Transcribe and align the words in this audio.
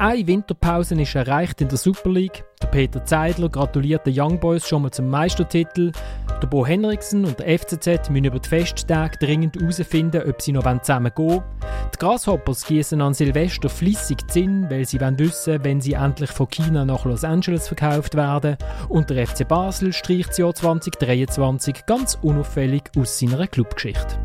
Eine 0.00 0.26
Winterpause 0.26 0.98
ist 0.98 1.14
erreicht 1.14 1.60
in 1.60 1.68
der 1.68 1.76
Super 1.76 2.08
League. 2.08 2.42
Der 2.62 2.68
Peter 2.68 3.04
Zeidler 3.04 3.50
gratuliert 3.50 4.06
den 4.06 4.18
Young 4.18 4.40
Boys 4.40 4.66
schon 4.66 4.80
mal 4.80 4.90
zum 4.90 5.10
Meistertitel. 5.10 5.92
Der 6.40 6.46
Bo 6.46 6.64
Henriksen 6.64 7.26
und 7.26 7.38
der 7.38 7.58
FCZ 7.58 8.08
müssen 8.08 8.24
über 8.24 8.38
die 8.38 8.48
Festtage 8.48 9.18
dringend 9.18 9.60
herausfinden, 9.60 10.22
ob 10.26 10.40
sie 10.40 10.52
noch 10.52 10.64
zusammen 10.80 11.12
gehen 11.14 11.28
wollen. 11.28 11.42
Die 11.94 11.98
Grasshoppers 11.98 12.64
gießen 12.64 12.98
an 13.02 13.12
Silvester 13.12 13.68
flüssig 13.68 14.26
Zinn, 14.30 14.70
weil 14.70 14.86
sie 14.86 14.98
wissen 14.98 15.62
wenn 15.64 15.82
sie 15.82 15.92
endlich 15.92 16.30
von 16.30 16.48
China 16.48 16.86
nach 16.86 17.04
Los 17.04 17.22
Angeles 17.22 17.68
verkauft 17.68 18.14
werden. 18.14 18.56
Und 18.88 19.10
der 19.10 19.26
FC 19.26 19.46
Basel 19.46 19.92
streicht 19.92 20.30
das 20.30 20.38
Jahr 20.38 20.54
2023 20.54 21.84
ganz 21.84 22.16
unauffällig 22.22 22.84
aus 22.96 23.18
seiner 23.18 23.46
Clubgeschichte. 23.46 24.18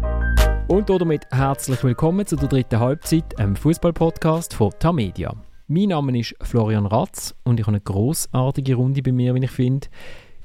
Und 0.70 0.90
damit 0.90 1.28
herzlich 1.32 1.84
willkommen 1.84 2.26
zu 2.26 2.38
der 2.38 2.48
dritten 2.48 2.80
Halbzeit, 2.80 3.38
einem 3.38 3.58
Fußball-Podcast 3.58 4.54
von 4.54 4.72
Tamedia. 4.80 5.36
Mein 5.68 5.90
Name 5.90 6.20
ist 6.20 6.36
Florian 6.44 6.86
Ratz 6.86 7.34
und 7.44 7.60
ich 7.60 7.66
habe 7.66 7.78
eine 7.78 7.82
großartige 7.82 8.76
Runde 8.76 9.02
bei 9.02 9.12
mir, 9.12 9.34
wie 9.34 9.46
ich 9.46 9.50
finde. 9.50 9.88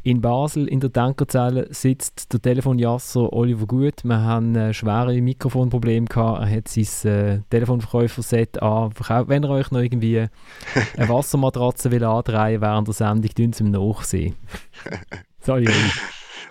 In 0.03 0.23
Basel 0.23 0.67
in 0.67 0.81
der 0.81 0.95
Tankerzelle 0.95 1.67
sitzt 1.75 2.33
der 2.33 2.41
Telefonjasser 2.41 3.31
Oliver 3.31 3.67
Gut. 3.67 4.03
Wir 4.03 4.19
haben 4.19 4.57
ein 4.57 4.73
schwere 4.73 5.21
Mikrofonprobleme 5.21 6.07
gehabt. 6.07 6.41
Er 6.41 6.57
hat 6.57 6.69
sein 6.69 7.13
äh, 7.13 7.41
Telefonverkäufer-Set 7.51 8.63
an. 8.63 8.93
Wenn 9.27 9.45
ihr 9.45 9.51
euch 9.51 9.71
noch 9.71 9.81
irgendwie 9.81 10.21
eine 10.97 11.09
Wassermatratze 11.11 11.91
will 11.91 12.05
andrehen 12.05 12.63
während 12.63 12.89
der 12.89 12.95
Sendung, 12.95 13.31
tun 13.31 13.53
Sie 13.53 13.63
ihm 13.63 13.73
nachsehen. 13.73 14.37
Sorry, 15.41 15.69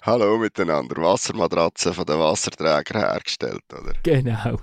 Hallo 0.01 0.37
miteinander. 0.37 0.95
Wassermatratze 1.01 1.93
von 1.93 2.05
den 2.05 2.19
Wasserträgern 2.19 3.01
hergestellt, 3.01 3.63
oder? 3.73 3.93
Genau. 4.03 4.57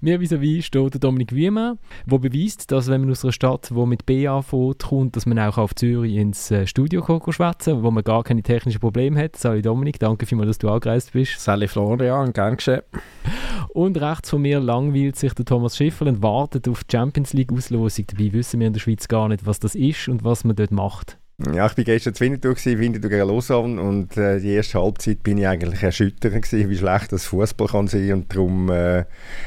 Mir 0.00 0.18
vis-à-vis 0.18 0.64
steht 0.64 0.94
der 0.94 1.00
Dominik 1.00 1.34
Wiemann, 1.34 1.78
der 2.06 2.18
beweist, 2.18 2.72
dass 2.72 2.88
wenn 2.88 3.02
man 3.02 3.10
aus 3.10 3.22
einer 3.22 3.32
Stadt, 3.32 3.68
die 3.70 3.86
mit 3.86 4.06
B 4.06 4.26
anfängt, 4.26 4.82
kommt, 4.82 5.16
dass 5.16 5.26
man 5.26 5.38
auch 5.38 5.58
auf 5.58 5.74
Zürich 5.74 6.14
ins 6.16 6.50
äh, 6.50 6.66
Studio 6.66 7.02
schwätzen 7.30 7.82
wo 7.82 7.90
man 7.90 8.02
gar 8.02 8.24
keine 8.24 8.42
technischen 8.42 8.80
Probleme 8.80 9.22
hat. 9.22 9.36
Sali 9.36 9.60
Dominik, 9.60 9.98
danke 9.98 10.24
vielmals, 10.24 10.48
dass 10.48 10.58
du 10.58 10.70
angereist 10.70 11.12
bist. 11.12 11.38
Sali 11.38 11.68
Florian, 11.68 12.32
gern 12.32 12.56
geschehen. 12.56 12.82
Und 13.68 14.00
rechts 14.00 14.30
von 14.30 14.40
mir 14.40 14.58
langweilt 14.58 15.16
sich 15.16 15.34
der 15.34 15.44
Thomas 15.44 15.76
Schiffer 15.76 16.06
und 16.06 16.22
wartet 16.22 16.66
auf 16.66 16.84
die 16.84 16.96
Champions 16.96 17.34
League 17.34 17.52
Auslosung. 17.52 18.06
Dabei 18.06 18.32
wissen 18.32 18.60
wir 18.60 18.68
in 18.68 18.72
der 18.72 18.80
Schweiz 18.80 19.06
gar 19.06 19.28
nicht, 19.28 19.44
was 19.44 19.60
das 19.60 19.74
ist 19.74 20.08
und 20.08 20.24
was 20.24 20.44
man 20.44 20.56
dort 20.56 20.70
macht. 20.70 21.18
Ja, 21.46 21.66
ich 21.66 21.76
war 21.76 21.84
gestern 21.84 22.14
zu 22.14 22.24
Winterthur, 22.24 22.56
Winterthur 22.78 23.10
gegen 23.10 23.28
Lausanne 23.28 23.82
und 23.82 24.16
äh, 24.16 24.38
die 24.38 24.50
erste 24.50 24.80
Halbzeit 24.80 25.22
bin 25.22 25.38
ich 25.38 25.46
eigentlich 25.46 25.82
erschüttert 25.82 26.40
gewesen, 26.40 26.70
wie 26.70 26.76
schlecht 26.76 27.10
das 27.12 27.24
Fußball 27.26 27.66
kann 27.66 27.88
sein 27.88 28.12
und 28.12 28.32
darum 28.32 28.70
äh, 28.70 29.04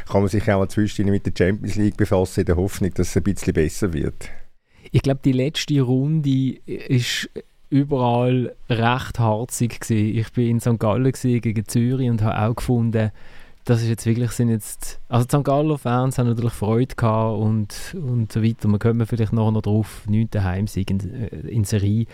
kann 0.07 0.21
man 0.21 0.27
sich 0.27 0.43
auch 0.51 0.59
mal 0.59 0.67
zwischendurch 0.67 1.23
mit 1.23 1.25
der 1.25 1.45
Champions 1.45 1.75
League 1.75 1.95
befassen, 1.95 2.41
in 2.41 2.45
der 2.47 2.57
Hoffnung, 2.57 2.93
dass 2.93 3.09
es 3.09 3.17
ein 3.17 3.23
bisschen 3.23 3.53
besser 3.53 3.93
wird. 3.93 4.29
Ich 4.91 5.01
glaube, 5.01 5.21
die 5.23 5.31
letzte 5.31 5.81
Runde 5.81 6.57
ist 6.65 7.29
überall 7.69 8.55
recht 8.69 9.19
harzig 9.19 9.79
gewesen. 9.79 10.17
Ich 10.17 10.31
bin 10.33 10.49
in 10.49 10.59
St. 10.59 10.79
Gallen 10.79 11.11
gegen 11.11 11.67
Zürich 11.67 12.09
und 12.09 12.21
habe 12.21 12.49
auch 12.49 12.55
gefunden, 12.55 13.11
das 13.65 13.81
ist 13.81 13.89
jetzt 13.89 14.05
wirklich, 14.05 14.31
sind 14.31 14.49
jetzt, 14.49 14.99
also 15.09 15.25
die 15.25 15.35
St. 15.35 15.43
Galler 15.43 15.79
Fans 15.79 16.19
haben 16.19 16.27
natürlich 16.27 16.53
Freude 16.53 16.95
gehabt 16.95 17.39
und, 17.39 17.95
und 17.95 18.31
so 18.31 18.43
weiter. 18.43 18.69
Wir 18.69 18.77
kommen 18.77 19.05
vielleicht 19.07 19.33
nachher 19.33 19.51
noch 19.51 19.63
drauf, 19.63 20.03
9. 20.07 20.29
Heimsieg 20.35 20.91
in, 20.91 20.99
äh, 20.99 21.27
in 21.47 21.63
Serie. 21.63 22.05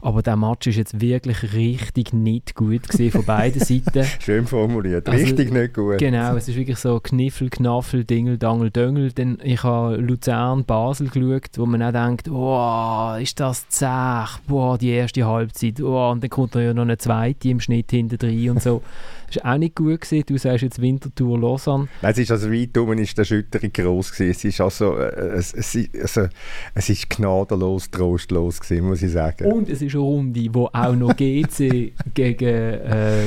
Aber 0.00 0.22
der 0.22 0.36
Match 0.36 0.66
ist 0.66 0.76
jetzt 0.76 1.00
wirklich 1.00 1.54
richtig 1.54 2.12
nicht 2.12 2.54
gut 2.54 2.88
gesehen 2.88 3.10
von 3.10 3.24
beiden 3.24 3.60
Seiten. 3.64 4.04
Schön 4.20 4.46
formuliert, 4.46 5.08
also, 5.08 5.24
richtig 5.24 5.50
nicht 5.50 5.74
gut. 5.74 5.98
Genau, 5.98 6.36
es 6.36 6.48
ist 6.48 6.56
wirklich 6.56 6.78
so 6.78 7.00
Kniffel, 7.00 7.48
Knaffel, 7.48 8.04
Dingel, 8.04 8.36
Dangel, 8.36 8.70
Döngel. 8.70 9.12
Denn 9.12 9.38
ich 9.42 9.62
habe 9.62 9.96
Luzern, 9.96 10.64
Basel 10.64 11.08
geschaut, 11.08 11.50
wo 11.56 11.64
man 11.64 11.82
auch 11.82 11.92
denkt, 11.92 12.28
oh, 12.30 13.14
ist 13.18 13.40
das 13.40 13.66
zäh, 13.68 14.24
boah, 14.46 14.76
die 14.76 14.90
erste 14.90 15.26
Halbzeit, 15.26 15.80
oh, 15.80 16.10
und 16.10 16.22
dann 16.22 16.30
kommt 16.30 16.54
ja 16.54 16.74
noch 16.74 16.82
eine 16.82 16.98
zweite 16.98 17.48
im 17.48 17.60
Schnitt 17.60 17.90
hinter 17.90 18.26
und 18.26 18.62
so. 18.62 18.82
Das 19.26 19.42
war 19.42 19.54
auch 19.54 19.58
nicht 19.58 19.74
gut 19.74 20.00
gewesen. 20.00 20.24
Du 20.26 20.38
sagst 20.38 20.62
jetzt 20.62 20.80
Winterthur 20.80 21.38
Lausanne. 21.38 21.88
Nein, 22.02 22.12
es 22.12 22.18
ist 22.18 22.30
also 22.30 22.50
weit 22.50 22.76
um 22.76 22.92
ist 22.92 23.16
die 23.16 23.20
Erschütterung 23.20 23.72
gross 23.72 24.12
gewesen. 24.12 24.30
Es 24.30 24.44
ist 24.44 24.60
also, 24.60 24.96
äh, 24.96 25.36
es, 25.36 25.52
es, 25.54 25.88
also, 26.00 26.28
es 26.74 26.88
ist 26.88 27.10
gnadenlos, 27.10 27.90
trostlos 27.90 28.60
gewesen, 28.60 28.86
muss 28.86 29.02
ich 29.02 29.12
sagen. 29.12 29.50
Und 29.50 29.68
es 29.68 29.82
ist 29.82 29.94
eine 29.94 30.02
Runde, 30.02 30.48
wo 30.52 30.68
auch 30.72 30.94
noch 30.94 31.16
GC 31.16 31.92
gegen 32.14 32.48
äh, 32.48 33.22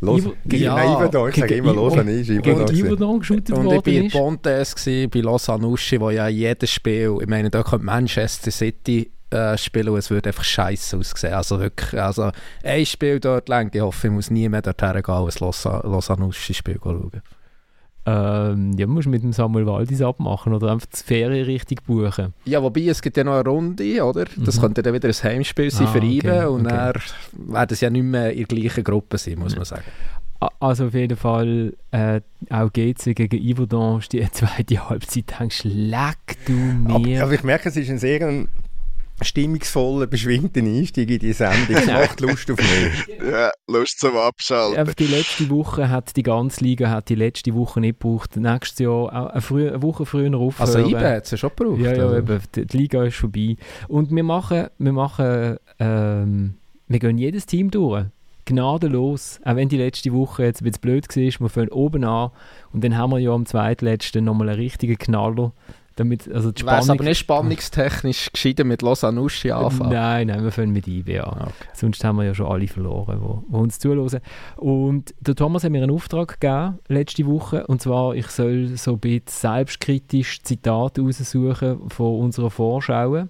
Los, 0.00 0.24
ja, 0.44 0.98
Iverdon, 0.98 1.30
ich 1.30 1.36
sage 1.36 1.54
immer 1.54 1.74
Lausanne 1.74 2.12
ist 2.12 2.28
Iverdon. 2.28 2.66
Gegen 2.66 2.86
Iverdon 2.86 3.18
geschootet 3.18 3.56
worden 3.56 3.78
Und 3.78 3.86
ich 3.86 4.14
war 4.14 4.20
Pontes, 4.20 4.74
bei 4.84 5.20
Lausanne 5.20 5.66
Uschi, 5.66 5.98
wo 5.98 6.10
ja 6.10 6.28
jedes 6.28 6.70
Spiel, 6.70 7.16
ich 7.20 7.26
meine, 7.26 7.48
da 7.48 7.62
kommt 7.62 7.84
Manchester 7.84 8.50
City 8.50 9.10
äh, 9.30 9.58
spielen 9.58 9.88
und 9.88 9.98
es 9.98 10.10
würde 10.10 10.30
einfach 10.30 10.44
scheiße 10.44 10.96
aussehen. 10.96 11.34
Also 11.34 11.60
wirklich, 11.60 12.00
also 12.00 12.30
ein 12.62 12.86
Spiel 12.86 13.20
dort 13.20 13.48
lang, 13.48 13.70
ich 13.72 13.80
hoffe, 13.80 14.06
ich 14.08 14.12
muss 14.12 14.30
nie 14.30 14.48
mehr 14.48 14.62
dorthin 14.62 15.02
gehen, 15.02 15.14
ein 15.14 15.32
Lausanne 15.38 16.26
Uschi 16.26 16.54
Spiel 16.54 16.78
schauen. 16.82 17.22
Ähm, 18.08 18.72
ja, 18.78 18.86
musst 18.86 19.08
mit 19.08 19.24
dem 19.24 19.32
Samuel 19.32 19.66
Waldis 19.66 20.00
abmachen 20.00 20.54
oder 20.54 20.70
einfach 20.70 20.86
die 20.86 21.02
Ferien 21.02 21.44
richtig 21.44 21.82
buchen. 21.82 22.34
Ja, 22.44 22.62
wobei 22.62 22.82
es 22.82 23.02
gibt 23.02 23.16
ja 23.16 23.24
noch 23.24 23.32
eine 23.32 23.48
Runde, 23.48 24.04
oder? 24.04 24.26
Das 24.36 24.58
mhm. 24.58 24.60
könnte 24.60 24.82
dann 24.82 24.94
wieder 24.94 25.08
ein 25.08 25.14
Heimspiel 25.14 25.72
sein 25.72 25.88
ah, 25.88 25.90
für 25.90 25.98
okay, 25.98 26.18
IBE 26.18 26.48
und 26.48 26.66
okay. 26.66 26.76
dann 26.76 27.52
werden 27.52 27.72
es 27.72 27.80
ja 27.80 27.90
nicht 27.90 28.04
mehr 28.04 28.32
in 28.32 28.44
der 28.44 28.46
gleichen 28.46 28.84
Gruppe 28.84 29.18
sein, 29.18 29.40
muss 29.40 29.56
man 29.56 29.64
sagen. 29.64 29.82
Also 30.60 30.86
auf 30.86 30.94
jeden 30.94 31.16
Fall 31.16 31.74
äh, 31.90 32.20
auch 32.50 32.72
GC 32.72 33.16
gegen 33.16 33.54
Yverdon 33.54 34.02
die 34.12 34.24
zweite 34.30 34.88
Halbzeit 34.88 35.34
denkst 35.40 35.62
leck 35.64 36.36
du 36.46 36.52
mir. 36.52 36.94
Aber, 36.94 37.24
aber, 37.24 37.32
ich 37.34 37.42
merke, 37.42 37.70
es 37.70 37.76
ist 37.76 37.90
ein 37.90 37.98
sehr 37.98 38.20
stimmungsvoller, 39.22 40.06
beschwingter 40.06 40.60
Einstieg 40.60 41.10
in 41.10 41.18
die 41.18 41.32
Sendung. 41.32 41.76
Es 41.76 41.86
macht 41.86 42.20
Lust 42.20 42.50
auf 42.50 42.58
mich. 42.58 43.18
Ja, 43.30 43.50
Lust 43.66 43.98
zum 43.98 44.16
Abschalten. 44.16 44.78
Einfach 44.78 44.94
die 44.94 45.06
letzte 45.06 45.48
Woche 45.48 45.88
hat 45.88 46.16
die 46.16 46.22
ganze 46.22 46.62
Liga 46.62 46.90
hat 46.90 47.08
die 47.08 47.14
letzte 47.14 47.54
Woche 47.54 47.80
nicht 47.80 48.00
gebraucht. 48.00 48.36
Nächstes 48.36 48.78
Jahr 48.80 49.32
eine, 49.32 49.40
früh, 49.40 49.68
eine 49.68 49.82
Woche 49.82 50.06
früher 50.06 50.34
aufhören. 50.36 50.68
Also 50.68 50.88
IBE 50.88 51.16
hat 51.16 51.24
es 51.24 51.30
ja 51.30 51.36
schon 51.38 51.50
gebraucht. 51.56 51.80
Ja, 51.80 51.94
ja, 51.94 52.16
eben. 52.16 52.40
Die, 52.54 52.66
die, 52.66 52.76
Liga 52.76 53.04
ist 53.04 53.16
vorbei. 53.16 53.56
Und 53.88 54.10
wir 54.14 54.24
machen, 54.24 54.68
wir 54.78 54.92
machen, 54.92 55.56
ähm, 55.78 56.54
wir 56.88 56.98
gehen 56.98 57.18
jedes 57.18 57.46
Team 57.46 57.70
durch. 57.70 58.04
Gnadenlos. 58.44 59.40
Auch 59.44 59.56
wenn 59.56 59.68
die 59.68 59.76
letzte 59.76 60.12
Woche 60.12 60.44
jetzt 60.44 60.60
ein 60.60 60.64
bisschen 60.64 60.80
blöd 60.80 61.08
war, 61.08 61.40
wir 61.40 61.48
fangen 61.48 61.68
oben 61.70 62.04
an 62.04 62.30
und 62.72 62.84
dann 62.84 62.96
haben 62.96 63.10
wir 63.10 63.18
ja 63.18 63.32
am 63.32 63.44
zweitletzten 63.44 64.24
nochmal 64.24 64.50
einen 64.50 64.60
richtigen 64.60 64.96
Knaller 64.96 65.52
damit, 65.96 66.30
also 66.32 66.52
die 66.52 66.60
Spannung... 66.60 66.90
aber 66.90 67.04
nicht 67.04 67.18
spannungstechnisch 67.18 68.30
gescheiter 68.32 68.64
mit 68.64 68.82
Losanuschi 68.82 69.50
anfangen? 69.50 69.90
Nein, 69.90 70.26
nein, 70.28 70.44
wir 70.44 70.52
fangen 70.52 70.72
mit 70.72 70.86
IB 70.86 71.20
an. 71.20 71.42
Okay. 71.42 71.52
Sonst 71.72 72.04
haben 72.04 72.16
wir 72.16 72.24
ja 72.24 72.34
schon 72.34 72.46
alle 72.46 72.68
verloren, 72.68 73.18
die 73.48 73.54
uns 73.54 73.78
zuhören. 73.78 74.20
Und 74.56 75.14
der 75.20 75.34
Thomas 75.34 75.64
hat 75.64 75.72
mir 75.72 75.82
einen 75.82 75.90
Auftrag 75.90 76.38
gegeben, 76.38 76.78
letzte 76.88 77.26
Woche, 77.26 77.66
und 77.66 77.80
zwar, 77.80 78.14
ich 78.14 78.28
soll 78.28 78.76
so 78.76 78.92
ein 78.92 79.00
bisschen 79.00 79.22
selbstkritisch 79.26 80.42
Zitate 80.42 81.00
raussuchen 81.00 81.88
von 81.88 82.20
unserer 82.20 82.50
Vorschau. 82.50 83.26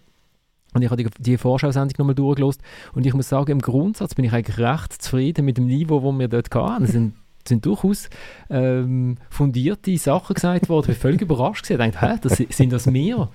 Und 0.75 0.83
ich 0.83 0.91
habe 0.91 1.03
die, 1.03 1.09
die 1.19 1.39
Vorschau-Sendung 1.39 1.95
nochmal 1.99 2.15
durchgelost 2.15 2.61
und 2.93 3.07
ich 3.07 3.15
muss 3.15 3.29
sagen, 3.29 3.53
im 3.53 3.61
Grundsatz 3.61 4.15
bin 4.15 4.27
ich 4.27 4.33
eigentlich 4.33 4.59
recht 4.59 4.93
zufrieden 5.01 5.45
mit 5.45 5.57
dem 5.57 5.67
Niveau, 5.67 6.01
das 6.01 6.19
wir 6.19 6.29
dort 6.29 6.55
hatten. 6.55 7.15
Es 7.47 7.51
sind 7.51 7.65
durchaus 7.65 8.11
ähm, 8.51 9.19
fundierte 9.31 9.97
Sachen 9.99 10.35
gesagt 10.35 10.69
worden. 10.69 10.91
Ich 10.91 10.97
war 10.97 11.01
völlig 11.01 11.23
überrascht. 11.23 11.69
Gewesen. 11.69 11.81
Ich 11.89 11.95
dachte, 11.95 12.13
hä, 12.13 12.19
das, 12.21 12.57
sind 12.57 12.73
das 12.73 12.93
wir? 12.93 13.29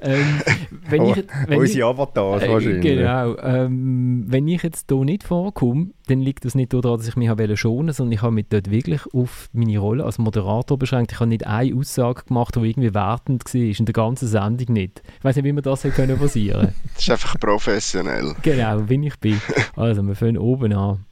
Ähm, 0.00 0.40
wenn 0.88 1.04
ich, 1.04 1.24
wenn 1.46 1.58
unsere 1.58 1.78
ich, 1.78 1.84
Avatars 1.84 2.42
äh, 2.42 2.48
wahrscheinlich. 2.48 2.80
Genau. 2.82 3.36
Ähm, 3.38 4.24
wenn 4.28 4.48
ich 4.48 4.62
jetzt 4.62 4.86
hier 4.88 5.04
nicht 5.04 5.22
vorkomme, 5.22 5.88
dann 6.06 6.20
liegt 6.20 6.46
das 6.46 6.54
nicht 6.54 6.72
daran, 6.72 6.96
dass 6.96 7.08
ich 7.08 7.16
mich 7.16 7.28
habe 7.28 7.56
schonen 7.56 7.92
sondern 7.92 8.12
ich 8.12 8.22
habe 8.22 8.32
mich 8.32 8.46
dort 8.48 8.70
wirklich 8.70 9.02
auf 9.12 9.50
meine 9.52 9.78
Rolle 9.78 10.04
als 10.04 10.18
Moderator 10.18 10.78
beschränkt. 10.78 11.12
Ich 11.12 11.20
habe 11.20 11.28
nicht 11.28 11.46
eine 11.46 11.74
Aussage 11.76 12.24
gemacht, 12.24 12.56
die 12.56 12.60
irgendwie 12.60 12.94
wertend 12.94 13.44
war, 13.44 13.60
in 13.60 13.84
der 13.84 13.92
ganzen 13.92 14.28
Sendung 14.28 14.74
nicht. 14.74 15.02
Ich 15.18 15.24
weiß 15.24 15.36
nicht, 15.36 15.44
wie 15.44 15.52
man 15.52 15.62
das 15.62 15.84
hätte 15.84 15.96
können 15.96 16.18
passieren 16.18 16.72
Das 16.94 17.02
ist 17.02 17.10
einfach 17.10 17.38
professionell. 17.38 18.34
Genau, 18.42 18.88
wie 18.88 19.06
ich 19.06 19.18
bin. 19.18 19.40
Also, 19.76 20.02
wir 20.02 20.14
fangen 20.14 20.38
oben 20.38 20.72
an. 20.72 21.04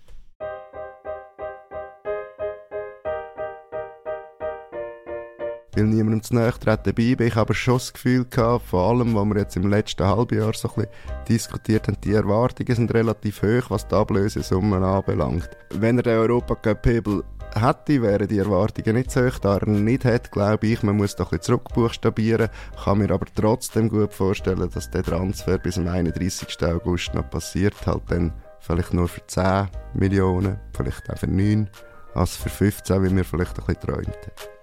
Will 5.77 5.85
niemandem 5.85 6.23
zu 6.23 6.35
nahe 6.35 6.53
treten 6.53 6.83
dabei. 6.85 7.27
Ich 7.27 7.35
habe 7.35 7.55
schon 7.55 7.75
das 7.75 7.93
Gefühl 7.93 8.25
gehabt, 8.25 8.67
vor 8.67 8.89
allem, 8.89 9.15
was 9.15 9.27
wir 9.27 9.37
jetzt 9.37 9.57
im 9.57 9.69
letzten 9.69 10.07
Halbjahr 10.07 10.55
so 10.55 10.69
ein 10.69 10.75
bisschen 10.75 10.91
diskutiert 11.29 11.87
haben, 11.87 12.01
die 12.03 12.15
Erwartungen 12.15 12.75
sind 12.75 12.93
relativ 12.95 13.43
hoch, 13.43 13.71
was 13.71 13.87
die 13.87 13.95
Ablösesummen 13.95 14.83
anbelangt. 14.83 15.51
Wenn 15.75 15.99
er 15.99 16.03
den 16.03 16.19
Europacup-Hebel 16.19 17.23
hätte, 17.55 18.03
wären 18.03 18.29
die 18.29 18.39
Erwartungen 18.39 18.97
nicht 18.97 19.11
so 19.11 19.21
hoch. 19.21 19.39
Da 19.39 19.59
er 19.59 19.67
nicht 19.67 20.05
hat, 20.05 20.33
glaube 20.33 20.67
ich, 20.67 20.83
man 20.83 20.97
muss 20.97 21.15
doch 21.15 21.27
ein 21.27 21.39
bisschen 21.39 21.57
zurückbuchstabieren. 21.57 22.49
Kann 22.83 22.99
mir 22.99 23.11
aber 23.11 23.27
trotzdem 23.35 23.89
gut 23.89 24.13
vorstellen, 24.13 24.71
dass 24.73 24.91
der 24.91 25.03
Transfer 25.03 25.59
bis 25.59 25.75
zum 25.75 25.89
31. 25.89 26.57
August 26.65 27.15
noch 27.15 27.29
passiert. 27.29 27.75
Halt 27.87 28.03
dann 28.09 28.33
vielleicht 28.61 28.95
nur 28.95 29.09
für 29.09 29.27
10 29.27 29.69
Millionen, 29.95 30.59
vielleicht 30.75 31.11
auch 31.11 31.19
für 31.19 31.29
9, 31.29 31.69
als 32.15 32.37
für 32.37 32.49
15, 32.49 33.03
wie 33.03 33.17
wir 33.17 33.25
vielleicht 33.25 33.59
ein 33.59 33.67
bisschen 33.67 33.81
träumt 33.81 34.09
haben. 34.09 34.56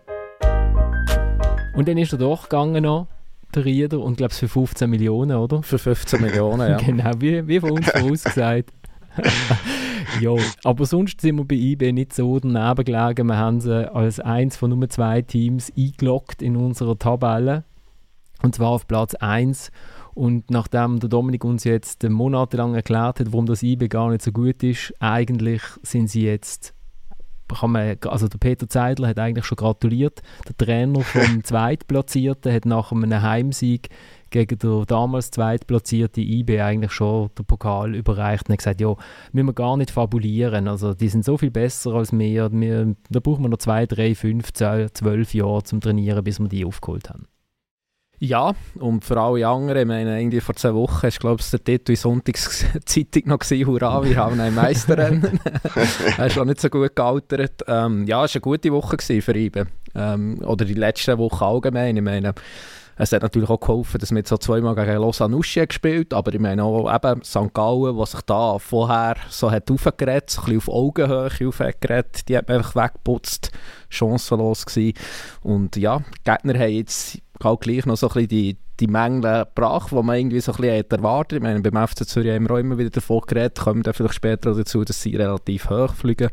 Und 1.74 1.88
dann 1.88 1.98
ist 1.98 2.14
er 2.14 2.20
doch 2.20 2.44
gegangen 2.44 2.84
noch 2.84 3.08
der 3.56 3.66
Rieder, 3.66 4.00
und 4.00 4.18
glaube 4.18 4.34
für 4.34 4.48
15 4.48 4.90
Millionen, 4.90 5.38
oder? 5.38 5.62
Für 5.64 5.78
15 5.78 6.22
Millionen, 6.22 6.72
ja. 6.72 6.78
genau, 6.86 7.12
wie, 7.20 7.48
wie 7.48 7.60
von 7.60 7.72
uns 7.72 7.90
vorausgesagt. 7.90 8.72
ja, 10.22 10.32
aber 10.64 10.86
sonst 10.86 11.22
sind 11.22 11.38
wir 11.38 11.46
bei 11.46 11.56
IB 11.56 11.92
nicht 11.92 12.14
so 12.14 12.40
daneben 12.40 12.84
gelegen. 12.84 13.28
Wir 13.28 13.38
haben 13.38 13.62
sie 13.62 13.94
als 13.94 14.20
eins 14.20 14.56
von 14.56 14.72
nur 14.72 14.90
zwei 14.90 15.22
Teams 15.22 15.72
eingeloggt 15.78 16.42
in 16.42 16.56
unserer 16.56 16.98
Tabelle. 16.98 17.64
Und 18.42 18.56
zwar 18.56 18.70
auf 18.70 18.88
Platz 18.88 19.14
1. 19.16 19.72
Und 20.16 20.52
nachdem 20.52 21.00
der 21.00 21.10
Dominik 21.10 21.44
uns 21.44 21.64
jetzt 21.64 22.08
monatelang 22.08 22.76
erklärt 22.76 23.20
hat, 23.20 23.32
warum 23.32 23.46
das 23.46 23.64
IB 23.64 23.88
gar 23.88 24.10
nicht 24.10 24.22
so 24.22 24.32
gut 24.32 24.62
ist, 24.64 24.94
eigentlich 25.00 25.62
sind 25.82 26.10
sie 26.10 26.24
jetzt 26.24 26.74
kann 27.48 27.72
man, 27.72 27.98
also 28.08 28.28
der 28.28 28.38
Peter 28.38 28.68
Zeidler 28.68 29.10
hat 29.10 29.20
eigentlich 29.20 29.46
schon 29.46 29.56
gratuliert. 29.56 30.22
Der 30.48 30.58
Trainer 30.58 31.02
vom 31.02 31.44
Zweitplatzierten 31.44 32.54
hat 32.54 32.66
nach 32.66 32.92
einem 32.92 33.22
Heimsieg 33.22 33.90
gegen 34.30 34.58
den 34.58 34.86
damals 34.86 35.32
zweitplatzierten 35.32 36.24
IB 36.24 36.60
eigentlich 36.60 36.92
schon 36.92 37.30
den 37.38 37.46
Pokal 37.46 37.96
überreicht 37.96 38.50
und 38.50 38.54
hat 38.54 38.60
gesagt, 38.60 38.82
ja, 38.82 38.96
müssen 39.32 39.48
wir 39.48 39.54
gar 39.54 39.78
nicht 39.78 39.92
fabulieren. 39.92 40.68
Also 40.68 40.94
die 40.94 41.10
sind 41.10 41.24
so 41.24 41.38
viel 41.38 41.52
besser 41.52 41.94
als 41.94 42.12
wir. 42.12 42.52
wir 42.52 42.96
da 43.10 43.20
brauchen 43.20 43.44
wir 43.44 43.50
noch 43.50 43.60
zwei, 43.60 43.86
drei, 43.86 44.16
fünf, 44.16 44.52
zwölf 44.54 45.34
Jahre 45.34 45.64
zum 45.64 45.82
Trainieren, 45.82 46.24
bis 46.24 46.40
wir 46.40 46.50
die 46.50 46.66
aufgeholt 46.66 47.10
haben. 47.10 47.28
Ja, 48.26 48.54
und 48.80 49.04
für 49.04 49.20
alle 49.20 49.46
anderen, 49.46 49.82
ich 49.82 49.86
meine, 49.86 50.18
irgendwie 50.18 50.40
vor 50.40 50.56
zwei 50.56 50.74
Wochen 50.74 51.08
ist, 51.08 51.20
glaube 51.20 51.42
ich, 51.42 51.50
der 51.50 51.62
Titel 51.62 51.92
in 51.92 51.98
Sonntagszeitung 51.98 53.24
noch 53.26 53.40
gewesen, 53.40 53.68
«Hurra, 53.68 54.02
wir 54.02 54.16
haben 54.16 54.40
ein 54.40 54.56
Meisterrennen». 54.56 55.42
er 56.18 56.28
ist 56.28 56.40
auch 56.40 56.46
nicht 56.46 56.62
so 56.62 56.70
gut 56.70 56.96
gealtert. 56.96 57.66
Ähm, 57.68 58.08
ja, 58.08 58.24
es 58.24 58.34
war 58.34 58.36
eine 58.36 58.42
gute 58.42 58.72
Woche 58.72 58.96
für 59.22 59.36
ihn. 59.36 59.52
Ähm, 59.94 60.40
oder 60.46 60.64
die 60.64 60.74
letzte 60.74 61.18
Woche 61.18 61.44
allgemein. 61.44 61.98
Ich 61.98 62.02
meine, 62.02 62.34
es 62.96 63.12
hat 63.12 63.24
natürlich 63.24 63.50
auch 63.50 63.60
geholfen, 63.60 64.00
dass 64.00 64.12
wir 64.12 64.20
jetzt 64.20 64.30
so 64.30 64.38
zweimal 64.38 64.76
gegen 64.76 65.02
Lausanne 65.02 65.40
gespielt 65.40 66.14
aber 66.14 66.34
ich 66.34 66.40
meine 66.40 66.64
auch 66.64 66.94
eben 66.94 67.24
St. 67.24 67.54
Gallen, 67.54 67.98
was 67.98 68.12
sich 68.12 68.22
da 68.22 68.58
vorher 68.58 69.16
so 69.30 69.52
hat 69.52 69.70
aufgeregt, 69.70 70.30
so 70.30 70.42
ein 70.42 70.46
bisschen 70.46 70.58
auf 70.60 70.70
Augenhöhe 70.70 71.48
aufgeregt, 71.48 72.30
die 72.30 72.38
hat 72.38 72.48
man 72.48 72.58
einfach 72.58 72.76
weggeputzt, 72.76 73.52
chancenlos 73.90 74.66
gewesen. 74.66 74.94
Und 75.42 75.76
ja, 75.76 76.00
die 76.00 76.32
Gegner 76.32 76.60
haben 76.60 76.72
jetzt 76.72 77.18
halt 77.44 77.62
gleich 77.62 77.86
noch 77.86 77.98
so 77.98 78.08
ein 78.08 78.14
bisschen 78.14 78.28
die, 78.30 78.58
die 78.80 78.88
Mängel 78.88 79.46
gebracht, 79.46 79.92
die 79.92 79.96
man 79.96 80.18
irgendwie 80.18 80.40
so 80.40 80.52
ein 80.54 80.58
bisschen 80.58 80.90
erwartet. 80.90 81.38
Ich 81.38 81.44
meine, 81.44 81.62
beim 81.62 81.88
FC 81.88 82.08
Zürich 82.08 82.32
haben 82.32 82.48
wir 82.48 82.56
auch 82.56 82.60
immer 82.60 82.78
wieder 82.78 82.90
davon 82.90 83.22
geredet, 83.22 83.60
kommen 83.60 83.84
dann 83.84 83.94
vielleicht 83.94 84.16
später 84.16 84.54
dazu, 84.54 84.84
dass 84.84 85.02
sie 85.02 85.16
relativ 85.16 85.70
hoch 85.70 85.94
fliegen. 85.94 86.30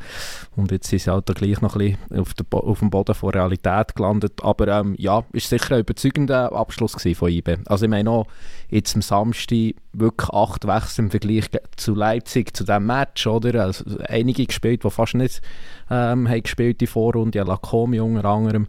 Und 0.57 0.71
jetzt 0.71 0.89
sind 0.89 1.03
sie 1.03 1.11
halt 1.11 1.27
gleich 1.27 1.61
noch 1.61 1.77
ein 1.77 1.97
bisschen 2.11 2.21
auf, 2.21 2.35
der, 2.35 2.47
auf 2.53 2.79
dem 2.79 2.91
Boden 2.91 3.15
von 3.15 3.31
Realität 3.31 3.95
gelandet. 3.95 4.43
Aber 4.43 4.69
ähm, 4.69 4.95
ja, 4.99 5.23
ist 5.33 5.51
sicher 5.51 5.75
ein 5.75 5.81
überzeugender 5.81 6.53
Abschluss 6.53 6.97
von 7.15 7.31
IBE. 7.31 7.59
Also 7.67 7.85
ich 7.85 7.91
meine 7.91 8.11
auch, 8.11 8.27
jetzt 8.69 8.95
am 8.95 9.03
Samstag 9.03 9.75
wirklich 9.93 10.31
acht 10.31 10.67
Wechsel 10.67 11.05
im 11.05 11.11
Vergleich 11.11 11.51
zu 11.77 11.95
Leipzig, 11.95 12.57
zu 12.57 12.65
diesem 12.65 12.87
Match, 12.87 13.27
oder? 13.27 13.65
Also 13.65 13.85
einige 14.07 14.47
gespielt, 14.47 14.85
die 14.85 14.91
fast 14.91 15.15
nicht 15.15 15.43
ähm, 15.91 16.29
haben 16.29 16.43
gespielt 16.43 16.81
die 16.81 16.87
Vorrunde, 16.87 17.43
Lacomi 17.43 18.01
unter 18.01 18.25
anderem. 18.25 18.67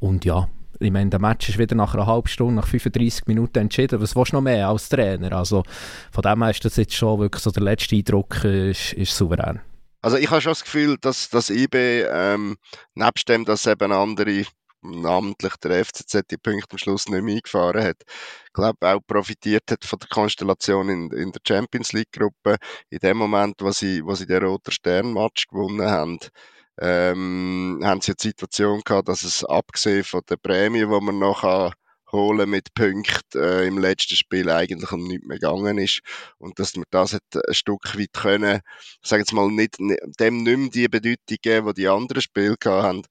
Und 0.00 0.24
ja, 0.24 0.48
ich 0.82 0.92
meine, 0.92 1.10
der 1.10 1.20
Match 1.20 1.48
ist 1.48 1.58
wieder 1.58 1.74
nach 1.74 1.94
einer 1.94 2.06
halben 2.06 2.28
Stunde, 2.28 2.54
nach 2.54 2.66
35 2.66 3.26
Minuten 3.26 3.58
entschieden. 3.58 4.00
Was 4.00 4.16
willst 4.16 4.32
du 4.32 4.36
noch 4.36 4.42
mehr 4.42 4.68
als 4.68 4.88
Trainer? 4.88 5.32
Also 5.32 5.62
von 6.10 6.22
dem 6.22 6.42
her 6.42 6.50
ist 6.50 6.64
das 6.64 6.76
jetzt 6.76 6.94
schon 6.94 7.20
wirklich 7.20 7.42
so 7.42 7.50
der 7.50 7.62
letzte 7.62 7.96
Eindruck 7.96 8.44
ist, 8.44 8.92
ist 8.94 9.16
souverän. 9.16 9.60
Also 10.02 10.16
ich 10.16 10.30
habe 10.30 10.40
schon 10.40 10.50
das 10.50 10.64
Gefühl, 10.64 10.96
dass 11.00 11.30
das 11.30 11.48
IB 11.48 12.04
ähm, 12.10 12.56
nebst 12.94 13.28
dem, 13.28 13.44
dass 13.44 13.66
eben 13.66 13.92
andere 13.92 14.44
namentlich 14.82 15.54
der 15.56 15.84
FCZ 15.84 16.22
die 16.30 16.36
Punkte 16.36 16.72
am 16.72 16.78
Schluss 16.78 17.08
nicht 17.08 17.22
mehr 17.22 17.36
eingefahren 17.36 17.84
hat, 17.84 18.02
glaube 18.52 18.78
auch 18.80 19.00
profitiert 19.06 19.70
hat 19.70 19.84
von 19.84 19.98
der 19.98 20.08
Konstellation 20.08 20.88
in, 20.88 21.10
in 21.12 21.30
der 21.30 21.40
Champions 21.46 21.92
League 21.92 22.12
Gruppe. 22.12 22.56
In 22.90 22.98
dem 22.98 23.16
Moment, 23.16 23.56
wo 23.60 23.70
sie, 23.70 24.04
wo 24.04 24.14
sie 24.14 24.26
den 24.26 24.42
Roter 24.42 24.72
Stern 24.72 25.12
Match 25.12 25.46
gewonnen 25.46 25.88
haben, 25.88 26.18
ähm, 26.80 27.80
haben 27.82 28.00
sie 28.00 28.14
die 28.14 28.28
Situation 28.28 28.80
gehabt, 28.84 29.08
dass 29.08 29.24
es 29.24 29.44
abgesehen 29.44 30.04
von 30.04 30.22
der 30.28 30.36
Prämie, 30.36 30.80
die 30.80 30.86
man 30.86 31.18
noch 31.18 31.44
holen 32.12 32.50
mit 32.50 32.74
Punkten 32.74 33.40
äh, 33.42 33.66
im 33.66 33.78
letzten 33.78 34.16
Spiel 34.16 34.50
eigentlich 34.50 34.92
um 34.92 35.02
nichts 35.04 35.26
mehr 35.26 35.38
gegangen 35.38 35.78
ist. 35.78 36.00
Und 36.38 36.58
dass 36.58 36.76
man 36.76 36.84
das 36.90 37.14
hat 37.14 37.22
ein 37.34 37.54
Stück 37.54 37.98
weit 37.98 38.12
können, 38.12 38.60
sagen 39.02 39.24
wir 39.28 39.34
mal, 39.34 39.50
nicht, 39.50 39.78
dem 39.78 40.42
nicht 40.42 40.58
mehr 40.58 40.70
die 40.70 40.88
Bedeutung 40.88 41.36
geben, 41.40 41.66
die 41.68 41.82
die 41.82 41.88
anderen 41.88 42.22
Spiele 42.22 42.56
gehabt 42.58 42.84
haben 42.84 43.02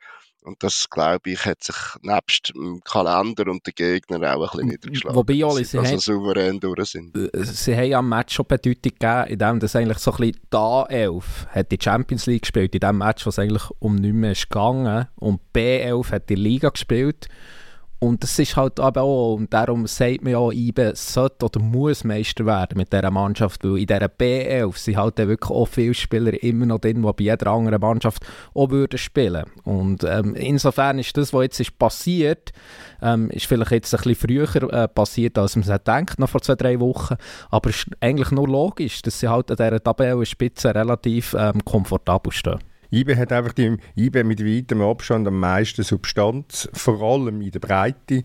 und 0.43 0.63
das, 0.63 0.89
glaube 0.89 1.31
ich, 1.31 1.45
hat 1.45 1.63
sich 1.63 1.75
nebst 2.01 2.53
dem 2.55 2.81
Kalender 2.83 3.49
und 3.49 3.65
den 3.65 3.73
Gegnern 3.75 4.25
auch 4.25 4.41
ein 4.41 4.49
bisschen 4.49 4.67
niedergeschlagen. 4.69 5.15
Wobei, 5.15 5.45
Oli, 5.45 5.63
sie 5.63 5.77
also 5.77 5.91
haben, 5.91 5.99
souverän 5.99 6.59
durch 6.59 6.89
sind. 6.89 7.15
Äh, 7.15 7.43
sie 7.43 7.75
haben 7.75 7.93
am 7.93 8.09
Match 8.09 8.35
schon 8.35 8.47
Bedeutung 8.47 8.81
gegeben, 8.81 9.27
indem 9.27 9.59
das 9.59 9.75
eigentlich 9.75 9.99
so 9.99 10.11
ein 10.11 10.17
bisschen 10.17 10.41
da 10.49 10.83
11 10.85 11.47
hat 11.49 11.71
die 11.71 11.79
Champions 11.81 12.25
League 12.25 12.41
gespielt, 12.41 12.73
in 12.73 12.79
dem 12.79 12.97
Match, 12.97 13.25
was 13.25 13.39
eigentlich 13.39 13.69
um 13.79 13.95
nichts 13.95 14.15
mehr 14.15 14.31
ist 14.31 14.49
gegangen. 14.49 15.07
Und 15.15 15.41
B11 15.53 16.11
hat 16.11 16.29
die 16.29 16.35
Liga 16.35 16.69
gespielt. 16.69 17.27
Und 18.03 18.23
das 18.23 18.39
ist 18.39 18.55
halt 18.55 18.79
aber 18.79 19.03
auch, 19.03 19.35
und 19.35 19.53
darum 19.53 19.85
sagt 19.85 20.23
man 20.23 20.33
ja, 20.33 20.49
IBE 20.49 20.95
sollte 20.95 21.45
oder 21.45 21.59
muss 21.59 22.03
Meister 22.03 22.47
werden 22.47 22.75
mit 22.79 22.91
dieser 22.91 23.11
Mannschaft, 23.11 23.63
weil 23.63 23.77
in 23.77 23.85
dieser 23.85 24.07
B11 24.07 24.75
sind 24.75 24.97
halt 24.97 25.17
wirklich 25.17 25.51
auch 25.51 25.67
viele 25.67 25.93
Spieler 25.93 26.41
immer 26.41 26.65
noch 26.65 26.79
drin, 26.79 27.03
die 27.03 27.13
bei 27.13 27.23
jeder 27.23 27.51
anderen 27.51 27.79
Mannschaft 27.79 28.25
auch 28.55 28.71
würden 28.71 28.97
spielen. 28.97 29.45
Und 29.65 30.03
ähm, 30.03 30.33
insofern 30.33 30.97
ist 30.97 31.15
das, 31.15 31.31
was 31.31 31.43
jetzt 31.43 31.59
ist 31.59 31.77
passiert, 31.77 32.51
ähm, 33.03 33.29
ist 33.29 33.45
vielleicht 33.45 33.69
jetzt 33.69 33.93
ein 33.93 34.01
bisschen 34.01 34.15
früher 34.15 34.73
äh, 34.73 34.87
passiert, 34.87 35.37
als 35.37 35.55
man 35.55 35.69
es 35.69 35.83
denkt, 35.83 36.17
noch 36.17 36.29
vor 36.29 36.41
zwei, 36.41 36.55
drei 36.55 36.79
Wochen, 36.79 37.17
aber 37.51 37.69
es 37.69 37.83
ist 37.83 37.87
eigentlich 37.99 38.31
nur 38.31 38.47
logisch, 38.47 39.03
dass 39.03 39.19
sie 39.19 39.27
halt 39.27 39.51
an 39.51 39.57
dieser 39.57 39.83
Tabellenspitze 39.83 40.73
relativ 40.73 41.35
ähm, 41.37 41.63
komfortabel 41.63 42.31
stehen. 42.31 42.70
IBE 42.91 43.17
hat 43.17 43.31
einfach 43.31 43.53
die, 43.53 43.77
IBE 43.95 44.23
mit 44.23 44.45
weitem 44.45 44.81
Abstand 44.81 45.27
am 45.27 45.39
meisten 45.39 45.83
Substanz, 45.83 46.69
vor 46.73 47.01
allem 47.01 47.41
in 47.41 47.51
der 47.51 47.59
Breite. 47.59 48.23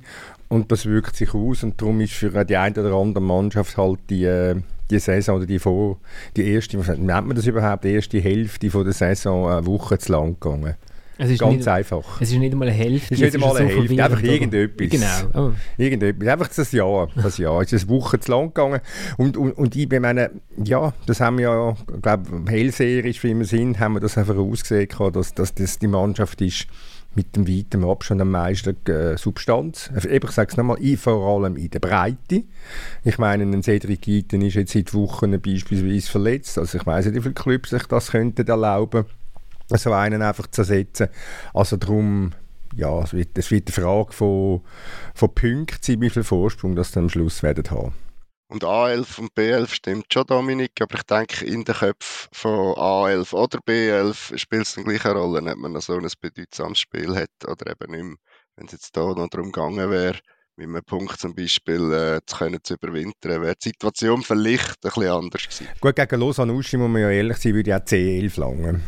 Und 0.48 0.72
das 0.72 0.86
wirkt 0.86 1.16
sich 1.16 1.34
aus 1.34 1.62
und 1.62 1.80
darum 1.80 2.00
ist 2.00 2.14
für 2.14 2.44
die 2.44 2.56
eine 2.56 2.80
oder 2.80 2.94
andere 2.94 3.22
Mannschaft 3.22 3.76
halt 3.76 4.00
die, 4.10 4.24
äh, 4.24 4.56
die 4.90 4.98
Saison 4.98 5.36
oder 5.36 5.46
die 5.46 5.58
vor, 5.58 5.98
die 6.36 6.48
erste, 6.48 6.76
nennt 6.78 7.26
man 7.26 7.34
das 7.34 7.46
überhaupt, 7.46 7.84
die 7.84 7.92
erste 7.92 8.18
Hälfte 8.18 8.70
von 8.70 8.84
der 8.84 8.92
Saison 8.92 9.48
eine 9.48 9.66
Woche 9.66 9.98
zu 9.98 10.12
lang 10.12 10.38
gegangen. 10.40 10.74
Es 11.18 11.30
ist 11.30 11.40
Ganz 11.40 11.56
nicht, 11.56 11.68
einfach. 11.68 12.20
Es 12.20 12.30
ist 12.30 12.38
nicht 12.38 12.52
einmal 12.52 12.68
eine 12.68 12.76
Hälfte. 12.76 13.14
Es 13.14 13.20
ist 13.20 13.32
nicht 13.32 13.34
einmal 13.34 13.56
eine 13.56 13.68
Hälfte, 13.68 14.04
einfach 14.04 14.22
irgendetwas. 14.22 14.88
Genau. 14.90 15.48
Oh. 15.48 15.52
Irgendetwas. 15.78 16.28
Einfach 16.28 16.48
das 16.48 16.72
Jahr. 16.72 17.08
Das 17.16 17.38
Jahr. 17.38 17.62
Es 17.62 17.72
ist 17.72 17.88
eine 17.88 17.98
Woche 17.98 18.20
zu 18.20 18.30
lang 18.30 18.48
gegangen. 18.48 18.80
Und, 19.16 19.36
und, 19.36 19.52
und 19.52 19.74
ich 19.74 19.88
meine, 19.88 20.30
ja, 20.62 20.92
das 21.06 21.20
haben 21.20 21.38
wir 21.38 21.44
ja, 21.44 21.76
ich 21.94 22.02
glaube, 22.02 22.50
hellseherisch, 22.50 23.24
wie 23.24 23.34
wir 23.34 23.46
sind, 23.46 23.78
haben 23.78 23.94
wir 23.94 24.00
das 24.00 24.18
einfach 24.18 24.36
ausgesehen, 24.36 24.88
dass, 25.12 25.34
dass 25.34 25.54
das 25.54 25.78
die 25.78 25.88
Mannschaft 25.88 26.40
ist 26.42 26.66
mit 27.14 27.34
dem 27.34 27.48
weiten 27.48 27.82
Abstand 27.82 28.20
am 28.20 28.30
meisten 28.30 28.76
äh, 28.86 29.16
Substanz. 29.16 29.90
Ich 29.96 30.30
sage 30.30 30.50
es 30.50 30.56
nochmal, 30.58 30.78
vor 30.98 31.26
allem 31.26 31.56
in 31.56 31.70
der 31.70 31.78
Breite. 31.78 32.44
Ich 33.04 33.16
meine, 33.16 33.44
ein 33.44 33.62
Cedric 33.62 34.06
Eaton 34.06 34.42
ist 34.42 34.54
jetzt 34.54 34.74
seit 34.74 34.92
Wochen 34.92 35.30
beispielsweise 35.40 36.10
verletzt. 36.10 36.58
Also 36.58 36.76
ich 36.76 36.84
weiß 36.84 37.06
nicht, 37.06 37.14
wie 37.14 37.22
viele 37.22 37.34
Clubs 37.34 37.70
sich 37.70 37.84
das 37.84 38.10
könnten 38.10 38.46
erlauben 38.46 39.06
so 39.68 39.92
einen 39.92 40.22
einfach 40.22 40.46
zu 40.48 40.62
ersetzen. 40.62 41.08
Also 41.54 41.76
darum, 41.76 42.32
ja, 42.74 43.00
es 43.02 43.12
wird, 43.12 43.36
es 43.38 43.50
wird 43.50 43.68
eine 43.68 43.84
Frage 43.84 44.12
von, 44.12 44.62
von 45.14 45.34
Punkten 45.34 45.78
sein, 45.80 46.00
wie 46.00 46.10
viel 46.10 46.24
Vorsprung 46.24 46.76
das 46.76 46.92
dann 46.92 47.04
am 47.04 47.10
Schluss 47.10 47.42
werden 47.42 47.70
haben. 47.70 47.92
Und 48.48 48.62
A11 48.62 49.18
und 49.18 49.32
B11 49.34 49.68
stimmt 49.70 50.06
schon, 50.12 50.24
Dominik, 50.24 50.80
aber 50.80 50.94
ich 50.94 51.02
denke, 51.02 51.44
in 51.44 51.64
den 51.64 51.74
Köpfen 51.74 52.28
von 52.32 52.74
A11 52.76 53.34
oder 53.34 53.58
B11 53.58 54.38
spielt 54.38 54.62
es 54.62 54.74
dann 54.74 54.84
gleich 54.84 55.04
eine 55.04 55.18
Rolle, 55.18 55.50
ob 55.50 55.58
man 55.58 55.72
noch 55.72 55.82
so 55.82 55.94
ein 55.94 56.08
bedeutsames 56.20 56.78
Spiel 56.78 57.16
hat 57.16 57.30
oder 57.44 57.72
eben 57.72 57.90
nicht 57.90 58.04
mehr. 58.04 58.16
Wenn 58.54 58.66
es 58.66 58.72
jetzt 58.72 58.94
hier 58.94 59.02
noch 59.02 59.28
darum 59.28 59.50
gegangen 59.50 59.90
wäre, 59.90 60.18
mit 60.56 60.68
einem 60.68 60.82
Punkt 60.84 61.18
zum 61.18 61.34
Beispiel 61.34 61.92
äh, 61.92 62.20
zu, 62.24 62.36
können 62.36 62.60
zu 62.62 62.74
überwintern, 62.74 63.42
wäre 63.42 63.56
die 63.56 63.68
Situation 63.70 64.22
vielleicht 64.22 64.68
ein 64.68 64.90
bisschen 64.90 65.08
anders 65.08 65.42
gewesen. 65.42 65.68
Gut, 65.80 65.96
gegen 65.96 66.20
Lausanne 66.20 66.52
Uschi 66.52 66.76
muss 66.76 66.88
man 66.88 67.02
ja 67.02 67.10
ehrlich 67.10 67.36
sein, 67.38 67.52
würde 67.52 67.70
ich 67.70 67.76
auch 67.76 67.80
C11 67.80 68.40
langen. 68.40 68.82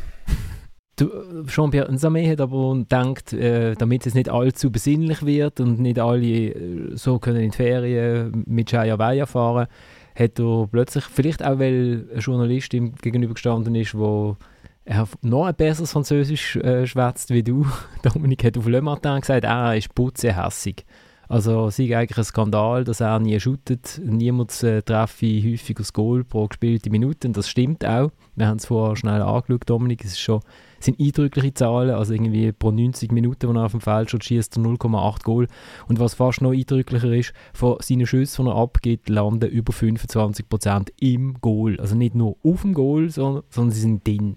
Jean-Pierre 1.47 1.93
Nzame 1.93 2.29
hat 2.31 2.41
aber 2.41 2.75
gedacht, 2.75 3.33
äh, 3.33 3.75
damit 3.75 4.07
es 4.07 4.15
nicht 4.15 4.29
allzu 4.29 4.71
besinnlich 4.71 5.25
wird 5.25 5.61
und 5.61 5.79
nicht 5.81 5.99
alle 5.99 6.27
äh, 6.27 6.97
so 6.97 7.19
können 7.19 7.41
in 7.41 7.51
die 7.51 7.57
Ferien 7.57 8.45
mit 8.47 8.73
Jaya 8.73 8.99
Weia 8.99 9.27
fahren, 9.27 9.67
hat 10.15 10.39
er 10.39 10.69
plötzlich, 10.71 11.05
vielleicht 11.05 11.45
auch 11.45 11.59
weil 11.59 12.07
ein 12.15 12.21
Journalist 12.21 12.75
ihm 12.75 12.95
gegenübergestanden 12.97 13.75
ist, 13.75 13.97
wo 13.97 14.37
er 14.85 15.07
noch 15.23 15.47
ein 15.47 15.55
besseres 15.55 15.93
Französisch 15.93 16.57
äh, 16.57 16.87
schwätzt 16.87 17.31
wie 17.31 17.43
du. 17.43 17.67
Dominik 18.03 18.45
hat 18.45 18.59
auf 18.59 18.67
Le 18.67 18.81
Matin 18.81 19.21
gesagt, 19.21 19.45
ah, 19.45 19.73
er 19.73 19.79
ist 19.79 19.95
putzehässig. 19.95 20.85
Also 21.29 21.67
es 21.67 21.79
ist 21.79 21.93
eigentlich 21.93 22.17
ein 22.17 22.25
Skandal, 22.25 22.85
dass 22.85 23.01
er 23.01 23.19
nie 23.21 23.39
shootet. 23.39 24.01
Niemand 24.03 24.63
äh, 24.63 24.81
treffe 24.81 25.27
häufig 25.27 25.79
aufs 25.79 25.93
Goal 25.93 26.25
pro 26.25 26.49
gespielte 26.49 26.89
Minute. 26.89 27.29
Und 27.29 27.37
das 27.37 27.51
stimmt 27.51 27.85
auch. 27.85 28.11
Wir 28.35 28.47
haben 28.47 28.57
es 28.57 28.67
vorher 28.67 28.97
schnell 28.97 29.21
angeschaut, 29.21 29.63
Dominik. 29.67 30.05
Es 30.05 30.13
ist 30.13 30.21
schon, 30.21 30.41
sind 30.81 31.01
eindrückliche 31.01 31.55
Zahlen. 31.55 31.91
Also 31.91 32.13
irgendwie 32.15 32.53
pro 32.53 32.71
90 32.71 33.13
Minuten, 33.13 33.49
wo 33.49 33.53
er 33.53 33.67
auf 33.67 33.73
dem 33.73 33.81
Feld 33.81 34.11
schon 34.11 34.21
schießt, 34.21 34.57
0,8 34.57 35.23
Goal. 35.23 35.49
Und 35.89 36.01
was 36.01 36.15
fast 36.15 36.41
noch 36.41 36.53
eindrücklicher 36.53 37.13
ist, 37.13 37.33
von 37.53 37.77
seinen 37.81 38.07
Schüssen, 38.07 38.45
die 38.45 38.51
er 38.51 38.57
abgibt, 38.57 39.09
landen 39.09 39.49
über 39.49 39.73
25% 39.73 40.89
im 41.01 41.35
Goal. 41.41 41.79
Also 41.81 41.95
nicht 41.95 42.15
nur 42.15 42.37
auf 42.43 42.63
dem 42.63 42.75
Goal, 42.75 43.11
sondern, 43.11 43.43
sondern 43.51 43.73
sie 43.73 43.81
sind 43.81 44.07
drin. 44.07 44.37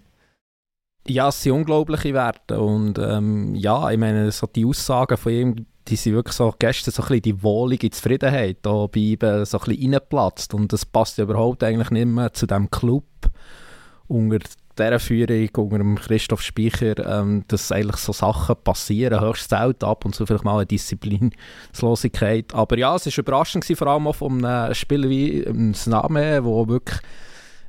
Ja, 1.07 1.29
es 1.29 1.41
sind 1.41 1.53
unglaubliche 1.53 2.13
Werte 2.13 2.59
und 2.59 2.99
ähm, 2.99 3.55
ja, 3.55 3.89
ich 3.89 3.97
meine, 3.97 4.31
so 4.31 4.45
die 4.45 4.65
Aussagen 4.65 5.17
von 5.17 5.31
ihm, 5.31 5.65
die 5.87 5.95
sind 5.95 6.13
wirklich 6.13 6.35
so 6.35 6.53
gestern 6.59 6.91
so 6.91 7.01
ein 7.01 7.07
bisschen 7.07 7.21
die 7.23 7.43
wohlige 7.43 7.89
Zufriedenheit 7.89 8.57
da 8.61 8.85
bei 8.85 8.99
ihm 8.99 9.17
so 9.19 9.27
ein 9.27 9.41
bisschen 9.41 9.81
reingeplatzt 9.81 10.53
und 10.53 10.71
das 10.71 10.85
passt 10.85 11.17
ja 11.17 11.23
überhaupt 11.23 11.63
eigentlich 11.63 11.89
nicht 11.89 12.05
mehr 12.05 12.33
zu 12.33 12.45
dem 12.45 12.69
Club 12.69 13.05
unter 14.07 14.39
dieser 14.77 14.99
Führung, 14.99 15.49
unter 15.71 16.01
Christoph 16.01 16.41
Speicher, 16.41 16.97
ähm, 17.05 17.43
dass 17.47 17.71
eigentlich 17.71 17.97
so 17.97 18.13
Sachen 18.13 18.55
passieren, 18.63 19.21
höchst 19.21 19.49
selten 19.49 19.85
ab 19.85 20.05
und 20.05 20.15
zu 20.15 20.25
vielleicht 20.25 20.45
mal 20.45 20.57
eine 20.57 20.65
Disziplinlosigkeit, 20.65 22.53
aber 22.53 22.77
ja, 22.77 22.95
es 22.95 23.05
war 23.05 23.13
überraschend 23.17 23.63
gewesen, 23.63 23.77
vor 23.77 23.87
allem 23.87 24.07
auch 24.07 24.15
von 24.15 24.43
einem 24.43 24.73
Spieler 24.73 25.09
wie 25.09 25.41
ähm, 25.41 25.73
Sname, 25.73 26.43
wo 26.43 26.67
wirklich 26.67 26.99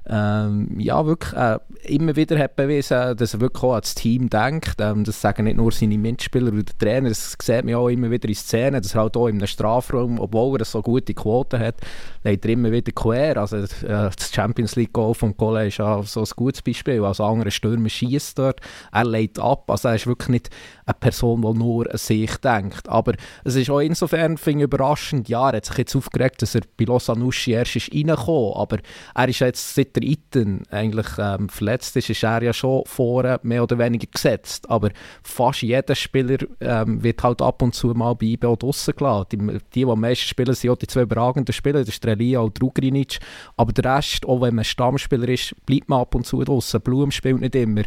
ähm, 0.09 0.81
ja, 0.81 1.07
wirklich 1.07 1.33
äh, 1.35 1.59
immer 1.85 2.17
wieder 2.17 2.39
hat 2.39 2.57
bewiesen, 2.57 3.17
dass 3.17 3.35
er 3.35 3.41
wirklich 3.41 3.63
auch 3.63 3.75
ans 3.75 3.95
Team 3.95 4.29
denkt. 4.29 4.81
Ähm, 4.81 5.05
das 5.05 5.21
sagen 5.21 5.45
nicht 5.45 5.57
nur 5.57 5.71
seine 5.71 5.97
Mitspieler 5.97 6.53
oder 6.53 6.65
der 6.65 6.79
Trainer, 6.79 7.09
das 7.09 7.37
sieht 7.41 7.65
man 7.65 7.75
auch 7.75 7.89
immer 7.89 8.11
wieder 8.11 8.29
in 8.29 8.35
Szenen, 8.35 8.83
dass 8.83 8.95
er 8.95 9.03
halt 9.03 9.17
auch 9.17 9.29
in 9.29 9.37
einem 9.37 9.47
Strafraum, 9.47 10.19
obwohl 10.19 10.61
er 10.61 10.65
so 10.65 10.83
gute 10.83 11.15
Quoten 11.15 11.61
hat, 11.61 11.77
legt 12.25 12.45
er 12.45 12.51
immer 12.51 12.73
wieder 12.73 12.91
quer. 12.91 13.37
Also 13.37 13.59
äh, 13.59 13.67
das 13.83 14.33
Champions 14.33 14.75
League 14.75 14.93
Goal 14.93 15.15
von 15.15 15.37
Cole 15.37 15.69
ist 15.69 15.79
ja 15.79 16.03
so 16.03 16.21
ein 16.21 16.29
gutes 16.35 16.63
Beispiel. 16.63 17.05
Also 17.05 17.25
andere 17.25 17.53
Stürmer 17.53 17.89
schießt 17.89 18.39
dort, 18.39 18.61
er 18.91 19.05
legt 19.05 19.39
ab. 19.39 19.71
Also 19.71 19.89
er 19.89 19.95
ist 19.95 20.07
wirklich 20.09 20.29
nicht 20.29 20.51
eine 20.85 20.95
Person, 20.95 21.43
die 21.43 21.59
nur 21.59 21.91
an 21.91 21.99
sich 21.99 22.37
denkt. 22.39 22.89
Aber 22.89 23.13
es 23.45 23.55
ist 23.55 23.71
auch 23.71 23.81
insofern 23.81 24.35
ich 24.35 24.57
überraschend, 24.57 25.29
ja, 25.29 25.51
er 25.51 25.59
hat 25.59 25.67
sich 25.67 25.79
jetzt 25.79 25.95
aufgeregt, 25.95 26.43
dass 26.43 26.57
er 26.57 26.63
bei 26.77 26.85
Los 26.85 27.09
Anusci 27.09 27.53
erst 27.53 27.77
ist 27.77 27.93
reingekommen, 27.93 28.55
aber 28.55 28.79
er 29.15 29.29
ist 29.29 29.39
jetzt 29.39 29.75
seit 29.75 29.92
der 29.95 30.03
Iten 30.03 30.63
eigentlich 30.71 31.07
ähm, 31.19 31.49
verletzt 31.49 31.97
ist, 31.97 32.11
ist 32.11 32.23
er 32.23 32.43
ja 32.43 32.53
schon 32.53 32.83
vorne 32.87 33.39
mehr 33.43 33.63
oder 33.63 33.79
weniger 33.79 34.07
gesetzt. 34.07 34.69
Aber 34.69 34.91
fast 35.23 35.63
jeder 35.63 35.95
Spieler 35.95 36.39
ähm, 36.61 37.03
wird 37.03 37.23
halt 37.23 37.43
ab 37.43 37.63
und 37.63 37.75
zu 37.75 37.89
mal 37.89 38.15
bei 38.15 38.27
IBO 38.27 38.57
draussen 38.57 38.95
gelassen. 38.97 39.27
Die, 39.33 39.37
die, 39.39 39.59
die 39.75 39.85
am 39.85 40.01
meisten 40.01 40.27
spielen, 40.27 40.55
sind 40.55 40.71
auch 40.71 40.77
die 40.77 40.87
zwei 40.87 41.03
überragenden 41.03 41.53
Spieler, 41.53 41.81
das 41.81 41.89
ist 41.89 42.07
Relia 42.07 42.41
und 42.41 42.61
Drugrinic. 42.61 43.19
Aber 43.57 43.73
der 43.73 43.97
Rest, 43.97 44.27
auch 44.27 44.41
wenn 44.41 44.55
man 44.55 44.65
Stammspieler 44.65 45.29
ist, 45.29 45.55
bleibt 45.67 45.89
man 45.89 46.01
ab 46.01 46.15
und 46.15 46.27
zu 46.27 46.43
draussen. 46.43 46.81
Blum 46.81 47.11
spielt 47.11 47.41
nicht 47.41 47.55
immer, 47.55 47.83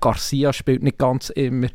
Garcia 0.00 0.52
spielt 0.52 0.82
nicht 0.82 0.98
ganz 0.98 1.30
immer. 1.30 1.68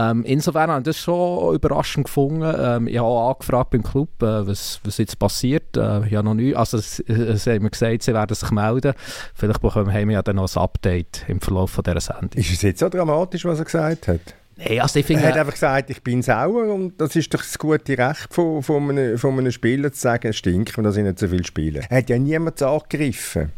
Ähm, 0.00 0.24
insofern 0.24 0.70
habe 0.70 0.80
ich 0.80 0.84
das 0.84 0.98
schon 0.98 1.54
überraschend 1.54 2.06
gefunden. 2.06 2.42
Ähm, 2.42 2.86
ich 2.86 2.98
habe 2.98 3.08
angefragt 3.08 3.70
beim 3.70 3.82
Club, 3.82 4.22
äh, 4.22 4.46
was, 4.46 4.80
was 4.84 4.98
jetzt 4.98 5.18
passiert. 5.18 5.76
Äh, 5.76 6.06
ich 6.06 6.12
noch 6.12 6.34
nie, 6.34 6.54
also 6.54 6.78
es, 6.78 7.00
es 7.00 7.46
haben 7.46 7.62
mir 7.62 7.70
gesagt, 7.70 8.02
sie 8.02 8.14
werden 8.14 8.34
sich 8.34 8.50
melden. 8.50 8.94
Vielleicht 9.34 9.60
bekommen 9.60 9.92
wir 9.92 10.12
ja 10.12 10.22
dann 10.22 10.36
noch 10.36 10.54
ein 10.54 10.62
Update 10.62 11.24
im 11.28 11.40
Verlauf 11.40 11.70
von 11.70 11.84
dieser 11.84 12.00
Sendung. 12.00 12.30
Ist 12.34 12.52
es 12.52 12.62
jetzt 12.62 12.80
so 12.80 12.88
dramatisch, 12.88 13.44
was 13.44 13.58
er 13.58 13.64
gesagt 13.64 14.08
hat? 14.08 14.20
Nee, 14.56 14.78
also 14.78 14.98
ich 14.98 15.08
er 15.08 15.28
hat 15.28 15.38
einfach 15.38 15.54
gesagt, 15.54 15.88
ich 15.88 16.02
bin 16.02 16.22
sauer 16.22 16.72
und 16.74 17.00
das 17.00 17.16
ist 17.16 17.32
doch 17.32 17.40
das 17.40 17.58
gute 17.58 17.96
Recht 17.96 18.28
von, 18.30 18.62
von, 18.62 18.90
einem, 18.90 19.16
von 19.16 19.38
einem 19.38 19.50
Spieler 19.52 19.90
zu 19.90 20.00
sagen, 20.00 20.28
es 20.28 20.36
stinkt, 20.36 20.76
wenn 20.76 20.84
er 20.84 20.92
nicht 20.92 21.18
so 21.18 21.28
viel 21.28 21.46
spielen. 21.46 21.82
Er 21.88 21.98
hat 21.98 22.10
ja 22.10 22.18
niemand 22.18 22.62
angegriffen 22.62 23.52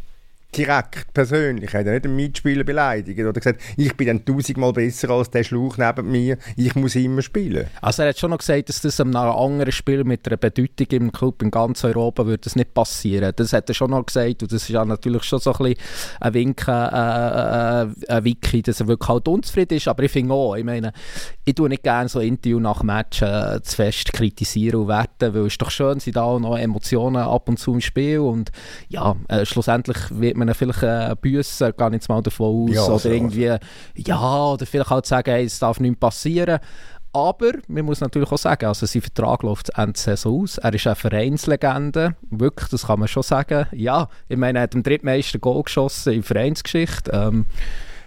direkt, 0.57 1.13
persönlich, 1.13 1.73
hat 1.73 1.85
er 1.85 1.93
nicht 1.93 2.05
einen 2.05 2.15
Mitspieler 2.15 2.63
beleidigt 2.63 3.19
oder 3.19 3.33
gesagt, 3.33 3.61
ich 3.77 3.95
bin 3.95 4.07
dann 4.07 4.25
tausendmal 4.25 4.73
besser 4.73 5.09
als 5.09 5.29
der 5.29 5.43
Schlauch 5.43 5.77
neben 5.77 6.11
mir, 6.11 6.37
ich 6.55 6.75
muss 6.75 6.95
immer 6.95 7.21
spielen. 7.21 7.67
Also 7.81 8.03
er 8.03 8.09
hat 8.09 8.19
schon 8.19 8.31
noch 8.31 8.37
gesagt, 8.37 8.69
dass 8.69 8.81
das 8.81 8.99
einem 8.99 9.15
anderen 9.15 9.71
Spieler 9.71 10.03
mit 10.03 10.27
einer 10.27 10.37
Bedeutung 10.37 10.87
im 10.89 11.11
Club 11.11 11.41
in 11.41 11.51
ganz 11.51 11.83
Europa 11.83 12.25
würde 12.25 12.43
das 12.43 12.55
nicht 12.55 12.73
passieren. 12.73 13.33
Das 13.35 13.53
hat 13.53 13.69
er 13.69 13.73
schon 13.73 13.91
noch 13.91 14.05
gesagt 14.05 14.41
und 14.43 14.51
das 14.51 14.63
ist 14.63 14.69
ja 14.69 14.85
natürlich 14.85 15.23
schon 15.23 15.39
so 15.39 15.53
ein 15.53 15.57
bisschen 15.57 15.77
ein 16.19 16.33
Wink, 16.33 16.67
äh, 16.67 16.71
äh, 16.71 17.87
ein 18.09 18.23
Wiki, 18.23 18.61
dass 18.61 18.79
er 18.79 18.87
wirklich 18.87 19.09
halt 19.09 19.27
unzufrieden 19.27 19.77
ist, 19.77 19.87
aber 19.87 20.03
ich 20.03 20.11
finde 20.11 20.33
auch, 20.33 20.55
ich 20.55 20.63
meine, 20.63 20.93
ich 21.45 21.55
tue 21.55 21.69
nicht 21.69 21.83
gerne 21.83 22.09
so 22.09 22.19
Interview 22.19 22.59
nach 22.59 22.83
Match 22.83 23.21
äh, 23.21 23.61
zu 23.61 23.75
fest 23.75 24.13
kritisieren 24.13 24.81
und 24.81 24.87
werten, 24.87 25.33
weil 25.33 25.41
es 25.41 25.53
ist 25.53 25.61
doch 25.61 25.71
schön, 25.71 25.99
sind 25.99 26.15
da 26.15 26.23
auch 26.23 26.39
noch 26.39 26.57
Emotionen 26.57 27.17
ab 27.17 27.49
und 27.49 27.59
zu 27.59 27.73
im 27.73 27.81
Spiel 27.81 28.19
und 28.19 28.51
ja, 28.89 29.15
äh, 29.27 29.45
schlussendlich 29.45 29.97
wird 30.11 30.37
man 30.37 30.42
man 30.45 30.55
vielleicht 30.55 30.83
äh, 30.83 31.15
büssen, 31.19 31.73
ich 31.75 31.93
jetzt 31.93 32.09
mal 32.09 32.21
davon 32.21 32.69
aus. 32.69 32.75
Ja, 32.75 32.85
oder 32.85 32.99
so. 32.99 33.09
irgendwie, 33.09 33.55
ja, 33.95 34.45
oder 34.45 34.65
vielleicht 34.65 34.89
halt 34.89 35.05
sagen, 35.05 35.31
hey, 35.31 35.45
es 35.45 35.59
darf 35.59 35.79
nicht 35.79 35.99
passieren. 35.99 36.59
Aber 37.15 37.51
man 37.67 37.85
muss 37.85 38.01
natürlich 38.01 38.31
auch 38.31 38.37
sagen, 38.39 38.65
also 38.65 38.87
sein 38.87 39.03
Vertrag 39.03 39.43
läuft 39.43 39.69
Ende 39.77 39.99
Saison 39.99 40.41
aus. 40.41 40.57
Er 40.57 40.73
ist 40.73 40.87
eine 40.87 40.95
Vereinslegende. 40.95 42.15
Wirklich, 42.31 42.69
das 42.69 42.87
kann 42.87 42.99
man 42.99 43.07
schon 43.07 43.21
sagen. 43.21 43.67
Ja, 43.71 44.09
ich 44.27 44.37
meine, 44.37 44.57
er 44.59 44.63
hat 44.63 44.73
am 44.73 44.81
drittmeisten 44.81 45.39
Goal 45.39 45.61
geschossen 45.61 46.13
in 46.13 46.21
der 46.21 46.27
Vereinsgeschichte. 46.27 47.11
Ähm, 47.13 47.45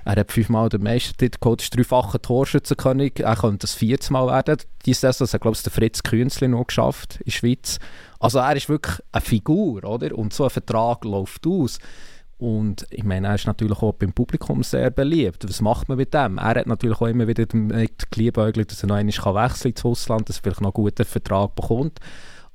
er 0.04 0.16
hat 0.16 0.30
fünfmal 0.30 0.68
den 0.68 0.84
Meistertitel 0.84 1.38
geholt, 1.40 1.62
ist 1.62 1.76
dreifacher 1.76 2.22
Torschützenkönig. 2.22 3.20
Er 3.20 3.34
könnte 3.36 3.58
das 3.58 3.74
viertes 3.74 4.10
Mal 4.10 4.26
werden. 4.28 4.58
Diese 4.84 5.00
Saison 5.00 5.28
hat, 5.32 5.40
glaube 5.40 5.56
ich, 5.56 5.62
der 5.62 5.72
Fritz 5.72 6.02
Künzli 6.02 6.48
noch 6.48 6.66
geschafft 6.66 7.16
in 7.16 7.24
der 7.26 7.32
Schweiz. 7.32 7.78
Also 8.20 8.38
er 8.38 8.56
ist 8.56 8.68
wirklich 8.68 9.00
eine 9.10 9.20
Figur, 9.20 9.84
oder? 9.84 10.16
Und 10.16 10.32
so 10.32 10.44
ein 10.44 10.50
Vertrag 10.50 11.04
läuft 11.04 11.44
aus. 11.46 11.78
Und 12.38 12.86
ich 12.90 13.04
meine, 13.04 13.28
er 13.28 13.34
ist 13.36 13.46
natürlich 13.46 13.80
auch 13.80 13.92
beim 13.92 14.12
Publikum 14.12 14.62
sehr 14.62 14.90
beliebt. 14.90 15.48
Was 15.48 15.62
macht 15.62 15.88
man 15.88 15.96
mit 15.96 16.12
dem? 16.12 16.36
Er 16.36 16.56
hat 16.56 16.66
natürlich 16.66 17.00
auch 17.00 17.06
immer 17.06 17.26
wieder 17.26 17.46
damit 17.46 18.10
geliebäugelt, 18.10 18.70
dass 18.70 18.82
er 18.82 18.88
noch 18.88 18.96
einmal 18.96 19.44
wechseln 19.44 19.72
kann 19.72 19.76
zu 19.76 19.88
Russland, 19.88 20.28
dass 20.28 20.38
er 20.38 20.42
vielleicht 20.42 20.60
noch 20.60 20.74
einen 20.74 20.84
guten 20.84 21.04
Vertrag 21.04 21.54
bekommt. 21.54 21.98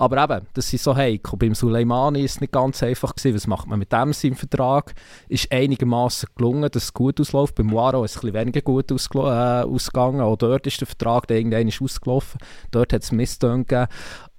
Aber 0.02 0.24
eben, 0.24 0.48
das 0.56 0.74
ist 0.74 0.84
so 0.84 0.96
heikel. 0.96 1.38
Beim 1.38 1.54
Suleimani 1.54 2.24
ist 2.24 2.32
es 2.32 2.42
nicht 2.42 2.54
ganz 2.54 2.82
einfach 2.82 3.14
gewesen. 3.14 3.36
Was 3.36 3.46
macht 3.46 3.68
man 3.68 3.78
mit 3.78 3.92
dem 3.92 4.14
seinem 4.14 4.36
Vertrag? 4.36 4.96
Ist 5.30 5.52
einigermaßen 5.52 6.30
gelungen, 6.36 6.72
dass 6.72 6.86
es 6.86 6.94
gut 6.94 7.22
ausläuft. 7.22 7.54
Beim 7.54 7.72
Waro 7.72 8.04
ist 8.04 8.16
es 8.16 8.24
ein 8.24 8.34
weniger 8.34 8.62
gut 8.62 8.92
ausge 8.92 9.20
äh, 9.20 9.64
ausgegangen. 9.64 10.22
Auch 10.22 10.38
dort 10.38 10.66
ist 10.66 10.82
der 10.82 10.88
Vertrag, 10.88 11.30
irgendwann 11.30 11.68
ausgelaufen. 11.68 12.40
Dort 12.72 12.94
hat 12.94 13.04
es 13.04 13.12
Misstöne 13.12 13.64
gegeben. 13.64 13.88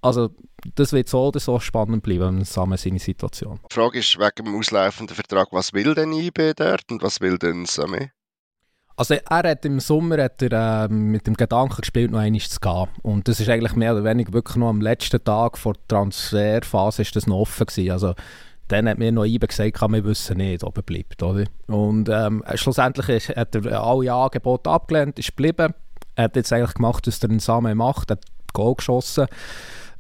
Also, 0.02 0.30
das 0.75 0.92
wird 0.92 1.09
so 1.09 1.28
oder 1.28 1.40
so 1.40 1.59
spannend 1.61 2.02
bleiben, 2.02 2.44
zusammen 2.44 2.76
seine 2.76 2.99
Situation. 2.99 3.61
Die 3.71 3.75
Frage 3.75 4.00
ist 4.00 4.18
wegen 4.18 4.44
dem 4.44 4.56
auslaufenden 4.56 5.14
Vertrag, 5.14 5.49
was 5.52 5.73
will 5.73 5.94
denn 5.94 6.12
IB 6.12 6.54
dort 6.54 6.90
und 6.90 7.02
was 7.02 7.21
will 7.21 7.38
denn 7.38 7.64
Samé? 7.64 8.11
Also 8.97 9.14
er 9.14 9.50
hat 9.50 9.64
im 9.64 9.80
Sommer 9.80 10.23
hat 10.23 10.42
er, 10.42 10.85
äh, 10.85 10.88
mit 10.88 11.26
dem 11.26 11.35
Gedanken 11.35 11.80
gespielt, 11.80 12.11
noch 12.11 12.18
einmal 12.18 12.40
zu 12.40 12.61
gehen. 12.61 12.88
Und 13.02 13.26
das 13.26 13.40
ist 13.40 13.49
eigentlich 13.49 13.75
mehr 13.75 13.94
oder 13.94 14.04
weniger 14.04 14.32
wirklich 14.32 14.56
nur 14.56 14.68
am 14.68 14.80
letzten 14.80 15.23
Tag 15.25 15.56
vor 15.56 15.73
der 15.73 15.88
Transferphase 15.88 17.02
ist 17.02 17.16
das 17.16 17.26
noch 17.26 17.38
offen 17.38 17.66
gewesen. 17.66 17.90
Also 17.90 18.14
dann 18.68 18.88
hat 18.88 18.99
mir 18.99 19.11
noch 19.11 19.25
IBE 19.25 19.47
gesagt, 19.47 19.80
wir 19.80 20.04
wissen 20.04 20.37
nicht, 20.37 20.62
ob 20.62 20.76
er 20.76 20.82
bleibt. 20.82 21.23
Oder? 21.23 21.47
Und 21.66 22.09
ähm, 22.11 22.44
schlussendlich 22.54 23.09
ist, 23.09 23.37
hat 23.37 23.54
er 23.54 23.82
alle 23.82 24.12
Angebote 24.12 24.71
abgelehnt, 24.71 25.18
ist 25.18 25.37
geblieben. 25.37 25.75
Er 26.14 26.25
hat 26.25 26.37
jetzt 26.37 26.52
eigentlich 26.52 26.75
gemacht, 26.75 27.06
was 27.06 27.23
er 27.23 27.30
in 27.30 27.38
Samen 27.38 27.76
macht, 27.78 28.11
hat 28.11 28.25
Goal 28.52 28.75
geschossen. 28.75 29.26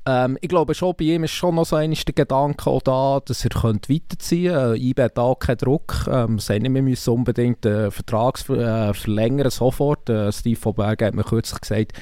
Ähm, 0.04 0.36
ich 0.40 0.48
glaube 0.48 0.74
schon, 0.74 0.94
bei 0.96 1.04
ihm 1.04 1.24
ist 1.24 1.30
schon 1.30 1.54
noch 1.54 1.64
so 1.64 1.76
ein 1.76 1.92
der 1.92 2.14
Gedanke 2.14 2.68
auch 2.68 2.82
da, 2.82 3.20
dass 3.24 3.44
er 3.44 3.50
könnte 3.50 3.92
weiterziehen 3.92 4.52
könnte. 4.52 4.74
Äh, 4.76 4.90
IB 4.90 5.08
da 5.14 5.34
keinen 5.38 5.58
Druck. 5.58 6.06
Ähm, 6.10 6.38
sagen 6.38 6.74
wir 6.74 6.82
müssen 6.82 7.14
unbedingt 7.14 7.64
den 7.64 7.90
Vertrag 7.90 8.38
äh, 8.50 8.92
verlängern, 8.94 9.50
sofort. 9.50 10.08
Äh, 10.08 10.32
Steve 10.32 10.58
von 10.58 10.74
Berg 10.74 11.02
hat 11.02 11.14
mir 11.14 11.24
kürzlich 11.24 11.60
gesagt, 11.60 11.92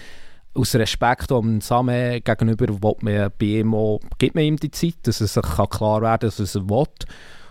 aus 0.55 0.75
Respekt 0.75 1.31
um 1.31 1.61
Same 1.61 2.21
gegenüber 2.23 2.69
will 2.69 2.97
man 3.03 3.31
bei 3.39 3.47
ihm 3.47 3.75
auch, 3.75 4.01
gibt 4.19 4.35
man 4.35 4.45
ihm 4.45 4.57
die 4.57 4.71
Zeit, 4.71 4.97
dass 5.03 5.21
es 5.21 5.35
sich 5.35 5.43
klar 5.43 6.03
werden 6.03 6.21
kann, 6.21 6.29
dass 6.29 6.39
er 6.39 6.45
es 6.45 6.55
will. 6.57 6.87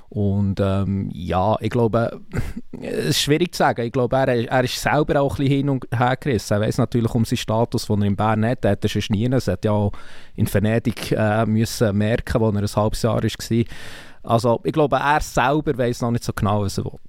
Und 0.10 0.60
ähm, 0.60 1.10
ja, 1.14 1.56
ich 1.62 1.70
glaube, 1.70 2.20
es 2.82 3.06
ist 3.06 3.22
schwierig 3.22 3.54
zu 3.54 3.60
sagen. 3.60 3.86
Ich 3.86 3.92
glaube, 3.92 4.16
er, 4.16 4.28
er 4.28 4.64
ist 4.64 4.82
selber 4.82 5.22
auch 5.22 5.34
ein 5.34 5.38
bisschen 5.38 5.58
hin 5.58 5.70
und 5.70 5.86
her 5.96 6.18
gerissen. 6.18 6.54
Er 6.54 6.62
weiß 6.62 6.80
natürlich 6.80 7.14
um 7.14 7.26
seinen 7.26 7.38
Status, 7.38 7.86
den 7.86 8.02
er 8.02 8.08
in 8.08 8.16
Bern 8.16 8.46
hat. 8.46 8.66
Er 8.66 8.72
hat 8.72 8.84
er 8.84 8.90
schon 8.90 9.04
nie. 9.10 9.28
Er 9.28 9.40
hat 9.40 9.66
ja 9.66 9.72
auch 9.72 9.92
in 10.36 10.52
Venedig 10.52 11.12
äh, 11.12 11.46
müssen 11.46 11.96
merken, 11.96 12.42
wo 12.42 12.50
er 12.50 12.56
ein 12.56 12.68
halbes 12.68 13.02
Jahr 13.04 13.22
war. 13.22 13.64
Also 14.24 14.60
ich 14.64 14.74
glaube, 14.74 14.96
er 14.96 15.22
selber 15.22 15.78
weiß 15.78 16.02
noch 16.02 16.12
nicht 16.12 16.24
so 16.24 16.34
genau, 16.34 16.64
was 16.64 16.80
er 16.80 16.86
will. 16.86 17.00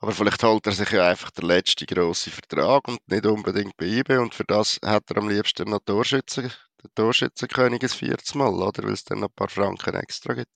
Aber 0.00 0.10
vielleicht 0.10 0.42
holt 0.42 0.66
er 0.66 0.72
sich 0.72 0.90
ja 0.90 1.08
einfach 1.08 1.30
den 1.30 1.46
letzten 1.46 1.86
grossen 1.86 2.32
Vertrag 2.32 2.88
und 2.88 2.98
nicht 3.08 3.24
unbedingt 3.24 3.76
bei 3.76 3.86
IB. 3.86 4.16
Und 4.16 4.34
für 4.34 4.44
das 4.44 4.80
hat 4.84 5.08
er 5.08 5.18
am 5.18 5.28
liebsten 5.28 5.70
noch 5.70 5.78
Torschützen, 5.86 6.50
den 6.82 6.90
Torschützenkönig 6.96 7.82
ein 7.84 7.88
viertes 7.88 8.34
Mal, 8.34 8.52
oder? 8.52 8.82
Weil 8.82 8.94
es 8.94 9.04
dann 9.04 9.20
noch 9.20 9.28
ein 9.28 9.34
paar 9.36 9.48
Franken 9.48 9.94
extra 9.94 10.34
gibt. 10.34 10.50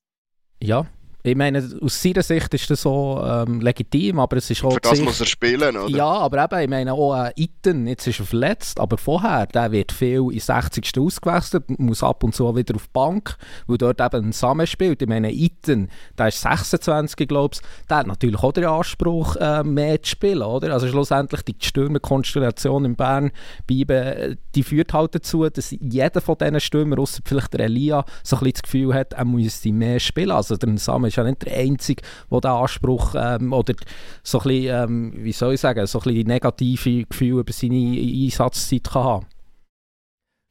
Ja, 0.61 0.87
Ich 1.27 1.35
meine, 1.35 1.69
aus 1.83 2.01
seiner 2.01 2.23
Sicht 2.23 2.55
ist 2.55 2.71
das 2.71 2.83
so 2.83 3.21
ähm, 3.27 3.61
legitim, 3.61 4.21
aber 4.21 4.37
es 4.37 4.49
ist 4.49 4.63
auch... 4.63 4.75
Für 4.75 4.81
das 4.81 5.01
muss 5.01 5.19
er 5.19 5.27
spielen, 5.27 5.77
oder? 5.77 5.89
Ja, 5.89 6.07
aber 6.07 6.45
eben, 6.45 6.61
ich 6.61 6.71
meine 6.71 6.93
auch 6.93 7.17
äh, 7.17 7.33
Iten, 7.35 7.89
jetzt 7.89 8.07
ist 8.07 8.21
er 8.21 8.27
verletzt, 8.27 8.79
aber 8.79 8.97
vorher, 8.97 9.47
der 9.47 9.73
wird 9.73 9.91
viel 9.91 10.29
in 10.31 10.39
60. 10.39 10.89
ausgewechselt, 11.01 11.65
muss 11.81 12.05
ab 12.05 12.23
und 12.23 12.33
zu 12.33 12.55
wieder 12.55 12.77
auf 12.77 12.85
die 12.85 12.93
Bank, 12.93 13.37
weil 13.67 13.77
dort 13.77 14.01
eben 14.01 14.27
ein 14.27 14.33
Samen 14.33 14.69
spielt. 14.69 15.03
Ich 15.03 15.09
meine, 15.09 15.33
Iten, 15.33 15.89
der 16.17 16.29
ist 16.29 16.43
26, 16.43 17.27
glaube 17.27 17.57
ich, 17.57 17.61
der 17.91 17.97
hat 17.97 18.07
natürlich 18.07 18.41
auch 18.41 18.53
den 18.53 18.67
Anspruch, 18.67 19.35
äh, 19.35 19.65
mehr 19.65 20.01
zu 20.01 20.11
spielen, 20.11 20.43
oder? 20.43 20.73
Also 20.73 20.87
schlussendlich 20.87 21.43
die 21.43 21.57
Stürmerkonstellation 21.61 22.85
in 22.85 22.95
Bern, 22.95 23.33
Bibe, 23.67 24.39
die 24.55 24.63
führt 24.63 24.93
halt 24.93 25.17
dazu, 25.17 25.49
dass 25.49 25.75
jeder 25.81 26.21
von 26.21 26.39
diesen 26.39 26.61
Stürmern, 26.61 27.01
außer 27.01 27.23
vielleicht 27.25 27.53
der 27.53 27.67
Elia, 27.67 28.05
so 28.23 28.37
ein 28.37 28.41
bisschen 28.45 28.53
das 28.53 28.63
Gefühl 28.63 28.95
hat, 28.95 29.13
er 29.15 29.25
müsste 29.25 29.73
mehr 29.73 29.99
spielen. 29.99 30.31
Also 30.31 30.57
der 30.57 30.79
Samen 30.79 31.16
ist 31.17 31.25
ja 31.25 31.25
nicht 31.25 31.45
der 31.45 31.57
Einzige, 31.57 32.03
der 32.31 32.41
diesen 32.41 32.51
Anspruch 32.51 33.15
ähm, 33.17 33.53
oder 33.53 33.75
so 34.23 34.39
ein 34.41 34.45
bisschen, 34.45 34.75
ähm, 34.75 35.13
wie 35.17 35.33
soll 35.33 35.55
ich 35.55 35.61
sagen, 35.61 35.87
so 35.87 36.01
ein 36.01 36.15
negative 36.27 37.05
Gefühle 37.05 37.41
über 37.41 37.53
seine 37.53 37.75
Einsatzzeit 37.75 38.85
kann 38.85 39.05
haben 39.05 39.27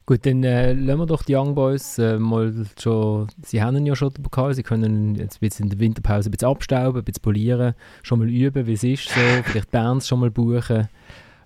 Gut, 0.08 0.24
dann 0.24 0.44
äh, 0.44 0.72
lassen 0.72 1.00
wir 1.00 1.06
doch 1.06 1.24
die 1.24 1.34
Young 1.34 1.56
Boys 1.56 1.98
äh, 1.98 2.16
mal 2.16 2.54
schon, 2.78 3.26
sie 3.44 3.60
haben 3.60 3.84
ja 3.84 3.96
schon 3.96 4.10
den 4.10 4.22
Pokal, 4.22 4.54
sie 4.54 4.62
können 4.62 5.16
jetzt 5.16 5.42
ein 5.42 5.50
in 5.64 5.68
der 5.68 5.80
Winterpause 5.80 6.28
ein 6.28 6.30
bisschen 6.30 6.48
abstauben, 6.48 7.00
ein 7.00 7.04
bisschen 7.04 7.22
polieren, 7.22 7.74
schon 8.04 8.20
mal 8.20 8.30
üben, 8.30 8.68
wie 8.68 8.74
es 8.74 8.84
ist, 8.84 9.08
so, 9.08 9.20
vielleicht 9.42 9.72
Bands 9.72 10.06
schon 10.06 10.20
mal 10.20 10.30
buchen 10.30 10.88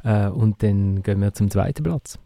äh, 0.05 0.29
und 0.29 0.63
dann 0.63 1.03
gehen 1.03 1.23
wir 1.23 1.33
zum 1.33 1.51
zweiten 1.51 1.83
Platz. 1.83 2.19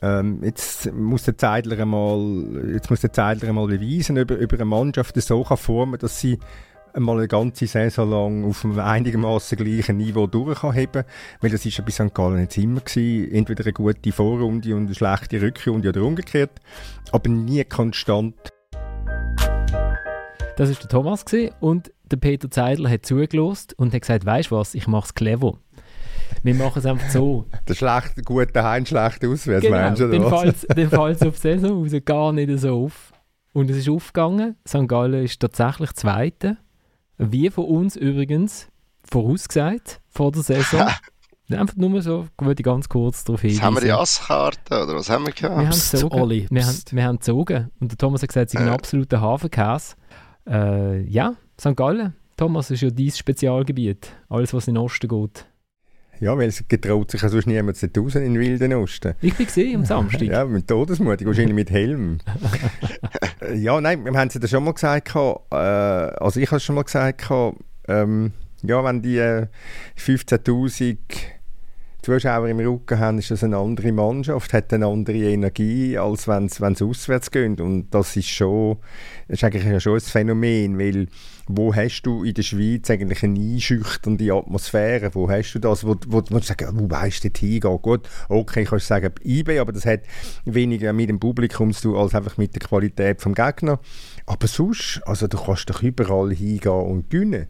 Ähm, 0.00 0.42
jetzt 0.44 0.92
muss 0.92 1.24
der 1.24 1.36
Zeidler 1.36 1.84
mal, 1.84 2.70
jetzt 2.72 2.88
muss 2.88 3.00
der 3.00 3.12
Zeidler 3.12 3.52
mal 3.52 3.66
beweisen, 3.66 4.18
ob, 4.18 4.30
ob 4.30 4.52
er 4.52 4.52
eine 4.52 4.64
Mannschaft 4.64 5.20
so 5.20 5.42
kann 5.42 5.56
formen, 5.56 5.98
dass 5.98 6.20
sie 6.20 6.38
einmal 6.92 7.18
eine 7.18 7.28
ganze 7.28 7.66
Saison 7.66 8.10
lang 8.10 8.44
auf 8.44 8.64
einem 8.64 8.78
einigermaßen 8.78 9.58
gleichen 9.58 9.96
Niveau 9.96 10.26
durchheben 10.26 11.04
Weil 11.40 11.50
das 11.50 11.64
ist 11.66 11.78
ja 11.78 11.84
bei 11.84 11.90
St. 11.90 12.14
Gallen 12.14 12.40
jetzt 12.40 12.56
immer 12.58 12.80
gewesen. 12.80 13.32
Entweder 13.32 13.64
eine 13.64 13.72
gute 13.72 14.12
Vorrunde 14.12 14.74
und 14.74 14.86
eine 14.86 14.94
schlechte 14.94 15.42
Rückrunde 15.42 15.88
oder 15.88 16.02
umgekehrt. 16.02 16.60
Aber 17.12 17.28
nie 17.28 17.64
konstant. 17.64 18.36
Das 20.56 20.70
ist 20.70 20.82
der 20.82 20.88
Thomas 20.88 21.24
und 21.60 21.92
der 22.10 22.16
Peter 22.16 22.50
Zeidler 22.50 22.90
hat 22.90 23.06
zugelost 23.06 23.78
und 23.78 23.92
hat 23.92 24.00
gesagt, 24.00 24.26
weißt 24.26 24.50
du 24.50 24.56
was, 24.56 24.74
ich 24.74 24.88
mache 24.88 25.06
es 25.06 25.14
clever. 25.14 25.58
Wir 26.42 26.54
machen 26.54 26.78
es 26.78 26.86
einfach 26.86 27.10
so. 27.10 27.46
Der 27.68 27.74
schlechte, 27.74 28.22
gute 28.22 28.62
Heim, 28.62 28.86
schlechte 28.86 29.28
Auswärts, 29.28 29.64
genau, 29.64 29.76
meinst 29.76 30.00
du, 30.00 30.08
Dann 30.08 30.28
fällt 30.90 31.16
es 31.16 31.22
auf 31.26 31.34
die 31.34 31.40
Saison 31.40 31.82
raus 31.82 31.92
gar 32.04 32.32
nicht 32.32 32.58
so 32.58 32.84
auf. 32.84 33.12
Und 33.52 33.70
es 33.70 33.76
ist 33.78 33.88
aufgegangen. 33.88 34.56
St. 34.66 34.86
Gallen 34.86 35.24
ist 35.24 35.40
tatsächlich 35.40 35.92
Zweiter. 35.94 36.56
Wie 37.16 37.50
von 37.50 37.64
uns 37.64 37.96
übrigens 37.96 38.68
vorausgesagt 39.04 40.00
vor 40.08 40.32
der 40.32 40.42
Saison. 40.42 40.86
Einfach 41.50 41.76
nur 41.76 42.02
so, 42.02 42.26
würde 42.38 42.60
ich 42.60 42.64
ganz 42.64 42.90
kurz 42.90 43.24
darauf 43.24 43.40
hinweisen. 43.40 43.62
haben 43.62 43.76
wir 43.76 43.80
die 43.80 43.92
Asskarte 43.92 44.82
oder 44.82 44.96
was 44.96 45.08
haben 45.08 45.24
wir 45.24 45.32
gehabt? 45.32 45.56
Wir 45.56 45.66
haben 45.66 45.70
gezogen. 45.70 46.48
Wir 46.50 46.66
haben, 46.66 46.82
wir 46.90 47.04
haben 47.04 47.16
gezogen. 47.16 47.70
Und 47.80 47.90
der 47.90 47.96
Thomas 47.96 48.20
hat 48.20 48.28
gesagt, 48.28 48.50
sie 48.50 48.58
sind 48.58 48.66
äh. 48.66 48.70
ein 48.70 48.74
absoluter 48.74 49.22
Hafenkäse. 49.22 49.94
Äh, 50.46 51.00
ja, 51.04 51.34
St. 51.58 51.74
Gallen. 51.74 52.14
Thomas, 52.36 52.70
ist 52.70 52.82
ja 52.82 52.90
dein 52.90 53.10
Spezialgebiet. 53.10 54.12
Alles, 54.28 54.52
was 54.52 54.68
in 54.68 54.74
den 54.74 54.84
Osten 54.84 55.08
geht. 55.08 55.46
Ja, 56.20 56.36
weil 56.36 56.48
es 56.48 56.64
getraut 56.66 57.10
sich 57.10 57.22
ja 57.22 57.28
sonst 57.28 57.46
niemand 57.46 57.80
nicht 57.80 57.96
raus 57.98 58.14
in 58.16 58.22
den 58.22 58.38
Wilden 58.38 58.74
Osten. 58.74 59.14
Ich 59.20 59.34
bin 59.34 59.46
gesehen 59.46 59.76
am 59.76 59.84
Samstag. 59.84 60.22
ja, 60.22 60.44
mit 60.44 60.66
Todesmutig, 60.66 61.26
wahrscheinlich 61.26 61.54
mit 61.54 61.70
Helm. 61.70 62.18
ja, 63.54 63.80
nein, 63.80 64.04
wir 64.04 64.12
haben 64.12 64.28
es 64.28 64.34
ja 64.34 64.48
schon 64.48 64.64
mal 64.64 64.72
gesagt, 64.72 65.14
äh, 65.14 65.54
also 65.54 66.40
ich 66.40 66.48
habe 66.48 66.56
es 66.56 66.64
schon 66.64 66.74
mal 66.74 66.82
gesagt, 66.82 67.28
ähm, 67.86 68.32
ja, 68.62 68.82
wenn 68.84 69.02
die 69.02 69.18
äh, 69.18 69.46
15'000 69.96 70.98
Zuschauer 72.02 72.48
im 72.48 72.58
Rücken 72.60 72.98
haben, 72.98 73.18
ist 73.18 73.30
das 73.30 73.44
eine 73.44 73.58
andere 73.58 73.92
Mannschaft, 73.92 74.52
hat 74.52 74.72
eine 74.72 74.86
andere 74.86 75.18
Energie, 75.18 75.98
als 75.98 76.26
wenn 76.26 76.46
es 76.46 76.82
auswärts 76.82 77.30
geht. 77.30 77.60
Und 77.60 77.90
das 77.90 78.16
ist 78.16 78.28
schon, 78.28 78.78
das 79.28 79.38
ist 79.38 79.44
eigentlich 79.44 79.82
schon 79.82 79.94
ein 79.94 80.00
Phänomen, 80.00 80.78
weil 80.78 81.08
wo 81.48 81.74
hast 81.74 82.02
du 82.02 82.24
in 82.24 82.34
der 82.34 82.42
Schweiz 82.42 82.90
eigentlich 82.90 83.22
eine 83.22 83.40
einschüchternde 83.40 84.32
Atmosphäre? 84.32 85.14
Wo 85.14 85.28
hast 85.28 85.54
du 85.54 85.58
das, 85.58 85.84
wo, 85.84 85.94
du 85.94 86.38
sagst, 86.40 86.68
wo 86.72 86.90
weißt 86.90 87.24
du 87.24 87.28
hingehen? 87.36 87.78
Gut, 87.82 88.08
okay, 88.28 88.64
kannst 88.64 88.86
du 88.86 88.94
sagen 88.94 89.14
IB, 89.24 89.58
aber 89.58 89.72
das 89.72 89.86
hat 89.86 90.00
weniger 90.44 90.92
mit 90.92 91.08
dem 91.08 91.18
Publikum 91.18 91.72
zu 91.72 91.90
tun, 91.90 91.96
als 91.96 92.14
einfach 92.14 92.36
mit 92.36 92.54
der 92.54 92.60
Qualität 92.60 93.24
des 93.24 93.34
Gegner. 93.34 93.80
Aber 94.26 94.46
sonst, 94.46 95.00
also 95.04 95.26
du 95.26 95.38
kannst 95.38 95.68
doch 95.70 95.82
überall 95.82 96.32
hingehen 96.32 96.70
und 96.70 97.10
gewinnen 97.10 97.46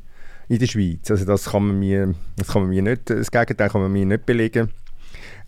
in 0.49 0.59
der 0.59 0.67
Schweiz. 0.67 1.11
Also 1.11 1.25
das 1.25 1.47
kann 1.47 1.67
man 1.67 1.79
mir, 1.79 2.15
das 2.37 2.49
kann 2.49 2.63
man 2.63 2.71
mir 2.71 2.83
nicht, 2.83 3.11
das 3.11 3.31
Gegenteil 3.31 3.69
kann 3.69 3.83
man 3.83 3.93
mir 3.93 4.07
nicht 4.07 4.27
belegen 4.27 4.71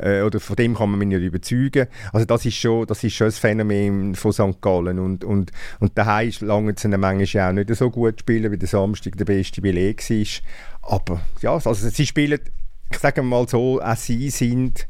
äh, 0.01 0.23
oder 0.23 0.41
von 0.41 0.57
dem 0.57 0.75
kann 0.75 0.91
man 0.91 0.99
mich 0.99 1.09
nicht 1.09 1.23
überzeugen. 1.23 1.87
Also 2.13 2.27
das 2.27 2.45
ist 2.45 2.57
schon, 2.57 2.87
das 2.87 3.05
ist 3.05 3.15
schon 3.15 3.29
ein 3.29 3.33
Phänomen 3.33 4.15
von 4.15 4.33
St. 4.33 4.61
Gallen 4.61 4.99
und, 4.99 5.25
und, 5.25 5.53
und 5.79 5.97
daheim 5.97 6.33
lange 6.41 6.75
zu 6.75 6.89
manchmal 6.89 7.49
auch 7.49 7.53
nicht 7.53 7.75
so 7.75 7.91
gut 7.91 8.21
spielen, 8.21 8.51
wie 8.51 8.59
der 8.59 8.69
Samstag 8.69 9.17
der 9.17 9.25
beste 9.25 9.61
Beleg 9.61 10.09
war. 10.09 10.97
Aber 10.99 11.21
ja, 11.41 11.53
also 11.53 11.75
sie 11.75 12.07
spielen, 12.07 12.41
ich 12.91 12.99
sage 12.99 13.23
mal 13.23 13.49
so, 13.49 13.81
auch 13.81 13.97
sie 13.97 14.31
sind 14.31 14.89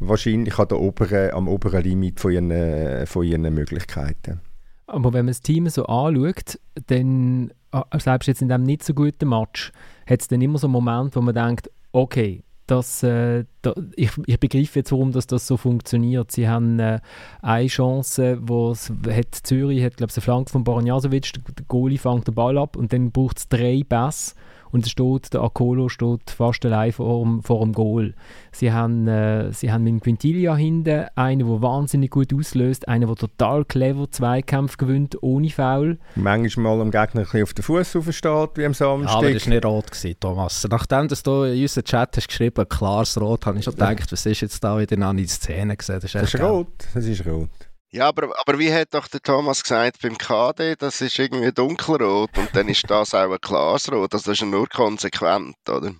wahrscheinlich 0.00 0.58
an 0.58 0.68
der 0.68 0.80
oberen, 0.80 1.32
am 1.32 1.48
oberen 1.48 1.82
Limit 1.82 2.20
von 2.20 2.32
ihren, 2.32 3.06
von 3.06 3.24
ihren 3.24 3.54
Möglichkeiten. 3.54 4.40
Aber 4.86 5.12
wenn 5.12 5.26
man 5.26 5.32
das 5.32 5.42
Team 5.42 5.68
so 5.68 5.84
anschaut, 5.84 6.58
dann, 6.86 7.52
äh, 7.72 7.98
selbst 7.98 8.26
jetzt 8.26 8.40
in 8.40 8.48
diesem 8.48 8.62
nicht 8.62 8.82
so 8.82 8.94
guten 8.94 9.28
Match, 9.28 9.70
hat 10.08 10.22
es 10.22 10.28
dann 10.28 10.40
immer 10.40 10.58
so 10.58 10.66
einen 10.66 10.72
Moment, 10.72 11.14
wo 11.14 11.20
man 11.20 11.34
denkt, 11.34 11.70
okay, 11.92 12.42
dass, 12.70 13.02
äh, 13.02 13.44
da, 13.62 13.74
ich, 13.96 14.10
ich 14.26 14.38
begreife 14.38 14.78
jetzt, 14.78 14.92
warum 14.92 15.12
das, 15.12 15.26
das 15.26 15.46
so 15.46 15.56
funktioniert. 15.56 16.30
Sie 16.30 16.48
haben 16.48 16.78
äh, 16.78 17.00
eine 17.42 17.66
Chance, 17.66 18.38
wo 18.42 18.74
hat 18.74 19.34
Zürich 19.34 19.82
hat, 19.82 19.96
glaube 19.96 20.10
ich, 20.10 20.16
eine 20.16 20.22
Flanke 20.22 20.52
von 20.52 20.64
Baranjasovic, 20.64 21.32
der, 21.32 21.42
der 21.54 21.64
Goalie 21.66 21.98
fängt 21.98 22.26
den 22.26 22.34
Ball 22.34 22.58
ab 22.58 22.76
und 22.76 22.92
dann 22.92 23.10
braucht 23.10 23.38
es 23.38 23.48
drei 23.48 23.82
Pässe 23.88 24.34
und 24.70 24.84
es 24.84 24.90
steht, 24.90 25.32
der 25.32 25.42
Akolo 25.42 25.88
steht 25.88 26.30
fast 26.30 26.64
allein 26.64 26.92
vor 26.92 27.22
dem, 27.22 27.42
vor 27.42 27.60
dem 27.60 27.72
Goal. 27.72 28.14
Sie 28.52 28.72
haben, 28.72 29.06
äh, 29.08 29.52
sie 29.52 29.72
haben 29.72 29.84
mit 29.84 29.92
dem 29.92 30.00
Quintilia 30.00 30.54
hinten 30.56 31.06
einen, 31.14 31.46
der 31.46 31.62
wahnsinnig 31.62 32.10
gut 32.10 32.32
auslöst, 32.34 32.88
einen, 32.88 33.06
der 33.06 33.16
total 33.16 33.64
clever 33.64 34.10
Zweikämpfe 34.10 34.76
gewinnt, 34.76 35.22
ohne 35.22 35.50
Foul. 35.50 35.98
Manchmal 36.14 36.80
am 36.80 36.90
Gegner 36.90 37.20
ein 37.20 37.24
bisschen 37.24 37.42
auf 37.42 37.54
den 37.54 37.62
Fuß 37.62 37.96
aufsteht, 37.96 38.50
wie 38.56 38.64
am 38.64 38.74
Samstag. 38.74 39.12
Ja, 39.12 39.18
aber 39.18 39.32
das 39.32 39.46
war 39.46 39.54
nicht 39.54 39.64
rot, 39.64 39.90
gewesen, 39.90 40.16
Thomas. 40.20 40.66
Nachdem 40.70 41.08
dass 41.08 41.22
du 41.22 41.44
in 41.44 41.62
unserem 41.62 41.84
Chat 41.84 42.16
hast 42.16 42.28
geschrieben 42.28 42.68
klares 42.68 43.20
Rot, 43.20 43.46
habe 43.46 43.58
ich 43.58 43.64
schon 43.64 43.74
gedacht, 43.74 44.10
was 44.10 44.26
ist 44.26 44.40
jetzt 44.40 44.62
da 44.62 44.78
wieder 44.78 45.12
die 45.14 45.26
Szene 45.26 45.76
gesehen? 45.76 46.00
Das 46.00 46.04
ist, 46.04 46.14
das 46.14 46.34
ist 46.34 46.40
rot, 46.40 46.68
das 46.94 47.04
ist 47.04 47.26
rot. 47.26 47.50
Ja, 47.90 48.08
aber, 48.08 48.34
aber 48.38 48.58
wie 48.58 48.72
hat 48.72 48.92
doch 48.92 49.08
der 49.08 49.20
Thomas 49.20 49.62
gesagt 49.62 50.02
beim 50.02 50.18
KD, 50.18 50.76
das 50.78 51.00
ist 51.00 51.18
irgendwie 51.18 51.52
dunkelrot 51.52 52.36
und 52.36 52.50
dann 52.52 52.68
ist 52.68 52.84
das 52.88 53.14
auch 53.14 53.30
ein 53.30 53.40
klares 53.40 53.90
Rot. 53.90 54.12
Also 54.12 54.26
das 54.26 54.34
ist 54.34 54.40
ja 54.40 54.46
nur 54.46 54.68
konsequent, 54.68 55.56
oder? 55.68 55.92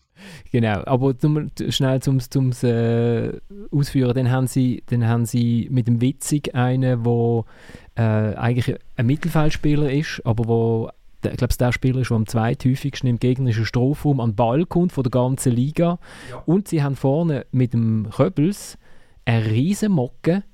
Genau, 0.53 0.83
aber 0.85 1.19
zum, 1.19 1.51
schnell 1.69 2.03
zum, 2.03 2.21
zum 2.21 2.53
äh, 2.63 3.33
Ausführen, 3.71 4.15
dann 4.15 4.31
haben, 4.31 4.47
sie, 4.47 4.83
dann 4.87 5.07
haben 5.07 5.25
sie 5.25 5.69
mit 5.71 5.87
dem 5.87 6.01
Witzig 6.01 6.55
einen, 6.55 7.05
der 7.05 7.45
äh, 7.97 8.35
eigentlich 8.37 8.77
ein 8.97 9.07
Mittelfeldspieler 9.07 9.91
ist, 9.91 10.21
aber 10.25 10.47
wo 10.47 10.91
ich 11.25 11.37
glaube, 11.37 11.55
der 11.59 11.73
Spieler 11.73 12.01
ist, 12.01 12.11
der 12.11 12.17
am 12.17 12.27
zweithäufigsten 12.27 13.09
im 13.09 13.19
gegnerischen 13.19 13.67
Strafraum 13.67 14.21
an 14.21 14.31
den 14.31 14.37
Ball 14.37 14.67
kommt 14.67 14.93
von 14.93 15.03
der 15.03 15.11
ganzen 15.11 15.53
Liga. 15.53 15.99
Ja. 16.31 16.43
Und 16.47 16.69
sie 16.69 16.83
haben 16.83 16.95
vorne 16.95 17.45
mit 17.51 17.73
dem 17.73 18.09
Köbels 18.15 18.79
eine 19.25 19.47
riesen 19.47 19.91
Mocke, 19.91 20.45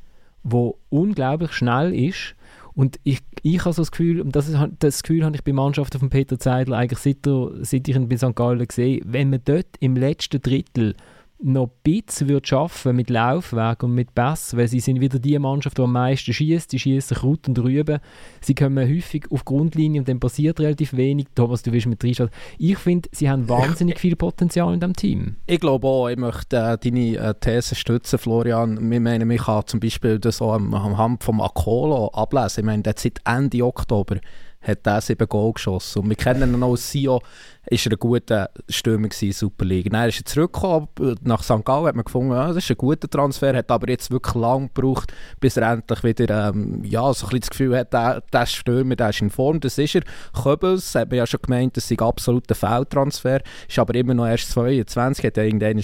wo 0.44 0.78
unglaublich 0.90 1.52
schnell 1.52 1.92
ist. 1.92 2.36
Und 2.74 2.98
ich, 3.02 3.20
ich 3.42 3.64
habe 3.64 3.72
so 3.72 3.82
das 3.82 3.90
Gefühl, 3.90 4.20
und 4.20 4.34
das, 4.34 4.52
das 4.78 5.02
Gefühl 5.02 5.24
habe 5.24 5.36
ich 5.36 5.44
bei 5.44 5.52
Mannschaften 5.52 5.98
von 5.98 6.10
Peter 6.10 6.38
Zeidler 6.38 6.76
eigentlich 6.76 6.98
seit, 6.98 7.26
er, 7.26 7.50
seit 7.62 7.88
ich 7.88 7.96
ihn 7.96 8.08
bei 8.08 8.16
St. 8.16 8.34
Gallen 8.34 8.66
gesehen 8.66 9.02
wenn 9.06 9.30
man 9.30 9.40
dort 9.44 9.66
im 9.80 9.96
letzten 9.96 10.40
Drittel 10.40 10.94
noch 11.42 11.66
ein 11.66 11.70
bisschen 11.82 12.28
würde 12.28 12.46
schaffen 12.46 12.96
mit 12.96 13.10
Laufweg 13.10 13.82
und 13.82 13.94
mit 13.94 14.14
Pass, 14.14 14.56
weil 14.56 14.68
sie 14.68 14.80
sind 14.80 15.00
wieder 15.00 15.18
die 15.18 15.38
Mannschaft, 15.38 15.78
die 15.78 15.82
am 15.82 15.92
meisten 15.92 16.32
schießt. 16.32 16.72
Die 16.72 16.78
schießen 16.78 17.16
Kraut 17.16 17.48
und 17.48 17.58
Rüben. 17.58 17.98
Sie 18.40 18.54
kommen 18.54 18.88
häufig 18.88 19.30
auf 19.30 19.44
Grundlinie 19.44 20.00
und 20.00 20.08
dann 20.08 20.20
passiert 20.20 20.60
relativ 20.60 20.96
wenig. 20.96 21.26
Thomas, 21.34 21.62
du 21.62 21.72
willst 21.72 21.86
mit 21.86 22.02
reinschauen. 22.02 22.30
Ich 22.58 22.78
finde, 22.78 23.08
sie 23.12 23.28
haben 23.28 23.48
wahnsinnig 23.48 23.98
viel 23.98 24.16
Potenzial 24.16 24.72
in 24.72 24.80
diesem 24.80 24.96
Team. 24.96 25.36
Ich 25.46 25.60
glaube 25.60 25.86
auch, 25.86 26.08
ich 26.08 26.16
möchte 26.16 26.56
äh, 26.56 26.78
deine 26.78 27.16
äh, 27.16 27.34
These 27.38 27.74
stützen, 27.74 28.18
Florian. 28.18 28.90
Wir 28.90 29.00
meinen, 29.00 29.30
ich 29.30 29.42
kann 29.42 29.66
zum 29.66 29.80
Beispiel 29.80 30.18
das 30.18 30.40
auch 30.40 30.54
am, 30.54 30.72
am 30.72 30.96
Hand 30.96 31.24
vom 31.24 31.40
Akolo 31.40 32.08
ablesen. 32.08 32.60
Ich 32.60 32.66
meine, 32.66 32.82
der 32.82 32.94
seit 32.96 33.20
Ende 33.24 33.64
Oktober 33.64 34.16
hat 34.64 34.86
er 34.86 35.00
sieben 35.00 35.28
Goal 35.28 35.52
geschossen. 35.52 36.02
Und 36.02 36.08
wir 36.08 36.16
kennen 36.16 36.54
ihn 36.54 36.58
noch 36.58 36.70
als 36.70 36.90
Sio, 36.90 37.20
ist 37.66 37.86
er 37.86 37.92
ein 37.92 37.98
guter 37.98 38.50
Stürmer 38.68 39.08
in 39.08 39.28
der 39.28 39.32
Super. 39.32 39.64
Dann 39.64 40.08
ist 40.08 40.20
er 40.20 40.24
zurückgekommen, 40.24 40.88
nach 41.22 41.42
St. 41.42 41.64
Gallen 41.64 41.86
hat 41.86 41.94
man 41.94 42.04
gefunden, 42.04 42.32
ja, 42.32 42.48
das 42.48 42.58
ist 42.58 42.70
ein 42.70 42.76
guter 42.76 43.08
Transfer, 43.08 43.54
hat 43.54 43.70
aber 43.70 43.88
jetzt 43.88 44.10
wirklich 44.10 44.34
lang 44.34 44.70
gebraucht, 44.74 45.12
bis 45.40 45.56
er 45.56 45.72
endlich 45.72 46.02
wieder, 46.02 46.48
ähm, 46.48 46.82
ja, 46.84 47.12
so 47.12 47.26
ein 47.26 47.30
bisschen 47.30 47.40
das 47.40 47.50
Gefühl 47.50 47.78
hat, 47.78 47.92
der, 47.92 48.22
der 48.32 48.46
Stürmer, 48.46 48.96
der 48.96 49.10
ist 49.10 49.20
in 49.20 49.30
Form, 49.30 49.60
das 49.60 49.78
ist 49.78 49.94
er. 49.94 50.02
Köbels, 50.42 50.94
hat 50.94 51.10
man 51.10 51.18
ja 51.18 51.26
schon 51.26 51.40
gemeint, 51.42 51.76
das 51.76 51.88
sei 51.88 51.98
absolut 51.98 52.50
ein 52.50 52.54
Feldtransfer, 52.54 53.40
ist 53.68 53.78
aber 53.78 53.94
immer 53.94 54.14
noch 54.14 54.26
erst 54.26 54.50
22, 54.50 55.24
hat 55.24 55.36
ja 55.36 55.42
irgendwann 55.42 55.82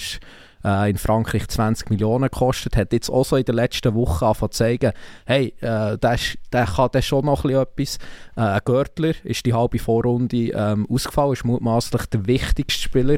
äh, 0.63 0.89
in 0.89 0.97
Frankreich 0.97 1.47
20 1.47 1.89
Millionen 1.89 2.29
gekostet, 2.29 2.77
hat 2.77 2.93
jetzt 2.93 3.09
auch 3.09 3.25
so 3.25 3.35
in 3.35 3.45
den 3.45 3.55
letzten 3.55 3.93
Wochen 3.95 4.25
angefangen 4.25 4.51
zu 4.51 4.57
zeigen, 4.57 4.91
hey, 5.25 5.53
äh, 5.61 5.97
der, 5.97 6.13
ist, 6.13 6.37
der 6.51 6.65
kann 6.65 6.89
dann 6.91 7.01
schon 7.01 7.25
noch 7.25 7.45
etwas. 7.45 7.97
Äh, 8.35 8.41
ein 8.41 8.61
Görtler 8.65 9.13
ist 9.23 9.45
die 9.45 9.53
halbe 9.53 9.79
Vorrunde 9.79 10.49
ähm, 10.49 10.87
ausgefallen, 10.89 11.33
ist 11.33 11.45
mutmaßlich 11.45 12.05
der 12.07 12.25
wichtigste 12.27 12.81
Spieler. 12.81 13.17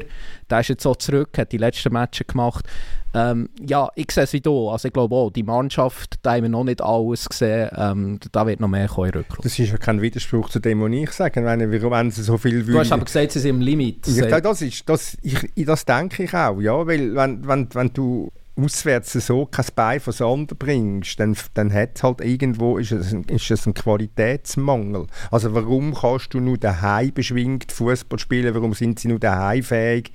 Der 0.50 0.60
ist 0.60 0.68
jetzt 0.68 0.82
so 0.82 0.94
zurück, 0.94 1.36
hat 1.38 1.52
die 1.52 1.58
letzten 1.58 1.92
Matches 1.92 2.26
gemacht. 2.26 2.66
Ähm, 3.14 3.48
ja, 3.64 3.88
ich 3.94 4.10
sehe 4.10 4.24
es 4.24 4.32
wie 4.32 4.40
du. 4.40 4.68
Also 4.68 4.88
ich 4.88 4.92
glaube 4.92 5.14
auch, 5.14 5.30
die 5.30 5.44
Mannschaft, 5.44 6.16
da 6.22 6.32
haben 6.32 6.42
wir 6.42 6.48
noch 6.48 6.64
nicht 6.64 6.82
alles 6.82 7.28
gesehen. 7.28 7.70
Ähm, 7.76 8.18
da 8.32 8.46
wird 8.46 8.58
noch 8.58 8.68
mehr 8.68 8.88
kommen 8.88 9.24
Das 9.42 9.58
ist 9.58 9.70
ja 9.70 9.76
kein 9.76 10.02
Widerspruch 10.02 10.48
zu 10.50 10.58
dem, 10.58 10.80
was 10.80 10.90
ich 10.90 11.10
sage. 11.12 11.44
Wenn, 11.44 11.70
wenn 11.70 12.10
sie 12.10 12.22
so 12.22 12.36
viel 12.36 12.64
Du 12.64 12.78
hast 12.78 12.90
aber 12.90 13.04
gesagt, 13.04 13.32
sie 13.32 13.38
sind 13.38 13.56
im 13.56 13.60
Limit. 13.60 14.06
Ja, 14.08 14.40
das, 14.40 14.62
ist, 14.62 14.88
das, 14.88 15.16
ich, 15.22 15.38
das 15.64 15.84
denke 15.84 16.24
ich 16.24 16.34
auch. 16.34 16.60
Ja, 16.60 16.86
weil 16.86 17.14
wenn, 17.14 17.46
wenn, 17.46 17.72
wenn 17.72 17.92
du 17.92 18.32
auswärts 18.56 19.12
so 19.12 19.46
kein 19.46 19.66
Bein 19.74 20.00
von 20.00 20.12
Sander 20.12 20.54
bringst, 20.54 21.18
dann, 21.18 21.36
dann 21.54 21.72
hat 21.72 22.02
halt 22.02 22.20
irgendwo 22.20 22.78
ist 22.78 22.92
es, 22.92 23.12
ein, 23.12 23.24
ist 23.24 23.50
es 23.50 23.66
ein 23.66 23.74
Qualitätsmangel. 23.74 25.06
Also 25.30 25.54
warum 25.54 25.94
kannst 25.94 26.34
du 26.34 26.40
nur 26.40 26.58
daheim 26.58 27.12
beschwingt 27.12 27.72
Fußball 27.72 28.18
spielen? 28.18 28.54
Warum 28.54 28.74
sind 28.74 28.98
sie 28.98 29.08
nur 29.08 29.18
daheim 29.18 29.62
fähig? 29.62 30.12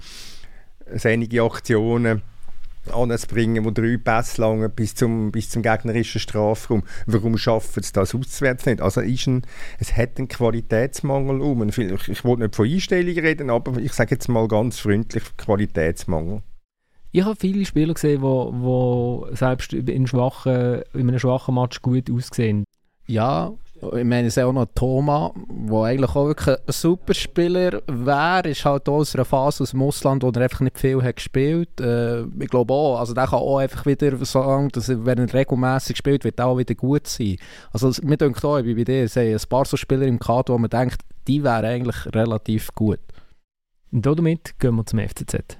Einige 1.04 1.44
Aktionen 1.44 2.22
anzubringen, 2.92 3.66
wo 3.66 3.72
drei 3.72 3.98
Pässe 3.98 4.42
lang 4.42 4.70
bis 4.72 4.96
zum, 4.96 5.32
bis 5.32 5.50
zum 5.50 5.62
gegnerischen 5.62 6.20
Strafraum. 6.20 6.84
Warum 7.06 7.38
schaffen 7.38 7.84
sie 7.84 7.94
das 7.94 8.16
auswärts 8.16 8.66
nicht? 8.66 8.82
Also 8.82 9.02
ist 9.02 9.28
ein, 9.28 9.44
es 9.80 9.96
hat 9.96 10.18
einen 10.18 10.28
Qualitätsmangel 10.28 11.42
um. 11.42 11.68
Ich, 11.70 11.78
ich 11.78 12.24
wollte 12.24 12.44
nicht 12.44 12.56
von 12.56 12.68
Einstellungen 12.68 13.26
reden, 13.26 13.50
aber 13.50 13.78
ich 13.78 13.94
sage 13.94 14.16
jetzt 14.16 14.28
mal 14.28 14.48
ganz 14.48 14.80
freundlich 14.80 15.24
Qualitätsmangel. 15.38 16.42
Ich 17.12 17.24
habe 17.24 17.36
viele 17.36 17.66
Spieler 17.66 17.94
gesehen, 17.94 18.18
die 18.18 18.22
wo, 18.22 18.54
wo 18.54 19.28
selbst 19.32 19.74
in, 19.74 20.08
schwachen, 20.08 20.84
in 20.94 21.10
einem 21.10 21.20
schwachen 21.20 21.56
Match 21.56 21.82
gut 21.82 22.10
aussehen. 22.12 22.64
Ja, 23.08 23.52
ich 23.82 24.04
meine, 24.04 24.28
es 24.28 24.38
ist 24.38 24.44
auch 24.44 24.52
noch 24.52 24.68
Thomas, 24.76 25.32
der 25.48 25.82
eigentlich 25.84 26.16
auch 26.16 26.28
wirklich 26.28 26.56
ein 26.56 26.74
super 26.74 27.14
Spieler 27.14 27.82
wäre, 27.88 28.50
ist 28.50 28.66
halt 28.66 28.88
auch 28.90 28.98
aus 28.98 29.16
einer 29.16 29.26
Phase 29.26 29.64
aus 29.64 29.72
dem 29.72 29.82
Ausland, 29.82 30.24
wo 30.24 30.30
er 30.30 30.42
einfach 30.42 30.62
nicht 30.62 30.78
viel 30.78 31.02
hat 31.02 31.16
gespielt 31.16 31.80
äh, 31.80 32.24
Ich 32.24 32.50
glaube 32.50 32.74
auch, 32.74 33.00
also 33.00 33.14
der 33.14 33.28
kann 33.28 33.40
auch 33.40 33.58
einfach 33.58 33.86
wieder 33.86 34.16
sagen, 34.26 34.70
dass 34.70 34.90
er, 34.90 35.06
wenn 35.06 35.18
er 35.18 35.34
regelmäßig 35.34 35.98
spielt, 35.98 36.24
wird 36.24 36.40
er 36.40 36.48
auch 36.48 36.58
wieder 36.58 36.76
gut 36.76 37.08
sein. 37.08 37.38
Also 37.72 37.92
mir 38.04 38.18
denkt 38.18 38.44
auch, 38.44 38.64
wie 38.64 38.76
bei 38.76 38.84
dir, 38.84 39.04
es 39.04 39.18
ein 39.18 39.38
paar 39.50 39.66
so 39.66 39.78
Spieler 39.78 40.06
im 40.06 40.20
Kader, 40.20 40.54
wo 40.54 40.58
man 40.58 40.70
denkt, 40.70 41.02
die 41.28 41.44
wären 41.44 41.66
eigentlich 41.66 42.14
relativ 42.14 42.74
gut. 42.76 43.00
Und 43.92 44.06
damit 44.06 44.60
gehen 44.60 44.76
wir 44.76 44.86
zum 44.86 45.00
FCZ. 45.00 45.58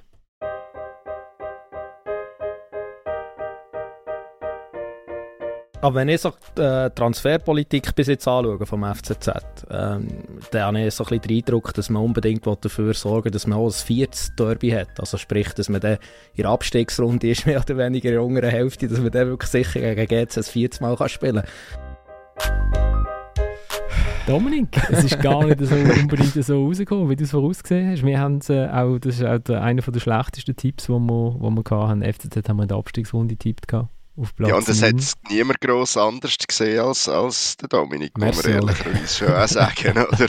Aber 5.82 5.94
wenn 5.94 6.10
ich 6.10 6.20
so 6.20 6.32
die 6.58 6.60
äh, 6.60 6.90
Transferpolitik 6.90 7.94
bis 7.94 8.08
jetzt 8.08 8.28
anschaue 8.28 8.66
vom 8.66 8.84
FCZ, 8.84 9.30
ähm, 9.70 10.08
dann 10.50 10.62
habe 10.62 10.80
ich 10.80 10.94
so 10.94 11.04
ein 11.04 11.08
bisschen 11.08 11.22
den 11.22 11.36
Eindruck, 11.38 11.72
dass 11.72 11.88
man 11.88 12.02
unbedingt 12.02 12.46
dafür 12.46 12.92
sorgen 12.92 13.26
will, 13.26 13.30
dass 13.30 13.46
man 13.46 13.58
auch 13.58 13.66
ein 13.66 13.72
viertes 13.72 14.34
Derby 14.36 14.70
hat. 14.70 15.00
Also 15.00 15.16
sprich, 15.16 15.48
dass 15.54 15.70
man 15.70 15.80
dann 15.80 15.94
in 16.34 16.42
der 16.42 16.50
Abstiegsrunde 16.50 17.30
ist, 17.30 17.46
mehr 17.46 17.60
oder 17.60 17.78
weniger 17.78 18.10
in 18.10 18.14
der 18.14 18.22
unteren 18.22 18.50
Hälfte, 18.50 18.88
dass 18.88 18.98
man 18.98 19.10
dann 19.10 19.28
wirklich 19.28 19.50
sicher 19.50 19.80
gegen 19.80 20.06
GC 20.06 20.36
ein 20.36 20.42
viertes 20.42 20.80
Mal 20.80 20.96
kann 20.96 21.08
spielen 21.08 21.42
kann. 21.42 22.90
Dominik, 24.26 24.76
es 24.90 25.04
ist 25.04 25.20
gar 25.20 25.44
nicht 25.46 25.60
so 25.60 25.74
unbedingt 25.74 26.44
so 26.44 26.66
rausgekommen, 26.66 27.08
wie 27.08 27.16
du 27.16 27.24
es 27.24 27.30
vorausgesehen 27.30 27.90
hast. 27.90 28.04
Wir 28.04 28.20
haben 28.20 28.38
äh, 28.50 28.68
auch, 28.68 28.98
das 28.98 29.16
ist 29.16 29.24
auch 29.24 29.54
einer 29.54 29.80
der 29.80 30.00
schlechtesten 30.00 30.54
Tipps, 30.54 30.86
die 30.86 30.92
wir, 30.92 31.36
wo 31.38 31.50
wir 31.50 31.88
hatten. 31.88 32.02
FCZ 32.02 32.48
haben 32.48 32.58
wir 32.58 32.64
in 32.64 32.68
der 32.68 32.76
Abstiegsrunde 32.76 33.34
getippt 33.34 33.66
gehabt 33.66 33.88
auf 34.20 34.34
Platz 34.34 34.48
Ja, 34.48 34.56
und 34.56 34.68
das 34.68 34.82
hat 34.82 34.94
niemand 35.28 35.60
gross 35.60 35.96
anders 35.96 36.36
gesehen 36.38 36.80
als, 36.80 37.08
als 37.08 37.56
der 37.56 37.68
Dominik, 37.68 38.16
muss 38.18 38.42
man 38.42 38.52
ehrlicherweise 38.52 39.08
schon 39.08 39.34
auch 39.34 39.48
sagen. 39.48 39.92
Oder? 39.92 40.26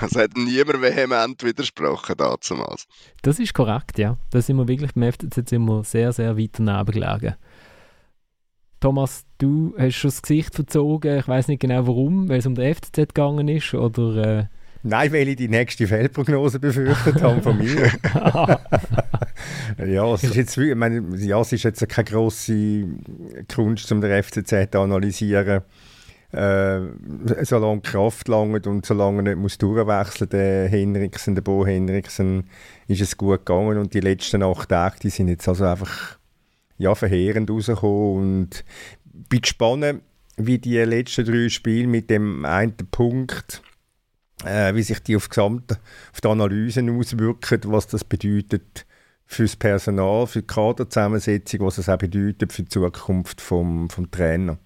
Es 0.00 0.16
hat 0.16 0.36
niemand 0.36 0.82
vehement 0.82 1.42
widersprochen 1.42 2.16
damals. 2.16 2.86
Das 3.22 3.38
ist 3.38 3.54
korrekt, 3.54 3.98
ja. 3.98 4.16
Da 4.30 4.42
sind 4.42 4.56
wir 4.56 4.68
wirklich 4.68 4.92
beim 4.94 5.12
FCZ 5.12 5.48
sind 5.48 5.64
wir 5.64 5.84
sehr, 5.84 6.12
sehr 6.12 6.36
weit 6.36 6.58
daneben 6.58 6.92
gelegen. 6.92 7.36
Thomas, 8.80 9.24
du 9.38 9.74
hast 9.78 9.94
schon 9.94 10.10
das 10.10 10.22
Gesicht 10.22 10.54
verzogen. 10.54 11.18
Ich 11.18 11.28
weiß 11.28 11.48
nicht 11.48 11.60
genau 11.60 11.86
warum, 11.86 12.28
weil 12.28 12.38
es 12.38 12.46
um 12.46 12.54
den 12.54 12.74
FCZ 12.74 12.96
gegangen 12.96 13.48
ist 13.48 13.74
oder... 13.74 14.16
Äh 14.16 14.46
Nein, 14.82 15.12
weil 15.12 15.28
ich 15.28 15.36
die 15.36 15.48
nächste 15.48 15.86
Fehlprognose 15.86 16.60
befürchtet 16.60 17.20
habe 17.22 17.42
von 17.42 17.58
mir. 17.58 17.90
ja, 19.86 20.14
es 20.14 20.24
ist 20.24 20.36
jetzt, 20.36 20.56
ich 20.56 20.74
meine, 20.74 21.16
ja, 21.16 21.40
es 21.40 21.52
ist 21.52 21.64
jetzt 21.64 21.88
keine 21.88 22.04
grosse 22.04 22.84
Kunst, 23.52 23.90
um 23.90 24.00
den 24.00 24.22
FCZ 24.22 24.70
zu 24.70 24.78
analysieren. 24.78 25.62
Äh, 26.30 26.80
solange 27.42 27.80
Kraft 27.80 28.28
langt 28.28 28.66
und 28.66 28.84
solange 28.84 29.20
er 29.20 29.22
nicht 29.22 29.38
muss 29.38 29.56
durchwechseln 29.56 30.28
der 30.28 30.68
Henriksen, 30.68 31.34
der 31.34 31.42
Bo 31.42 31.64
Henriksen, 31.64 32.44
ist 32.86 33.00
es 33.00 33.16
gut 33.16 33.46
gegangen 33.46 33.78
und 33.78 33.94
die 33.94 34.00
letzten 34.00 34.42
acht 34.42 34.68
Tage, 34.68 34.98
die 35.02 35.10
sind 35.10 35.28
jetzt 35.28 35.48
also 35.48 35.64
einfach 35.64 36.18
ja, 36.76 36.94
verheerend 36.94 37.50
rausgekommen 37.50 38.16
und 38.16 38.64
bin 39.04 39.40
gespannt, 39.40 40.02
wie 40.36 40.58
die 40.58 40.76
letzten 40.76 41.24
drei 41.24 41.48
Spiele 41.48 41.88
mit 41.88 42.10
dem 42.10 42.44
einen 42.44 42.76
Punkt 42.90 43.62
äh, 44.44 44.74
wie 44.74 44.82
sich 44.82 45.00
die 45.00 45.16
auf, 45.16 45.28
Gesamt, 45.28 45.72
auf 46.12 46.20
die 46.20 46.28
Analysen 46.28 46.98
auswirken, 46.98 47.60
was 47.66 47.86
das 47.86 48.04
bedeutet 48.04 48.86
für 49.26 49.42
das 49.42 49.56
Personal, 49.56 50.26
für 50.26 50.40
die 50.40 50.46
Kaderzusammensetzung, 50.46 51.60
was 51.60 51.78
es 51.78 51.88
auch 51.88 51.98
bedeutet 51.98 52.52
für 52.52 52.62
die 52.62 52.68
Zukunft 52.68 53.40
vom, 53.40 53.90
vom 53.90 54.10
Trainer. 54.10 54.58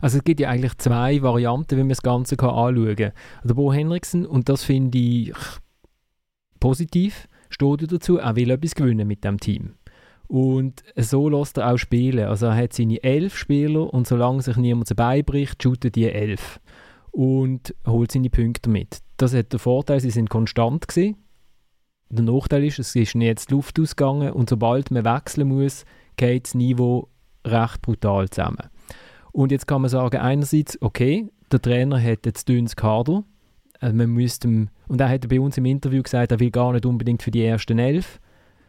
Also 0.00 0.18
es 0.18 0.24
gibt 0.24 0.40
ja 0.40 0.48
eigentlich 0.48 0.78
zwei 0.78 1.22
Varianten, 1.22 1.76
wie 1.76 1.82
man 1.82 1.90
das 1.90 2.02
Ganze 2.02 2.36
kann 2.36 2.50
anschauen 2.50 2.96
kann. 2.96 3.12
Der 3.44 3.54
Bo 3.54 3.72
Henriksen, 3.72 4.26
und 4.26 4.48
das 4.48 4.64
finde 4.64 4.98
ich 4.98 5.34
positiv, 6.60 7.28
steht 7.50 7.92
dazu, 7.92 8.18
er 8.18 8.36
will 8.36 8.50
etwas 8.50 8.74
gewinnen 8.74 9.08
mit 9.08 9.24
dem 9.24 9.38
Team. 9.38 9.74
Und 10.26 10.82
so 10.96 11.28
lässt 11.28 11.56
er 11.56 11.72
auch 11.72 11.78
spielen. 11.78 12.28
Also 12.28 12.46
er 12.46 12.56
hat 12.56 12.74
seine 12.74 13.02
elf 13.02 13.36
Spieler 13.36 13.92
und 13.92 14.06
solange 14.06 14.42
sich 14.42 14.56
niemand 14.56 14.90
dabei 14.90 15.22
bricht, 15.22 15.62
shootet 15.62 15.96
die 15.96 16.10
elf 16.10 16.60
und 17.10 17.74
holt 17.86 18.12
seine 18.12 18.30
Punkte 18.30 18.68
mit. 18.68 18.98
Das 19.18 19.34
hat 19.34 19.52
den 19.52 19.58
Vorteil, 19.58 20.00
sie 20.00 20.10
sind 20.10 20.30
konstant 20.30 20.88
gewesen. 20.88 21.16
Der 22.08 22.24
Nachteil 22.24 22.64
ist, 22.64 22.78
es 22.78 22.96
ist 22.96 23.14
jetzt 23.14 23.50
Luft 23.50 23.78
ausgegangen 23.78 24.32
und 24.32 24.48
sobald 24.48 24.90
man 24.90 25.04
wechseln 25.04 25.48
muss, 25.48 25.84
geht 26.16 26.46
das 26.46 26.54
Niveau 26.54 27.08
recht 27.46 27.82
brutal 27.82 28.30
zusammen. 28.30 28.70
Und 29.32 29.52
jetzt 29.52 29.66
kann 29.66 29.82
man 29.82 29.90
sagen, 29.90 30.16
einerseits, 30.16 30.80
okay, 30.80 31.28
der 31.52 31.60
Trainer 31.60 32.00
hat 32.02 32.24
jetzt 32.24 32.48
dünnes 32.48 32.76
Kader, 32.76 33.24
also 33.80 33.94
man 33.94 34.10
müsste, 34.10 34.68
und 34.88 35.00
er 35.00 35.08
hat 35.08 35.28
bei 35.28 35.40
uns 35.40 35.58
im 35.58 35.66
Interview 35.66 36.02
gesagt, 36.02 36.32
er 36.32 36.40
will 36.40 36.50
gar 36.50 36.72
nicht 36.72 36.86
unbedingt 36.86 37.22
für 37.22 37.30
die 37.30 37.44
ersten 37.44 37.78
elf. 37.78 38.20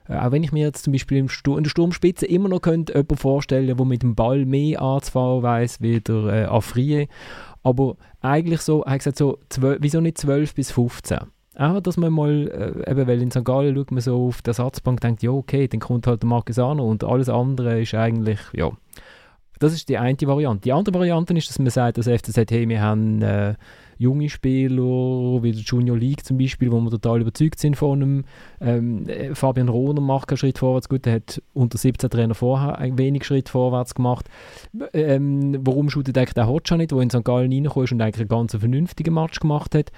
Äh, 0.10 0.18
auch 0.18 0.32
wenn 0.32 0.44
ich 0.44 0.52
mir 0.52 0.66
jetzt 0.66 0.84
zum 0.84 0.94
Beispiel 0.94 1.18
in 1.20 1.28
der 1.28 1.70
Sturmspitze 1.70 2.26
immer 2.26 2.50
noch 2.50 2.62
könnte 2.62 2.94
jemanden 2.94 3.18
vorstellen 3.18 3.68
der 3.68 3.86
mit 3.86 4.02
dem 4.02 4.16
Ball 4.16 4.46
mehr 4.46 4.82
anzufahren 4.82 5.44
weiß 5.44 5.82
wie 5.82 6.02
der 6.02 6.24
äh, 6.26 6.44
Afrie. 6.46 7.08
Aber 7.64 7.96
eigentlich 8.22 8.62
so, 8.62 8.84
er 8.84 8.94
hat 8.94 9.00
gesagt, 9.00 9.18
so, 9.18 9.38
12, 9.50 9.78
wieso 9.82 10.02
nicht 10.02 10.18
12 10.18 10.56
bis 10.56 10.72
15? 10.72 11.20
Auch, 11.56 11.82
dass 11.82 11.98
man 11.98 12.14
mal, 12.14 12.84
äh, 12.86 12.92
eben, 12.92 13.08
weil 13.08 13.22
in 13.22 13.32
St. 13.32 13.44
Gallen 13.44 13.76
schaut 13.76 13.92
man 13.92 14.02
so 14.02 14.28
auf 14.28 14.42
die 14.42 14.50
Ersatzbank 14.50 15.02
denkt, 15.02 15.22
ja, 15.24 15.32
okay, 15.32 15.68
dann 15.68 15.82
kommt 15.82 16.08
halt 16.08 16.24
der 16.24 16.30
Marquesano 16.30 16.88
und 16.88 17.04
alles 17.04 17.28
andere 17.28 17.82
ist 17.82 17.94
eigentlich, 17.94 18.40
ja. 18.54 18.72
Das 19.60 19.74
ist 19.74 19.90
die 19.90 19.98
eine 19.98 20.16
Variante. 20.22 20.62
Die 20.62 20.72
andere 20.72 20.96
Variante 20.96 21.34
ist, 21.34 21.50
dass 21.50 21.60
man 21.60 21.70
sagt, 21.70 21.98
dass 21.98 22.08
FCZ, 22.08 22.50
hey, 22.50 22.70
wir 22.70 22.82
haben 22.82 23.22
äh, 23.22 23.56
junge 24.00 24.30
Spieler, 24.30 25.44
wie 25.44 25.52
der 25.52 25.62
Junior 25.62 25.98
League 25.98 26.26
zum 26.26 26.38
Beispiel, 26.38 26.72
wo 26.72 26.80
wir 26.80 26.90
total 26.90 27.22
überzeugt 27.22 27.60
sind 27.60 27.76
von 27.76 28.02
einem. 28.02 28.26
Ähm, 28.62 29.08
äh, 29.08 29.36
Fabian 29.36 29.68
Rohner 29.68 30.02
macht 30.02 30.30
keinen 30.30 30.38
Schritt 30.38 30.58
vorwärts. 30.58 30.88
Gut, 30.88 31.06
er 31.06 31.16
hat 31.16 31.42
unter 31.54 31.78
17 31.78 32.10
Trainer 32.10 32.34
vorher 32.34 32.78
ein 32.78 32.98
wenig 32.98 33.26
Schritt 33.26 33.50
vorwärts 33.50 33.94
gemacht. 33.94 34.28
Ähm, 34.94 35.60
warum 35.66 35.90
shootet 35.90 36.18
eigentlich 36.18 36.34
der 36.34 36.48
Hotscha 36.48 36.78
nicht, 36.78 36.92
der 36.92 37.00
in 37.00 37.10
St. 37.10 37.26
Gallen 37.26 37.52
reingekommen 37.52 37.86
ist 37.86 37.92
und 37.92 38.02
eigentlich 38.02 38.22
einen 38.22 38.30
ganz 38.30 38.56
vernünftigen 38.56 39.14
Match 39.14 39.40
gemacht 39.42 39.76
hat? 39.76 39.92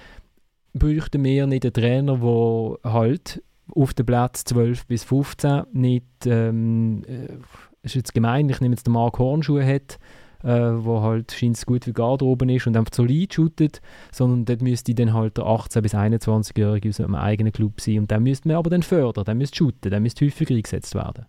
Bräuchten 0.74 1.22
wir 1.22 1.46
nicht 1.46 1.64
einen 1.64 1.72
Trainer, 1.72 2.18
der 2.18 2.92
halt 2.92 3.42
auf 3.72 3.94
dem 3.94 4.06
Platz 4.06 4.44
12 4.44 4.86
bis 4.86 5.04
15 5.04 5.62
nicht, 5.72 6.04
ähm, 6.26 7.04
äh, 7.06 7.36
ist 7.82 7.94
jetzt 7.94 8.14
gemein, 8.14 8.48
ich 8.48 8.60
nehme 8.60 8.74
jetzt 8.74 8.86
den 8.86 8.94
Mark 8.94 9.20
Hornschuhe 9.20 9.64
hat, 9.64 10.00
äh, 10.42 10.48
wo 10.48 11.02
halt 11.02 11.32
scheint 11.32 11.64
gut 11.66 11.86
wie 11.86 11.92
Garderoben 11.92 12.48
ist 12.48 12.66
und 12.66 12.76
einfach 12.76 12.94
solid 12.94 13.32
shootet, 13.32 13.80
sondern 14.10 14.44
dort 14.44 14.62
müsste 14.62 14.94
dann 14.94 15.12
halt 15.12 15.36
der 15.36 15.44
18- 15.44 15.80
bis 15.80 15.94
21-Jährige 15.94 16.88
aus 16.88 17.00
einem 17.00 17.14
eigenen 17.14 17.52
Club 17.52 17.80
sein 17.80 18.00
und 18.00 18.10
den 18.10 18.22
müsste 18.22 18.48
man 18.48 18.56
aber 18.56 18.70
dann 18.70 18.82
fördern, 18.82 19.24
der 19.24 19.34
müsste 19.34 19.56
shooten, 19.56 19.90
der 19.90 20.00
müsste 20.00 20.24
häufiger 20.24 20.54
eingesetzt 20.54 20.94
werden. 20.94 21.26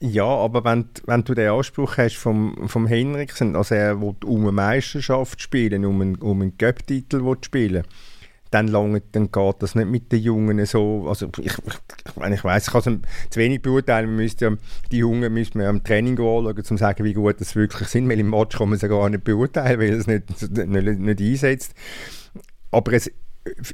Ja, 0.00 0.26
aber 0.26 0.62
wenn, 0.64 0.90
wenn 1.06 1.24
du 1.24 1.32
den 1.32 1.48
Anspruch 1.48 1.96
hast 1.96 2.16
vom, 2.16 2.68
vom 2.68 2.86
Henriksen, 2.86 3.56
also 3.56 3.74
er 3.74 3.98
will 4.00 4.14
um 4.24 4.42
eine 4.42 4.52
Meisterschaft 4.52 5.40
spielen, 5.40 5.86
um 5.86 6.02
einen, 6.02 6.16
um 6.16 6.42
einen 6.42 6.58
Cup-Titel 6.58 7.36
spielen 7.42 7.82
dann, 8.50 8.68
lange, 8.68 9.02
dann 9.12 9.30
geht 9.30 9.54
das 9.60 9.74
nicht 9.74 9.88
mit 9.88 10.12
den 10.12 10.20
Jungen 10.20 10.64
so. 10.66 11.06
Also 11.08 11.28
ich, 11.38 11.46
ich, 11.46 11.54
ich, 12.32 12.44
weiß, 12.44 12.66
ich 12.66 12.72
kann 12.72 13.00
es 13.02 13.30
zu 13.30 13.40
wenig 13.40 13.62
beurteilen. 13.62 14.06
Man 14.06 14.16
müsste 14.16 14.44
ja, 14.46 14.56
die 14.90 14.98
Jungen 14.98 15.32
müsste 15.32 15.58
man 15.58 15.66
am 15.66 15.84
Training 15.84 16.14
anschauen, 16.14 16.46
um 16.46 16.64
zu 16.64 16.76
sagen, 16.76 17.04
wie 17.04 17.14
gut 17.14 17.40
das 17.40 17.56
wirklich 17.56 17.88
sind. 17.88 18.08
Weil 18.08 18.20
im 18.20 18.30
Match 18.30 18.56
kann 18.56 18.68
man 18.68 18.78
sie 18.78 18.88
gar 18.88 19.08
nicht 19.08 19.24
beurteilen, 19.24 19.80
weil 19.80 19.92
es 19.92 20.06
nicht, 20.06 20.30
nicht, 20.50 20.98
nicht 20.98 21.20
einsetzt. 21.20 21.74
Aber 22.70 22.92
es, 22.92 23.10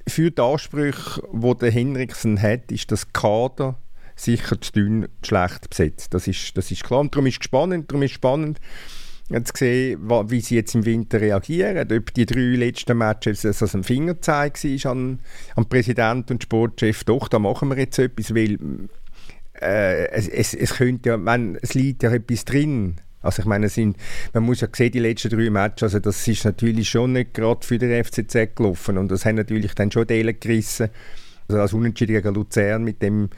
für 0.06 0.30
die 0.30 0.40
Ansprüche, 0.40 1.22
die 1.32 1.54
der 1.56 1.70
Henriksen 1.70 2.40
hat, 2.40 2.70
ist 2.70 2.92
das 2.92 3.12
Kader 3.12 3.78
sicher 4.14 4.60
zu 4.60 4.72
dünn 4.72 5.08
schlecht 5.22 5.70
besetzt. 5.70 6.14
Das 6.14 6.26
ist, 6.26 6.56
das 6.56 6.70
ist 6.70 6.84
klar. 6.84 7.00
Und 7.00 7.14
darum 7.14 7.26
ist 7.26 7.38
es 7.40 7.44
spannend, 7.44 7.90
darum 7.90 8.02
ist 8.02 8.12
spannend 8.12 8.60
zu 9.44 9.52
sehen, 9.56 10.00
wie 10.08 10.40
sie 10.40 10.56
jetzt 10.56 10.74
im 10.74 10.84
Winter 10.84 11.20
reagieren. 11.20 11.90
Ob 11.90 12.14
die 12.14 12.26
drei 12.26 12.56
letzten 12.56 12.98
Matches 12.98 13.44
also 13.44 13.66
ein 13.78 13.84
Fingerzeig 13.84 14.62
war 14.62 14.92
an, 14.92 15.20
an 15.56 15.68
Präsident 15.68 16.30
und 16.30 16.42
Sportchef, 16.42 17.04
doch, 17.04 17.28
da 17.28 17.38
machen 17.38 17.70
wir 17.70 17.78
jetzt 17.78 17.98
etwas, 17.98 18.34
weil 18.34 18.58
äh, 19.60 20.08
es, 20.10 20.28
es, 20.28 20.54
es 20.54 20.74
könnte 20.74 21.10
ja, 21.10 21.24
wenn, 21.24 21.58
es 21.60 21.74
liegt 21.74 22.02
ja 22.02 22.12
etwas 22.12 22.44
drin. 22.44 22.96
Also 23.20 23.42
ich 23.42 23.46
meine, 23.46 23.68
sind, 23.68 23.96
man 24.32 24.42
muss 24.42 24.60
ja 24.60 24.68
sehen, 24.72 24.92
die 24.92 24.98
letzten 24.98 25.30
drei 25.30 25.48
Matches, 25.48 25.82
also 25.82 26.00
das 26.00 26.26
ist 26.26 26.44
natürlich 26.44 26.90
schon 26.90 27.12
nicht 27.12 27.34
gerade 27.34 27.64
für 27.64 27.78
den 27.78 28.04
FCZ 28.04 28.56
gelaufen 28.56 28.98
und 28.98 29.10
das 29.10 29.24
haben 29.24 29.36
natürlich 29.36 29.74
dann 29.74 29.92
schon 29.92 30.08
Teile 30.08 30.34
gerissen. 30.34 30.90
Also 31.48 31.60
als 31.60 31.72
Unentschieden 31.72 32.14
gegen 32.14 32.34
Luzern 32.34 32.84
mit 32.84 33.02
dem 33.02 33.30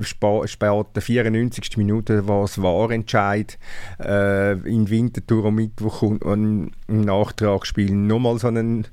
späten 0.00 1.00
94. 1.00 1.76
Minute 1.76 2.26
war 2.28 2.44
es 2.44 2.60
Wahrentscheid 2.60 3.58
äh, 4.00 4.52
in 4.68 4.90
Winterthur 4.90 5.46
am 5.46 5.56
Mittwoch 5.56 6.02
und 6.02 6.72
im 6.88 7.00
Nachtragsspiel 7.00 7.92
nochmal 7.92 8.38
so 8.38 8.48
einen 8.48 8.86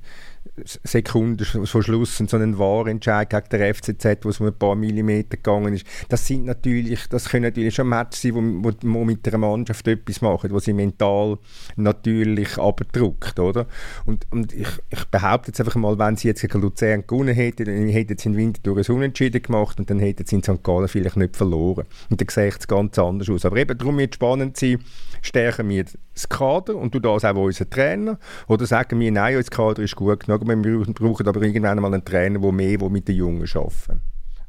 Sekunden 0.64 1.44
vor 1.66 1.82
Schluss 1.82 2.20
und 2.20 2.28
so 2.28 2.36
einen 2.36 2.58
Wahrentscheid 2.58 3.30
gegen 3.30 3.48
der 3.50 3.74
FCZ, 3.74 4.24
wo 4.24 4.28
es 4.28 4.40
um 4.40 4.46
ein 4.46 4.58
paar 4.58 4.74
Millimeter 4.74 5.36
gegangen 5.36 5.74
ist. 5.74 5.86
Das 6.08 6.26
sind 6.26 6.44
natürlich, 6.44 7.08
das 7.08 7.28
können 7.28 7.44
natürlich 7.44 7.74
schon 7.74 7.88
Matches 7.88 8.22
sein, 8.22 8.34
wo, 8.34 8.40
wo, 8.68 8.72
wo 8.82 9.04
mit 9.04 9.26
einer 9.26 9.38
Mannschaft 9.38 9.86
etwas 9.88 10.20
machen, 10.20 10.50
wo 10.50 10.58
sie 10.58 10.72
mental 10.72 11.38
natürlich 11.76 12.58
abdruckt, 12.58 13.38
oder? 13.38 13.66
Und, 14.04 14.26
und 14.30 14.52
ich, 14.52 14.68
ich 14.90 15.04
behaupte 15.06 15.50
jetzt 15.50 15.60
einfach 15.60 15.76
mal, 15.76 15.98
wenn 15.98 16.16
sie 16.16 16.28
jetzt 16.28 16.42
gegen 16.42 16.60
Luzern 16.60 17.06
gewonnen 17.06 17.34
hätten, 17.34 17.64
dann 17.64 17.88
hätten 17.88 18.18
sie 18.18 18.28
in 18.28 18.36
Winterthur 18.36 18.76
ein 18.76 18.94
Unentschieden 18.94 19.42
gemacht 19.42 19.78
und 19.78 19.88
dann 19.88 20.00
hätten 20.00 20.26
sie 20.26 20.36
in 20.36 20.42
St. 20.42 20.62
Gallen 20.62 20.88
vielleicht 20.88 21.16
nicht 21.16 21.36
verloren. 21.36 21.86
Und 22.10 22.20
dann 22.20 22.28
sehe 22.28 22.48
es 22.48 22.66
ganz 22.68 22.98
anders 22.98 23.30
aus. 23.30 23.46
Aber 23.46 23.56
eben 23.56 23.78
darum 23.78 23.96
wird 23.96 24.12
es 24.12 24.16
spannend 24.16 24.56
sein, 24.56 24.78
stärken 25.22 25.68
wir 25.68 25.84
das 26.14 26.28
Kader 26.28 26.76
und 26.76 26.94
du 26.94 27.00
das 27.00 27.24
auch 27.24 27.34
unseren 27.34 27.70
Trainer. 27.70 28.18
Oder 28.48 28.66
sagen 28.66 29.00
wir, 29.00 29.10
nein, 29.10 29.36
unser 29.36 29.50
Kader 29.50 29.82
ist 29.82 29.96
gut 29.96 30.26
genug, 30.26 30.46
wir 30.46 30.92
brauchen 30.94 31.28
aber 31.28 31.42
irgendwann 31.42 31.80
mal 31.80 31.92
einen 31.92 32.04
Trainer, 32.04 32.38
der 32.38 32.52
mehr 32.52 32.78
der 32.78 32.90
mit 32.90 33.08
den 33.08 33.16
Jungen 33.16 33.48
arbeiten. 33.54 34.02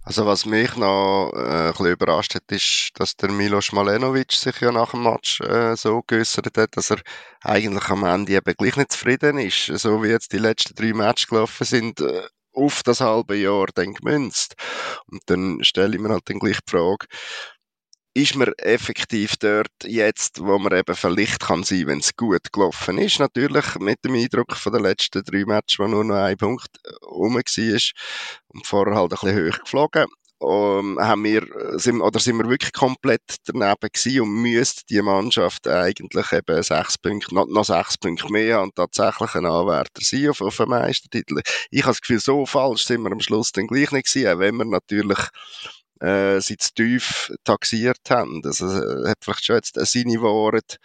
Also 0.06 0.26
was 0.26 0.46
mich 0.46 0.76
noch 0.76 1.32
äh, 1.34 1.40
ein 1.40 1.72
bisschen 1.72 1.94
überrascht 1.94 2.36
hat, 2.36 2.52
ist, 2.52 2.92
dass 2.96 3.16
der 3.16 3.32
Milos 3.32 3.72
Malenovic 3.72 4.34
sich 4.34 4.60
ja 4.60 4.70
nach 4.74 4.92
dem 4.92 5.04
Match 5.04 5.40
äh, 5.40 5.78
so 5.78 6.02
geäußert 6.06 6.58
hat, 6.58 6.76
dass 6.76 6.92
er 6.92 6.98
eigentlich 7.42 7.88
am 7.88 8.04
Ende 8.04 8.34
eben 8.34 8.54
gleich 8.58 8.76
nicht 8.76 8.92
zufrieden 8.92 9.38
ist, 9.38 9.68
so 9.68 10.04
wie 10.04 10.10
jetzt 10.10 10.34
die 10.34 10.40
letzten 10.40 10.76
drei 10.76 10.92
Matches 10.92 11.28
gelaufen 11.28 11.64
sind, 11.64 12.02
äh, 12.02 12.24
auf 12.52 12.84
das 12.84 13.00
halbe 13.00 13.38
Jahr 13.38 13.68
dann 13.74 13.94
gemünzt. 13.94 14.56
Und 15.08 15.22
dann 15.28 15.64
stelle 15.64 15.96
ich 15.96 16.02
mir 16.02 16.10
halt 16.10 16.30
dann 16.30 16.40
gleich 16.40 16.60
die 16.60 16.72
Frage, 16.72 17.08
ist 18.14 18.36
man 18.36 18.54
effektiv 18.60 19.38
dort 19.38 19.72
jetzt, 19.84 20.40
wo 20.40 20.60
man 20.60 20.78
eben 20.78 20.96
vielleicht 20.96 21.40
kann 21.40 21.64
sein, 21.64 21.88
wenn 21.88 22.00
es 22.00 22.16
gut 22.16 22.52
gelaufen 22.52 23.00
ist. 23.00 23.20
Natürlich 23.20 23.76
mit 23.80 24.04
dem 24.06 24.16
Eindruck 24.16 24.56
von 24.56 24.74
den 24.74 24.84
letzten 24.84 25.24
drei 25.24 25.46
Matches, 25.46 25.80
wo 25.80 25.88
nur 25.88 26.04
noch 26.04 26.16
ein 26.16 26.38
Punkt 26.38 26.70
rum 27.04 27.36
war 27.36 27.80
und 28.50 28.68
vorher 28.68 28.96
halt 28.96 29.14
ein 29.14 29.20
bisschen 29.20 29.52
hoch 29.52 29.60
geflogen. 29.60 30.06
Um, 30.40 31.00
haben 31.00 31.24
wir, 31.24 31.48
sind, 31.80 32.02
oder 32.02 32.20
sind 32.20 32.38
wir 32.38 32.50
wirklich 32.50 32.74
komplett 32.74 33.22
daneben 33.46 33.76
gewesen 33.94 34.22
und 34.22 34.42
müsste 34.42 34.82
die 34.90 35.02
Mannschaft 35.02 35.70
eigentlich 35.70 36.34
eben 36.34 36.62
sechs 36.62 36.98
Punkte, 36.98 37.34
noch, 37.34 37.48
noch 37.48 37.64
sechs 37.64 37.98
Punkte 37.98 38.30
mehr 38.30 38.62
und 38.62 38.76
tatsächlich 38.76 39.36
ein 39.36 39.46
Anwärter 39.46 40.02
sein 40.02 40.30
auf, 40.30 40.42
auf 40.42 40.60
einen 40.60 40.72
Meistertitel. 40.72 41.40
Ich 41.72 41.84
habe 41.84 41.92
das 41.92 42.02
Gefühl, 42.02 42.20
so 42.20 42.46
falsch 42.46 42.84
sind 42.84 43.04
wir 43.04 43.14
am 43.14 43.22
Schluss 43.22 43.54
dann 43.54 43.68
gleich 43.68 43.92
nicht 43.92 44.12
gewesen, 44.12 44.28
auch 44.28 44.40
wenn 44.40 44.58
wir 44.58 44.66
natürlich 44.66 45.20
äh, 46.04 46.40
sie 46.42 46.58
zu 46.58 46.74
tief 46.74 47.32
taxiert 47.44 48.10
haben. 48.10 48.42
Also, 48.46 48.68
äh, 48.68 49.10
hat 49.10 49.20
vielleicht 49.22 49.46
schon 49.46 49.56
jetzt 49.56 49.76
seine 49.76 50.22
Worte, 50.22 50.78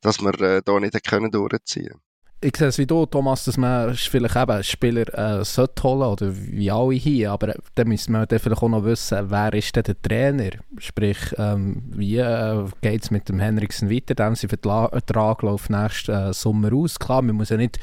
dass 0.00 0.20
wir 0.20 0.40
äh, 0.40 0.62
da 0.64 0.78
nicht 0.78 1.04
können 1.04 1.30
durchziehen 1.30 2.00
ich 2.40 2.56
sehe 2.56 2.68
es 2.68 2.78
wie 2.78 2.86
du, 2.86 3.04
Thomas, 3.04 3.44
dass 3.44 3.56
man 3.56 3.94
vielleicht 3.94 4.36
eben 4.36 4.62
Spieler 4.62 5.40
äh, 5.40 5.44
sollte 5.44 5.82
holen 5.82 6.02
oder 6.02 6.32
wie 6.36 6.70
alle 6.70 6.94
hier, 6.94 7.32
aber 7.32 7.54
dann 7.74 7.88
müssen 7.88 8.12
wir 8.12 8.26
dann 8.26 8.38
vielleicht 8.38 8.62
auch 8.62 8.68
noch 8.68 8.84
wissen, 8.84 9.28
wer 9.28 9.52
ist 9.54 9.74
denn 9.74 9.82
der 9.82 10.00
Trainer? 10.00 10.50
Sprich, 10.78 11.18
ähm, 11.36 11.82
wie 11.90 12.18
äh, 12.18 12.64
geht 12.80 13.02
es 13.02 13.10
mit 13.10 13.28
dem 13.28 13.40
Henriksen 13.40 13.90
weiter? 13.90 14.14
Dem 14.14 14.36
sein 14.36 14.50
Vertrag 14.50 15.42
läuft 15.42 15.70
nächsten 15.70 16.12
äh, 16.12 16.32
Sommer 16.32 16.72
aus. 16.72 16.98
Klar, 16.98 17.22
man 17.22 17.34
muss 17.34 17.48
ja 17.48 17.56
nicht, 17.56 17.78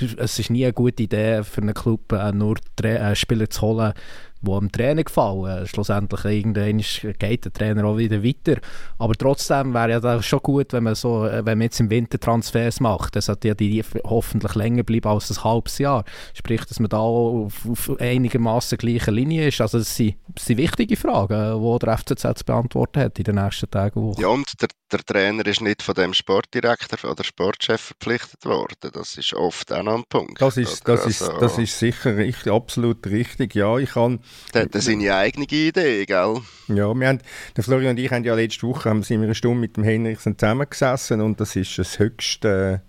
es 0.00 0.38
ist 0.38 0.50
nie 0.50 0.64
eine 0.64 0.72
gute 0.72 1.02
Idee 1.02 1.42
für 1.44 1.60
einen 1.60 1.74
Club, 1.74 2.10
äh, 2.12 2.32
nur 2.32 2.56
Tra 2.76 2.88
äh, 2.88 3.14
Spieler 3.14 3.50
zu 3.50 3.60
holen, 3.60 3.92
die 4.40 4.52
am 4.52 4.70
Trainer 4.70 5.04
gefallen. 5.04 5.66
Schlussendlich 5.66 6.24
irgendwann 6.24 6.78
geht 7.18 7.44
der 7.44 7.52
Trainer 7.52 7.84
auch 7.84 7.98
wieder 7.98 8.22
weiter. 8.22 8.60
Aber 8.98 9.14
trotzdem 9.14 9.74
wäre 9.74 9.90
ja 9.90 10.00
das 10.00 10.24
schon 10.26 10.40
gut, 10.40 10.72
wenn 10.72 10.84
man, 10.84 10.94
so, 10.94 11.22
wenn 11.22 11.58
man 11.58 11.62
jetzt 11.62 11.80
im 11.80 11.90
Winter 11.90 12.18
Transfers 12.18 12.80
macht. 12.80 13.16
Das 13.16 13.28
hat 13.28 13.44
ja 13.44 13.54
die 13.54 13.82
hoffentlich 14.04 14.54
länger 14.54 14.82
bleiben 14.82 15.08
als 15.08 15.30
ein 15.30 15.44
halbes 15.44 15.78
Jahr. 15.78 16.04
Sprich, 16.34 16.64
dass 16.64 16.80
man 16.80 16.88
da 16.88 16.98
auf, 16.98 17.66
auf 17.68 18.00
einigermaßen 18.00 18.78
gleicher 18.78 19.12
Linie 19.12 19.48
ist. 19.48 19.60
Also 19.60 19.78
das 19.78 19.94
sind, 19.94 20.16
das 20.28 20.46
sind 20.46 20.58
wichtige 20.58 20.96
Fragen, 20.96 21.62
die 21.62 21.78
der 21.78 21.98
FCZ 21.98 22.38
zu 22.38 22.44
beantworten 22.44 23.00
hat 23.00 23.18
in 23.18 23.24
den 23.24 23.36
nächsten 23.36 23.70
Tagen 23.70 24.00
und 24.00 24.08
Wochen. 24.08 24.20
Ja, 24.20 24.28
und 24.28 24.46
der, 24.60 24.68
der 24.92 25.00
Trainer 25.04 25.46
ist 25.46 25.60
nicht 25.60 25.82
von 25.82 25.94
dem 25.94 26.14
Sportdirektor 26.14 27.10
oder 27.10 27.24
Sportchef 27.24 27.80
verpflichtet 27.80 28.44
worden. 28.44 28.90
Das 28.92 29.16
ist 29.16 29.34
oft 29.34 29.72
auch 29.72 29.82
noch 29.82 29.96
ein 29.96 30.04
Punkt. 30.08 30.40
Das 30.40 30.56
ist, 30.56 30.86
das 30.86 31.06
ist, 31.06 31.22
also, 31.22 31.40
das 31.40 31.58
ist 31.58 31.78
sicher 31.78 32.16
richtig, 32.16 32.52
absolut 32.52 33.06
richtig. 33.06 33.54
Ja, 33.54 33.78
ich 33.78 33.90
kann 33.90 34.20
der 34.54 34.62
hat 34.62 34.72
seine 34.74 35.14
eigene 35.14 35.46
Idee, 35.46 36.06
gell? 36.06 36.40
Ja, 36.68 36.94
wir 36.94 37.08
haben, 37.08 37.20
der 37.56 37.64
Florian 37.64 37.90
und 37.90 37.98
ich 37.98 38.10
haben 38.10 38.24
ja 38.24 38.34
letzte 38.34 38.66
Woche 38.66 38.90
haben, 38.90 39.08
wir 39.08 39.20
eine 39.20 39.34
Stunde 39.34 39.60
mit 39.60 39.76
dem 39.76 39.84
Henriksen 39.84 40.38
zusammengesessen 40.38 41.20
und 41.20 41.40
das 41.40 41.56
ist 41.56 41.78
das 41.78 41.98
höchste 41.98 42.82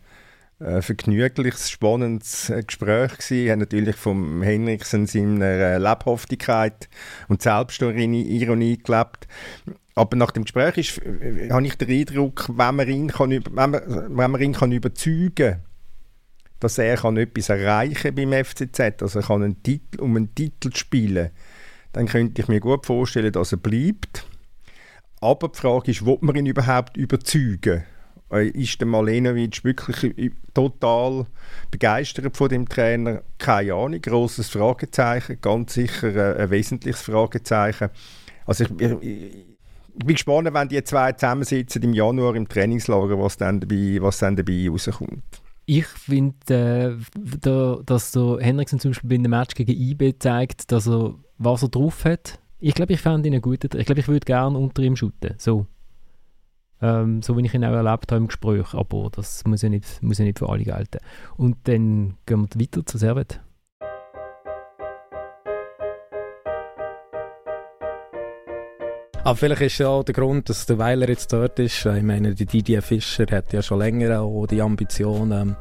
äh, 0.59 0.81
vergnügliches, 0.81 1.69
spannendes 1.69 2.49
äh, 2.49 2.63
Gespräch 2.63 3.11
gewesen. 3.13 3.45
Wir 3.45 3.51
haben 3.53 3.59
natürlich 3.59 3.95
vom 3.95 4.41
Henriksen 4.41 5.07
seiner 5.07 5.45
äh, 5.45 5.77
Lebhaftigkeit 5.77 6.89
und 7.27 7.41
Selbstironie 7.41 8.77
gelebt. 8.77 9.27
Aber 9.95 10.15
nach 10.15 10.31
dem 10.31 10.43
Gespräch 10.43 10.77
ist, 10.77 10.97
äh, 10.99 11.49
habe 11.49 11.65
ich 11.65 11.75
den 11.75 11.89
Eindruck, 11.89 12.49
wenn 12.49 12.75
man 12.75 12.87
ihn, 12.87 13.07
kann, 13.09 13.31
wenn 13.31 13.69
man, 13.69 14.17
wenn 14.17 14.31
man 14.31 14.41
ihn 14.41 14.53
kann 14.53 14.71
überzeugen 14.71 15.33
kann, 15.35 15.63
dass 16.59 16.77
er 16.77 16.97
kann 16.97 17.17
etwas 17.17 17.49
erreichen 17.49 18.15
beim 18.15 18.33
FCZ, 18.33 19.01
also 19.01 19.19
er 19.19 19.25
kann 19.25 19.43
einen 19.43 19.63
Titel, 19.63 20.01
um 20.01 20.15
einen 20.15 20.35
Titel 20.35 20.75
spielen, 20.75 21.29
dann 21.93 22.07
könnte 22.07 22.41
ich 22.41 22.47
mir 22.47 22.59
gut 22.59 22.85
vorstellen, 22.85 23.31
dass 23.31 23.51
er 23.51 23.57
bleibt. 23.57 24.25
Aber 25.21 25.49
die 25.49 25.57
Frage 25.57 25.91
ist, 25.91 26.01
ob 26.05 26.21
man 26.21 26.35
ihn 26.35 26.45
überhaupt 26.45 26.97
überzeugen? 26.97 27.83
Äh, 28.31 28.49
ist 28.49 28.79
der 28.79 28.87
Malenovic 28.87 29.63
wirklich 29.63 30.31
total 30.53 31.25
begeistert 31.71 32.37
von 32.37 32.49
dem 32.49 32.69
Trainer? 32.69 33.23
Keine 33.37 33.73
Ahnung, 33.73 34.01
großes 34.01 34.49
Fragezeichen, 34.49 35.41
ganz 35.41 35.73
sicher 35.73 36.37
ein, 36.37 36.49
wesentliches 36.51 37.01
Fragezeichen. 37.01 37.89
Also 38.45 38.65
ich, 38.65 38.81
ich, 38.81 39.01
ich 39.01 40.05
bin 40.05 40.15
gespannt, 40.15 40.53
wenn 40.53 40.69
die 40.69 40.83
zwei 40.83 41.11
zusammensitzen 41.13 41.81
im 41.81 41.93
Januar 41.93 42.35
im 42.35 42.47
Trainingslager, 42.47 43.19
was 43.19 43.37
dann 43.37 43.59
dabei, 43.59 43.97
was 43.99 44.19
dann 44.19 44.35
dabei 44.35 44.67
rauskommt. 44.69 45.41
Ich 45.71 45.85
finde, 45.85 46.97
äh, 47.05 47.83
dass 47.85 48.11
der 48.11 48.37
Henriksen 48.39 48.79
zum 48.79 48.89
Beispiel 48.89 49.07
bei 49.07 49.15
einem 49.17 49.29
Match 49.29 49.53
gegen 49.53 49.71
IB 49.71 50.17
zeigt, 50.17 50.71
dass 50.71 50.87
er, 50.87 51.13
was 51.37 51.61
er 51.61 51.69
drauf 51.69 52.05
hat. 52.05 52.39
Ich 52.57 52.73
glaube, 52.73 52.93
ich 52.93 53.01
fände 53.01 53.27
ihn 53.27 53.35
einen 53.35 53.41
guten. 53.43 53.77
Ich 53.77 53.85
glaube, 53.85 54.01
ich 54.01 54.07
würde 54.07 54.25
gerne 54.25 54.57
unter 54.57 54.81
ihm 54.81 54.95
shooten. 54.95 55.35
So. 55.37 55.67
Ähm, 56.81 57.21
so 57.21 57.37
wie 57.37 57.45
ich 57.45 57.53
ihn 57.53 57.63
auch 57.63 57.73
erlebt 57.73 58.11
habe 58.11 58.17
im 58.17 58.29
Gespräch. 58.29 58.73
Aber 58.73 59.11
das 59.11 59.45
muss 59.45 59.61
ja 59.61 59.69
nicht, 59.69 60.01
muss 60.01 60.17
ja 60.17 60.25
nicht 60.25 60.39
für 60.39 60.49
alle 60.49 60.63
gelten. 60.63 60.97
Und 61.37 61.57
dann 61.65 62.17
gehen 62.25 62.47
wir 62.51 62.59
weiter 62.59 62.83
zur 62.83 62.99
Servet. 62.99 63.39
Aber 69.23 69.35
vielleicht 69.35 69.61
ist 69.61 69.77
ja 69.79 69.89
auch 69.89 70.03
der 70.03 70.15
Grund, 70.15 70.49
dass 70.49 70.65
der 70.65 70.77
Weiler 70.77 71.09
jetzt 71.09 71.33
dort 71.33 71.59
ist. 71.59 71.85
Ich 71.85 72.03
meine, 72.03 72.33
die 72.33 72.45
Didier 72.45 72.81
Fischer 72.81 73.25
hat 73.31 73.51
ja 73.51 73.61
schon 73.61 73.79
länger 73.79 74.21
auch 74.21 74.47
die 74.47 74.61
Ambition, 74.61 75.31
ähm, 75.31 75.55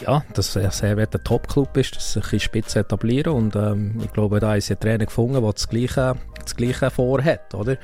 ja, 0.00 0.24
dass 0.34 0.56
er 0.56 0.70
sehr 0.70 0.96
ein 0.96 1.10
Top-Club 1.10 1.76
ist, 1.76 1.96
dass 1.96 2.12
sich 2.12 2.32
in 2.32 2.40
Spitze 2.40 2.80
etablieren 2.80 3.34
und 3.34 3.56
ähm, 3.56 4.00
ich 4.02 4.12
glaube, 4.12 4.40
da 4.40 4.54
ist 4.54 4.70
ein 4.70 4.80
Trainer 4.80 5.04
gefunden, 5.04 5.42
der 5.42 5.52
das 5.52 5.68
Gleiche, 5.68 6.16
das 6.42 6.56
Gleiche 6.56 6.90
vorhat, 6.90 7.54
oder? 7.54 7.76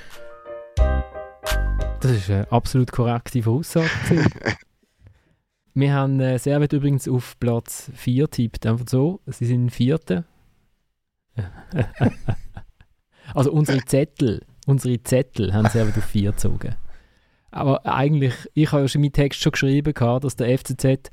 Das 2.01 2.11
ist 2.11 2.31
eine 2.31 2.51
absolut 2.51 2.93
korrekte 2.93 3.45
Aussage. 3.47 3.91
Wir 5.75 5.93
haben 5.93 6.21
äh, 6.21 6.39
Servet 6.39 6.73
übrigens 6.73 7.07
auf 7.07 7.39
Platz 7.39 7.91
4 7.95 8.31
tippt, 8.31 8.65
einfach 8.65 8.87
so. 8.89 9.21
Sie 9.27 9.45
sind 9.45 9.71
Vierte. 9.71 10.25
also 13.35 13.53
unsere 13.53 13.85
Zettel, 13.85 14.43
unsere 14.67 15.03
Zettel 15.03 15.55
haben 15.55 15.69
Servet 15.69 15.97
auf 15.97 16.05
4 16.05 16.33
gezogen. 16.33 16.75
Aber 17.51 17.87
eigentlich, 17.87 18.35
ich 18.53 18.71
habe 18.73 18.83
ja 18.83 18.89
schon 18.89 19.01
meinen 19.01 19.13
Text 19.13 19.41
schon 19.41 19.53
geschrieben, 19.53 19.95
dass 20.21 20.37
der 20.37 20.59
FCZ 20.59 21.11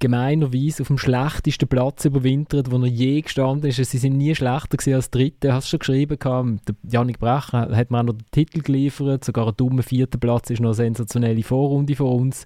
gemeinerweise 0.00 0.82
auf 0.82 0.88
dem 0.88 0.98
schlechtesten 0.98 1.68
Platz 1.68 2.04
überwintert, 2.04 2.70
wo 2.70 2.78
er 2.78 2.86
je 2.86 3.20
gestanden 3.20 3.70
ist. 3.70 3.76
Sie 3.76 3.98
sind 3.98 4.16
nie 4.16 4.34
schlechter 4.34 4.76
gewesen 4.76 4.94
als 4.94 5.10
Dritte. 5.10 5.52
Hast 5.52 5.66
du 5.66 5.70
schon 5.70 5.78
geschrieben 5.78 6.18
gehabt. 6.18 6.68
Der 6.68 6.74
Janik 6.90 7.20
Brach 7.20 7.52
hat 7.52 7.90
mir 7.90 8.00
auch 8.00 8.02
noch 8.02 8.14
den 8.14 8.26
Titel 8.32 8.60
geliefert. 8.60 9.24
Sogar 9.24 9.48
ein 9.48 9.56
dummer 9.56 9.82
vierter 9.82 10.18
Platz 10.18 10.50
ist 10.50 10.60
noch 10.60 10.70
eine 10.70 10.74
sensationelle 10.74 11.42
Vorrunde 11.42 11.94
von 11.94 12.08
uns. 12.08 12.44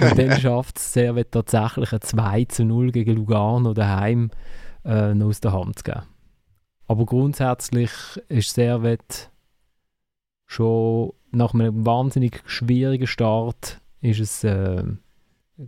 Und 0.00 0.16
dann 0.16 0.40
schafft 0.40 0.78
es 0.78 0.92
Servet 0.92 1.32
tatsächlich 1.32 1.92
ein 1.92 2.00
2 2.00 2.44
zu 2.44 2.64
0 2.64 2.92
gegen 2.92 3.16
Lugano 3.16 3.74
daheim 3.74 4.30
äh, 4.84 5.12
noch 5.12 5.26
aus 5.26 5.40
der 5.40 5.52
Hand 5.52 5.80
zu 5.80 5.84
geben. 5.84 6.02
Aber 6.86 7.04
grundsätzlich 7.06 7.90
ist 8.28 8.54
Servet 8.54 9.30
schon 10.46 11.12
nach 11.32 11.54
einem 11.54 11.84
wahnsinnig 11.84 12.42
schwierigen 12.46 13.06
Start 13.06 13.80
ist 14.00 14.20
es 14.20 14.44
äh, 14.44 14.82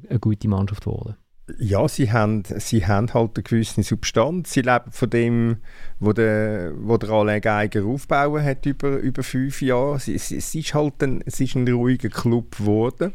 eine 0.09 0.18
gute 0.20 0.48
Mannschaft 0.48 0.85
geworden. 0.85 1.16
Ja, 1.59 1.88
sie 1.88 2.12
haben, 2.12 2.42
sie 2.44 2.87
haben 2.87 3.12
halt 3.14 3.37
eine 3.37 3.42
gewisse 3.42 3.83
Substanz. 3.83 4.52
Sie 4.52 4.61
leben 4.61 4.92
von 4.92 5.09
dem, 5.09 5.57
was 5.98 6.14
der, 6.14 6.72
wo 6.76 6.98
der 6.98 7.09
Alain 7.09 7.40
Geiger 7.40 7.87
aufbauen 7.87 8.44
hat 8.44 8.66
über, 8.66 8.98
über 8.98 9.22
fünf 9.22 9.62
Jahre. 9.62 9.96
Es, 9.96 10.09
es, 10.09 10.54
ist 10.54 10.74
halt 10.74 11.02
ein, 11.02 11.22
es 11.24 11.40
ist 11.40 11.54
ein 11.54 11.66
ruhiger 11.66 12.11
Club 12.11 12.59
geworden. 12.59 13.14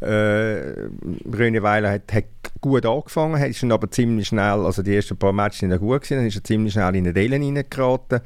Äh, 0.00 0.88
René 1.30 1.62
Weiler 1.62 1.90
hat, 1.92 2.12
hat 2.12 2.24
gut 2.60 2.86
angefangen, 2.86 3.42
ist 3.42 3.62
aber 3.64 3.90
ziemlich 3.90 4.28
schnell, 4.28 4.64
also 4.64 4.82
die 4.82 4.96
ersten 4.96 5.16
paar 5.16 5.32
Matches 5.32 5.60
sind 5.60 5.78
gut 5.78 6.02
gewesen, 6.02 6.18
dann 6.18 6.26
ist 6.26 6.36
er 6.36 6.44
ziemlich 6.44 6.72
schnell 6.72 6.96
in 6.96 7.04
den 7.04 7.14
Dellen 7.14 7.42
reingeraten 7.42 8.20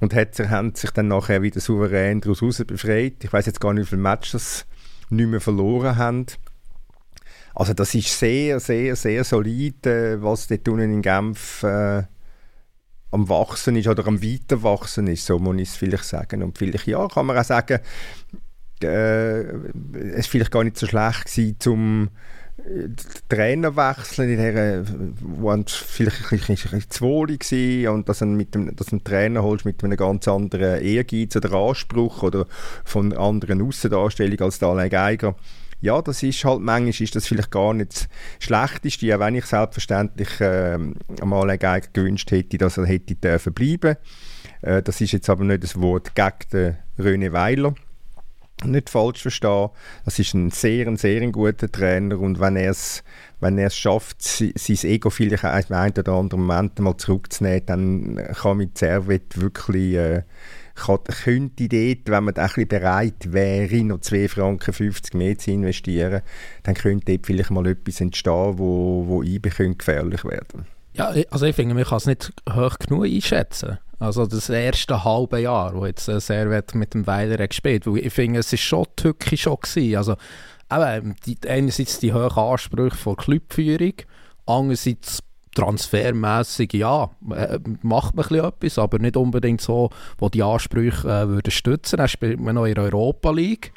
und 0.00 0.14
hat, 0.14 0.38
hat 0.38 0.76
sich 0.76 0.90
dann 0.90 1.08
nachher 1.08 1.42
wieder 1.42 1.60
souverän 1.60 2.20
daraus 2.20 2.62
befreit. 2.66 3.24
Ich 3.24 3.32
weiß 3.32 3.46
jetzt 3.46 3.60
gar 3.60 3.72
nicht, 3.72 3.86
wie 3.86 3.90
viele 3.90 4.02
Matches 4.02 4.66
nicht 5.10 5.28
mehr 5.28 5.40
verloren 5.40 5.96
haben. 5.96 6.26
Also 7.54 7.72
das 7.72 7.94
ist 7.94 8.18
sehr, 8.18 8.58
sehr, 8.60 8.96
sehr 8.96 9.24
solid, 9.24 9.86
äh, 9.86 10.22
was 10.22 10.48
dort 10.48 10.68
unten 10.68 10.92
in 10.92 11.02
Genf 11.02 11.62
äh, 11.62 12.02
am 13.12 13.28
Wachsen 13.28 13.76
ist 13.76 13.86
oder 13.86 14.06
am 14.08 14.20
Weiterwachsen 14.22 15.06
ist, 15.06 15.24
so 15.24 15.38
muss 15.38 15.56
ich 15.56 15.68
es 15.68 15.76
vielleicht 15.76 16.04
sagen. 16.04 16.42
Und 16.42 16.58
vielleicht, 16.58 16.88
ja, 16.88 17.06
kann 17.06 17.26
man 17.26 17.38
auch 17.38 17.44
sagen, 17.44 17.78
äh, 18.84 19.42
es 20.14 20.26
vielleicht 20.26 20.50
gar 20.50 20.64
nicht 20.64 20.78
so 20.78 20.86
schlecht 20.86 21.26
gewesen, 21.26 21.56
zum 21.58 22.08
äh, 22.58 22.88
Trainer 23.28 23.76
wechseln, 23.76 24.30
in 24.30 24.38
der, 24.38 24.84
wo 25.20 25.62
vielleicht 25.66 26.32
ein 26.32 26.56
bisschen 26.56 26.90
zu 26.90 27.04
wohl 27.04 27.28
war 27.28 27.92
und 27.92 28.08
dass 28.08 28.18
du 28.20 28.26
mit 28.26 28.54
dem, 28.54 28.74
dass 28.76 28.92
einen 28.92 29.04
Trainer 29.04 29.42
holst 29.42 29.64
mit 29.64 29.82
einem 29.82 29.96
ganz 29.96 30.28
anderen 30.28 30.80
Ehrgeiz 30.80 31.36
oder 31.36 31.52
Anspruch 31.52 32.22
oder 32.22 32.46
von 32.84 33.12
anderen 33.12 33.62
Aussendarstellung 33.62 34.40
als 34.40 34.58
der 34.58 34.68
Alain 34.68 34.90
Geiger 34.90 35.36
ja, 35.84 36.00
das 36.00 36.22
ist 36.22 36.42
halt, 36.46 36.60
manchmal 36.60 36.88
ist 36.88 37.14
das 37.14 37.26
vielleicht 37.26 37.50
gar 37.50 37.74
nicht 37.74 37.92
das 37.92 38.08
Schlechteste, 38.38 39.14
auch 39.14 39.20
wenn 39.20 39.34
ich 39.34 39.44
selbstverständlich 39.44 40.40
äh, 40.40 40.78
einmal 41.20 41.50
einen 41.50 41.82
gewünscht 41.92 42.30
hätte, 42.30 42.56
dass 42.56 42.78
er 42.78 42.86
hätte 42.86 43.14
dürfen. 43.14 43.54
Äh, 44.62 44.82
das 44.82 45.00
ist 45.02 45.12
jetzt 45.12 45.28
aber 45.28 45.44
nicht 45.44 45.62
das 45.62 45.78
Wort 45.78 46.14
gegen 46.14 46.32
den 46.52 46.76
René 46.98 47.32
Weiler. 47.32 47.74
Nicht 48.64 48.90
falsch 48.90 49.22
verstehen, 49.22 49.70
das 50.04 50.18
ist 50.18 50.34
ein 50.34 50.50
sehr, 50.50 50.96
sehr 50.96 51.26
guter 51.30 51.70
Trainer 51.70 52.18
und 52.18 52.40
wenn 52.40 52.56
er 52.56 52.70
es 52.70 53.02
wenn 53.40 53.58
er 53.58 53.66
es 53.66 53.76
schafft, 53.76 54.22
sein 54.22 54.54
Ego 54.84 55.10
vielleicht 55.10 55.44
in 55.44 55.50
einem 55.50 55.92
oder 55.98 56.12
anderen 56.12 56.46
Moment 56.46 56.78
mal 56.78 56.96
zurückzunehmen, 56.96 57.66
dann 57.66 58.16
kann 58.34 58.56
mit 58.56 58.78
Servet 58.78 59.38
wirklich 59.38 59.96
äh, 59.96 60.22
könnte 60.74 61.68
dort, 61.68 61.98
wenn 62.06 62.24
man 62.24 62.36
ein 62.36 62.68
bereit 62.68 63.32
wäre, 63.32 63.84
noch 63.84 64.00
2 64.00 64.28
Franken 64.28 64.72
50 64.72 65.14
mehr 65.14 65.38
zu 65.38 65.50
investieren, 65.52 66.22
dann 66.62 66.74
könnte 66.74 67.12
dort 67.12 67.26
vielleicht 67.26 67.50
mal 67.50 67.66
etwas 67.66 68.00
entstehen, 68.00 68.58
wo, 68.58 69.04
wo 69.06 69.22
IBE 69.22 69.74
gefährlich 69.74 70.24
werden 70.24 70.66
Ja, 70.94 71.14
also 71.30 71.46
ich 71.46 71.54
finde, 71.54 71.74
man 71.74 71.84
kann 71.84 71.98
es 71.98 72.06
nicht 72.06 72.32
hoch 72.50 72.78
genug 72.78 73.04
einschätzen. 73.04 73.78
Also 74.04 74.26
das 74.26 74.50
erste 74.50 75.02
halbe 75.02 75.40
Jahr, 75.40 75.74
wo 75.74 75.86
jetzt 75.86 76.08
äh, 76.08 76.20
Servet 76.20 76.74
mit 76.74 76.94
dem 76.94 77.06
Weiler 77.06 77.48
gespielt 77.48 77.86
hat. 77.86 77.96
Ich 77.96 78.12
finde, 78.12 78.40
es 78.40 78.52
war 78.52 78.58
schon 78.58 78.86
tückisch. 78.96 79.46
Also 79.48 80.16
die, 81.26 81.38
einerseits 81.48 81.98
die 81.98 82.12
hohen 82.12 82.30
Ansprüche 82.30 82.96
von 82.96 83.16
Clubführung, 83.16 83.94
andererseits 84.46 85.22
transfermässig 85.54 86.72
ja, 86.74 87.10
äh, 87.30 87.58
macht 87.82 88.16
man 88.16 88.26
etwas, 88.26 88.78
aber 88.78 88.98
nicht 88.98 89.16
unbedingt 89.16 89.60
so, 89.60 89.90
wo 90.18 90.28
die 90.28 90.42
Ansprüche 90.42 91.08
äh, 91.08 91.28
würden 91.28 91.50
stützen. 91.50 91.98
Dann 91.98 92.08
spielt 92.08 92.40
man 92.40 92.56
noch 92.56 92.66
in 92.66 92.74
der 92.74 92.84
Europa 92.84 93.30
League 93.30 93.72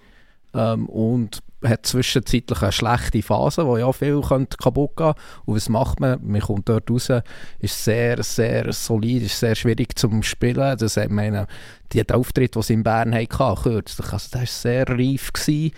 ähm, 0.54 0.88
und 0.88 1.40
hat 1.64 1.86
zwischenzeitlich 1.86 2.62
eine 2.62 2.72
schlechte 2.72 3.22
Phase, 3.22 3.66
wo 3.66 3.78
ja 3.78 3.92
viel 3.92 4.22
könnte 4.22 4.58
kaputt 4.58 4.96
gehen 4.96 5.14
Und 5.46 5.56
was 5.56 5.70
macht 5.70 6.00
man? 6.00 6.20
Man 6.22 6.42
kommt 6.42 6.70
dort 6.70 6.90
raus, 6.90 7.12
ist 7.60 7.84
sehr, 7.84 8.22
sehr 8.24 8.72
solid, 8.74 9.24
ist 9.24 9.40
sehr 9.40 9.56
schwierig 9.56 9.98
zum 9.98 10.22
Spielen. 10.24 10.78
Das, 10.78 10.98
ich 10.98 11.10
meine, 11.10 11.48
die 11.94 12.08
Auftritt, 12.10 12.56
die 12.56 12.62
sie 12.62 12.74
in 12.74 12.84
Bern 12.84 13.14
hatten, 13.14 13.62
kürzlich, 13.64 14.14
also 14.14 14.30
das 14.32 14.40
war 14.40 14.46
sehr 14.46 14.90
reif. 14.90 15.34
Gewesen. 15.34 15.72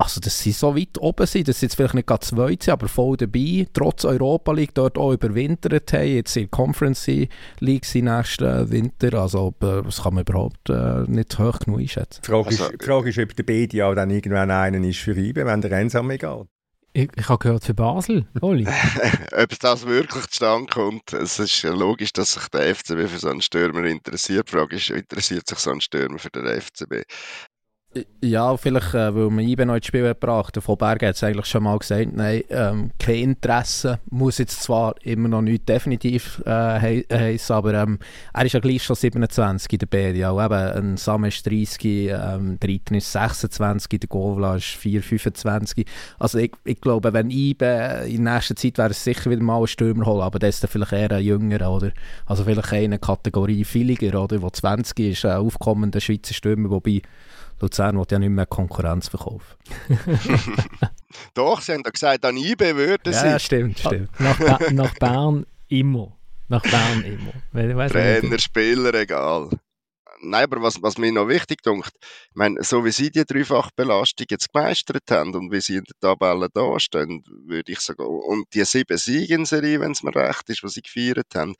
Also, 0.00 0.20
dass 0.20 0.38
sie 0.38 0.52
so 0.52 0.76
weit 0.76 0.96
oben 1.00 1.26
sind, 1.26 1.48
dass 1.48 1.58
sie 1.58 1.66
jetzt 1.66 1.74
vielleicht 1.74 1.94
nicht 1.94 2.06
gerade 2.06 2.24
zwei 2.24 2.50
sind, 2.50 2.68
aber 2.68 2.86
voll 2.86 3.16
dabei, 3.16 3.66
trotz 3.72 4.04
Europa 4.04 4.52
League 4.52 4.72
dort 4.72 4.96
auch 4.96 5.12
überwintert 5.12 5.92
haben, 5.92 6.06
jetzt 6.06 6.36
in 6.36 6.44
der 6.44 6.50
Conference 6.50 7.08
League 7.58 7.84
sind 7.84 8.04
nächsten 8.04 8.70
Winter, 8.70 9.14
also 9.14 9.52
das 9.58 10.04
kann 10.04 10.14
man 10.14 10.22
überhaupt 10.22 10.70
äh, 10.70 11.02
nicht 11.08 11.36
hoch 11.40 11.58
genug 11.58 11.80
einschätzen. 11.80 12.20
Die 12.24 12.30
Frage, 12.30 12.46
also, 12.46 12.64
ist, 12.64 12.80
die 12.80 12.84
Frage 12.84 13.08
ist, 13.10 13.18
ob 13.18 13.34
der 13.34 13.42
BDA 13.42 13.92
dann 13.92 14.10
irgendwann 14.10 14.52
einen 14.52 14.84
ist 14.84 15.00
für 15.00 15.16
IBE, 15.16 15.44
wenn 15.44 15.60
der 15.62 15.72
einsam 15.72 16.08
geht. 16.10 16.22
Ich, 16.94 17.10
ich 17.16 17.28
habe 17.28 17.38
gehört 17.38 17.64
für 17.64 17.74
Basel, 17.74 18.26
Oli. 18.40 18.66
Ob 19.36 19.58
das 19.60 19.86
wirklich 19.86 20.26
zustande 20.28 20.72
kommt, 20.72 21.12
es 21.12 21.38
ist 21.38 21.62
logisch, 21.62 22.12
dass 22.12 22.32
sich 22.32 22.48
der 22.48 22.74
FCB 22.74 23.08
für 23.08 23.18
so 23.18 23.28
einen 23.28 23.42
Stürmer 23.42 23.84
interessiert. 23.84 24.48
Die 24.48 24.52
Frage 24.52 24.76
ist, 24.76 24.90
interessiert 24.90 25.46
sich 25.46 25.58
so 25.58 25.70
ein 25.70 25.80
Stürmer 25.80 26.18
für 26.18 26.30
den 26.30 26.46
FCB? 26.46 27.04
Ja, 28.20 28.54
vielleicht, 28.58 28.92
äh, 28.92 29.14
weil 29.14 29.30
man 29.30 29.48
IBE 29.48 29.64
noch 29.64 29.76
ins 29.76 29.86
Spiel 29.86 30.02
gebracht 30.02 30.54
hat. 30.54 30.62
Von 30.62 30.76
Berg 30.76 31.02
hat 31.02 31.14
es 31.14 31.24
eigentlich 31.24 31.46
schon 31.46 31.62
mal 31.62 31.78
gesagt, 31.78 32.12
nein, 32.12 32.42
ähm, 32.50 32.90
kein 32.98 33.16
Interesse. 33.16 33.98
Muss 34.10 34.36
jetzt 34.36 34.62
zwar 34.62 34.94
immer 35.04 35.28
noch 35.28 35.40
nicht 35.40 35.66
definitiv 35.66 36.42
äh, 36.44 36.78
he 36.80 37.06
heissen, 37.10 37.54
aber 37.54 37.72
ähm, 37.72 37.98
er 38.34 38.44
ist 38.44 38.52
ja 38.52 38.60
gleich 38.60 38.82
schon 38.82 38.94
27 38.94 39.72
in 39.72 39.78
der 39.78 39.86
BDA. 39.86 40.44
Eben, 40.44 40.52
ein 40.52 40.96
Sam 40.98 41.24
ist 41.24 41.46
30, 41.46 41.84
ähm, 41.84 42.58
der 42.60 42.68
Reiten 42.68 42.94
ist 42.94 43.10
26, 43.10 44.00
der 44.00 44.08
Govla 44.08 44.56
ist 44.56 44.66
4, 44.66 45.02
25. 45.02 45.86
Also 46.18 46.38
ich, 46.38 46.52
ich 46.64 46.80
glaube, 46.82 47.14
wenn 47.14 47.30
IBE 47.30 48.04
in 48.06 48.24
nächster 48.24 48.54
Zeit 48.54 48.76
wäre 48.76 48.90
es 48.90 49.02
sicher 49.02 49.30
wieder 49.30 49.42
mal 49.42 49.56
einen 49.56 49.66
Stürmer 49.66 50.04
holen, 50.04 50.22
aber 50.22 50.38
das 50.38 50.56
ist 50.56 50.64
dann 50.64 50.70
vielleicht 50.70 50.92
eher 50.92 51.12
ein 51.12 51.24
Jüngerer, 51.24 51.72
oder? 51.72 51.92
Also 52.26 52.44
vielleicht 52.44 52.70
eine 52.70 52.98
Kategorie 52.98 53.64
Villiger, 53.64 54.22
oder? 54.22 54.42
Wo 54.42 54.50
20 54.50 54.98
ist, 55.00 55.24
ein 55.24 55.38
aufkommender 55.38 56.00
Schweizer 56.00 56.34
Stürmer, 56.34 56.68
wobei 56.68 57.00
Luzern 57.60 57.98
will 57.98 58.06
ja 58.10 58.18
nicht 58.18 58.30
mehr 58.30 58.46
Konkurrenz 58.46 59.08
verkaufen. 59.08 59.56
Doch, 61.34 61.60
sie 61.60 61.72
haben 61.72 61.82
doch 61.82 61.92
gesagt, 61.92 62.24
an 62.24 62.36
IB 62.36 62.76
würde 62.76 63.12
sie. 63.12 63.26
Ja, 63.26 63.38
stimmt, 63.38 63.78
stimmt. 63.78 64.20
Nach, 64.20 64.38
ba 64.38 64.58
nach 64.72 64.94
Bern 64.98 65.46
immer. 65.68 66.16
Nach 66.48 66.62
Bern 66.62 67.04
immer. 67.52 67.88
Trainer, 67.88 68.38
Spieler, 68.38 68.94
egal. 68.94 69.50
Nein, 70.20 70.44
aber 70.44 70.62
was, 70.62 70.82
was 70.82 70.98
mir 70.98 71.12
noch 71.12 71.28
wichtig 71.28 71.62
denkt, 71.62 71.92
ich 71.94 72.34
meine, 72.34 72.62
so 72.64 72.84
wie 72.84 72.90
sie 72.90 73.10
die 73.10 73.24
Dreifachbelastung 73.24 74.26
jetzt 74.30 74.52
gemeistert 74.52 75.04
haben 75.10 75.34
und 75.34 75.52
wie 75.52 75.60
sie 75.60 75.76
in 75.76 75.84
der 75.84 75.94
Tabelle 76.00 76.48
da 76.52 76.80
stehen, 76.80 77.22
würde 77.46 77.70
ich 77.70 77.80
sagen, 77.80 78.02
und 78.02 78.46
die 78.52 78.64
sieben 78.64 78.98
Siege 78.98 79.34
in 79.34 79.44
Serie, 79.44 79.80
wenn 79.80 79.92
es 79.92 80.02
mir 80.02 80.14
recht 80.14 80.48
ist, 80.48 80.64
was 80.64 80.72
sie 80.72 80.82
gefeiert 80.82 81.28
haben, 81.36 81.54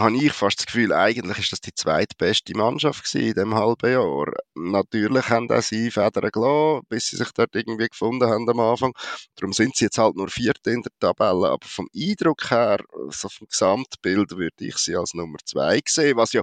habe 0.00 0.16
ich 0.16 0.32
fast 0.32 0.58
das 0.58 0.66
Gefühl, 0.66 0.92
eigentlich 0.92 1.38
ist 1.38 1.52
das 1.52 1.60
die 1.60 1.74
zweitbeste 1.74 2.56
Mannschaft 2.56 3.14
in 3.14 3.34
diesem 3.34 3.54
halben 3.54 3.92
Jahr. 3.92 4.32
Natürlich 4.54 5.28
haben 5.28 5.50
auch 5.50 5.62
sie 5.62 5.90
Federn 5.90 6.30
gelassen, 6.30 6.86
bis 6.88 7.06
sie 7.06 7.16
sich 7.16 7.30
dort 7.32 7.54
irgendwie 7.54 7.88
gefunden 7.88 8.28
haben 8.28 8.48
am 8.48 8.60
Anfang. 8.60 8.92
Darum 9.36 9.52
sind 9.52 9.76
sie 9.76 9.86
jetzt 9.86 9.98
halt 9.98 10.16
nur 10.16 10.28
Vierte 10.28 10.70
in 10.70 10.82
der 10.82 10.92
Tabelle. 11.00 11.50
Aber 11.50 11.66
vom 11.66 11.88
Eindruck 11.94 12.50
her, 12.50 12.78
so 13.10 13.28
vom 13.28 13.48
Gesamtbild, 13.48 14.32
würde 14.36 14.64
ich 14.64 14.76
sie 14.76 14.96
als 14.96 15.14
Nummer 15.14 15.38
zwei 15.44 15.80
sehen, 15.86 16.16
was 16.16 16.32
ja 16.32 16.42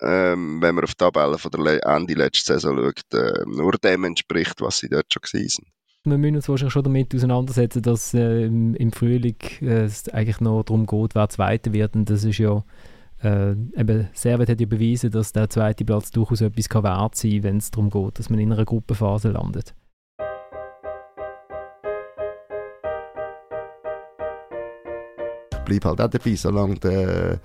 ähm, 0.00 0.62
wenn 0.62 0.74
man 0.74 0.84
auf 0.84 0.94
die 0.94 0.96
Tabelle 0.96 1.38
von 1.38 1.50
der 1.50 1.84
Ende 1.84 2.14
letzten 2.14 2.52
Saison 2.52 2.76
schaut, 2.78 3.14
äh, 3.14 3.44
nur 3.46 3.72
dem 3.72 4.04
entspricht, 4.04 4.60
was 4.60 4.78
sie 4.78 4.88
dort 4.88 5.12
schon 5.12 5.22
gewesen 5.22 5.48
sind. 5.64 5.77
Wir 6.04 6.16
müssen 6.16 6.36
uns 6.36 6.48
wahrscheinlich 6.48 6.72
schon 6.72 6.84
damit 6.84 7.14
auseinandersetzen, 7.14 7.82
dass 7.82 8.14
äh, 8.14 8.44
im, 8.44 8.92
Frühling 8.92 9.36
äh, 9.60 9.84
es 9.84 10.08
eigentlich 10.08 10.40
noch 10.40 10.62
darum 10.62 10.86
geht, 10.86 11.14
wer 11.14 11.28
Zweiter 11.28 11.72
wird. 11.72 11.96
Und 11.96 12.08
das 12.08 12.22
ist 12.24 12.38
ja, 12.38 12.62
äh, 13.22 13.50
eben, 13.50 14.08
Servet 14.12 14.48
hat 14.48 14.60
ja 14.60 14.66
bewiesen, 14.66 15.10
dass 15.10 15.32
der 15.32 15.50
zweite 15.50 15.84
Platz 15.84 16.10
durchaus 16.12 16.40
etwas 16.40 16.68
kann 16.68 16.84
wert 16.84 17.16
sein 17.16 17.32
kann, 17.32 17.42
wenn 17.42 17.56
es 17.56 17.70
darum 17.72 17.90
geht, 17.90 18.18
dass 18.18 18.30
man 18.30 18.38
in 18.38 18.52
einer 18.52 18.64
Gruppenphase 18.64 19.30
landet. 19.30 19.74
Ich 25.52 25.64
bleibe 25.64 25.88
halt 25.88 26.00
auch 26.00 26.08
dabei, 26.08 26.34
solange 26.36 26.76
der 26.76 27.40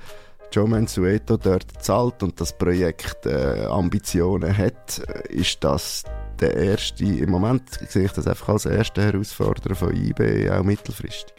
Joe 0.51 0.69
Mansueto 0.69 1.37
dort 1.37 1.65
zahlt 1.81 2.21
und 2.21 2.39
das 2.39 2.55
Projekt 2.55 3.25
äh, 3.25 3.65
Ambitionen 3.65 4.55
hat, 4.55 5.01
äh, 5.07 5.33
ist 5.33 5.63
das 5.63 6.03
der 6.39 6.55
erste, 6.55 7.05
im 7.05 7.29
Moment 7.29 7.69
sehe 7.87 8.05
ich 8.05 8.11
das 8.11 8.27
einfach 8.27 8.49
als 8.49 8.65
erste 8.65 9.01
Herausforderer 9.01 9.75
von 9.75 9.95
IB, 9.95 10.49
auch 10.49 10.63
mittelfristig. 10.63 11.35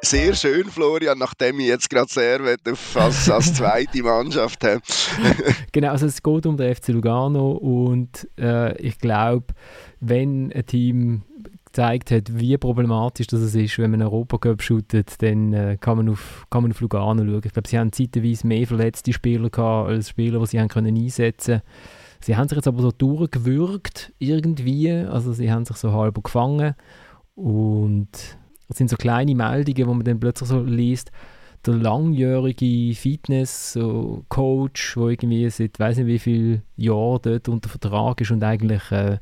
Sehr 0.00 0.34
schön, 0.34 0.64
Florian, 0.64 1.18
nachdem 1.18 1.60
ich 1.60 1.66
jetzt 1.66 1.90
gerade 1.90 2.10
sehr 2.10 2.40
auf 2.40 2.96
als, 2.96 3.28
als 3.28 3.52
zweite 3.52 4.02
Mannschaft 4.02 4.64
habe. 4.64 4.80
genau, 5.72 5.90
also 5.90 6.06
es 6.06 6.22
geht 6.22 6.46
um 6.46 6.56
den 6.56 6.74
FC 6.74 6.88
Lugano 6.88 7.52
und 7.52 8.26
äh, 8.38 8.74
ich 8.78 8.98
glaube, 8.98 9.48
wenn 10.00 10.50
ein 10.52 10.64
Team 10.64 11.22
gezeigt 11.66 12.12
hat, 12.12 12.38
wie 12.38 12.56
problematisch 12.56 13.26
das 13.26 13.54
ist, 13.54 13.78
wenn 13.78 13.90
man 13.90 14.00
Europacup 14.00 14.62
shootet, 14.62 15.20
dann 15.20 15.52
äh, 15.52 15.76
kann, 15.78 15.98
man 15.98 16.08
auf, 16.08 16.46
kann 16.48 16.62
man 16.62 16.72
auf 16.72 16.80
Lugano 16.80 17.22
schauen. 17.22 17.42
Ich 17.44 17.52
glaube, 17.52 17.68
sie 17.68 17.78
haben 17.78 17.92
zeitweise 17.92 18.46
mehr 18.46 18.66
verletzte 18.66 19.12
Spieler 19.12 19.50
gehabt, 19.50 19.90
als 19.90 20.08
Spieler, 20.08 20.40
die 20.40 20.46
sie 20.46 20.60
haben 20.60 20.68
können 20.68 20.96
einsetzen 20.96 21.60
Sie 22.24 22.38
haben 22.38 22.48
sich 22.48 22.56
jetzt 22.56 22.68
aber 22.68 22.80
so 22.80 22.90
durchgewürgt 22.90 24.14
irgendwie, 24.18 24.90
also 24.90 25.34
sie 25.34 25.52
haben 25.52 25.66
sich 25.66 25.76
so 25.76 25.92
halb 25.92 26.24
gefangen 26.24 26.74
und 27.34 28.08
es 28.66 28.78
sind 28.78 28.88
so 28.88 28.96
kleine 28.96 29.34
Meldungen, 29.34 29.86
wo 29.86 29.92
man 29.92 30.04
dann 30.04 30.20
plötzlich 30.20 30.48
so 30.48 30.62
liest, 30.62 31.12
der 31.66 31.74
langjährige 31.74 32.94
Fitness-Coach, 32.94 34.94
der 34.94 35.04
irgendwie 35.04 35.50
seit 35.50 35.78
weiß 35.78 35.98
nicht 35.98 36.06
wie 36.06 36.18
vielen 36.18 36.62
Jahren 36.76 37.20
dort 37.20 37.50
unter 37.50 37.68
Vertrag 37.68 38.22
ist 38.22 38.30
und 38.30 38.42
eigentlich 38.42 38.90
äh, 38.90 39.18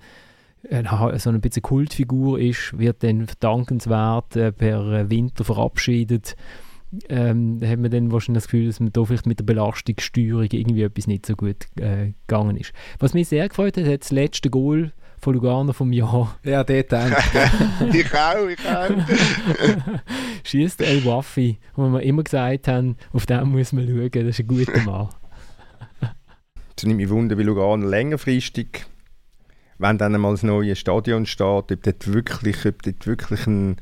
so 1.19 1.31
ein 1.31 1.41
bisschen 1.41 1.63
Kultfigur 1.63 2.39
ist, 2.39 2.79
wird 2.79 3.03
dann 3.03 3.27
verdankenswert 3.27 4.37
äh, 4.37 4.53
per 4.53 5.11
Winter 5.11 5.43
verabschiedet. 5.43 6.37
Ähm, 7.09 7.59
da 7.61 7.69
hat 7.69 7.79
man 7.79 7.91
dann 7.91 8.13
wahrscheinlich 8.13 8.43
das 8.43 8.51
Gefühl, 8.51 8.67
dass 8.67 8.81
man 8.81 8.93
da 8.93 9.05
vielleicht 9.05 9.27
mit 9.27 9.39
der 9.39 9.45
Belastungssteuerung 9.45 10.49
irgendwie 10.51 10.83
etwas 10.83 11.07
nicht 11.07 11.25
so 11.25 11.35
gut 11.35 11.67
äh, 11.77 12.13
gegangen 12.27 12.57
ist. 12.57 12.73
Was 12.99 13.15
mich 13.15 13.29
sehr 13.29 13.49
gefreut 13.49 13.77
hat, 13.77 13.87
hat 13.87 14.03
das 14.03 14.11
letzte 14.11 14.51
Goal 14.51 14.93
von 15.19 15.35
Lugano 15.35 15.73
vom 15.73 15.93
Jahr. 15.93 16.39
Ja, 16.45 16.65
der 16.65 16.83
denkt. 16.83 17.17
ich 17.93 18.15
auch, 18.15 18.47
ich 18.47 18.69
auch. 18.69 18.91
Schießt 20.45 20.83
El 20.83 21.05
Waffi, 21.05 21.59
wo 21.77 21.89
wir 21.89 22.03
immer 22.03 22.25
gesagt 22.25 22.69
haben, 22.69 22.97
auf 23.13 23.25
den 23.27 23.49
muss 23.49 23.73
man 23.73 23.87
schauen, 23.87 24.11
das 24.11 24.25
ist 24.25 24.41
ein 24.41 24.47
guter 24.49 24.81
Mann. 24.83 25.09
Es 26.77 26.85
nimmt 26.85 26.97
mich 26.97 27.11
wunder, 27.11 27.39
wie 27.39 27.45
Lugano 27.45 27.87
längerfristig 27.87 28.87
wenn 29.83 29.99
dann 29.99 30.15
einmal 30.15 30.33
das 30.33 30.45
neue 30.45 30.77
Stadion 30.77 31.27
steht, 31.27 31.47
ob 31.47 31.83
dort 31.83 32.13
wirklich, 32.13 32.65
ob 32.65 32.83
dort 32.83 33.07
wirklich 33.07 33.47
ein, 33.47 33.77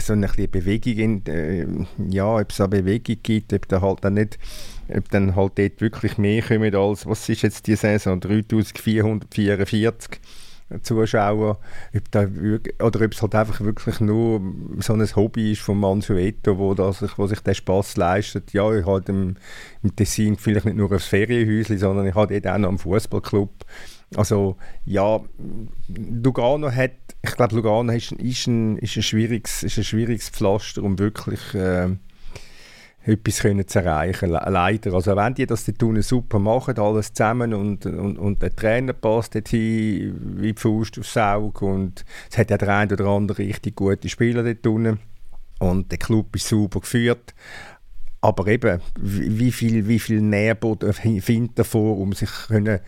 so 0.00 0.14
eine 0.14 0.26
Bewegung, 0.26 0.94
in, 0.94 1.26
äh, 1.26 1.66
ja, 2.08 2.36
ob 2.36 2.50
es 2.50 2.60
eine 2.60 2.68
Bewegung 2.68 3.18
gibt, 3.22 3.52
ob 3.52 3.68
da 3.68 3.80
halt 3.80 4.02
dann 4.02 4.14
nicht, 4.14 4.38
ob 4.88 5.08
dann 5.10 5.36
halt 5.36 5.58
dort 5.58 5.80
wirklich 5.80 6.18
mehr 6.18 6.42
kommen 6.42 6.74
als, 6.74 7.06
was 7.06 7.28
ist 7.28 7.42
jetzt 7.42 7.66
die 7.66 7.76
Saison, 7.76 8.20
3444 8.20 10.20
Zuschauer, 10.82 11.58
ob 11.94 12.10
da, 12.10 12.26
oder 12.82 13.04
ob 13.04 13.12
es 13.12 13.22
halt 13.22 13.34
einfach 13.34 13.60
wirklich 13.60 14.00
nur 14.00 14.40
so 14.78 14.94
ein 14.94 15.14
Hobby 15.14 15.52
ist 15.52 15.60
von 15.60 15.78
Mansueto, 15.78 16.58
wo, 16.58 16.74
das, 16.74 17.04
wo 17.18 17.26
sich 17.26 17.40
der 17.40 17.54
Spaß 17.54 17.96
leistet. 17.96 18.52
Ja, 18.54 18.74
ich 18.74 18.86
habe 18.86 19.04
im, 19.08 19.36
im 19.82 19.94
Tessin 19.94 20.36
vielleicht 20.36 20.64
nicht 20.64 20.76
nur 20.76 20.90
aufs 20.90 21.06
Ferienhäuschen, 21.06 21.78
sondern 21.78 22.06
ich 22.06 22.14
habe 22.14 22.40
dort 22.40 22.54
auch 22.54 22.58
noch 22.58 22.68
einen 22.70 22.78
Fußballclub 22.78 23.50
also 24.16 24.56
ja, 24.84 25.20
Lugano 25.88 26.70
hat, 26.70 26.92
ich 27.22 27.36
glaube 27.36 27.56
Lugano 27.56 27.92
ist, 27.92 28.12
ist, 28.12 28.46
ein, 28.46 28.78
ist, 28.78 28.96
ein 28.96 29.02
schwieriges, 29.02 29.62
ist 29.62 29.78
ein 29.78 29.84
schwieriges 29.84 30.28
Pflaster, 30.30 30.82
um 30.82 30.98
wirklich 30.98 31.54
äh, 31.54 31.90
etwas 33.04 33.40
können 33.40 33.66
zu 33.66 33.80
erreichen. 33.80 34.30
Leider. 34.30 34.94
Also 34.94 35.14
wenn 35.16 35.34
die 35.34 35.46
das 35.46 35.64
tun 35.64 36.00
super 36.02 36.38
machen, 36.38 36.78
alles 36.78 37.12
zusammen 37.12 37.54
und, 37.54 37.86
und, 37.86 38.18
und 38.18 38.42
der 38.42 38.54
Trainer 38.54 38.92
passt 38.92 39.34
dorthin 39.34 40.40
wie 40.40 40.52
die 40.52 40.60
Faust 40.60 40.98
aufs 40.98 41.16
Auge 41.16 41.64
und 41.64 42.04
es 42.30 42.38
hat 42.38 42.50
ja 42.50 42.58
der 42.58 42.68
eine 42.68 42.94
oder 42.94 43.06
andere 43.06 43.38
richtig 43.38 43.76
gute 43.76 44.08
Spieler 44.08 44.42
dort 44.42 44.66
unten 44.66 44.98
und 45.58 45.90
der 45.90 45.98
Club 45.98 46.34
ist 46.36 46.48
super 46.48 46.80
geführt. 46.80 47.34
Aber 48.20 48.46
eben, 48.46 48.80
wie 48.98 49.52
viel, 49.52 49.86
wie 49.86 49.98
viel 49.98 50.22
Nährboden 50.22 50.92
findet 51.20 51.58
davor, 51.58 51.98
um 51.98 52.14
sich 52.14 52.30
können 52.48 52.80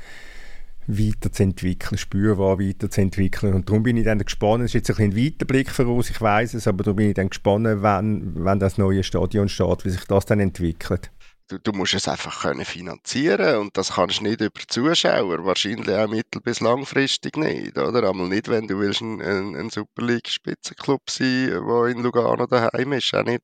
weiterzuentwickeln, 0.87 1.99
spürbar 1.99 2.59
weiterzuentwickeln. 2.59 3.55
Und 3.55 3.69
darum 3.69 3.83
bin 3.83 3.97
ich 3.97 4.05
dann 4.05 4.19
gespannt, 4.19 4.65
es 4.65 4.75
ist 4.75 4.89
jetzt 4.89 4.99
ein, 4.99 5.11
ein 5.13 5.17
Weiterblick 5.17 5.71
voraus, 5.71 6.11
ich 6.11 6.21
weiß 6.21 6.55
es, 6.55 6.67
aber 6.67 6.85
darum 6.85 6.97
bin 6.97 7.09
ich 7.09 7.15
dann 7.15 7.29
gespannt, 7.29 7.67
wenn, 7.67 8.45
wenn 8.45 8.59
das 8.59 8.79
neue 8.79 9.03
Stadion 9.03 9.49
steht, 9.49 9.85
wie 9.85 9.91
sich 9.91 10.05
das 10.05 10.27
dann 10.27 10.41
entwickelt. 10.41 11.11
Du, 11.49 11.61
du 11.61 11.71
musst 11.71 11.95
es 11.95 12.09
einfach 12.09 12.43
können 12.43 12.65
finanzieren 12.65 13.59
und 13.59 13.77
das 13.77 13.93
kannst 13.93 14.19
du 14.19 14.25
nicht 14.25 14.41
über 14.41 14.61
Zuschauer, 14.67 15.45
wahrscheinlich 15.45 15.95
auch 15.95 16.09
mittel- 16.09 16.41
bis 16.43 16.59
langfristig 16.59 17.37
nicht, 17.37 17.79
oder? 17.79 18.09
Einmal 18.09 18.27
nicht, 18.29 18.49
wenn 18.49 18.67
du 18.67 18.81
willst 18.81 19.01
ein, 19.01 19.23
ein, 19.23 19.55
ein 19.55 19.71
Super 19.71 20.05
League-Spitzenclub 20.05 21.09
sein, 21.09 21.51
der 21.51 21.87
in 21.87 22.03
Lugano 22.03 22.47
daheim 22.47 22.95
ist, 22.95 23.15
auch 23.15 23.23
nicht. 23.23 23.43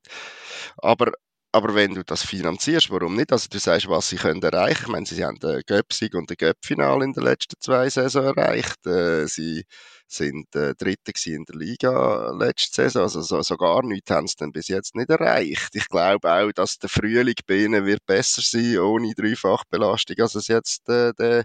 Aber 0.79 1.13
aber 1.53 1.75
wenn 1.75 1.93
du 1.93 2.03
das 2.03 2.23
finanzierst, 2.23 2.89
warum 2.89 3.15
nicht? 3.15 3.31
Also 3.31 3.47
du 3.47 3.59
sagst, 3.59 3.87
was 3.87 4.09
sie 4.09 4.15
können 4.15 4.41
erreichen. 4.41 4.85
Ich 4.85 4.87
meine, 4.87 5.05
sie 5.05 5.23
haben 5.23 5.37
den 5.37 5.61
Göpsig 5.67 6.15
und 6.15 6.27
den 6.27 6.37
Göppfinal 6.37 7.03
in 7.03 7.13
den 7.13 7.23
letzten 7.23 7.55
zwei 7.59 7.87
Saison 7.91 8.25
erreicht. 8.25 8.83
Äh, 8.87 9.27
sie 9.27 9.63
sind 10.07 10.55
äh, 10.55 10.73
Dritte 10.73 11.13
in 11.27 11.45
der 11.45 11.55
Liga 11.55 12.31
letzte 12.31 12.83
Saison. 12.83 13.03
Also 13.03 13.21
so, 13.21 13.39
so 13.43 13.55
gar 13.55 13.83
nichts 13.83 14.09
haben 14.09 14.25
sie 14.25 14.33
dann 14.39 14.51
bis 14.51 14.67
jetzt 14.67 14.95
nicht 14.95 15.11
erreicht. 15.11 15.69
Ich 15.75 15.87
glaube 15.89 16.33
auch, 16.33 16.51
dass 16.53 16.79
der 16.79 16.89
Frühling 16.89 17.35
bei 17.45 17.57
ihnen 17.57 17.85
wird 17.85 18.03
besser 18.07 18.41
sein, 18.41 18.79
ohne 18.79 19.13
Dreifachbelastung, 19.13 20.15
als 20.21 20.33
es 20.33 20.47
jetzt 20.47 20.89
äh, 20.89 21.13
der, 21.19 21.43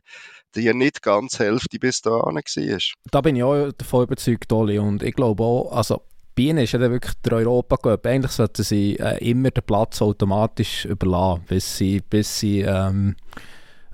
der 0.56 0.72
nicht 0.72 1.02
ganz 1.02 1.38
Hälfte 1.38 1.78
bis 1.78 2.00
dahin 2.00 2.36
war. 2.36 2.78
Da 3.10 3.20
bin 3.20 3.36
ich 3.36 3.42
auch 3.42 3.72
davon 3.72 4.04
überzeugt, 4.04 4.50
Oli. 4.52 4.78
Und 4.78 5.02
ich 5.02 5.14
glaube 5.14 5.42
auch, 5.42 5.70
also 5.70 6.00
Bienen 6.38 6.58
ist 6.58 6.70
ja 6.70 6.78
dann 6.78 6.92
wirklich 6.92 7.14
der 7.24 7.32
Europa 7.32 7.76
Cup. 7.78 8.06
Eigentlich 8.06 8.30
sollten 8.30 8.62
sie 8.62 8.96
äh, 8.96 9.18
immer 9.28 9.50
den 9.50 9.64
Platz 9.64 10.00
automatisch 10.00 10.84
überlassen, 10.84 11.42
bis 11.48 11.76
sie, 11.76 12.00
bis 12.00 12.38
sie, 12.38 12.60
ähm, 12.60 13.16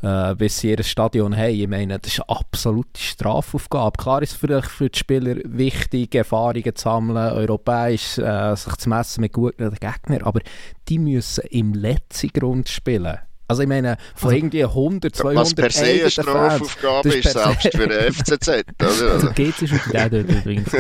äh, 0.03 0.35
bis 0.35 0.59
sie 0.59 0.73
ihr 0.73 0.83
Stadion 0.83 1.35
haben. 1.35 1.55
Ich 1.55 1.67
meine, 1.67 1.99
das 1.99 2.13
ist 2.13 2.21
eine 2.21 2.39
absolute 2.39 3.01
Strafaufgabe. 3.01 3.97
Klar 3.97 4.21
ist 4.21 4.33
es 4.33 4.37
vielleicht 4.37 4.69
für 4.69 4.91
die 4.91 4.99
Spieler 4.99 5.37
wichtig, 5.45 6.15
Erfahrungen 6.15 6.77
zu 6.77 6.83
sammeln, 6.83 7.33
europäisch 7.33 8.19
äh, 8.19 8.55
sich 8.57 8.77
zu 8.77 8.91
messen 8.91 9.23
mit 9.23 9.33
guten 9.33 9.71
Gegnern, 9.71 10.25
aber 10.25 10.41
die 10.91 10.99
müssen 10.99 11.45
im 11.49 11.73
letzten 11.73 12.29
Grund 12.29 12.69
spielen. 12.69 13.21
Also 13.55 13.63
ich 13.63 13.69
meine, 13.69 13.97
von 14.17 14.31
also, 14.31 14.37
irgendwie 14.37 14.65
100, 14.65 15.15
200 15.15 15.45
Was 15.45 15.55
per 15.55 15.71
se 15.71 15.85
eine 15.85 16.11
Strafaufgabe 16.11 17.09
ist, 17.15 17.31
selbst 17.31 17.77
für 17.77 17.87
den 17.87 18.13
FCZ. 18.13 18.49
Oder? 18.49 18.65
Also 19.15 19.31
geht 19.31 19.63
es 19.63 19.69
schon 19.69 19.79
der 19.93 20.11
dort 20.11 20.29
übrigens. 20.29 20.71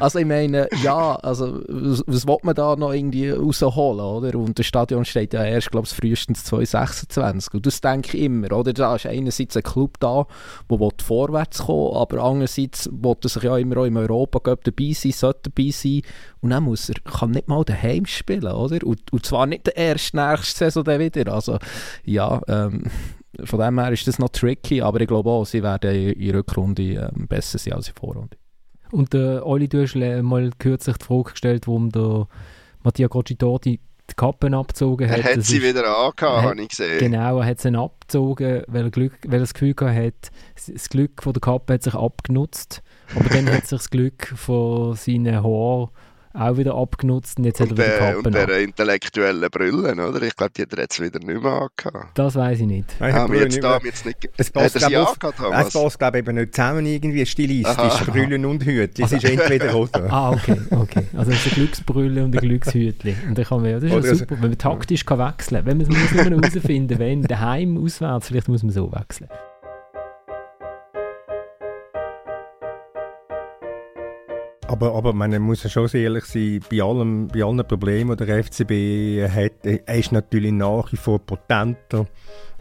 Also 0.00 0.18
ich 0.18 0.26
meine, 0.26 0.68
ja, 0.82 1.14
also 1.16 1.62
was, 1.68 2.02
was 2.06 2.26
will 2.26 2.38
man 2.42 2.54
da 2.54 2.74
noch 2.74 2.92
irgendwie 2.92 3.30
rausholen, 3.30 4.00
oder? 4.00 4.36
Und 4.36 4.58
das 4.58 4.66
Stadion 4.66 5.04
steht 5.04 5.34
ja 5.34 5.44
erst, 5.44 5.70
glaube 5.70 5.86
ich, 5.86 5.94
frühestens 5.94 6.44
2026. 6.44 7.54
Und 7.54 7.66
das 7.66 7.80
denke 7.80 8.16
ich 8.16 8.24
immer, 8.24 8.50
oder? 8.50 8.72
Da 8.72 8.96
ist 8.96 9.06
einerseits 9.06 9.56
ein 9.56 9.62
Club 9.62 10.00
da, 10.00 10.26
der 10.68 10.88
vorwärts 11.00 11.58
kommen 11.58 11.94
aber 11.94 12.22
andererseits 12.24 12.88
will 12.92 13.16
er 13.22 13.28
sich 13.28 13.42
ja 13.42 13.56
immer 13.56 13.78
auch 13.78 13.84
im 13.84 13.96
Europa 13.96 14.56
dabei 14.62 14.92
sein, 14.92 15.12
sollte 15.12 15.50
dabei 15.50 15.70
sein. 15.70 16.02
Und 16.40 16.50
dann 16.50 16.64
muss 16.64 16.88
er, 16.88 16.94
kann 17.04 17.32
nicht 17.32 17.48
mal 17.48 17.64
daheim 17.64 18.06
spielen, 18.06 18.46
oder? 18.46 18.84
Und, 18.86 19.12
und 19.12 19.26
zwar 19.26 19.46
nicht 19.46 19.66
der 19.66 19.76
erste 19.76 20.16
nächste 20.16 20.58
Saison 20.58 20.84
dann 20.84 21.00
wieder. 21.00 21.32
Also 21.32 21.58
ja, 22.04 22.40
ähm, 22.48 22.84
von 23.44 23.60
dem 23.60 23.78
her 23.78 23.92
ist 23.92 24.06
das 24.06 24.18
noch 24.18 24.30
tricky, 24.30 24.82
aber 24.82 25.00
ich 25.00 25.08
glaube 25.08 25.30
auch, 25.30 25.44
sie 25.44 25.62
werden 25.62 25.94
in 25.94 26.26
der 26.26 26.34
Rückrunde 26.34 26.82
ähm, 26.82 27.26
besser 27.28 27.58
sein 27.58 27.74
als 27.74 27.88
in 27.88 27.94
der 27.94 28.00
Vorrunde. 28.00 28.36
Und 28.90 29.14
äh, 29.14 29.38
Oli, 29.38 29.68
du 29.68 29.82
hast 29.82 29.94
mal 29.94 30.50
kürzlich 30.58 30.96
die 30.96 31.04
Frage 31.04 31.30
gestellt, 31.30 31.66
warum 31.68 31.90
der 31.90 32.26
Mattia 32.82 33.06
Goccitorti 33.06 33.80
die 34.10 34.14
Kappen 34.16 34.54
abgezogen 34.54 35.08
hat. 35.08 35.18
Er 35.18 35.36
hat 35.36 35.44
sie 35.44 35.58
ist, 35.58 35.62
wieder 35.62 35.86
angehabt, 35.86 36.20
habe 36.42 36.62
ich 36.62 36.68
gesehen. 36.68 36.98
Genau, 36.98 37.38
er 37.38 37.46
hat 37.46 37.60
sie 37.60 37.72
abgezogen, 37.74 38.64
weil 38.66 38.84
er, 38.84 38.90
Glück, 38.90 39.12
weil 39.24 39.34
er 39.34 39.40
das 39.40 39.54
Gefühl 39.54 39.74
hat, 39.78 40.30
das 40.66 40.88
Glück 40.88 41.22
von 41.22 41.32
der 41.32 41.40
Kappe 41.40 41.74
hat 41.74 41.82
sich 41.84 41.94
abgenutzt, 41.94 42.82
aber 43.14 43.28
dann 43.28 43.46
hat 43.46 43.66
sich 43.66 43.78
das 43.78 43.90
Glück 43.90 44.26
von 44.36 44.96
seinen 44.96 45.42
Haaren 45.42 45.90
auch 46.32 46.56
wieder 46.56 46.74
abgenutzt 46.76 47.38
und 47.38 47.44
jetzt 47.44 47.60
und 47.60 47.70
hat 47.72 47.78
er 47.78 47.84
wieder 47.84 47.96
der, 47.98 48.12
Kappen 48.12 48.26
und 48.26 48.34
der 48.34 48.60
intellektuellen 48.60 49.50
Brüllen, 49.50 49.98
oder? 50.00 50.22
Ich 50.22 50.36
glaube, 50.36 50.52
die 50.56 50.62
hat 50.62 50.72
er 50.72 50.78
jetzt 50.80 51.00
wieder 51.00 51.18
nicht 51.18 51.42
mehr 51.42 51.52
angehabt. 51.52 52.16
Das 52.18 52.36
weiß 52.36 52.60
ich 52.60 52.66
nicht. 52.66 52.94
Nein, 53.00 53.14
Ah, 53.14 53.24
ich 53.24 53.30
mir 53.30 53.36
habe 53.40 53.44
jetzt 53.48 53.62
da 53.64 53.74
nicht 53.74 53.84
jetzt 53.86 54.06
nicht... 54.06 54.28
Es 54.36 54.46
Hat 54.46 54.52
passt, 54.54 54.74
er 54.76 54.80
sie 54.82 54.86
glaub, 54.88 55.02
auf- 55.08 55.12
angehabt, 55.24 55.38
Es 55.40 55.44
Thomas? 55.44 55.72
passt, 55.72 55.98
glaube 55.98 56.18
ich, 56.18 56.24
eben 56.28 56.36
nicht 56.36 56.54
zusammen 56.54 56.86
irgendwie 56.86 57.26
stilistisch. 57.26 57.76
Aha. 57.76 58.04
Brüllen 58.04 58.44
und 58.46 58.64
Hütli. 58.64 59.04
Es 59.04 59.12
ist 59.12 59.24
entweder 59.24 59.74
oder. 59.74 60.06
Ah, 60.12 60.30
okay, 60.30 60.60
okay. 60.70 61.06
Also 61.16 61.32
es 61.32 61.44
ist 61.46 61.52
ein 61.52 61.54
Glücksbrille 61.56 62.24
und 62.24 62.34
ein 62.36 62.40
Glückshütli. 62.40 63.16
Und 63.28 63.36
dann 63.38 63.44
kann 63.44 63.60
man, 63.62 63.70
ja, 63.70 63.76
das 63.80 63.84
ist 63.84 63.92
Oder 63.96 64.06
ja 64.06 64.12
es- 64.12 64.18
super, 64.20 64.34
wenn 64.40 64.48
man 64.50 64.58
taktisch 64.58 65.04
kann 65.04 65.18
wechseln 65.18 65.56
kann. 65.58 65.66
Wenn 65.66 65.78
man 65.78 65.86
es 65.90 66.12
muss 66.12 66.24
nur 66.24 66.40
herausfinden 66.42 66.98
wenn, 66.98 67.22
daheim, 67.22 67.76
auswärts, 67.76 68.28
vielleicht 68.28 68.48
muss 68.48 68.62
man 68.62 68.72
so 68.72 68.92
wechseln. 68.92 69.28
Aber, 74.70 74.94
aber 74.94 75.12
man 75.12 75.36
muss 75.42 75.64
ja 75.64 75.68
schon 75.68 75.88
sehr 75.88 76.02
ehrlich 76.02 76.26
sein, 76.26 76.60
bei, 76.70 76.80
allem, 76.80 77.26
bei 77.26 77.42
allen 77.42 77.66
Problemen, 77.66 78.16
die 78.16 78.24
der 78.24 78.44
FCB 78.44 79.28
hat, 79.28 79.66
er 79.66 79.96
ist 79.96 80.12
natürlich 80.12 80.52
nach 80.52 80.92
wie 80.92 80.96
vor 80.96 81.18
potenter 81.18 82.06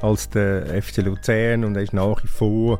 als 0.02 0.28
der 0.28 0.82
FC 0.82 1.04
Luzern 1.04 1.64
und 1.64 1.76
er 1.76 1.84
ist 1.84 1.94
nach 1.94 2.24
wie 2.24 2.28
vor, 2.28 2.80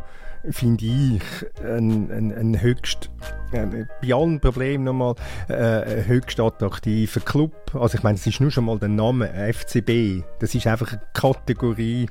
finde 0.50 0.84
ich, 0.84 1.22
ein, 1.64 2.10
ein, 2.12 2.34
ein 2.34 2.60
höchst, 2.60 3.12
äh, 3.52 3.68
bei 4.02 4.14
allen 4.16 4.40
Problemen 4.40 4.86
nochmal, 4.86 5.14
äh, 5.48 5.54
ein 5.54 6.08
höchst 6.08 6.40
attraktiver 6.40 7.20
Club. 7.20 7.54
Also 7.76 7.98
ich 7.98 8.04
meine, 8.04 8.16
es 8.16 8.26
ist 8.26 8.40
nur 8.40 8.50
schon 8.50 8.66
mal 8.66 8.80
der 8.80 8.90
Name 8.90 9.30
FCB. 9.54 10.24
Das 10.40 10.56
ist 10.56 10.66
einfach 10.66 10.94
eine 10.94 11.02
Kategorie 11.14 12.08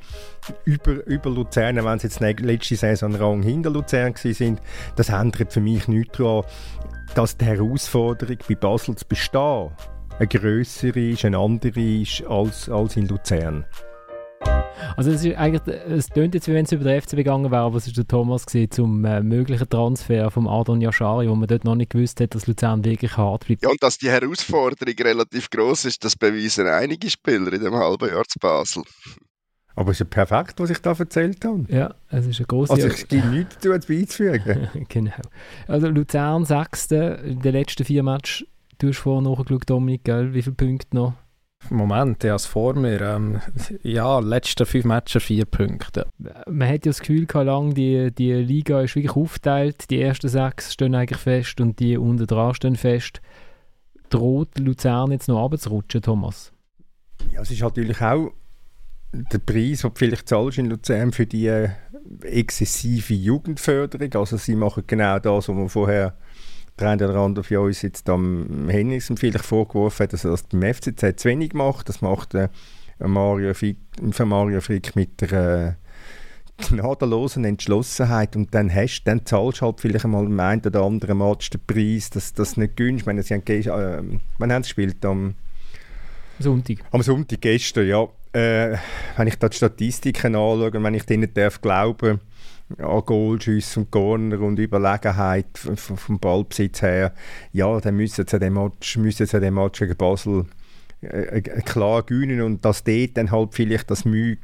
über, 0.65 1.05
über 1.07 1.31
Luzern, 1.31 1.85
wenn 1.85 1.99
sie 1.99 2.07
jetzt 2.07 2.21
letzte 2.21 2.77
Saison 2.77 3.15
Rang 3.15 3.43
hinter 3.43 3.71
Luzern 3.71 4.15
gewesen 4.15 4.35
sind. 4.35 4.61
Das 4.97 5.09
ändert 5.09 5.53
für 5.53 5.61
mich 5.61 5.89
nichts 5.89 6.19
daran, 6.19 6.45
dass 7.19 7.37
die 7.37 7.47
Herausforderung 7.47 8.37
bei 8.49 8.55
Basel 8.55 8.95
zu 8.95 9.05
bestehen 9.05 9.73
eine 10.21 10.29
grössere 10.29 11.01
ist, 11.01 11.25
eine 11.25 11.37
andere 11.37 11.81
ist 11.81 12.23
als, 12.29 12.69
als 12.69 12.97
in 12.97 13.09
Luzern. 13.09 13.67
Also 14.97 15.11
es 15.11 15.25
ist 15.25 15.37
eigentlich, 15.37 15.63
es 15.89 16.07
tönt 16.07 16.35
jetzt, 16.35 16.47
wie 16.47 16.55
wenn 16.55 16.65
es 16.65 16.71
über 16.71 16.85
den 16.85 17.03
FC 17.03 17.17
gegangen 17.17 17.51
wäre, 17.51 17.63
aber 17.63 17.77
es 17.77 17.89
ist 17.89 17.97
der 17.97 18.07
Thomas 18.07 18.47
gesehen 18.47 18.71
zum 18.71 19.05
äh, 19.05 19.21
möglichen 19.21 19.69
Transfer 19.69 20.31
vom 20.31 20.47
Adon 20.47 20.81
Yashari, 20.81 21.29
wo 21.29 21.35
man 21.35 21.49
dort 21.49 21.65
noch 21.65 21.75
nicht 21.75 21.91
gewusst 21.91 22.21
hat, 22.21 22.37
dass 22.37 22.47
Luzern 22.47 22.85
wirklich 22.85 23.17
hart 23.17 23.47
bleibt. 23.47 23.65
Ja, 23.65 23.71
und 23.71 23.83
dass 23.83 23.99
die 23.99 24.11
Herausforderung 24.11 24.95
relativ 24.95 25.51
groß 25.51 25.87
ist, 25.87 26.05
das 26.05 26.15
beweisen 26.15 26.69
einige 26.69 27.11
Spieler 27.11 27.53
in 27.53 27.65
dem 27.65 27.75
halben 27.75 28.11
Jahr 28.11 28.27
zu 28.29 28.39
Basel. 28.39 28.85
Aber 29.79 29.93
es 29.93 30.01
ist 30.01 30.01
ja 30.01 30.25
perfekt, 30.25 30.59
was 30.59 30.71
ich 30.71 30.79
da 30.79 30.91
erzählt 30.91 31.45
habe. 31.45 31.65
Ja, 31.69 31.95
es 32.11 32.27
ist 32.27 32.41
eine 32.41 32.47
große. 32.47 32.73
Also 32.73 32.89
es 32.89 33.07
gibt 33.07 33.25
nichts 33.27 33.59
dazu 33.61 33.87
beizufügen. 33.87 34.69
genau. 34.89 35.13
Also 35.69 35.87
Luzern 35.87 36.45
Sechste 36.45 37.21
in 37.25 37.39
den 37.39 37.53
letzten 37.53 37.85
vier 37.85 38.03
Matches. 38.03 38.45
Du 38.79 38.89
hast 38.89 38.99
vorhin 38.99 39.31
nachgeschaut, 39.31 39.71
Dominik, 39.71 40.03
gell? 40.03 40.35
wie 40.35 40.43
viele 40.43 40.57
Punkte 40.57 40.97
noch? 40.97 41.13
Moment, 41.71 42.25
habe 42.25 42.35
es 42.35 42.47
vor 42.47 42.75
mir. 42.75 43.01
Ähm, 43.01 43.41
ja, 43.85 44.19
letzte 44.19 44.67
fünf 44.67 44.85
Matches 44.85 45.23
vier 45.23 45.45
Punkte. 45.45 46.09
Man 46.19 46.67
hat 46.67 46.85
ja 46.85 46.91
das 46.91 46.99
Gefühl 46.99 47.27
gehabt, 47.27 47.47
lang, 47.47 47.73
die, 47.75 48.11
die 48.13 48.33
Liga 48.33 48.81
ist 48.81 48.97
wirklich 48.97 49.15
aufgeteilt. 49.15 49.91
Die 49.91 50.03
ersten 50.03 50.29
sechs 50.29 50.73
stehen 50.73 50.97
eigentlich 50.97 51.21
fest 51.21 51.61
und 51.61 51.79
die 51.79 51.97
unten 51.97 52.27
dran 52.27 52.53
stehen 52.53 52.75
fest. 52.75 53.21
Droht 54.11 54.59
Luzern 54.59 55.13
jetzt 55.13 55.29
noch 55.29 55.41
runterzurutschen, 55.41 56.03
Thomas? 56.03 56.53
Ja, 57.33 57.43
es 57.43 57.51
ist 57.53 57.61
natürlich 57.61 58.01
auch 58.03 58.33
der 59.13 59.39
Preis, 59.39 59.81
den 59.81 59.91
du 59.91 59.99
vielleicht 59.99 60.29
zahlst 60.29 60.59
in 60.59 60.67
Luzern 60.67 61.13
für 61.13 61.27
die 61.27 61.47
äh, 61.47 61.71
exzessive 62.23 63.15
Jugendförderung. 63.15 64.15
Also 64.15 64.37
sie 64.37 64.55
machen 64.55 64.85
genau 64.87 65.19
das, 65.19 65.49
was 65.49 65.57
wir 65.57 65.69
vorher 65.69 66.15
der 66.79 66.91
eine 66.91 67.09
oder 67.09 67.19
andere 67.19 67.45
von 67.45 67.57
uns 67.59 67.83
jetzt 67.83 68.09
am 68.09 68.69
Henningsen 68.69 69.17
vielleicht 69.17 69.45
vorgeworfen 69.45 70.05
hat, 70.05 70.13
dass 70.13 70.25
er 70.25 70.31
das 70.33 70.45
beim 70.45 70.63
FCZ 70.63 71.21
zu 71.21 71.29
wenig 71.29 71.53
macht. 71.55 71.89
Das 71.89 72.03
macht 72.03 72.35
äh, 72.35 72.49
Mario 72.99 73.55
Frick, 73.55 73.79
für 74.11 74.27
Mario 74.27 74.61
Frick 74.61 74.95
mit 74.95 75.21
der 75.21 75.33
äh, 75.33 75.73
gnadenlosen 76.69 77.45
Entschlossenheit 77.45 78.37
und 78.37 78.55
dann, 78.55 78.73
hast, 78.73 79.05
dann 79.05 79.25
zahlst 79.25 79.61
du 79.61 79.67
halt 79.67 79.81
vielleicht 79.81 80.05
einmal 80.05 80.25
im 80.25 80.39
einen 80.39 80.63
oder 80.65 80.83
anderen 80.83 81.19
Match 81.19 81.51
den 81.51 81.61
Preis, 81.67 82.11
dass 82.11 82.35
das 82.35 82.57
nicht 82.57 82.77
gönnst. 82.77 83.01
Ich 83.01 83.07
meine, 83.07 83.23
sie 83.23 83.35
haben, 83.35 83.43
äh, 83.47 84.21
wann 84.39 84.53
haben 84.53 84.63
sie 84.63 84.69
gespielt? 84.69 85.05
Am 85.05 85.35
Sonntag. 86.39 86.79
am 86.91 87.03
Sonntag 87.03 87.41
gestern, 87.41 87.87
ja. 87.87 88.09
Äh, 88.33 88.77
wenn 89.17 89.27
ich 89.27 89.39
da 89.39 89.49
die 89.49 89.57
Statistiken 89.57 90.35
anschaue, 90.35 90.73
wenn 90.73 90.95
ich 90.95 91.05
denen 91.05 91.33
darf 91.33 91.61
glauben, 91.61 92.21
an 92.77 93.03
Goalschüsse 93.05 93.81
und 93.81 93.91
Corner 93.91 94.41
und 94.41 94.59
Überlegenheit 94.59 95.47
vom 95.57 96.19
Ballbesitz 96.19 96.83
her, 96.83 97.15
ja, 97.53 97.81
dann 97.81 97.97
müssen 97.97 98.27
sie 98.27 98.39
den 98.39 98.53
Match, 98.53 98.99
müssen 98.99 99.27
sie 99.27 99.41
den 99.41 99.55
Match 99.55 99.79
gegen 99.79 99.97
Basel 99.97 100.45
äh, 101.01 101.39
äh, 101.39 101.41
klar 101.41 102.03
gewinnen 102.03 102.43
und 102.43 102.65
dass 102.65 102.85
dort 102.85 103.17
dann 103.17 103.31
halt 103.31 103.55
vielleicht 103.55 103.91
das 103.91 104.05
Mühe 104.05 104.37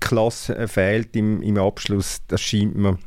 Klasse 0.00 0.68
fehlt 0.68 1.14
im, 1.16 1.42
im 1.42 1.58
Abschluss, 1.58 2.22
das 2.28 2.40
scheint 2.40 2.76
mir 2.76 2.98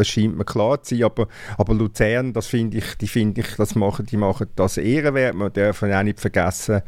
das 0.00 0.08
scheint 0.08 0.36
mir 0.36 0.44
klar 0.44 0.82
zu 0.82 0.94
sein, 0.94 1.04
aber, 1.04 1.28
aber 1.58 1.74
Luzern, 1.74 2.32
das 2.32 2.46
finde 2.46 2.78
ich, 2.78 2.94
die 2.96 3.06
finde 3.06 3.42
ich, 3.42 3.56
das 3.56 3.74
machen, 3.74 4.06
die 4.06 4.16
machen 4.16 4.46
das 4.56 4.78
ehrenwert. 4.78 5.34
Man 5.34 5.52
darf 5.52 5.82
auch 5.82 6.02
nicht 6.02 6.20
vergessen, 6.20 6.80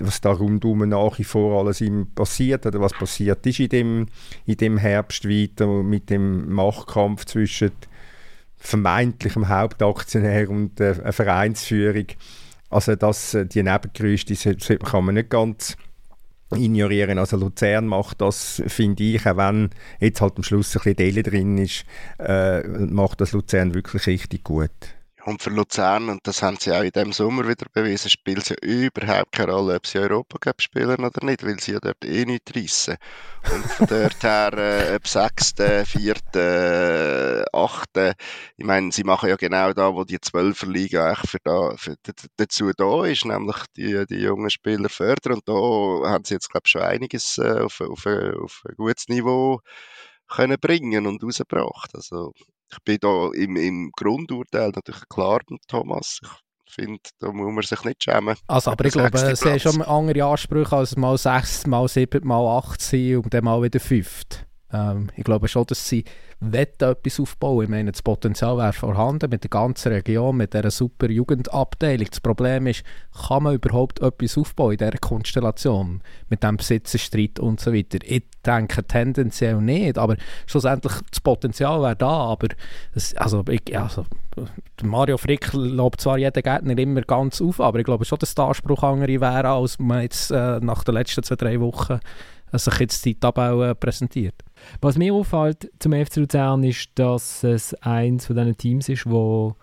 was 0.00 0.20
da 0.20 0.32
rundum 0.32 0.88
nach 0.88 1.18
wie 1.18 1.24
vor 1.24 1.60
alles 1.60 1.82
passiert 2.14 2.66
oder 2.66 2.80
was 2.80 2.92
passiert 2.92 3.46
ist 3.46 3.60
in 3.60 3.68
dem, 3.68 4.06
in 4.46 4.56
dem 4.56 4.78
Herbst 4.78 5.28
weiter 5.28 5.66
mit 5.66 6.10
dem 6.10 6.52
Machtkampf 6.52 7.24
zwischen 7.24 7.70
vermeintlichem 8.56 9.48
Hauptaktionär 9.48 10.50
und 10.50 10.80
äh, 10.80 10.94
einer 11.00 11.12
Vereinsführung. 11.12 12.06
Also 12.70 12.96
das, 12.96 13.34
äh, 13.34 13.46
die 13.46 13.62
so 13.62 14.76
kann 14.78 15.04
man 15.04 15.14
nicht 15.14 15.30
ganz 15.30 15.76
ignorieren. 16.56 17.18
Also 17.18 17.36
Luzern 17.36 17.86
macht 17.86 18.20
das, 18.20 18.62
finde 18.66 19.02
ich, 19.02 19.26
auch 19.26 19.36
wenn 19.36 19.70
jetzt 20.00 20.20
halt 20.20 20.36
am 20.36 20.42
Schluss 20.42 20.74
ein 20.76 20.80
bisschen 20.80 20.96
Delle 20.96 21.22
drin 21.22 21.58
ist, 21.58 21.84
äh, 22.18 22.66
macht 22.66 23.20
das 23.20 23.32
Luzern 23.32 23.74
wirklich 23.74 24.06
richtig 24.06 24.44
gut. 24.44 24.70
Und 25.26 25.40
für 25.40 25.48
Luzern, 25.48 26.10
und 26.10 26.20
das 26.26 26.42
haben 26.42 26.58
sie 26.60 26.70
auch 26.70 26.82
in 26.82 26.90
diesem 26.90 27.14
Sommer 27.14 27.48
wieder 27.48 27.64
bewiesen, 27.72 28.10
spielt 28.10 28.42
es 28.42 28.50
ja 28.50 28.56
überhaupt 28.60 29.32
keine 29.32 29.52
Rolle, 29.52 29.76
ob 29.76 29.86
sie 29.86 29.98
Europacup 29.98 30.60
spielen 30.60 31.02
oder 31.02 31.24
nicht, 31.24 31.42
weil 31.42 31.58
sie 31.58 31.72
ja 31.72 31.80
dort 31.80 32.04
eh 32.04 32.26
nichts 32.26 32.54
reissen. 32.54 32.96
Und 33.50 33.64
von 33.64 33.86
dort 33.86 34.22
her, 34.22 34.52
äh, 34.52 34.96
ob 34.96 35.08
Sechste, 35.08 35.86
Vierte, 35.86 37.46
äh, 37.54 37.56
Achte, 37.56 38.14
ich 38.58 38.66
meine, 38.66 38.92
sie 38.92 39.04
machen 39.04 39.30
ja 39.30 39.36
genau 39.36 39.72
da, 39.72 39.94
wo 39.94 40.04
die 40.04 40.20
Zwölferliga 40.20 41.06
eigentlich 41.06 41.30
für 41.30 41.38
da, 41.42 41.74
für, 41.76 41.96
dazu 42.36 42.72
da 42.76 43.06
ist, 43.06 43.24
nämlich 43.24 43.56
die, 43.78 44.04
die 44.06 44.20
jungen 44.20 44.50
Spieler 44.50 44.90
fördern. 44.90 45.34
Und 45.34 45.48
da 45.48 45.54
haben 46.10 46.24
sie 46.24 46.34
jetzt, 46.34 46.50
glaube 46.50 46.64
ich, 46.66 46.72
schon 46.72 46.82
einiges 46.82 47.38
äh, 47.38 47.60
auf, 47.60 47.80
auf, 47.80 48.04
auf 48.04 48.62
ein 48.68 48.74
gutes 48.76 49.08
Niveau 49.08 49.60
können 50.28 50.58
bringen 50.60 51.06
und 51.06 51.22
rausgebracht. 51.22 51.94
Also, 51.94 52.32
ich 52.72 52.78
bin 52.84 52.98
da 53.00 53.30
im, 53.34 53.56
im 53.56 53.90
Grundurteil 53.96 54.70
natürlich 54.74 55.08
klar 55.08 55.40
mit 55.48 55.62
Thomas. 55.68 56.20
Ich 56.66 56.74
finde, 56.74 57.00
da 57.20 57.30
muss 57.30 57.52
man 57.52 57.62
sich 57.62 57.84
nicht 57.84 58.02
schämen. 58.02 58.36
Also, 58.46 58.70
aber 58.70 58.84
ich 58.86 58.92
glaube, 58.92 59.18
haben 59.18 59.36
Platz. 59.36 59.62
schon 59.62 59.82
andere 59.82 60.24
Ansprüche 60.24 60.76
als 60.76 60.96
mal 60.96 61.16
sechs, 61.16 61.66
mal 61.66 61.86
sieben, 61.88 62.26
mal 62.26 62.58
acht 62.58 62.80
sein 62.80 63.18
und 63.18 63.32
dann 63.32 63.44
mal 63.44 63.62
wieder 63.62 63.78
fünft. 63.80 64.43
Ähm, 64.74 65.08
ich 65.16 65.24
glaube 65.24 65.46
schon, 65.48 65.66
dass 65.66 65.88
sie 65.88 66.04
etwas 66.52 67.20
aufbauen. 67.20 67.64
Ich 67.64 67.70
meine, 67.70 67.92
das 67.92 68.02
Potenzial 68.02 68.58
wäre 68.58 68.72
vorhanden 68.72 69.30
mit 69.30 69.44
der 69.44 69.50
ganzen 69.50 69.92
Region, 69.92 70.36
mit 70.36 70.52
dieser 70.52 70.70
super 70.70 71.08
Jugendabteilung. 71.08 72.08
Das 72.10 72.20
Problem 72.20 72.66
ist, 72.66 72.84
kann 73.28 73.44
man 73.44 73.54
überhaupt 73.54 74.00
etwas 74.00 74.36
aufbauen 74.36 74.72
in 74.72 74.78
dieser 74.78 74.98
Konstellation? 74.98 76.02
Mit 76.28 76.42
dem 76.42 76.56
Besitzerstreit 76.56 77.38
und 77.38 77.60
so 77.60 77.72
weiter. 77.72 77.98
Ich 78.02 78.24
denke 78.44 78.84
tendenziell 78.84 79.60
nicht, 79.60 79.96
aber 79.96 80.16
schlussendlich 80.46 80.92
das 81.08 81.20
Potenzial 81.20 81.80
wäre 81.80 81.96
da, 81.96 82.10
aber 82.10 82.48
es, 82.94 83.16
also, 83.16 83.44
ich, 83.48 83.78
also, 83.78 84.04
Mario 84.82 85.16
Frick 85.16 85.52
lobt 85.52 86.00
zwar 86.00 86.18
jeden 86.18 86.42
Gegner 86.42 86.76
immer 86.76 87.02
ganz 87.02 87.40
auf, 87.40 87.60
aber 87.60 87.78
ich 87.78 87.84
glaube 87.84 88.04
schon, 88.04 88.18
dass 88.18 88.34
der 88.34 88.46
Anspruch 88.46 88.82
andere 88.82 89.20
wäre, 89.20 89.48
als 89.48 89.78
man 89.78 90.02
jetzt 90.02 90.30
äh, 90.30 90.58
nach 90.60 90.84
den 90.84 90.94
letzten 90.94 91.22
zwei, 91.22 91.36
drei 91.36 91.60
Wochen 91.60 92.00
äh, 92.54 92.58
sich 92.58 92.78
jetzt 92.78 93.04
die 93.04 93.14
Tabelle 93.14 93.74
präsentiert. 93.74 94.36
Was 94.80 94.96
mir 94.96 95.12
auffällt 95.12 95.70
zum 95.78 95.92
FC 95.92 96.16
Luzern 96.16 96.62
ist, 96.62 96.90
dass 96.94 97.42
es 97.44 97.74
eins 97.74 98.26
von 98.26 98.36
diesen 98.36 98.56
Teams 98.56 98.88
ist, 98.88 99.06
wo 99.06 99.56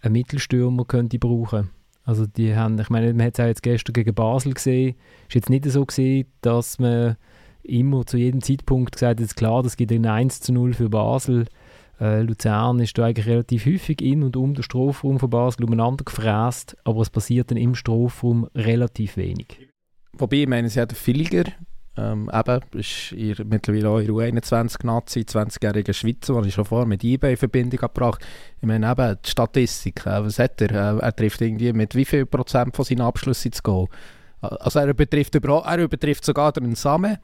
ein 0.00 0.12
Mittelstürmer 0.12 0.84
könnte 0.84 1.18
brauchen. 1.18 1.70
Also 2.04 2.26
die 2.26 2.56
haben, 2.56 2.78
ich 2.80 2.90
meine, 2.90 3.14
man 3.14 3.26
hat 3.26 3.34
es 3.34 3.40
auch 3.40 3.46
jetzt 3.46 3.62
gestern 3.62 3.92
gegen 3.92 4.14
Basel 4.14 4.54
gesehen, 4.54 4.96
ist 5.28 5.34
jetzt 5.34 5.50
nicht 5.50 5.64
so 5.66 5.86
gesehen, 5.86 6.26
dass 6.40 6.80
man 6.80 7.16
immer 7.62 8.04
zu 8.04 8.16
jedem 8.16 8.42
Zeitpunkt 8.42 8.92
gesagt 8.92 9.20
hat, 9.20 9.36
klar, 9.36 9.62
das 9.62 9.76
gibt 9.76 9.92
ein 9.92 10.04
1 10.04 10.40
zu 10.40 10.52
0 10.52 10.74
für 10.74 10.88
Basel. 10.88 11.46
Äh, 12.00 12.22
Luzern 12.22 12.80
ist 12.80 12.98
da 12.98 13.04
eigentlich 13.04 13.28
relativ 13.28 13.66
häufig 13.66 14.02
in 14.02 14.24
und 14.24 14.36
um 14.36 14.54
den 14.54 14.64
Strafraum 14.64 15.20
von 15.20 15.30
Basel 15.30 15.64
umeinander 15.64 16.04
gefräst, 16.04 16.76
aber 16.82 17.02
es 17.02 17.10
passiert 17.10 17.52
dann 17.52 17.58
im 17.58 17.76
Strafraum 17.76 18.48
relativ 18.56 19.16
wenig. 19.16 19.68
Wobei, 20.14 20.38
ich 20.38 20.48
meine, 20.48 20.68
sie 20.68 20.80
hat 20.80 20.92
Villiger 20.92 21.44
Ähm, 21.94 22.30
eben, 22.32 22.60
ist 22.72 23.12
ihr 23.12 23.36
mittlerweile 23.44 23.88
auch 23.90 23.98
in 23.98 24.10
U21-Nazi, 24.10 25.20
20-jähriger 25.20 25.92
Schweizer, 25.92 26.34
den 26.34 26.44
ich 26.44 26.54
schon 26.54 26.64
vorher 26.64 26.86
mit 26.86 27.04
eBay 27.04 27.32
in 27.32 27.36
Verbindung 27.36 27.80
gebracht 27.80 28.24
Ich 28.60 28.66
meine 28.66 28.90
eben, 28.90 29.18
die 29.22 29.30
Statistik, 29.30 30.06
äh, 30.06 30.24
was 30.24 30.38
hat 30.38 30.60
er? 30.62 30.70
Äh, 30.70 30.98
er 31.00 31.14
trifft 31.14 31.42
irgendwie 31.42 31.72
mit 31.74 31.94
wie 31.94 32.06
viel 32.06 32.24
Prozent 32.24 32.74
von 32.74 32.86
seinen 32.86 33.02
Abschlüssen 33.02 33.50
ins 33.50 33.62
Goal? 33.62 33.88
Also 34.40 34.80
er 34.80 34.88
übertrifft, 34.88 35.34
er 35.34 35.78
übertrifft 35.78 36.24
sogar 36.24 36.52
den 36.52 36.74
Samen. 36.74 37.18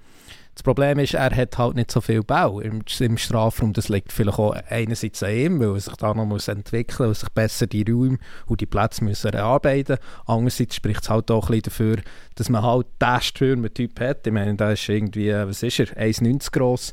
Das 0.59 0.65
Problem 0.65 0.99
ist, 0.99 1.15
er 1.15 1.31
hat 1.37 1.57
halt 1.57 1.77
nicht 1.77 1.93
so 1.93 2.01
viel 2.01 2.25
Bau 2.25 2.59
im, 2.59 2.83
im 2.99 3.17
Strafraum. 3.17 3.73
Das 3.75 3.89
liegt 3.89 4.11
vielleicht 4.11 4.41
auch 4.41 4.57
einerseits 4.69 5.23
an 5.23 5.31
ihm, 5.31 5.61
weil 5.61 5.69
er 5.69 5.79
sich 5.79 5.95
da 5.95 6.13
noch 6.13 6.27
muss 6.27 6.49
entwickeln 6.49 7.11
muss, 7.11 7.21
sich 7.21 7.29
besser 7.29 7.69
die 7.69 7.89
Räume 7.89 8.19
und 8.47 8.61
die 8.61 8.67
Plätze 8.67 9.05
müssen 9.05 9.33
erarbeiten 9.33 9.99
Andererseits 10.27 10.75
spricht 10.75 11.03
es 11.03 11.11
halt 11.11 11.31
auch 11.31 11.49
ein 11.49 11.61
bisschen 11.61 11.63
dafür, 11.63 11.97
dass 12.35 12.49
man 12.49 12.65
halt 12.65 12.89
diesen 13.01 13.21
Stürmer-Typ 13.21 14.01
hat. 14.01 14.27
Ich 14.27 14.33
meine, 14.33 14.57
der 14.57 14.73
ist 14.73 14.89
irgendwie, 14.89 15.33
was 15.33 15.63
ist 15.63 15.79
er, 15.79 15.87
1,90 15.97 16.51
groß. 16.51 16.93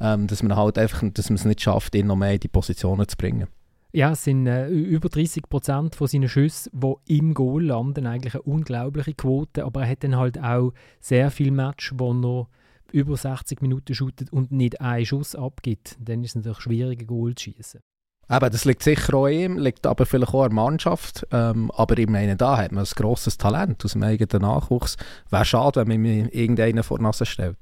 Ähm, 0.00 0.26
dass 0.26 0.42
man 0.42 0.56
halt 0.56 0.78
einfach, 0.78 1.02
dass 1.12 1.28
man 1.28 1.34
es 1.34 1.44
nicht 1.44 1.60
schafft, 1.60 1.94
ihn 1.94 2.06
noch 2.06 2.16
mehr 2.16 2.32
in 2.32 2.40
die 2.40 2.48
Positionen 2.48 3.06
zu 3.06 3.18
bringen. 3.18 3.46
Ja, 3.92 4.12
es 4.12 4.24
sind 4.24 4.46
äh, 4.46 4.68
über 4.68 5.10
30 5.10 5.50
Prozent 5.50 5.96
von 5.96 6.06
seinen 6.06 6.30
Schüssen, 6.30 6.72
die 6.72 7.18
im 7.18 7.34
Goal 7.34 7.64
landen, 7.66 8.06
eigentlich 8.06 8.36
eine 8.36 8.42
unglaubliche 8.44 9.12
Quote. 9.12 9.66
Aber 9.66 9.82
er 9.82 9.90
hat 9.90 10.02
dann 10.02 10.16
halt 10.16 10.42
auch 10.42 10.72
sehr 10.98 11.30
viele 11.30 11.50
Matches, 11.50 11.92
wo 11.98 12.14
er 12.14 12.46
über 12.92 13.16
60 13.16 13.62
Minuten 13.62 13.94
shootet 13.94 14.32
und 14.32 14.52
nicht 14.52 14.80
einen 14.80 15.06
Schuss 15.06 15.34
abgibt, 15.34 15.96
dann 16.00 16.22
ist 16.22 16.30
es 16.30 16.34
natürlich 16.36 16.60
schwierig, 16.60 17.00
ein 17.00 17.06
Goal 17.06 17.34
zu 17.34 17.44
schießen. 17.44 17.80
Aber 18.28 18.48
das 18.48 18.64
liegt 18.64 18.82
sicher 18.82 19.14
auch 19.14 19.28
ihm, 19.28 19.58
liegt 19.58 19.86
aber 19.86 20.06
vielleicht 20.06 20.32
auch 20.32 20.44
an 20.44 20.50
der 20.50 20.54
Mannschaft. 20.54 21.26
Ähm, 21.32 21.70
aber 21.72 21.98
ich 21.98 22.08
meine, 22.08 22.36
da 22.36 22.56
hat 22.56 22.72
man 22.72 22.84
ein 22.84 22.90
grosses 22.94 23.36
Talent 23.36 23.84
aus 23.84 23.92
dem 23.92 24.02
eigenen 24.02 24.42
Nachwuchs. 24.42 24.96
Wäre 25.28 25.44
schade, 25.44 25.80
wenn 25.80 25.88
man 25.88 26.00
mir 26.00 26.34
irgendeinen 26.34 26.82
vor 26.82 26.98
die 26.98 27.04
Nase 27.04 27.26
stellt. 27.26 27.58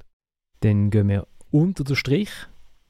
Dann 0.60 0.90
gehen 0.90 1.08
wir 1.08 1.26
unter 1.50 1.82
den 1.82 1.96
Strich, 1.96 2.30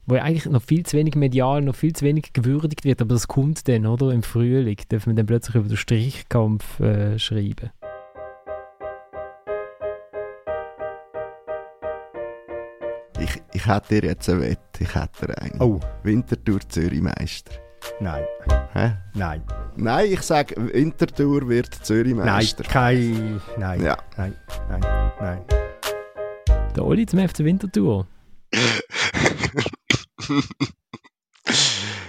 wo 0.05 0.15
ja 0.15 0.23
eigentlich 0.23 0.45
noch 0.45 0.61
viel 0.61 0.85
zu 0.85 0.97
wenig 0.97 1.15
medial, 1.15 1.61
noch 1.61 1.75
viel 1.75 1.93
zu 1.93 2.05
wenig 2.05 2.33
gewürdigt 2.33 2.83
wird. 2.83 3.01
Aber 3.01 3.15
das 3.15 3.27
kommt 3.27 3.67
dann, 3.67 3.87
oder? 3.87 4.11
Im 4.11 4.23
Frühling 4.23 4.77
dürfen 4.91 5.11
wir 5.11 5.15
dann 5.15 5.25
plötzlich 5.25 5.55
über 5.55 5.67
den 5.67 5.77
Strichkampf 5.77 6.79
äh, 6.81 7.17
schreiben. 7.17 7.71
Ich, 13.21 13.41
ich 13.53 13.67
hätte 13.67 14.01
dir 14.01 14.09
jetzt 14.09 14.27
eine 14.29 14.41
Wette, 14.41 14.59
ich 14.79 14.95
hätte 14.95 15.37
eine. 15.37 15.61
Oh. 15.61 15.79
Winterthur 16.01 16.59
Zürich 16.67 17.01
Meister. 17.01 17.51
Nein. 17.99 18.25
Hä? 18.73 18.93
Nein. 19.13 19.43
Nein, 19.75 20.11
ich 20.11 20.21
sage, 20.21 20.55
Winterthur 20.57 21.47
wird 21.47 21.71
Zürich 21.85 22.15
Meister. 22.15 22.63
Nein, 22.63 22.71
kein... 22.71 23.41
Nein. 23.57 23.83
Ja. 23.83 23.95
Nein, 24.17 24.35
nein, 24.69 24.81
nein. 25.19 25.45
Der 26.75 26.83
Oli 26.83 27.05
zum 27.05 27.19
FC 27.19 27.39
Winterthur. 27.39 28.07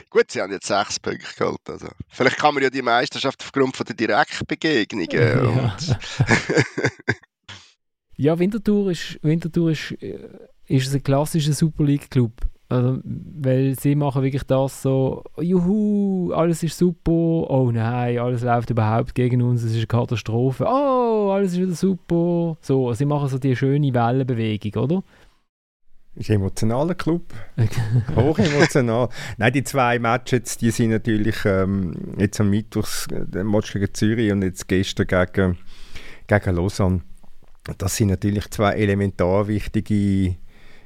Gut, 0.09 0.31
sie 0.31 0.41
haben 0.41 0.53
jetzt 0.53 0.67
sechs 0.67 0.99
Punkte 0.99 1.27
geholt. 1.37 1.61
Also. 1.69 1.89
Vielleicht 2.09 2.39
kann 2.39 2.55
man 2.55 2.63
ja 2.63 2.71
die 2.71 2.81
Meisterschaft 2.81 3.43
aufgrund 3.43 3.77
von 3.77 3.85
der 3.85 3.97
Direktbegegnungen. 3.97 5.09
Ja. 5.13 5.77
Ja, 8.17 8.39
Winterthur 8.39 8.91
ist, 8.93 9.19
Winterthur 9.23 9.73
ist, 9.73 9.97
äh, 10.73 10.77
ist 10.77 10.95
ein 10.95 11.03
klassischer 11.03 11.53
Super 11.53 11.85
League 11.85 12.11
Club. 12.11 12.33
Also, 12.69 13.01
weil 13.05 13.79
sie 13.79 13.95
machen 13.95 14.23
wirklich 14.23 14.45
das 14.45 14.81
so, 14.81 15.23
juhu, 15.39 16.33
alles 16.33 16.63
ist 16.63 16.79
super, 16.79 17.11
oh 17.11 17.71
nein, 17.71 18.19
alles 18.19 18.43
läuft 18.43 18.71
überhaupt 18.71 19.15
gegen 19.15 19.43
uns, 19.43 19.63
es 19.63 19.73
ist 19.73 19.77
eine 19.77 19.87
Katastrophe, 19.89 20.65
oh, 20.65 21.33
alles 21.33 21.53
ist 21.53 21.61
wieder 21.61 21.75
super. 21.75 22.57
So, 22.63 22.95
sie 22.95 23.05
machen 23.05 23.29
so 23.29 23.37
die 23.37 23.55
schöne 23.57 23.93
Wellenbewegung, 23.93 24.83
oder? 24.83 25.03
Ist 26.15 26.31
ein 26.31 26.37
emotionaler 26.37 26.95
Club. 26.95 27.35
Hoch 28.17 28.39
emotional. 28.39 29.11
Nein, 29.37 29.53
die 29.53 29.65
zwei 29.65 29.99
Matches, 29.99 30.57
die 30.57 30.71
sind 30.71 30.91
natürlich 30.91 31.45
ähm, 31.45 31.95
jetzt 32.19 32.41
am 32.41 32.49
Mittwoch 32.49 32.89
der 33.11 33.45
Match 33.45 33.75
gegen 33.75 33.93
Zürich 33.93 34.33
und 34.33 34.43
jetzt 34.43 34.67
gestern 34.69 35.07
gegen, 35.07 35.59
gegen 36.27 36.57
Lausanne. 36.57 37.01
Das 37.77 37.97
sind 37.97 38.09
natürlich 38.09 38.51
zwei 38.51 38.73
elementar 38.73 39.47
wichtige 39.47 40.37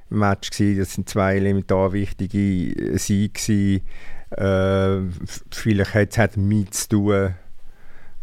Matches 0.09 0.51
gewesen. 0.51 0.79
Das 0.79 0.93
sind 0.95 1.09
zwei 1.09 1.37
elementar 1.37 1.93
wichtige 1.93 2.99
Siege 2.99 3.33
gewesen. 3.33 3.83
Äh, 4.31 5.13
vielleicht 5.51 5.95
hat 5.95 6.17
es 6.17 6.35
damit 6.35 6.75
zu 6.75 6.89
tun, 6.89 7.35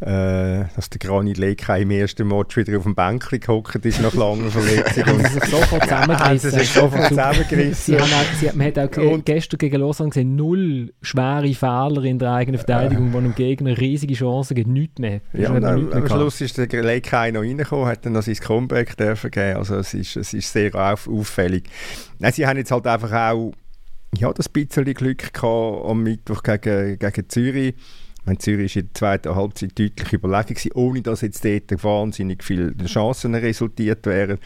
äh, 0.06 0.66
dass 0.76 0.89
der 0.89 0.99
Granit 0.99 1.38
Leka 1.38 1.78
im 1.78 1.89
ersten 1.91 2.28
Match 2.28 2.58
wieder 2.58 2.78
auf 2.78 2.84
dem 2.84 2.93
Bänkchen 2.93 3.39
gehockt 3.39 3.86
ist 3.86 4.01
nach 4.01 4.14
langer 4.14 4.49
Verletzung. 4.51 5.04
Sie 5.24 5.28
sich 5.30 5.43
sofort 5.45 5.89
haben 5.89 6.38
sie 6.38 6.49
zusammengerissen. 6.49 6.51
sich 6.51 6.70
sofort 6.70 7.08
zusammengerissen. 7.08 7.97
man 8.56 8.68
hat 8.68 8.80
auch 8.80 8.97
Und- 8.97 9.26
gestern 9.26 9.58
gegen 9.60 9.80
Lausanne 9.80 10.10
gesehen, 10.10 10.36
null 10.36 10.93
schwere 11.01 11.54
Fehler 11.54 12.04
in 12.04 12.20
der 12.20 12.34
eigenen 12.34 12.58
Verteidigung, 12.58 13.14
wo 13.14 13.18
einem 13.20 13.34
Gegner 13.34 13.78
riesige 13.78 14.14
Chancen 14.16 14.56
gibt, 14.56 14.68
nichts 14.68 14.99
mehr. 14.99 15.22
Ja, 15.32 15.49
Hat 15.49 15.58
und 15.58 15.66
am, 15.66 15.86
mehr 15.86 15.95
am. 15.95 16.08
Schluss 16.08 16.41
ist 16.41 16.58
der 16.58 16.68
Lekai 16.84 17.32
noch 17.32 17.41
reingekommen, 17.41 17.86
hat 17.86 18.06
dann 18.06 18.14
noch 18.14 18.24
sein 18.24 18.36
Comeback 18.36 18.97
dürfen 18.97 19.32
geben. 19.32 19.58
Also 19.58 19.78
es 19.78 19.93
ist, 19.93 20.18
es 20.18 20.34
ist 20.34 20.51
sehr 20.51 20.76
auf, 20.76 21.08
auffällig. 21.08 21.64
Nein, 22.20 22.34
sie 22.34 22.45
haben 22.45 22.58
jetzt 22.58 22.72
halt 22.72 22.86
einfach 22.88 23.12
auch 23.32 23.54
ja, 24.18 24.32
das 24.34 24.49
bisschen 24.49 24.84
Glück 24.93 25.34
gehabt 25.34 25.86
am 25.88 26.04
Mittwoch 26.04 26.43
gegen, 26.43 26.99
gegen 26.99 27.30
Zürich. 27.30 27.74
Meine, 28.26 28.38
Zürich 28.38 28.76
war 28.76 28.82
in 28.82 28.88
der 28.88 28.93
zweiten 28.93 29.36
Halbzeit 29.36 29.78
deutlich 29.78 30.13
überlegen, 30.13 30.53
gewesen, 30.53 30.71
ohne 30.76 31.01
dass 31.01 31.21
jetzt 31.21 31.43
dort 31.43 31.84
wahnsinnig 31.84 32.43
viele 32.43 32.76
Chancen 32.86 33.36
resultiert 33.36 34.05
wären. 34.05 34.39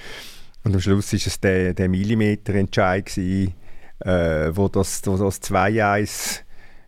Und 0.64 0.74
am 0.74 0.82
Schluss 0.82 1.14
war 1.14 1.20
es 1.26 1.40
der, 1.40 1.74
der 1.74 1.88
Millimeter-Entscheid, 1.88 3.06
gewesen, 3.06 3.54
äh, 4.00 4.52
wo 4.54 4.68
das, 4.68 5.02
das 5.02 5.42
2-1 5.42 6.42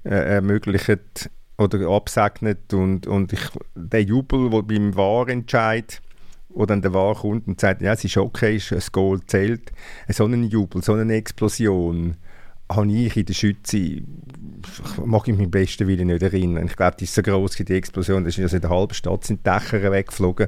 äh, 0.03 0.09
ermöglicht 0.09 1.29
oder 1.57 1.87
absegnet. 1.89 2.73
Und, 2.73 3.07
und 3.07 3.33
ich, 3.33 3.41
der 3.75 4.03
Jubel, 4.03 4.49
der 4.49 4.61
beim 4.63 4.95
Wahrentscheid, 4.95 6.01
wo 6.49 6.65
dann 6.65 6.81
der 6.81 6.93
Wahr 6.93 7.15
kommt 7.15 7.47
und 7.47 7.61
sagt, 7.61 7.81
ja, 7.81 7.93
es 7.93 8.03
ist 8.03 8.17
okay, 8.17 8.59
ein 8.71 8.83
Goal 8.91 9.19
zählt, 9.27 9.71
so 10.09 10.25
einen 10.25 10.45
Jubel, 10.45 10.81
so 10.83 10.93
eine 10.93 11.13
Explosion, 11.13 12.17
habe 12.71 12.91
ich 12.91 13.17
in 13.17 13.25
der 13.25 13.33
Schütze, 13.33 14.03
mag 15.03 15.27
ich 15.27 15.35
mich 15.35 15.45
am 15.45 15.51
besten 15.51 15.87
Willen 15.87 16.07
nicht 16.07 16.21
erinnern. 16.21 16.67
Ich 16.67 16.75
glaube, 16.75 16.97
die 16.99 17.05
ist 17.05 17.15
so 17.15 17.23
groß, 17.23 17.55
die 17.55 17.73
Explosion, 17.73 18.23
da 18.23 18.29
ist 18.29 18.37
also 18.39 18.57
in 18.57 18.61
der 18.61 18.69
halben 18.69 18.93
Stadt 18.93 19.23
sind 19.23 19.39
die 19.39 19.49
Dächer 19.49 19.91
weggeflogen. 19.91 20.47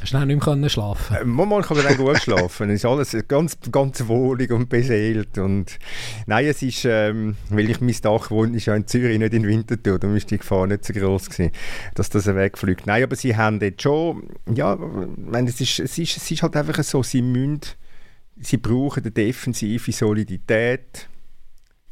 Hast 0.00 0.12
du 0.12 0.18
nicht 0.18 0.26
mehr 0.26 0.38
können 0.38 0.70
schlafen 0.70 1.16
Äh, 1.16 1.24
Manchmal 1.24 1.62
kann 1.62 1.76
man 1.76 1.86
dann 1.86 1.96
gut 1.96 2.18
schlafen. 2.18 2.70
Es 2.70 2.76
ist 2.76 2.84
alles 2.84 3.16
ganz, 3.26 3.58
ganz 3.72 4.06
wohlig 4.06 4.52
und 4.52 4.68
beseelt. 4.68 5.38
Und 5.38 5.78
nein, 6.26 6.46
es 6.46 6.62
ist, 6.62 6.84
ähm, 6.84 7.36
weil 7.50 7.68
ich 7.68 7.80
mein 7.80 7.96
Dach 8.00 8.30
wohne, 8.30 8.56
ist 8.56 8.66
ja 8.66 8.76
in 8.76 8.86
Zürich, 8.86 9.18
nicht 9.18 9.34
in 9.34 9.46
Winterthur. 9.46 9.98
Da 9.98 10.14
ist 10.14 10.30
die 10.30 10.38
Gefahr 10.38 10.68
nicht 10.68 10.84
so 10.84 10.92
groß 10.92 11.30
gewesen, 11.30 11.52
dass 11.94 12.10
das 12.10 12.26
wegfliegt. 12.26 12.86
Nein, 12.86 13.02
aber 13.02 13.16
sie 13.16 13.36
haben 13.36 13.60
jetzt 13.60 13.82
schon, 13.82 14.28
ja, 14.54 14.74
ich 14.74 14.80
meine, 15.16 15.48
es 15.48 15.60
ist, 15.60 15.80
es 15.80 15.98
ist, 15.98 16.16
es 16.16 16.30
ist 16.30 16.42
halt 16.44 16.54
einfach 16.56 16.82
so, 16.84 17.02
sie 17.02 17.22
müssen, 17.22 17.60
sie 18.40 18.58
brauchen 18.58 19.02
eine 19.02 19.10
defensive 19.10 19.90
Solidität. 19.90 21.08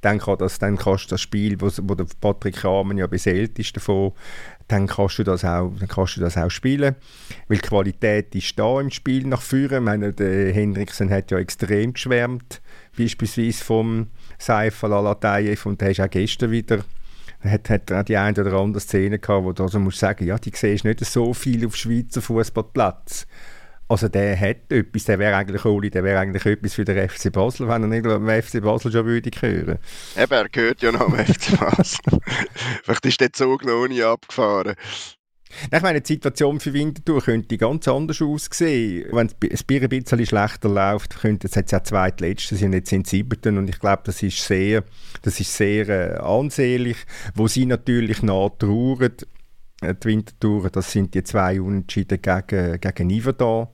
Dann, 0.04 0.18
kann 0.18 0.36
das, 0.36 0.58
dann 0.58 0.76
kannst 0.76 1.06
du 1.06 1.10
das 1.10 1.22
Spiel, 1.22 1.58
wo, 1.60 1.70
wo 1.82 1.94
der 1.94 2.06
Patrick 2.20 2.62
Rahmen 2.62 2.98
ja 2.98 3.06
beseelt 3.06 3.58
ist 3.58 3.74
davon, 3.74 4.12
dann 4.68 4.86
kannst 4.86 5.18
du 5.18 5.24
das 5.24 5.46
auch, 5.46 5.72
dann 5.78 5.88
kannst 5.88 6.18
du 6.18 6.20
das 6.20 6.36
auch 6.36 6.50
spielen. 6.50 6.94
Weil 7.48 7.58
die 7.58 7.66
Qualität 7.66 8.34
ist 8.34 8.58
da 8.58 8.80
im 8.80 8.90
Spiel 8.90 9.26
nach 9.26 9.40
vorne. 9.40 9.76
Ich 9.76 9.82
meine, 9.82 10.12
der 10.12 10.52
Hendrickson 10.52 11.08
hat 11.08 11.30
ja 11.30 11.38
extrem 11.38 11.94
geschwärmt, 11.94 12.60
beispielsweise 12.98 13.64
vom 13.64 14.08
Seifer 14.38 14.88
Lalateyev 14.88 15.64
und 15.64 15.80
der 15.80 15.92
ist 15.92 16.00
auch 16.00 16.10
gestern 16.10 16.50
wieder 16.50 16.84
hat, 17.40 17.70
hat 17.70 17.92
auch 17.92 18.02
die 18.02 18.16
eine 18.16 18.38
oder 18.40 18.54
andere 18.54 18.80
Szene 18.80 19.18
gehabt, 19.18 19.44
wo 19.44 19.52
du 19.52 19.62
also 19.62 19.78
musst 19.78 19.98
sagen, 19.98 20.26
ja, 20.26 20.38
die 20.38 20.52
siehst 20.54 20.84
nicht 20.84 21.04
so 21.04 21.34
viel 21.34 21.66
auf 21.66 21.76
Schweizer 21.76 22.22
Fußballplatz. 22.22 23.26
Also 23.94 24.08
der 24.08 24.36
hat 24.40 24.72
etwas, 24.72 25.04
der 25.04 25.20
wäre 25.20 25.36
eigentlich 25.36 25.64
Oli, 25.64 25.88
der 25.88 26.02
wäre 26.02 26.18
eigentlich 26.18 26.44
etwas 26.44 26.74
für 26.74 26.84
den 26.84 27.08
FC 27.08 27.30
Basel, 27.30 27.68
wenn 27.68 27.82
er 27.82 27.86
nicht 27.86 28.04
am 28.04 28.28
FC 28.28 28.60
Basel 28.60 28.90
schon 28.90 29.06
würde 29.06 29.30
hören. 29.40 29.78
Eben, 30.16 30.32
er 30.32 30.48
gehört 30.48 30.82
ja 30.82 30.90
noch 30.90 31.02
am 31.02 31.14
FC 31.14 31.56
Basel. 31.56 32.00
Vielleicht 32.82 33.06
ist 33.06 33.20
der 33.20 33.32
Zug 33.32 33.64
noch 33.64 33.86
nie 33.86 34.02
abgefahren. 34.02 34.74
Ich 35.72 35.80
meine, 35.80 36.00
die 36.00 36.12
Situation 36.12 36.58
für 36.58 36.72
Winterthur 36.72 37.22
könnte 37.22 37.56
ganz 37.56 37.86
anders 37.86 38.20
aussehen. 38.20 39.06
Wenn 39.12 39.28
ein 39.28 39.58
Bier 39.64 39.82
ein 39.82 39.88
bisschen 39.88 40.26
schlechter 40.26 40.68
läuft, 40.70 41.20
könnte 41.20 41.46
es 41.46 41.54
jetzt 41.54 41.70
ja 41.70 41.84
zweitletzte 41.84 42.56
sind, 42.56 42.72
jetzt 42.72 42.90
sie 42.90 43.00
siebten 43.06 43.58
und 43.58 43.68
ich 43.68 43.78
glaube, 43.78 44.02
das 44.06 44.24
ist 44.24 44.44
sehr, 44.44 44.82
das 45.22 45.38
ist 45.38 45.56
sehr 45.56 45.88
äh, 45.88 46.18
ansehnlich, 46.18 46.96
wo 47.36 47.46
sie 47.46 47.64
natürlich 47.64 48.24
nachtrauern, 48.24 49.14
äh, 49.82 49.94
die 49.94 50.08
Winterthur, 50.08 50.68
das 50.70 50.90
sind 50.90 51.14
die 51.14 51.22
zwei 51.22 51.60
Unentschieden 51.60 52.20
gegen, 52.20 52.80
gegen 52.80 53.10
Iverdon 53.10 53.68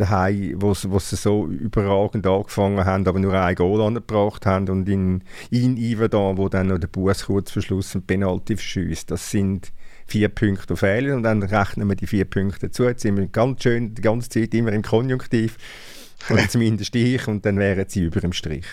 daheim, 0.00 0.54
wo 0.60 0.74
sie, 0.74 1.16
so 1.16 1.46
überragend 1.46 2.26
angefangen 2.26 2.84
haben, 2.84 3.06
aber 3.06 3.18
nur 3.18 3.34
ein 3.34 3.54
Goal 3.54 3.80
angebracht 3.82 4.46
haben 4.46 4.68
und 4.68 4.88
in, 4.88 5.22
in 5.50 5.76
Iverdon, 5.76 6.38
wo 6.38 6.48
dann 6.48 6.68
noch 6.68 6.78
der 6.78 6.88
Bus 6.88 7.26
kurz 7.26 7.50
vor 7.50 7.62
Schluss 7.62 7.94
ein 7.94 8.02
Penalty 8.02 8.56
verschießt. 8.56 9.10
Das 9.10 9.30
sind 9.30 9.72
vier 10.06 10.28
Punkte 10.28 10.76
fehlen 10.76 11.16
und 11.16 11.22
dann 11.22 11.42
rechnen 11.42 11.88
wir 11.88 11.96
die 11.96 12.06
vier 12.06 12.24
Punkte 12.24 12.68
dazu. 12.68 12.84
Jetzt 12.84 13.02
sind 13.02 13.16
wir 13.16 13.26
ganz 13.26 13.62
schön 13.62 13.94
die 13.94 14.02
ganze 14.02 14.28
Zeit 14.28 14.54
immer 14.54 14.72
im 14.72 14.82
Konjunktiv. 14.82 15.56
Oder 16.30 16.48
zumindest 16.48 16.94
ich. 16.94 17.26
Und 17.28 17.46
dann 17.46 17.58
wären 17.58 17.88
sie 17.88 18.04
über 18.04 18.20
dem 18.20 18.32
Strich. 18.32 18.66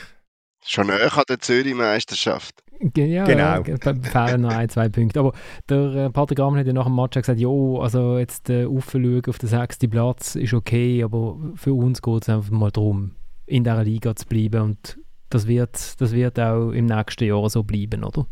Schon 0.66 0.88
näher 0.88 1.16
an 1.18 1.24
der 1.30 1.40
Zürich-Meisterschaft. 1.40 2.64
Ja, 2.96 3.26
Genau. 3.26 3.64
Ja, 3.64 3.94
fehlen 4.04 4.42
noch 4.42 4.52
ein, 4.52 4.70
zwei 4.70 4.90
Punkte. 4.90 5.20
Aber 5.20 5.34
der 5.70 5.96
äh, 5.96 6.10
Patrick 6.10 6.40
Rahmen 6.40 6.60
hat 6.60 6.68
ja 6.68 6.74
nach 6.74 6.86
dem 6.86 6.96
Match 6.96 7.16
gesagt, 7.16 7.40
jo, 7.40 7.80
also 7.80 8.18
jetzt 8.18 8.50
äh, 8.50 8.66
aufschauen 8.66 9.22
auf 9.28 9.38
den 9.40 9.50
sechsten 9.50 9.90
Platz 9.90 10.36
ist 10.36 10.54
okay, 10.54 11.04
aber 11.04 11.38
für 11.56 11.74
uns 11.74 12.02
geht 12.02 12.24
es 12.24 12.30
einfach 12.30 12.52
mal 12.52 12.72
darum, 12.72 13.16
in 13.46 13.64
dieser 13.64 13.84
Liga 13.84 14.16
zu 14.16 14.26
bleiben 14.28 14.62
und 14.62 15.00
das 15.30 15.48
wird, 15.48 16.00
das 16.00 16.12
wird 16.12 16.40
auch 16.40 16.72
im 16.72 16.86
nächsten 16.86 17.26
Jahr 17.26 17.50
so 17.50 17.64
bleiben, 17.64 18.04
oder? 18.04 18.28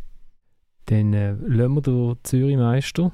Dann 0.85 1.13
äh, 1.13 1.31
lassen 1.47 1.75
wir 1.75 1.81
den 1.81 2.17
Zürich-Meister. 2.23 3.11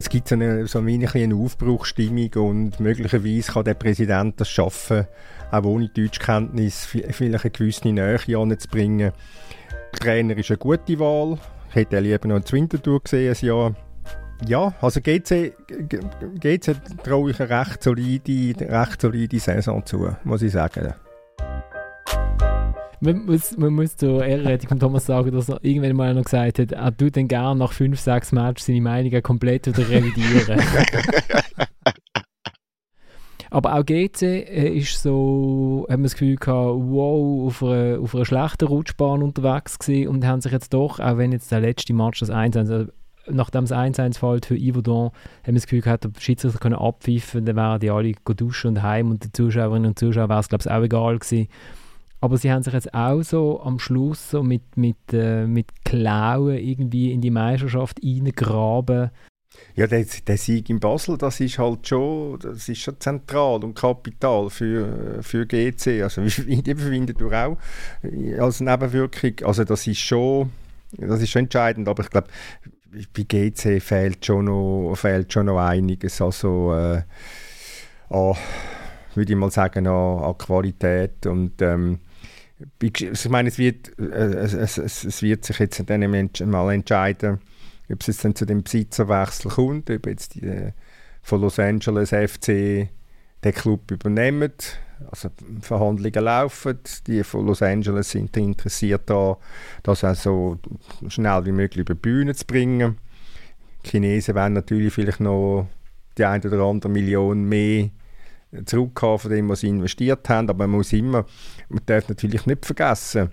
Es 0.00 0.08
gibt 0.10 0.28
so 0.28 0.36
eine, 0.36 0.64
so 0.68 0.78
ein 0.78 0.86
wenig 0.86 1.12
eine 1.16 1.34
Aufbruchsstimmung 1.34 2.32
und 2.34 2.78
möglicherweise 2.78 3.50
kann 3.50 3.64
der 3.64 3.74
Präsident 3.74 4.40
das 4.40 4.48
schaffen, 4.48 5.06
auch 5.50 5.64
ohne 5.64 5.88
Deutschkenntnis 5.88 6.86
vi- 6.86 7.12
vielleicht 7.12 7.44
eine 7.46 7.50
gewisse 7.50 7.88
Nähe 7.88 8.38
anzubringen. 8.38 9.12
Der 9.92 9.98
Trainer 9.98 10.36
ist 10.36 10.50
eine 10.52 10.58
gute 10.58 11.00
Wahl. 11.00 11.36
Ich 11.70 11.74
hätte 11.74 11.98
lieber 11.98 12.28
noch 12.28 12.36
in 12.36 12.52
Winterthur 12.52 13.02
gesehen, 13.02 13.34
ein 13.36 13.44
Jahr. 13.44 13.74
Ja, 14.46 14.72
also 14.80 15.00
GC, 15.00 15.54
GC 16.38 16.76
traue 17.02 17.32
ich 17.32 17.40
eine 17.40 17.50
recht 17.50 17.82
solide, 17.82 18.54
recht 18.70 19.00
solide 19.00 19.40
Saison 19.40 19.84
zu, 19.84 20.14
muss 20.22 20.42
ich 20.42 20.52
sagen. 20.52 20.94
Man 23.00 23.26
muss, 23.26 23.56
man 23.56 23.72
muss 23.74 23.96
zur 23.96 24.24
Ehrenrettung 24.24 24.68
von 24.68 24.80
Thomas 24.80 25.06
sagen, 25.06 25.30
dass 25.30 25.48
er 25.48 25.62
irgendwann 25.62 25.96
mal 25.96 26.14
noch 26.14 26.24
gesagt 26.24 26.58
hat, 26.58 26.72
er 26.72 26.96
tut 26.96 27.16
dann 27.16 27.28
gerne 27.28 27.58
nach 27.58 27.72
fünf, 27.72 28.00
sechs 28.00 28.32
Matches 28.32 28.66
seine 28.66 28.80
Meinungen 28.80 29.22
komplett 29.22 29.66
wieder 29.66 29.88
revidieren. 29.88 30.60
Aber 33.50 33.76
auch 33.76 33.84
GC 33.84 34.22
äh, 34.22 34.68
ist 34.76 35.02
so, 35.02 35.86
haben 35.88 36.02
wir 36.02 36.06
das 36.06 36.12
Gefühl 36.12 36.36
gehabt, 36.36 36.74
wow, 36.76 37.46
auf 37.46 37.62
einer, 37.62 37.98
auf 38.00 38.14
einer 38.14 38.26
schlechten 38.26 38.66
Rutschbahn 38.66 39.22
unterwegs 39.22 39.78
gewesen 39.78 40.08
und 40.08 40.26
haben 40.26 40.42
sich 40.42 40.52
jetzt 40.52 40.74
doch, 40.74 41.00
auch 41.00 41.16
wenn 41.16 41.32
jetzt 41.32 41.50
der 41.50 41.60
letzte 41.60 41.94
Match 41.94 42.20
das 42.20 42.30
1 42.30 42.56
also 42.56 42.86
nachdem 43.30 43.64
es 43.64 43.72
1-1 43.72 44.18
fällt 44.18 44.46
für 44.46 44.56
Yverdon, 44.56 45.10
haben 45.10 45.14
wir 45.46 45.54
das 45.54 45.64
Gefühl 45.64 45.82
gehabt, 45.82 46.04
der 46.04 46.10
Schiedsrichter 46.18 46.58
können 46.58 46.76
abpfeifen, 46.76 47.44
dann 47.44 47.56
wären 47.56 47.80
die 47.80 47.90
alle 47.90 48.12
duschen 48.12 48.68
und 48.68 48.82
heim 48.82 49.10
und 49.10 49.24
den 49.24 49.34
Zuschauerinnen 49.34 49.90
und 49.90 49.98
Zuschauern 49.98 50.30
wäre 50.30 50.40
es, 50.40 50.48
glaube 50.48 50.64
ich, 50.64 50.70
auch 50.70 50.82
egal 50.82 51.18
gewesen. 51.18 51.48
Aber 52.20 52.36
sie 52.36 52.50
haben 52.50 52.62
sich 52.62 52.72
jetzt 52.72 52.92
auch 52.94 53.22
so 53.22 53.60
am 53.62 53.78
Schluss 53.78 54.30
so 54.30 54.42
mit, 54.42 54.76
mit, 54.76 54.96
äh, 55.12 55.46
mit 55.46 55.84
Klauen 55.84 56.56
irgendwie 56.56 57.12
in 57.12 57.20
die 57.20 57.30
Meisterschaft 57.30 58.00
reingraben. 58.02 59.10
Ja, 59.74 59.86
der, 59.86 60.04
der 60.04 60.36
Sieg 60.36 60.68
in 60.70 60.80
Basel, 60.80 61.16
das 61.16 61.40
ist 61.40 61.58
halt 61.58 61.86
schon, 61.86 62.38
das 62.40 62.68
ist 62.68 62.78
schon 62.78 63.00
zentral 63.00 63.62
und 63.64 63.74
kapital 63.74 64.50
für, 64.50 65.22
für 65.22 65.46
GC. 65.46 66.02
Also 66.02 66.22
wie 66.46 66.62
findet 66.74 67.20
du 67.20 67.30
auch 67.30 67.56
als 68.40 68.60
Nebenwirkung. 68.60 69.34
Also 69.44 69.64
das 69.64 69.86
ist 69.86 70.00
schon, 70.00 70.50
das 70.92 71.22
ist 71.22 71.30
schon 71.30 71.44
entscheidend. 71.44 71.88
Aber 71.88 72.02
ich 72.02 72.10
glaube, 72.10 72.28
bei 73.14 73.22
GC 73.22 73.80
fehlt 73.80 74.24
schon 74.24 74.46
noch, 74.46 74.94
fehlt 74.96 75.32
schon 75.32 75.46
noch 75.46 75.58
einiges. 75.58 76.20
Also 76.20 76.74
äh, 76.74 77.02
an, 78.10 78.34
würde 79.14 79.32
ich 79.32 79.38
mal 79.38 79.50
sagen, 79.50 79.86
an, 79.86 80.24
an 80.24 80.38
Qualität 80.38 81.26
und 81.26 81.62
ähm, 81.62 82.00
ich 82.82 83.28
meine, 83.28 83.48
es 83.48 83.58
wird, 83.58 83.98
äh, 83.98 84.02
es, 84.02 84.78
es, 84.78 85.04
es, 85.04 85.22
wird 85.22 85.44
sich 85.44 85.58
jetzt 85.58 85.82
dann 85.88 86.02
ent- 86.02 86.44
mal 86.46 86.72
entscheiden, 86.72 87.38
ob 87.90 88.00
es 88.00 88.08
jetzt 88.08 88.24
dann 88.24 88.34
zu 88.34 88.46
dem 88.46 88.62
Besitzerwechsel 88.62 89.50
kommt, 89.50 89.90
ob 89.90 90.06
jetzt 90.06 90.34
die 90.34 90.46
äh, 90.46 90.72
von 91.22 91.40
Los 91.40 91.58
Angeles 91.58 92.10
FC 92.10 92.88
den 93.44 93.54
Club 93.54 93.90
übernehmen. 93.90 94.52
Also 95.10 95.30
Verhandlungen 95.60 96.24
laufen, 96.24 96.78
die 97.06 97.22
von 97.22 97.46
Los 97.46 97.62
Angeles 97.62 98.10
sind 98.10 98.36
interessiert 98.36 99.08
daran, 99.08 99.36
das 99.84 100.02
auch 100.02 100.14
so 100.16 100.58
schnell 101.06 101.44
wie 101.46 101.52
möglich 101.52 101.82
über 101.82 101.94
die 101.94 102.00
Bühne 102.00 102.34
zu 102.34 102.44
bringen. 102.44 102.98
Die 103.84 103.90
Chinesen 103.90 104.34
wollen 104.34 104.54
natürlich 104.54 104.92
vielleicht 104.92 105.20
noch 105.20 105.68
die 106.16 106.24
eine 106.24 106.42
oder 106.44 106.62
andere 106.64 106.90
Million 106.90 107.44
mehr 107.44 107.90
zurückhaben 108.64 109.18
von 109.18 109.30
dem, 109.30 109.48
was 109.48 109.60
sie 109.60 109.68
investiert 109.68 110.28
haben, 110.28 110.48
aber 110.48 110.66
man 110.66 110.78
muss 110.78 110.92
immer, 110.92 111.26
man 111.68 111.82
darf 111.86 112.08
natürlich 112.08 112.46
nicht 112.46 112.64
vergessen, 112.64 113.30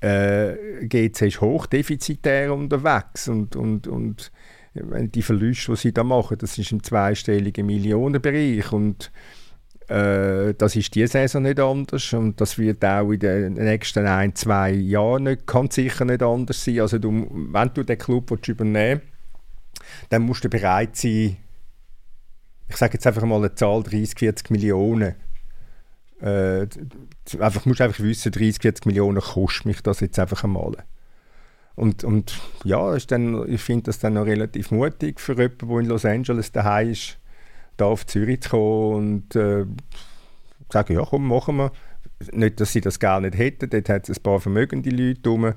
äh, 0.00 0.86
GC 0.86 1.22
ist 1.22 1.40
hochdefizitär 1.40 2.52
unterwegs 2.52 3.28
und, 3.28 3.56
und, 3.56 3.86
und 3.86 4.30
wenn 4.74 5.10
die 5.10 5.22
Verluste, 5.22 5.72
die 5.72 5.78
sie 5.78 5.92
da 5.92 6.04
machen, 6.04 6.38
das 6.38 6.58
ist 6.58 6.72
im 6.72 6.82
zweistelligen 6.82 7.66
Millionenbereich 7.66 8.72
und 8.72 9.10
äh, 9.88 10.52
das 10.54 10.76
ist 10.76 10.94
diese 10.94 11.08
Saison 11.08 11.42
nicht 11.44 11.58
anders 11.58 12.12
und 12.12 12.40
das 12.40 12.58
wird 12.58 12.84
auch 12.84 13.10
in 13.10 13.20
den 13.20 13.54
nächsten 13.54 14.06
ein, 14.06 14.34
zwei 14.34 14.72
Jahren 14.72 15.24
nicht, 15.24 15.46
kann 15.46 15.70
sicher 15.70 16.04
nicht 16.04 16.22
anders 16.22 16.62
sein. 16.62 16.80
Also 16.80 16.98
du, 16.98 17.26
wenn 17.30 17.70
du 17.72 17.82
den 17.82 17.98
Club 17.98 18.30
willst 18.30 18.48
übernehmen 18.48 19.00
dann 20.08 20.22
musst 20.22 20.44
du 20.44 20.48
bereit 20.48 20.96
sein, 20.96 21.36
ich 22.68 22.76
sage 22.76 22.94
jetzt 22.94 23.06
einfach 23.06 23.22
mal 23.22 23.36
eine 23.36 23.54
Zahl, 23.54 23.82
30, 23.82 24.18
40 24.18 24.50
Millionen. 24.50 25.14
Äh, 26.20 26.66
einfach, 27.38 27.66
musst 27.66 27.80
einfach 27.80 28.02
wissen, 28.02 28.32
30, 28.32 28.62
40 28.62 28.86
Millionen 28.86 29.20
kostet 29.20 29.66
mich 29.66 29.82
das 29.82 30.00
jetzt 30.00 30.18
einfach 30.18 30.44
einmal. 30.44 30.76
Und, 31.74 32.04
und 32.04 32.40
ja, 32.64 32.94
ist 32.94 33.12
dann, 33.12 33.46
ich 33.48 33.60
finde 33.60 33.84
das 33.84 33.98
dann 33.98 34.14
noch 34.14 34.24
relativ 34.24 34.70
mutig 34.70 35.20
für 35.20 35.34
jemanden, 35.34 35.68
der 35.68 35.78
in 35.78 35.86
Los 35.86 36.04
Angeles 36.06 36.50
daheim 36.50 36.90
ist, 36.90 37.18
da 37.76 37.84
auf 37.84 38.06
Zürich 38.06 38.40
zu 38.40 38.50
kommen 38.50 38.94
und 38.94 39.36
äh, 39.36 39.66
sagen, 40.72 40.94
ja 40.94 41.04
komm, 41.04 41.28
machen 41.28 41.56
wir. 41.56 41.72
Nicht, 42.32 42.60
dass 42.60 42.72
sie 42.72 42.80
das 42.80 42.98
gar 42.98 43.20
nicht 43.20 43.36
hätten, 43.36 43.68
dort 43.68 43.90
hat 43.90 44.08
es 44.08 44.18
ein 44.18 44.22
paar 44.22 44.40
vermögende 44.40 44.88
Leute 44.88 45.28
rum. 45.28 45.52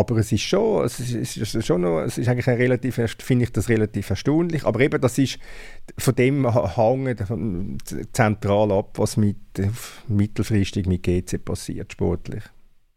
Aber 0.00 0.16
es 0.18 0.30
ist 0.32 0.42
schon, 0.42 0.84
es 0.84 1.00
ist, 1.00 1.36
es 1.36 1.54
ist 1.54 1.66
schon 1.66 1.80
noch, 1.80 2.00
es 2.00 2.18
ist 2.18 2.28
eigentlich 2.28 2.46
ein 2.48 2.56
relativ, 2.56 3.00
finde 3.18 3.44
ich 3.44 3.52
das 3.52 3.68
relativ 3.68 4.10
erstaunlich. 4.10 4.64
Aber 4.64 4.80
eben, 4.80 5.00
das 5.00 5.18
ist 5.18 5.38
von 5.98 6.14
dem 6.14 6.46
hängt 6.76 7.20
von- 7.22 7.78
zentral 8.12 8.70
ab, 8.72 8.98
was 8.98 9.16
mit, 9.16 9.36
mittelfristig 10.06 10.86
mit 10.86 11.02
GC 11.02 11.38
passiert, 11.44 11.92
sportlich. 11.92 12.42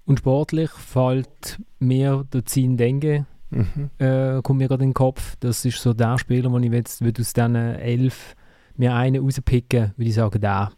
Und 0.05 0.19
sportlich 0.19 0.69
fällt 0.71 1.59
mir 1.79 2.25
der 2.33 2.45
Zin 2.45 2.77
Denge, 2.77 3.25
Mhm. 3.53 3.89
äh, 3.97 4.41
kommt 4.41 4.59
mir 4.59 4.67
gerade 4.69 4.83
in 4.85 4.91
den 4.91 4.93
Kopf. 4.93 5.35
Das 5.41 5.65
ist 5.65 5.81
so 5.81 5.93
der 5.93 6.17
Spieler, 6.17 6.49
den 6.49 6.63
ich 6.63 6.71
jetzt 6.71 7.01
würde 7.03 7.21
aus 7.21 7.33
diesen 7.33 7.55
elf 7.55 8.35
mir 8.77 8.93
einen 8.95 9.21
rauspicken, 9.21 9.91
würde 9.97 10.09
ich 10.09 10.15
sagen, 10.15 10.39
der. 10.39 10.71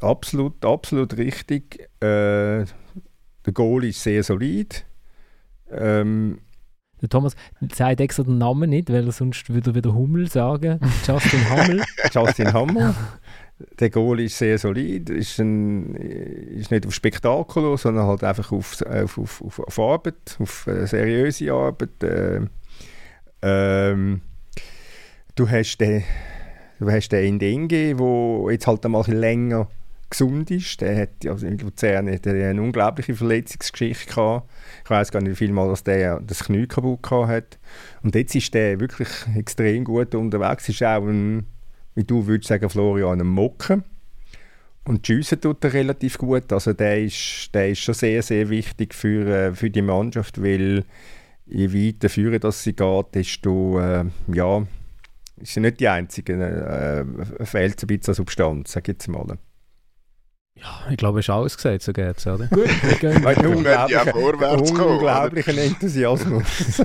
Absolut, 0.00 0.64
absolut 0.64 1.16
richtig. 1.16 1.80
Äh, 2.00 2.64
der 3.44 3.52
Goal 3.54 3.84
ist 3.84 4.02
sehr 4.02 4.22
solid. 4.22 4.84
Ähm, 5.72 6.38
Der 7.00 7.08
Thomas 7.08 7.34
sagt 7.72 8.00
extra 8.00 8.22
den 8.22 8.38
Namen 8.38 8.70
nicht, 8.70 8.90
weil 8.90 9.06
er 9.06 9.12
sonst 9.12 9.48
würde 9.48 9.70
er 9.70 9.74
wieder 9.74 9.94
Hummel 9.94 10.28
sagen. 10.28 10.80
Justin 11.06 11.50
Hummel. 11.50 11.82
Justin 12.12 12.52
Hammer. 12.52 12.94
Der 13.78 13.90
Goal 13.90 14.20
ist 14.20 14.38
sehr 14.38 14.58
solid, 14.58 15.10
ist, 15.10 15.38
ein, 15.38 15.94
ist 15.94 16.70
nicht 16.70 16.86
auf 16.86 16.94
Spektakel, 16.94 17.76
sondern 17.76 18.06
halt 18.06 18.24
einfach 18.24 18.52
auf, 18.52 18.80
auf, 18.82 19.18
auf, 19.18 19.60
auf, 19.60 19.78
Arbeit, 19.78 20.38
auf 20.38 20.66
äh, 20.66 20.86
seriöse 20.86 21.52
Arbeit. 21.52 22.02
Äh, 22.02 22.40
ähm, 23.42 24.22
du 25.34 25.48
hast 25.48 25.76
den, 25.78 26.04
du 26.78 26.90
hast 26.90 27.10
den 27.10 27.34
Ndenge, 27.34 27.94
der 27.94 28.52
jetzt 28.52 28.66
halt 28.66 28.84
einmal 28.86 29.02
ein 29.02 29.04
bisschen 29.04 29.20
länger 29.20 29.68
gesund 30.10 30.50
ist. 30.50 30.80
Der 30.80 31.02
hat 31.02 31.26
also 31.26 31.46
in 31.46 31.58
Luzern 31.58 32.12
hat 32.12 32.26
er 32.26 32.50
eine 32.50 32.60
unglaubliche 32.60 33.14
Verletzungsgeschichte 33.14 34.12
gehabt. 34.12 34.50
Ich 34.84 34.90
weiß 34.90 35.10
gar 35.10 35.22
nicht, 35.22 35.32
wie 35.32 35.46
viel 35.46 35.52
Mal 35.52 35.68
dass 35.68 35.84
der 35.84 36.20
das 36.20 36.44
Knie 36.44 36.66
kaputt 36.66 37.02
gehabt 37.02 37.28
hat. 37.28 37.58
Und 38.02 38.14
jetzt 38.14 38.34
ist 38.34 38.52
der 38.52 38.80
wirklich 38.80 39.08
extrem 39.36 39.84
gut 39.84 40.14
unterwegs. 40.14 40.68
Ist 40.68 40.82
auch 40.82 41.06
ein, 41.06 41.46
wie 41.94 42.04
du 42.04 42.26
würdest 42.26 42.48
sagen, 42.48 42.68
Florian, 42.68 43.20
ein 43.20 43.26
Mocken. 43.26 43.84
Und 44.84 45.06
schiessen 45.06 45.40
tut 45.40 45.62
er 45.64 45.72
relativ 45.72 46.18
gut. 46.18 46.52
Also 46.52 46.72
der 46.72 47.00
ist, 47.02 47.50
der 47.54 47.70
ist 47.70 47.80
schon 47.80 47.94
sehr, 47.94 48.22
sehr 48.22 48.48
wichtig 48.48 48.94
für, 48.94 49.26
äh, 49.26 49.54
für 49.54 49.70
die 49.70 49.82
Mannschaft, 49.82 50.42
weil 50.42 50.84
je 51.46 51.72
weiter 51.72 52.08
führen 52.08 52.40
dass 52.40 52.62
sie 52.62 52.74
geht, 52.74 53.06
desto, 53.14 53.80
äh, 53.80 54.04
ja, 54.32 54.66
ist 55.36 55.54
sie 55.54 55.60
nicht 55.60 55.80
die 55.80 55.88
Einzige. 55.88 56.34
Äh, 56.34 57.44
fehlt 57.44 57.82
ein 57.82 57.86
bisschen 57.86 58.12
an 58.12 58.14
Substanz, 58.14 58.72
sag 58.72 58.88
ich 58.88 58.94
jetzt 58.94 59.08
mal. 59.08 59.38
Ich 60.90 60.96
glaube, 60.96 61.20
es 61.20 61.26
ist 61.26 61.30
alles 61.30 61.56
gesagt, 61.56 61.82
so 61.82 61.92
geht's, 61.92 62.26
oder? 62.26 62.46
Gut, 62.46 62.68
wir 62.82 62.96
gehen. 62.98 63.24
Ein 63.26 63.36
ja 63.42 63.48
unglaublicher, 63.48 64.06
vorwärts 64.06 64.74
kommen, 64.74 64.90
unglaublicher 64.96 65.56
Enthusiasmus. 65.56 66.82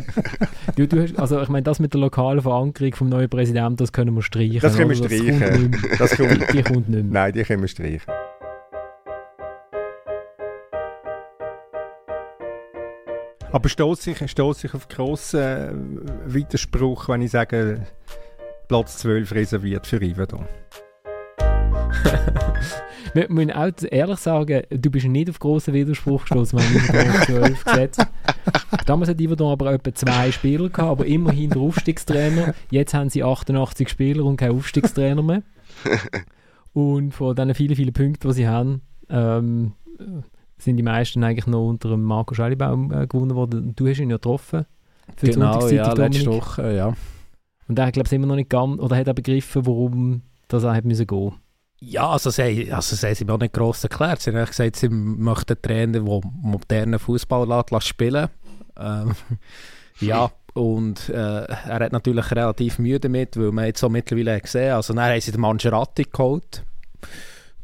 Du, 0.76 0.88
du 0.88 1.02
hast, 1.04 1.20
also 1.20 1.42
ich 1.42 1.50
meine, 1.50 1.64
das 1.64 1.80
mit 1.80 1.94
der 1.94 2.02
lokalen 2.02 2.42
Verankerung 2.42 2.94
vom 2.96 3.10
neuen 3.10 3.30
Präsidenten, 3.30 3.78
das 3.78 3.92
können 3.92 4.16
wir 4.16 4.22
streichen. 4.22 4.60
Das 4.62 4.76
können 4.78 4.90
wir 4.90 4.96
streichen. 4.96 5.40
kommt 5.40 5.72
nicht 5.72 5.82
mehr. 5.82 5.98
Das 5.98 6.16
kommt, 6.16 6.54
Die 6.54 6.64
kommt 6.64 6.90
nicht 6.90 7.04
mehr. 7.04 7.24
nein, 7.24 7.34
die 7.34 7.44
können 7.44 7.62
wir 7.62 7.68
streichen. 7.68 8.02
Aber 13.52 13.70
stoße 13.70 14.12
ich, 14.12 14.32
stoss 14.32 14.64
ich 14.64 14.74
auf 14.74 14.88
grossen 14.90 15.40
äh, 15.40 15.72
Widerspruch, 16.34 17.08
wenn 17.08 17.22
ich 17.22 17.32
sage, 17.32 17.82
Platz 18.68 18.98
12 18.98 19.32
reserviert 19.34 19.88
für 19.88 20.00
Yverdon. 20.02 20.46
Wir 23.14 23.28
müssen 23.30 23.52
auch 23.52 23.72
ehrlich 23.90 24.20
sagen, 24.20 24.64
du 24.70 24.92
bist 24.92 25.06
nicht 25.08 25.30
auf 25.30 25.40
grossen 25.40 25.74
Widerspruch 25.74 26.22
gestoßen, 26.22 26.60
wenn 26.60 26.82
Yverdon 26.82 27.12
auf 27.12 27.26
12 27.26 27.66
gesetzt 27.66 28.08
Damals 28.86 29.10
hat 29.10 29.22
Yverdon 29.22 29.52
aber 29.52 29.74
etwa 29.74 29.94
zwei 29.94 30.32
Spieler 30.32 30.70
gehabt, 30.70 30.92
aber 30.92 31.06
immerhin 31.06 31.50
der 31.50 31.62
Aufstiegstrainer. 31.62 32.54
Jetzt 32.70 32.94
haben 32.94 33.10
sie 33.10 33.24
88 33.24 33.90
Spieler 33.90 34.26
und 34.26 34.38
keinen 34.38 34.58
Aufstiegstrainer 34.58 35.24
mehr. 35.24 35.44
Und 36.74 37.14
von 37.14 37.36
diesen 37.36 37.56
vielen, 37.56 37.76
vielen 37.76 37.94
Punkten, 37.94 38.28
die 38.28 38.34
sie 38.34 38.48
haben, 38.48 38.82
ähm, 39.10 39.74
sind 40.58 40.78
die 40.78 40.84
meisten 40.84 41.24
eigentlich 41.24 41.48
noch 41.48 41.68
unter 41.68 41.90
dem 41.90 42.04
Marco 42.04 42.36
Schellibaum 42.36 42.92
äh, 42.92 43.08
gewonnen 43.08 43.36
worden. 43.36 43.74
Du 43.76 43.88
hast 43.88 44.00
ihn 44.00 44.10
ja 44.10 44.18
getroffen. 44.18 44.66
Für 45.16 45.28
genau, 45.28 45.68
ja, 45.70 45.94
letzte 45.94 46.26
Woche, 46.26 46.76
ja. 46.76 46.94
Und 47.68 47.80
er 47.80 47.88
hat, 47.88 47.94
glaube 47.94 48.08
ich, 48.08 48.14
immer 48.14 48.28
noch 48.28 48.36
nicht 48.36 48.50
ganz, 48.50 48.80
oder 48.80 48.96
hat 48.96 49.08
er 49.08 49.14
begriffen, 49.14 49.66
warum 49.66 50.22
das 50.48 50.64
er 50.64 50.76
hat 50.76 50.86
müssen 50.86 51.08
gehen 51.08 51.34
ja, 51.80 52.10
also 52.10 52.30
sie, 52.30 52.72
also 52.72 52.96
sie 52.96 53.08
haben 53.08 53.28
mir 53.28 53.34
auch 53.34 53.40
nicht 53.40 53.54
gross 53.54 53.84
erklärt. 53.84 54.22
Sie 54.22 54.32
haben 54.32 54.46
gesagt, 54.46 54.76
sie 54.76 54.90
möchten 54.90 55.62
Trainer, 55.62 56.00
der 56.00 56.22
modernen 56.42 57.00
Fußball 57.00 57.64
spielen 57.82 58.30
ähm, 58.78 59.16
Ja, 60.00 60.32
und 60.54 61.10
äh, 61.10 61.44
er 61.46 61.80
hat 61.80 61.92
natürlich 61.92 62.32
relativ 62.32 62.80
Mühe 62.80 63.00
damit, 63.00 63.38
weil 63.38 63.52
man 63.52 63.66
jetzt 63.66 63.80
so 63.80 63.90
mittlerweile 63.90 64.40
gesehen 64.40 64.74
also 64.74 64.94
dann 64.94 65.04
haben 65.06 65.22
sie 65.22 65.32
den 65.32 65.42
Mangerati 65.42 66.04
geholt 66.04 66.64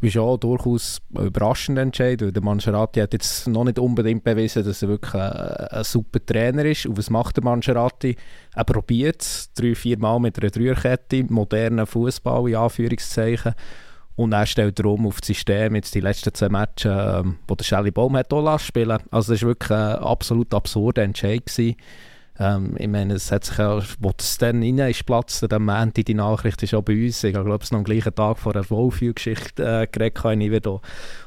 ist 0.02 0.16
ja 0.16 0.36
durchaus 0.38 1.00
ein 1.16 1.28
überraschender 1.28 1.84
Entscheid, 1.84 2.22
weil 2.22 2.32
der 2.32 2.44
Mangerati 2.44 3.00
hat 3.00 3.14
jetzt 3.14 3.48
noch 3.48 3.64
nicht 3.64 3.78
unbedingt 3.78 4.24
bewiesen, 4.24 4.64
dass 4.64 4.82
er 4.82 4.90
wirklich 4.90 5.14
ein, 5.14 5.32
ein 5.32 5.84
super 5.84 6.26
Trainer 6.26 6.66
ist. 6.66 6.88
Und 6.88 6.98
was 6.98 7.10
macht 7.10 7.38
der 7.38 7.44
Mangerati? 7.44 8.16
Er 8.56 8.64
probiert 8.64 9.22
es 9.22 9.54
drei, 9.54 9.76
vier 9.76 10.00
Mal 10.00 10.20
mit 10.20 10.40
einer 10.40 10.50
Dreierkette, 10.50 11.24
modernen 11.30 11.86
Fußball 11.86 12.50
in 12.50 12.56
Anführungszeichen. 12.56 13.54
Und 14.16 14.34
er 14.34 14.46
stellt 14.46 14.78
darum 14.78 15.08
auf 15.08 15.22
das 15.22 15.28
System 15.28 15.76
jetzt 15.76 15.96
die 15.96 16.00
letzten 16.00 16.34
zwei 16.34 16.50
Matches, 16.50 16.92
ähm, 16.94 17.40
wo 17.48 17.56
der 17.56 17.64
Shelly 17.64 17.92
Baum 17.92 18.18
hat 18.18 18.34
auch 18.34 18.60
spielen 18.60 19.00
Also 19.10 19.34
das 19.34 19.42
war 19.42 19.50
wirklich 19.50 19.72
ein 19.72 19.96
absolut 19.96 20.54
absurder 20.54 21.04
Entscheid. 21.04 21.50
Ähm, 22.40 22.76
ich 22.78 22.88
meine, 22.88 23.14
es 23.16 23.32
hat 23.32 23.46
sich 23.46 23.58
ja, 23.58 23.82
wo 24.00 24.12
es 24.18 24.38
dann 24.38 24.64
rein 24.64 24.80
ist, 24.80 25.06
Platz, 25.06 25.46
dann 25.48 25.64
meinte 25.64 26.04
die 26.04 26.14
Nachricht 26.14 26.64
ist 26.64 26.74
auch 26.74 26.82
bei 26.82 27.06
uns. 27.06 27.24
Ich 27.24 27.34
glaube, 27.34 27.60
es 27.62 27.72
noch 27.72 27.80
am 27.80 27.84
gleichen 27.84 28.16
Tag 28.16 28.40
vor 28.40 28.54
der 28.54 28.70
Wolfview-Geschichte 28.70 29.64
äh, 29.64 29.88
geredet 29.88 30.24
habe. 30.24 30.82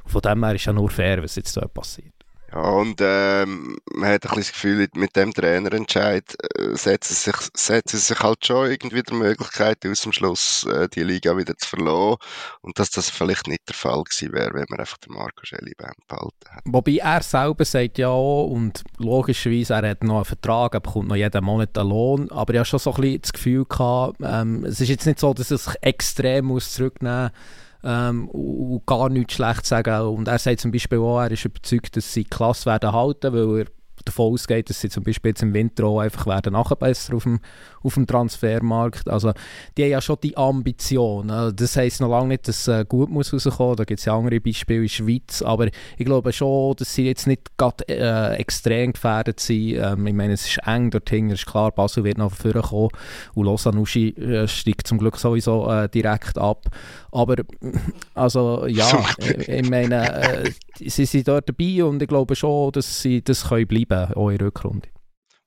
Von 0.07 0.20
dem 0.22 0.45
her 0.45 0.55
ist 0.55 0.64
ja 0.64 0.72
nur 0.72 0.91
fair, 0.91 1.22
was 1.22 1.37
jetzt 1.37 1.57
da 1.57 1.66
passiert. 1.66 2.13
Ja, 2.55 2.61
und 2.70 3.00
ähm, 3.00 3.78
man 3.92 4.11
hat 4.11 4.24
ein 4.26 4.28
bisschen 4.28 4.36
das 4.36 4.52
Gefühl, 4.52 4.88
mit 4.94 5.16
dem 5.16 5.34
Trainerentscheid 5.34 6.36
äh, 6.57 6.76
setzen, 6.76 7.14
sich, 7.14 7.34
setzen 7.52 7.98
sich 7.98 8.20
halt 8.20 8.46
schon 8.46 8.70
irgendwie 8.70 9.02
die 9.02 9.14
Möglichkeit 9.14 9.84
aus, 9.84 10.07
am 10.07 10.12
Schluss 10.12 10.64
äh, 10.66 10.88
die 10.88 11.02
Liga 11.02 11.36
wieder 11.36 11.57
zu 11.57 11.68
verlieren. 11.68 12.16
Und 12.61 12.78
dass 12.78 12.90
das 12.90 13.11
vielleicht 13.11 13.48
nicht 13.48 13.66
der 13.66 13.74
Fall 13.74 14.05
gewesen 14.05 14.32
wäre, 14.32 14.55
wenn 14.55 14.66
man 14.68 14.78
einfach 14.78 14.98
den 14.98 15.14
Marco 15.14 15.44
Schelli 15.44 15.72
behalten 15.76 16.30
hätte. 16.48 16.62
Wobei 16.66 16.98
er 16.98 17.22
selber 17.22 17.64
sagt 17.64 17.98
ja 17.98 18.11
und 18.11 18.84
logischerweise, 18.98 19.74
er 19.74 19.90
hat 19.90 20.05
noch 20.05 20.16
einen 20.16 20.24
Vertrag, 20.24 20.74
er 20.74 20.80
bekommt 20.80 21.09
noch 21.09 21.16
jeden 21.16 21.44
Monat 21.44 21.76
einen 21.76 21.88
Lohn, 21.88 22.30
aber 22.30 22.55
er 22.55 22.61
hat 22.61 22.68
schon 22.68 22.78
so 22.78 22.94
ein 22.94 23.00
bisschen 23.00 23.22
das 23.22 23.32
Gefühl 23.32 23.64
gehabt, 23.64 24.18
ähm, 24.22 24.64
es 24.64 24.80
ist 24.80 24.90
jetzt 24.90 25.07
nicht 25.07 25.18
so, 25.18 25.34
dass 25.34 25.50
er 25.50 25.59
sich 25.59 25.74
extrem 25.80 26.44
muss 26.44 26.72
zurücknehmen 26.72 27.32
muss, 27.32 27.63
ähm, 27.85 28.28
und 28.28 28.87
gar 28.87 29.09
nichts 29.09 29.35
schlecht 29.35 29.66
sagen. 29.66 30.09
Und 30.09 30.28
er 30.28 30.39
sagt 30.39 30.61
zum 30.61 30.72
Beispiel 30.72 30.99
auch, 30.99 31.20
er 31.20 31.30
ist 31.30 31.45
überzeugt, 31.45 31.97
dass 31.97 32.12
sie 32.12 32.24
Klasse 32.24 32.66
werden 32.66 32.93
halten, 32.93 33.32
weil 33.32 33.61
er 33.61 33.66
davon 34.05 34.32
ausgeht, 34.32 34.70
dass 34.70 34.80
sie 34.80 34.88
zum 34.88 35.05
Beispiel 35.05 35.30
jetzt 35.30 35.42
im 35.42 35.55
Winter 35.55 35.84
auch 35.84 36.00
einfach 36.00 36.26
werden 36.26 36.52
nachbessern 36.52 37.16
auf 37.16 37.24
dem, 37.24 37.40
auf 37.82 37.94
dem 37.94 38.07
Transfermarkt. 38.07 39.09
Also 39.09 39.32
die 39.76 39.84
haben 39.84 39.90
ja 39.90 40.00
schon 40.00 40.16
die 40.22 40.36
Ambition. 40.36 41.30
Also, 41.30 41.52
das 41.52 41.76
heisst 41.76 42.00
noch 42.00 42.11
lange 42.11 42.28
nicht, 42.28 42.48
dass 42.48 42.66
es 42.66 42.68
äh, 42.68 42.84
gut 42.88 43.11
muss 43.11 43.32
rauskommen. 43.32 43.76
Da 43.76 43.84
gibt 43.84 44.00
es 44.00 44.07
ja 44.07 44.16
andere 44.16 44.40
Beispiele 44.40 44.80
in 44.80 44.84
der 44.84 44.88
Schweiz. 44.88 45.42
Aber 45.42 45.66
ich 45.66 46.05
glaube 46.05 46.32
schon, 46.32 46.76
dass 46.76 46.94
sie 46.94 47.07
jetzt 47.07 47.26
nicht 47.26 47.57
gerade 47.57 47.88
äh, 47.88 48.36
extrem 48.36 48.92
gefährdet 48.92 49.40
sind. 49.40 49.76
Ähm, 49.76 50.07
ich 50.07 50.14
meine, 50.14 50.32
es 50.34 50.46
ist 50.46 50.59
eng 50.66 50.90
dort 50.90 51.09
hinten, 51.09 51.32
ist 51.32 51.46
klar, 51.46 51.72
Basel 51.72 52.05
wird 52.05 52.18
noch 52.18 52.32
vorne 52.32 52.62
kommen 52.62 52.90
und 53.34 53.46
Lausanne 53.46 53.82
äh, 53.82 54.48
steigt 54.48 54.86
zum 54.86 54.98
Glück 54.98 55.18
sowieso 55.18 55.70
äh, 55.70 55.88
direkt 55.88 56.38
ab. 56.38 56.66
Aber 57.12 57.36
also 58.14 58.66
ja, 58.66 59.05
ich, 59.18 59.48
ich 59.48 59.70
meine, 59.70 60.44
äh, 60.44 60.50
sie 60.76 61.05
sind 61.05 61.28
dort 61.28 61.48
dabei 61.48 61.84
und 61.84 62.02
ich 62.02 62.09
glaube 62.09 62.34
schon, 62.36 62.72
dass 62.72 63.00
sie 63.00 63.22
das 63.22 63.48
können 63.48 63.66
bleiben, 63.66 63.93
auch 64.14 64.30
in 64.30 64.38
Rückrunde. 64.38 64.88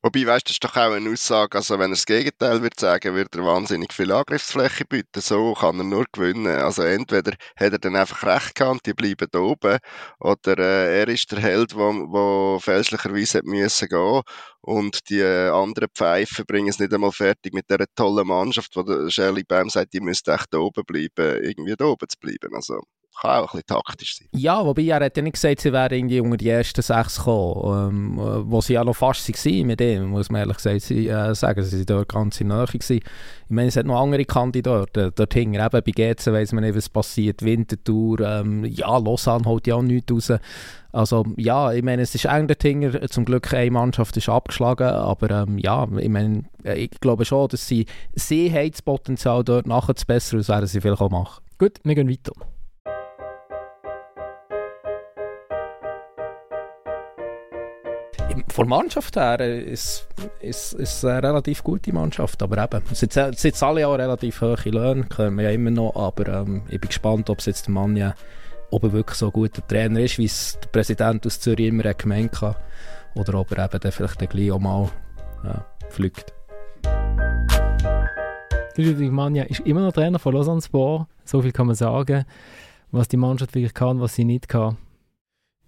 Wobei, 0.03 0.25
weißt 0.25 0.47
du, 0.47 0.49
das 0.49 0.55
ist 0.55 0.63
doch 0.63 0.77
auch 0.77 0.93
eine 0.93 1.09
Aussage, 1.09 1.57
also 1.57 1.79
wenn 1.79 1.91
er 1.91 1.95
das 1.95 2.05
Gegenteil 2.05 2.61
würde 2.61 2.75
sagen, 2.79 3.15
würde 3.15 3.39
er 3.39 3.45
wahnsinnig 3.45 3.91
viel 3.91 4.11
Angriffsfläche 4.11 4.85
bieten. 4.85 5.21
So 5.21 5.53
kann 5.53 5.79
er 5.79 5.83
nur 5.83 6.05
gewinnen. 6.11 6.47
Also 6.47 6.83
entweder 6.83 7.33
hat 7.57 7.73
er 7.73 7.79
dann 7.79 7.95
einfach 7.95 8.23
recht 8.23 8.55
gehabt, 8.55 8.85
die 8.85 8.93
bleiben 8.93 9.27
oben, 9.35 9.79
oder 10.19 10.57
äh, 10.59 10.99
er 11.01 11.07
ist 11.09 11.31
der 11.31 11.39
Held, 11.39 11.73
der 11.73 12.59
fälschlicherweise 12.61 13.41
müssen 13.43 13.89
gehen 13.89 14.21
und 14.67 15.09
die 15.09 15.21
äh, 15.21 15.47
anderen 15.47 15.87
Pfeifen 15.95 16.45
bringen 16.45 16.67
es 16.67 16.77
nicht 16.77 16.93
einmal 16.93 17.13
fertig 17.13 17.53
mit 17.53 17.69
dieser 17.69 17.85
tollen 17.95 18.27
Mannschaft, 18.27 18.75
wo 18.75 18.83
der 18.83 19.09
Shirley 19.09 19.43
Bam 19.43 19.69
sagt, 19.69 19.93
die 19.93 20.01
müsste 20.01 20.33
echt 20.33 20.53
oben 20.53 20.83
bleiben, 20.85 21.41
irgendwie 21.41 21.75
da 21.77 21.85
oben 21.85 22.09
zu 22.09 22.19
bleiben. 22.19 22.53
Also 22.53 22.81
kann 23.19 23.31
auch 23.31 23.53
ein 23.53 23.61
bisschen 23.61 23.65
taktisch 23.65 24.17
sein. 24.17 24.27
Ja, 24.33 24.65
wobei 24.65 24.83
er 24.83 24.99
hat 24.99 25.15
ja 25.15 25.23
nicht 25.23 25.33
gesagt, 25.33 25.61
sie 25.61 25.71
wären 25.71 25.93
irgendwie 25.93 26.19
unter 26.19 26.37
die 26.37 26.49
ersten 26.49 26.81
sechs 26.81 27.17
gekommen, 27.17 28.17
ähm, 28.17 28.51
wo 28.51 28.59
sie 28.59 28.73
ja 28.73 28.83
noch 28.83 28.95
fast 28.95 29.27
waren 29.27 29.67
mit 29.67 29.81
ihm, 29.81 30.09
muss 30.09 30.29
man 30.29 30.41
ehrlich 30.41 30.57
gesagt 30.57 30.91
äh, 30.91 31.33
sagen. 31.33 31.63
Sie 31.63 31.77
waren 31.77 31.85
dort 31.85 32.09
ganz 32.09 32.41
in 32.41 32.49
Nähe. 32.49 32.65
Gewesen. 32.65 32.97
Ich 32.97 33.03
meine, 33.47 33.69
es 33.69 33.77
hat 33.77 33.85
noch 33.85 34.01
andere 34.01 34.25
Kandidaten. 34.25 35.11
Dort 35.15 35.33
hinten 35.33 35.55
eben 35.55 35.69
bei 35.69 35.79
GC 35.81 36.27
weiss 36.27 36.51
man 36.51 36.63
nicht, 36.63 36.75
was 36.75 36.89
passiert. 36.89 37.41
Winterthur, 37.41 38.19
ähm, 38.19 38.65
ja, 38.65 38.97
Lausanne 38.97 39.45
holt 39.45 39.65
ja 39.65 39.75
auch 39.75 39.81
nichts 39.81 40.11
raus. 40.11 40.39
Also 40.97 41.25
ja, 41.35 41.73
ich 41.73 41.83
meine, 41.83 42.01
es 42.01 42.15
ist 42.15 42.25
eng 42.25 42.47
dort 42.47 42.63
hinten. 42.63 43.07
Zum 43.09 43.23
Glück 43.23 43.53
eine 43.53 43.69
Mannschaft 43.69 44.17
ist 44.17 44.29
abgeschlagen, 44.29 44.87
aber 44.87 45.43
ähm, 45.43 45.59
ja, 45.59 45.87
ich 45.99 46.09
meine, 46.09 46.45
ich 46.63 46.89
glaube 46.99 47.23
schon, 47.23 47.49
dass 47.49 47.67
sie, 47.67 47.85
sie 48.15 48.51
haben 48.51 48.71
das 48.71 48.81
Potenzial 48.81 49.43
dort 49.43 49.67
nachher 49.67 49.95
zu 49.95 50.07
bessern, 50.07 50.39
als 50.39 50.49
werden 50.49 50.65
sie 50.65 50.81
vielleicht 50.81 51.01
auch 51.01 51.11
machen. 51.11 51.43
Gut, 51.59 51.73
wir 51.83 51.93
gehen 51.93 52.09
weiter. 52.09 52.33
von 58.49 58.67
der 58.67 58.77
Mannschaft 58.77 59.15
her 59.17 59.39
ist 59.39 60.07
es 60.41 60.73
ist 60.73 61.05
eine 61.05 61.21
relativ 61.21 61.63
gute 61.63 61.93
Mannschaft, 61.93 62.41
aber 62.41 62.63
eben, 62.63 62.81
es 62.91 62.99
sind, 62.99 63.13
sind 63.13 63.63
alle 63.63 63.87
auch 63.87 63.93
relativ 63.99 64.41
hohe 64.41 64.57
Löhne, 64.65 65.03
können 65.03 65.37
wir 65.37 65.43
ja 65.43 65.51
immer 65.51 65.69
noch, 65.69 65.95
aber 65.95 66.41
ähm, 66.41 66.63
ich 66.67 66.79
bin 66.79 66.87
gespannt, 66.87 67.29
ob 67.29 67.37
es 67.37 67.45
jetzt 67.45 67.67
der 67.67 67.73
Mann 67.73 67.95
ja, 67.95 68.15
ob 68.71 68.83
er 68.83 68.93
wirklich 68.93 69.17
so 69.17 69.27
ein 69.27 69.31
guter 69.31 69.65
Trainer 69.65 70.01
ist, 70.01 70.17
wie 70.17 70.25
es 70.25 70.59
der 70.61 70.69
Präsident 70.69 71.25
aus 71.25 71.39
Zürich 71.39 71.67
immer 71.67 71.93
gemeint 71.93 72.41
hat, 72.41 72.57
oder 73.15 73.39
ob 73.39 73.51
er 73.51 73.65
eben 73.65 73.79
dann 73.79 73.91
vielleicht 73.91 74.21
dann 74.21 74.29
gleich 74.29 74.51
auch 74.51 74.59
mal 74.59 74.89
ja, 75.43 75.65
fliegt. 75.89 76.33
Ludwig 78.75 79.11
Manja 79.11 79.43
ist 79.43 79.61
immer 79.61 79.81
noch 79.81 79.91
Trainer 79.91 80.19
von 80.19 80.33
Lausanne 80.33 80.61
Sport, 80.61 81.07
so 81.25 81.41
viel 81.41 81.51
kann 81.51 81.67
man 81.67 81.75
sagen, 81.75 82.25
was 82.91 83.07
die 83.07 83.17
Mannschaft 83.17 83.55
wirklich 83.55 83.73
kann, 83.73 83.99
was 83.99 84.15
sie 84.15 84.23
nicht 84.23 84.47
kann. 84.47 84.77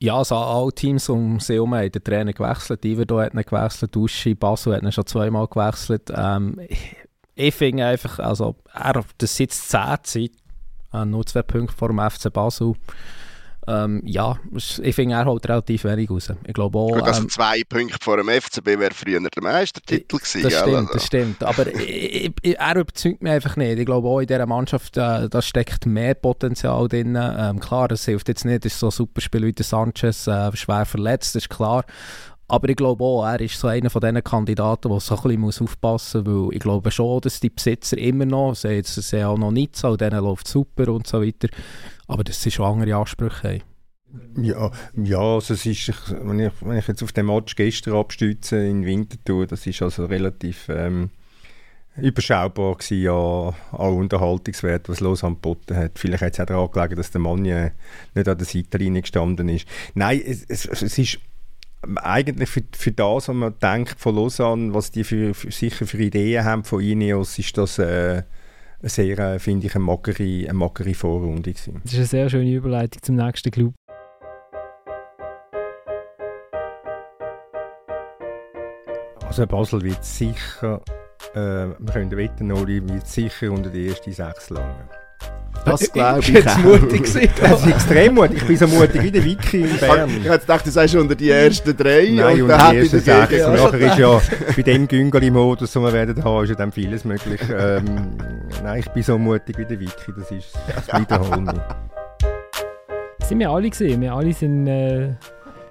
Ja, 0.01 0.15
also 0.15 0.35
alle 0.35 0.71
Teams 0.71 1.09
um 1.09 1.39
sie 1.39 1.55
herum 1.55 1.75
haben 1.75 1.91
den 1.91 2.03
Trainer 2.03 2.31
gewechselt. 2.31 2.85
Iverdo 2.85 3.19
hat 3.19 3.33
ihn 3.33 3.41
gewechselt, 3.41 3.93
Duschi, 3.93 4.33
Basel 4.33 4.75
hat 4.75 4.83
ihn 4.83 4.91
schon 4.93 5.05
zweimal 5.05 5.47
gewechselt. 5.47 6.09
Ähm, 6.15 6.57
ich, 6.69 6.95
ich 7.35 7.53
finde 7.53 7.85
einfach, 7.85 8.19
also 8.19 8.55
er, 8.73 9.03
das 9.17 9.35
sitzt 9.35 9.69
10 9.69 9.97
Zeit, 10.03 10.31
nur 10.91 11.25
zwei 11.25 11.43
Punkte 11.43 11.75
vor 11.75 11.89
dem 11.89 11.99
FC 11.99 12.31
Basel. 12.31 12.73
Ähm, 13.69 14.01
ja, 14.03 14.39
ich 14.81 14.95
finde, 14.95 15.15
er 15.15 15.25
holt 15.25 15.47
relativ 15.47 15.83
wenig 15.83 16.09
raus. 16.09 16.31
Ich 16.47 16.53
glaube 16.53 16.79
auch... 16.79 16.91
Gut, 16.91 17.03
also 17.03 17.21
ähm, 17.21 17.29
zwei 17.29 17.61
Punkte 17.69 17.97
vor 18.01 18.17
dem 18.17 18.27
FCB 18.27 18.65
wäre 18.79 18.93
früher 18.93 19.19
der 19.19 19.43
Meistertitel 19.43 20.17
gewesen. 20.17 20.43
Das 20.43 20.53
stimmt, 20.53 20.75
also. 20.75 20.93
das 20.93 21.05
stimmt. 21.05 21.43
Aber 21.43 21.67
ich, 21.75 22.33
ich, 22.41 22.59
er 22.59 22.75
überzeugt 22.77 23.21
mich 23.21 23.31
einfach 23.31 23.57
nicht. 23.57 23.77
Ich 23.77 23.85
glaube 23.85 24.07
auch 24.07 24.21
in 24.21 24.27
dieser 24.27 24.47
Mannschaft, 24.47 24.97
äh, 24.97 25.29
da 25.29 25.41
steckt 25.41 25.85
mehr 25.85 26.15
Potenzial 26.15 26.87
drin. 26.87 27.15
Ähm, 27.19 27.59
klar, 27.59 27.87
das 27.87 28.05
hilft 28.05 28.27
jetzt 28.29 28.43
nicht, 28.43 28.65
das 28.65 28.73
ist 28.73 28.79
so 28.79 28.87
ein 28.87 28.91
super 28.91 29.21
Spiel 29.21 29.45
wie 29.45 29.53
der 29.53 29.65
Sanchez, 29.65 30.25
äh, 30.25 30.55
schwer 30.55 30.85
verletzt, 30.85 31.35
das 31.35 31.43
ist 31.43 31.49
klar. 31.49 31.85
Aber 32.49 32.67
ich 32.67 32.75
glaube 32.75 33.03
auch, 33.03 33.25
er 33.25 33.39
ist 33.39 33.59
so 33.59 33.67
einer 33.67 33.91
von 33.91 34.01
diesen 34.01 34.23
Kandidaten, 34.23 34.89
der 34.89 34.99
so 34.99 35.15
ein 35.15 35.37
bisschen 35.37 35.67
aufpassen 35.67 36.23
muss, 36.23 36.49
weil 36.49 36.55
ich 36.55 36.59
glaube 36.59 36.89
schon, 36.89 37.21
dass 37.21 37.39
die 37.39 37.51
Besitzer 37.51 37.97
immer 37.99 38.25
noch, 38.25 38.55
sie 38.55 38.81
haben 38.81 39.23
auch 39.23 39.37
noch 39.37 39.51
nicht 39.51 39.75
so, 39.75 39.95
denen 39.95 40.23
läuft 40.23 40.47
super 40.47 40.89
und 40.89 41.05
so 41.05 41.21
weiter, 41.21 41.47
aber 42.07 42.23
dass 42.23 42.41
sie 42.41 42.49
schon 42.49 42.65
andere 42.65 42.95
Ansprüche 42.95 43.47
haben. 43.47 43.63
Ja, 44.41 44.71
ja 44.95 45.19
also 45.19 45.53
es 45.53 45.67
ist, 45.67 46.11
wenn 46.23 46.39
ich, 46.39 46.53
wenn 46.61 46.77
ich 46.77 46.87
jetzt 46.87 47.03
auf 47.03 47.11
den 47.11 47.27
Match 47.27 47.55
gestern 47.55 47.93
abstütze 47.93 48.65
in 48.65 48.83
Winterthur, 48.83 49.45
das 49.45 49.67
ist 49.67 49.83
also 49.83 50.05
relativ 50.05 50.69
ähm, 50.69 51.11
überschaubar 51.97 52.77
gewesen, 52.77 53.03
ja, 53.03 53.53
an 53.73 53.93
Unterhaltungswert, 53.93 54.89
was 54.89 55.01
Lausanne 55.01 55.35
geboten 55.35 55.75
hat. 55.75 55.99
Vielleicht 55.99 56.23
hat 56.23 56.33
es 56.33 56.39
auch 56.39 56.45
daran 56.45 56.71
gelegen, 56.71 56.95
dass 56.95 57.11
der 57.11 57.21
Mann 57.21 57.43
nicht 57.43 58.27
an 58.27 58.37
der 58.37 58.45
Seitenlinie 58.45 59.01
gestanden 59.01 59.49
ist. 59.49 59.67
Nein, 59.93 60.19
es, 60.25 60.45
es, 60.47 60.65
es 60.65 60.97
ist 60.97 61.19
eigentlich 61.95 62.49
für, 62.49 62.63
für 62.75 62.91
das, 62.91 63.27
was 63.27 63.35
man 63.35 63.53
denkt 63.61 63.99
von 63.99 64.15
Lausanne, 64.15 64.73
was 64.73 64.91
die 64.91 65.03
für, 65.03 65.33
für, 65.33 65.51
sicher 65.51 65.85
für 65.85 65.97
Ideen 65.97 66.43
haben 66.43 66.63
von 66.63 66.81
Ineos, 66.81 67.39
ist 67.39 67.57
das 67.57 67.79
äh, 67.79 68.23
sehr, 68.81 69.19
äh, 69.19 69.39
finde 69.39 69.67
ich, 69.67 69.75
eine 69.75 69.83
magere, 69.83 70.23
eine 70.23 70.53
magere 70.53 70.93
Vorrunde 70.93 71.53
gewesen. 71.53 71.81
Das 71.83 71.93
ist 71.93 71.99
eine 71.99 72.07
sehr 72.07 72.29
schöne 72.29 72.51
Überleitung 72.51 73.01
zum 73.01 73.15
nächsten 73.15 73.51
Club. 73.51 73.73
Also 79.25 79.45
Basel 79.45 79.83
wird 79.83 80.03
sicher, 80.03 80.81
äh, 81.33 81.37
wir 81.37 81.93
können 81.93 82.11
wetten, 82.11 82.51
Oli 82.51 82.87
wird 82.89 83.07
sicher 83.07 83.51
unter 83.51 83.69
die 83.69 83.87
ersten 83.87 84.11
sechs 84.11 84.49
langen. 84.49 84.89
Das 85.65 85.91
glaube 85.91 86.19
ich 86.21 86.29
Jetzt 86.29 86.47
auch. 86.47 86.57
mutig 86.59 87.03
gewesen. 87.03 87.29
Das 87.41 87.61
ist 87.61 87.67
extrem 87.67 88.15
mutig. 88.15 88.37
Ich 88.37 88.47
bin 88.47 88.57
so 88.57 88.67
mutig 88.67 89.03
wie 89.03 89.11
der 89.11 89.23
Wiki 89.25 89.61
in 89.61 89.77
Bern. 89.79 90.09
Ich 90.09 90.23
hätte 90.29 90.39
gedacht, 90.39 90.65
du 90.65 90.71
sagst 90.71 90.95
unter 90.95 91.15
die 91.15 91.29
ersten 91.29 91.75
drei 91.75 92.09
Nein, 92.11 92.41
und 92.41 92.47
dann 92.49 92.71
die 92.71 92.77
ich 92.79 92.93
ersten 92.93 92.99
sechs. 93.29 93.45
Und 93.45 93.53
nachher 93.55 93.79
ist 93.79 93.97
ja 93.97 94.21
bei 94.55 94.61
dem 94.61 94.87
Güngeli-Modus, 94.87 95.71
den 95.73 95.81
wir 95.83 95.93
werden 95.93 96.23
haben, 96.23 96.43
ist 96.43 96.49
ja 96.49 96.55
dann 96.55 96.71
vieles 96.71 97.05
möglich. 97.05 97.41
Ähm, 97.55 97.85
nein, 98.63 98.79
ich 98.79 98.89
bin 98.89 99.03
so 99.03 99.17
mutig 99.17 99.57
wie 99.57 99.65
der 99.65 99.79
Wiki, 99.79 100.13
das 100.17 100.31
ist 100.31 100.53
das 100.75 100.99
wiederholen. 101.01 101.59
Das 103.19 103.29
sind 103.29 103.39
wir 103.39 103.49
alle 103.49 103.69
gesehen. 103.69 104.01
Wir 104.01 104.13
alle 104.13 104.33
sind, 104.33 104.65
äh, 104.67 105.09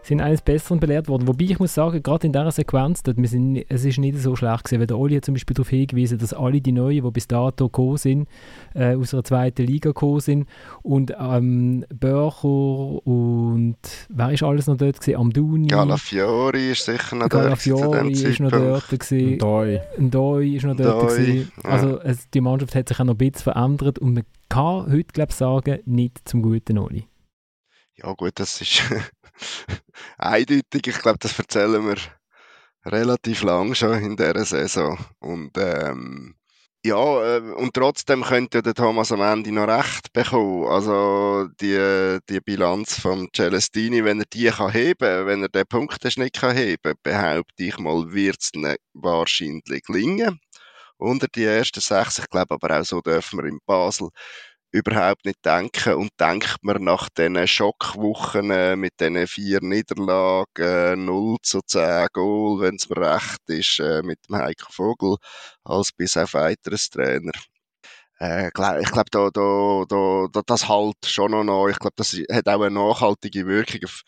sind 0.02 0.20
eines 0.20 0.42
Besseren 0.42 0.80
belehrt 0.80 1.08
worden. 1.08 1.28
Wobei 1.28 1.44
ich 1.44 1.58
muss 1.58 1.74
sagen, 1.74 2.02
gerade 2.02 2.26
in 2.26 2.32
dieser 2.32 2.50
Sequenz, 2.50 3.02
dort, 3.02 3.16
wir 3.16 3.28
sind, 3.28 3.64
es 3.68 3.84
ist 3.84 3.98
nicht 3.98 4.18
so 4.18 4.36
schlecht 4.36 4.64
gewesen, 4.64 4.80
weil 4.80 4.86
der 4.86 4.98
Oli 4.98 5.16
hat 5.16 5.24
zum 5.24 5.34
Beispiel 5.34 5.54
darauf 5.54 5.68
hingewiesen, 5.68 6.18
dass 6.18 6.32
alle 6.32 6.60
die 6.60 6.72
Neuen, 6.72 7.04
die 7.04 7.10
bis 7.10 7.28
dato 7.28 7.66
gekommen 7.66 7.96
sind, 7.96 8.28
äh, 8.74 8.94
aus 8.94 9.10
der 9.10 9.24
zweiten 9.24 9.66
Liga 9.66 9.90
gekommen 9.90 10.20
sind 10.20 10.48
und 10.82 11.14
ähm, 11.18 11.84
Börcher 11.92 12.48
und 12.48 13.76
wer 14.08 14.30
ist 14.32 14.42
alles 14.42 14.66
noch 14.66 14.76
dort 14.76 15.00
gewesen? 15.00 15.18
Amduni, 15.18 15.68
Galafiori 15.68 16.70
ist 16.70 16.84
sicher 16.84 17.16
noch 17.16 17.28
dort 17.28 17.60
zu 17.60 17.70
Galafiori 17.70 18.12
ist 18.12 18.40
noch 18.40 18.50
dort 18.50 18.88
gewesen. 18.88 19.38
Doi. 19.38 19.80
Ndoi 19.98 20.56
ist 20.56 20.64
noch 20.64 20.76
dort. 20.76 21.08
Gewesen. 21.08 21.52
Also 21.62 22.00
es, 22.00 22.28
die 22.30 22.40
Mannschaft 22.40 22.74
hat 22.74 22.88
sich 22.88 22.98
auch 22.98 23.04
noch 23.04 23.14
ein 23.14 23.18
bisschen 23.18 23.52
verändert 23.52 23.98
und 23.98 24.14
man 24.14 24.24
kann 24.48 24.90
heute 24.90 25.12
glaube 25.12 25.30
ich 25.30 25.36
sagen, 25.36 25.78
nicht 25.84 26.20
zum 26.24 26.42
guten 26.42 26.78
Oli. 26.78 27.06
Ja 27.96 28.12
gut, 28.12 28.32
das 28.36 28.60
ist 28.60 28.82
eindeutig. 30.18 30.86
Ich 30.86 30.98
glaube, 30.98 31.18
das 31.18 31.38
erzählen 31.38 31.86
wir 31.86 31.96
relativ 32.84 33.42
lang 33.42 33.74
schon 33.74 34.02
in 34.02 34.16
dieser 34.16 34.44
Saison. 34.44 34.98
Und 35.20 35.56
ähm, 35.58 36.34
ja, 36.84 37.36
äh, 37.36 37.40
und 37.54 37.74
trotzdem 37.74 38.22
könnte 38.22 38.58
ja 38.58 38.62
der 38.62 38.74
Thomas 38.74 39.10
am 39.12 39.20
Ende 39.20 39.52
noch 39.52 39.66
recht 39.68 40.12
bekommen. 40.12 40.66
Also 40.68 41.48
die, 41.60 42.18
die 42.28 42.40
Bilanz 42.40 42.98
von 43.00 43.28
Celestini, 43.34 44.04
wenn 44.04 44.20
er 44.20 44.26
die 44.32 44.46
kann 44.46 44.70
heben, 44.72 45.26
wenn 45.26 45.42
er 45.42 45.48
den 45.48 45.66
Punkteschnitt 45.66 46.34
kann 46.34 46.56
heben, 46.56 46.94
behaupte 47.02 47.64
ich 47.64 47.78
mal, 47.78 48.12
wird 48.12 48.38
es 48.40 48.52
wahrscheinlich 48.94 49.82
gelingen. 49.84 50.40
Unter 50.98 51.28
die 51.28 51.44
ersten 51.44 51.80
sechs, 51.80 52.18
ich 52.18 52.28
glaube 52.28 52.54
aber 52.54 52.80
auch 52.80 52.84
so 52.84 53.00
dürfen 53.00 53.38
wir 53.38 53.44
in 53.46 53.60
Basel 53.66 54.08
überhaupt 54.70 55.24
nicht 55.24 55.44
denken 55.44 55.94
und 55.94 56.10
denkt 56.20 56.56
man 56.62 56.84
nach 56.84 57.08
diesen 57.10 57.46
Schockwochen 57.46 58.50
äh, 58.50 58.76
mit 58.76 59.00
diesen 59.00 59.26
vier 59.26 59.60
Niederlagen, 59.62 60.46
äh, 60.58 60.96
0 60.96 61.36
zu 61.42 61.60
10 61.62 62.08
Goal, 62.12 62.60
wenn 62.60 62.76
es 62.76 62.88
mir 62.88 62.98
recht 63.14 63.40
ist, 63.48 63.80
äh, 63.80 64.02
mit 64.02 64.18
dem 64.28 64.36
Heiko 64.36 64.70
Vogel 64.70 65.16
als 65.64 65.92
bis 65.92 66.16
auf 66.16 66.34
weiteres 66.34 66.90
Trainer. 66.90 67.32
Äh, 68.20 68.48
ich 68.48 68.52
glaube, 68.52 69.10
da, 69.10 69.30
da, 69.30 69.84
da, 69.88 70.26
da, 70.32 70.42
das 70.46 70.68
halt 70.68 70.96
schon 71.06 71.30
noch. 71.46 71.68
Ich 71.68 71.78
glaube, 71.78 71.94
das 71.96 72.12
hat 72.32 72.48
auch 72.48 72.60
eine 72.62 72.70
nachhaltige 72.70 73.46
Wirkung 73.46 73.80
auf, 73.84 74.02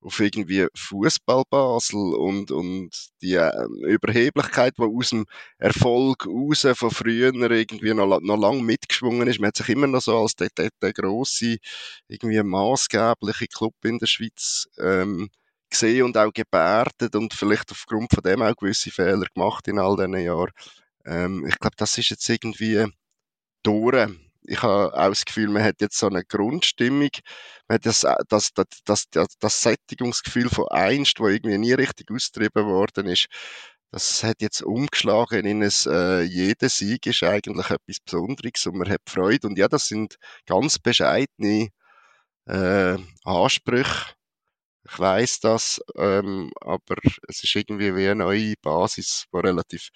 auf 0.00 0.20
irgendwie 0.20 0.66
Fußball 0.74 1.42
Basel 1.50 2.14
und, 2.14 2.50
und 2.50 2.90
die 3.22 3.34
äh, 3.34 3.66
Überheblichkeit, 3.86 4.74
die 4.78 4.82
aus 4.82 5.10
dem 5.10 5.26
Erfolg 5.58 6.26
raus 6.26 6.66
von 6.74 6.90
früher 6.90 7.32
irgendwie 7.34 7.94
noch, 7.94 8.20
noch 8.20 8.36
lang 8.36 8.62
mitgeschwungen 8.62 9.26
ist. 9.28 9.40
Man 9.40 9.48
hat 9.48 9.56
sich 9.56 9.68
immer 9.68 9.86
noch 9.86 10.02
so 10.02 10.18
als 10.18 10.36
der, 10.36 10.48
der, 10.56 10.70
der 10.80 10.92
grosse, 10.92 11.56
irgendwie 12.08 12.42
maßgebliche 12.42 13.46
Club 13.48 13.74
in 13.84 13.98
der 13.98 14.06
Schweiz 14.06 14.66
ähm, 14.78 15.28
gesehen 15.70 16.04
und 16.04 16.16
auch 16.16 16.32
gebärdet 16.32 17.14
und 17.16 17.34
vielleicht 17.34 17.72
aufgrund 17.72 18.12
von 18.12 18.22
dem 18.22 18.42
auch 18.42 18.54
gewisse 18.56 18.90
Fehler 18.90 19.26
gemacht 19.34 19.66
in 19.68 19.78
all 19.78 19.96
diesen 19.96 20.18
Jahren. 20.18 20.52
Ähm, 21.04 21.46
ich 21.46 21.58
glaube, 21.58 21.76
das 21.76 21.98
ist 21.98 22.10
jetzt 22.10 22.28
irgendwie 22.28 22.86
durch. 23.62 24.10
Ich 24.48 24.62
habe 24.62 24.94
auch 24.94 25.08
das 25.08 25.24
Gefühl, 25.24 25.48
man 25.48 25.64
hat 25.64 25.80
jetzt 25.80 25.98
so 25.98 26.06
eine 26.06 26.24
Grundstimmung, 26.24 27.10
man 27.68 27.76
hat 27.76 27.86
das, 27.86 28.06
das, 28.28 28.52
das, 28.54 28.72
das, 28.84 29.10
das, 29.10 29.28
das 29.38 29.62
Sättigungsgefühl 29.62 30.48
von 30.48 30.68
einst, 30.68 31.20
wo 31.20 31.28
irgendwie 31.28 31.58
nie 31.58 31.72
richtig 31.72 32.10
austrieben 32.10 32.66
worden 32.66 33.06
ist, 33.08 33.26
das 33.92 34.22
hat 34.24 34.42
jetzt 34.42 34.62
umgeschlagen 34.62 35.46
in 35.46 35.62
ein, 35.62 35.70
äh, 35.86 36.22
jeder 36.22 36.68
Sieg 36.68 37.06
ist 37.06 37.22
eigentlich 37.22 37.70
etwas 37.70 38.00
Besonderes 38.00 38.66
und 38.66 38.76
man 38.76 38.90
hat 38.90 39.00
Freude. 39.08 39.46
Und 39.46 39.58
ja, 39.58 39.68
das 39.68 39.86
sind 39.86 40.16
ganz 40.46 40.78
bescheidene 40.78 41.70
äh, 42.46 42.98
Ansprüche. 43.24 44.15
Ich 44.88 44.98
weiß 44.98 45.40
das, 45.40 45.80
ähm, 45.96 46.50
aber 46.60 46.96
es 47.28 47.42
ist 47.42 47.54
irgendwie 47.56 47.94
wie 47.96 48.06
eine 48.06 48.24
neue 48.24 48.54
Basis, 48.62 49.24
die 49.32 49.38
relativ 49.38 49.88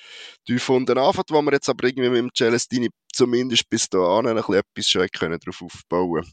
tief 0.46 0.68
unten 0.68 0.98
anfängt, 0.98 1.30
wo 1.30 1.40
wir 1.42 1.52
jetzt 1.52 1.68
aber 1.68 1.86
irgendwie 1.86 2.10
mit 2.10 2.18
dem 2.18 2.30
Celestini 2.34 2.88
zumindest 3.12 3.68
bis 3.70 3.88
dahin 3.88 4.26
ein 4.26 4.36
bisschen 4.36 4.54
etwas 4.54 4.88
schon 4.88 5.08
können 5.08 5.38
drauf 5.38 5.62
aufbauen 5.62 6.24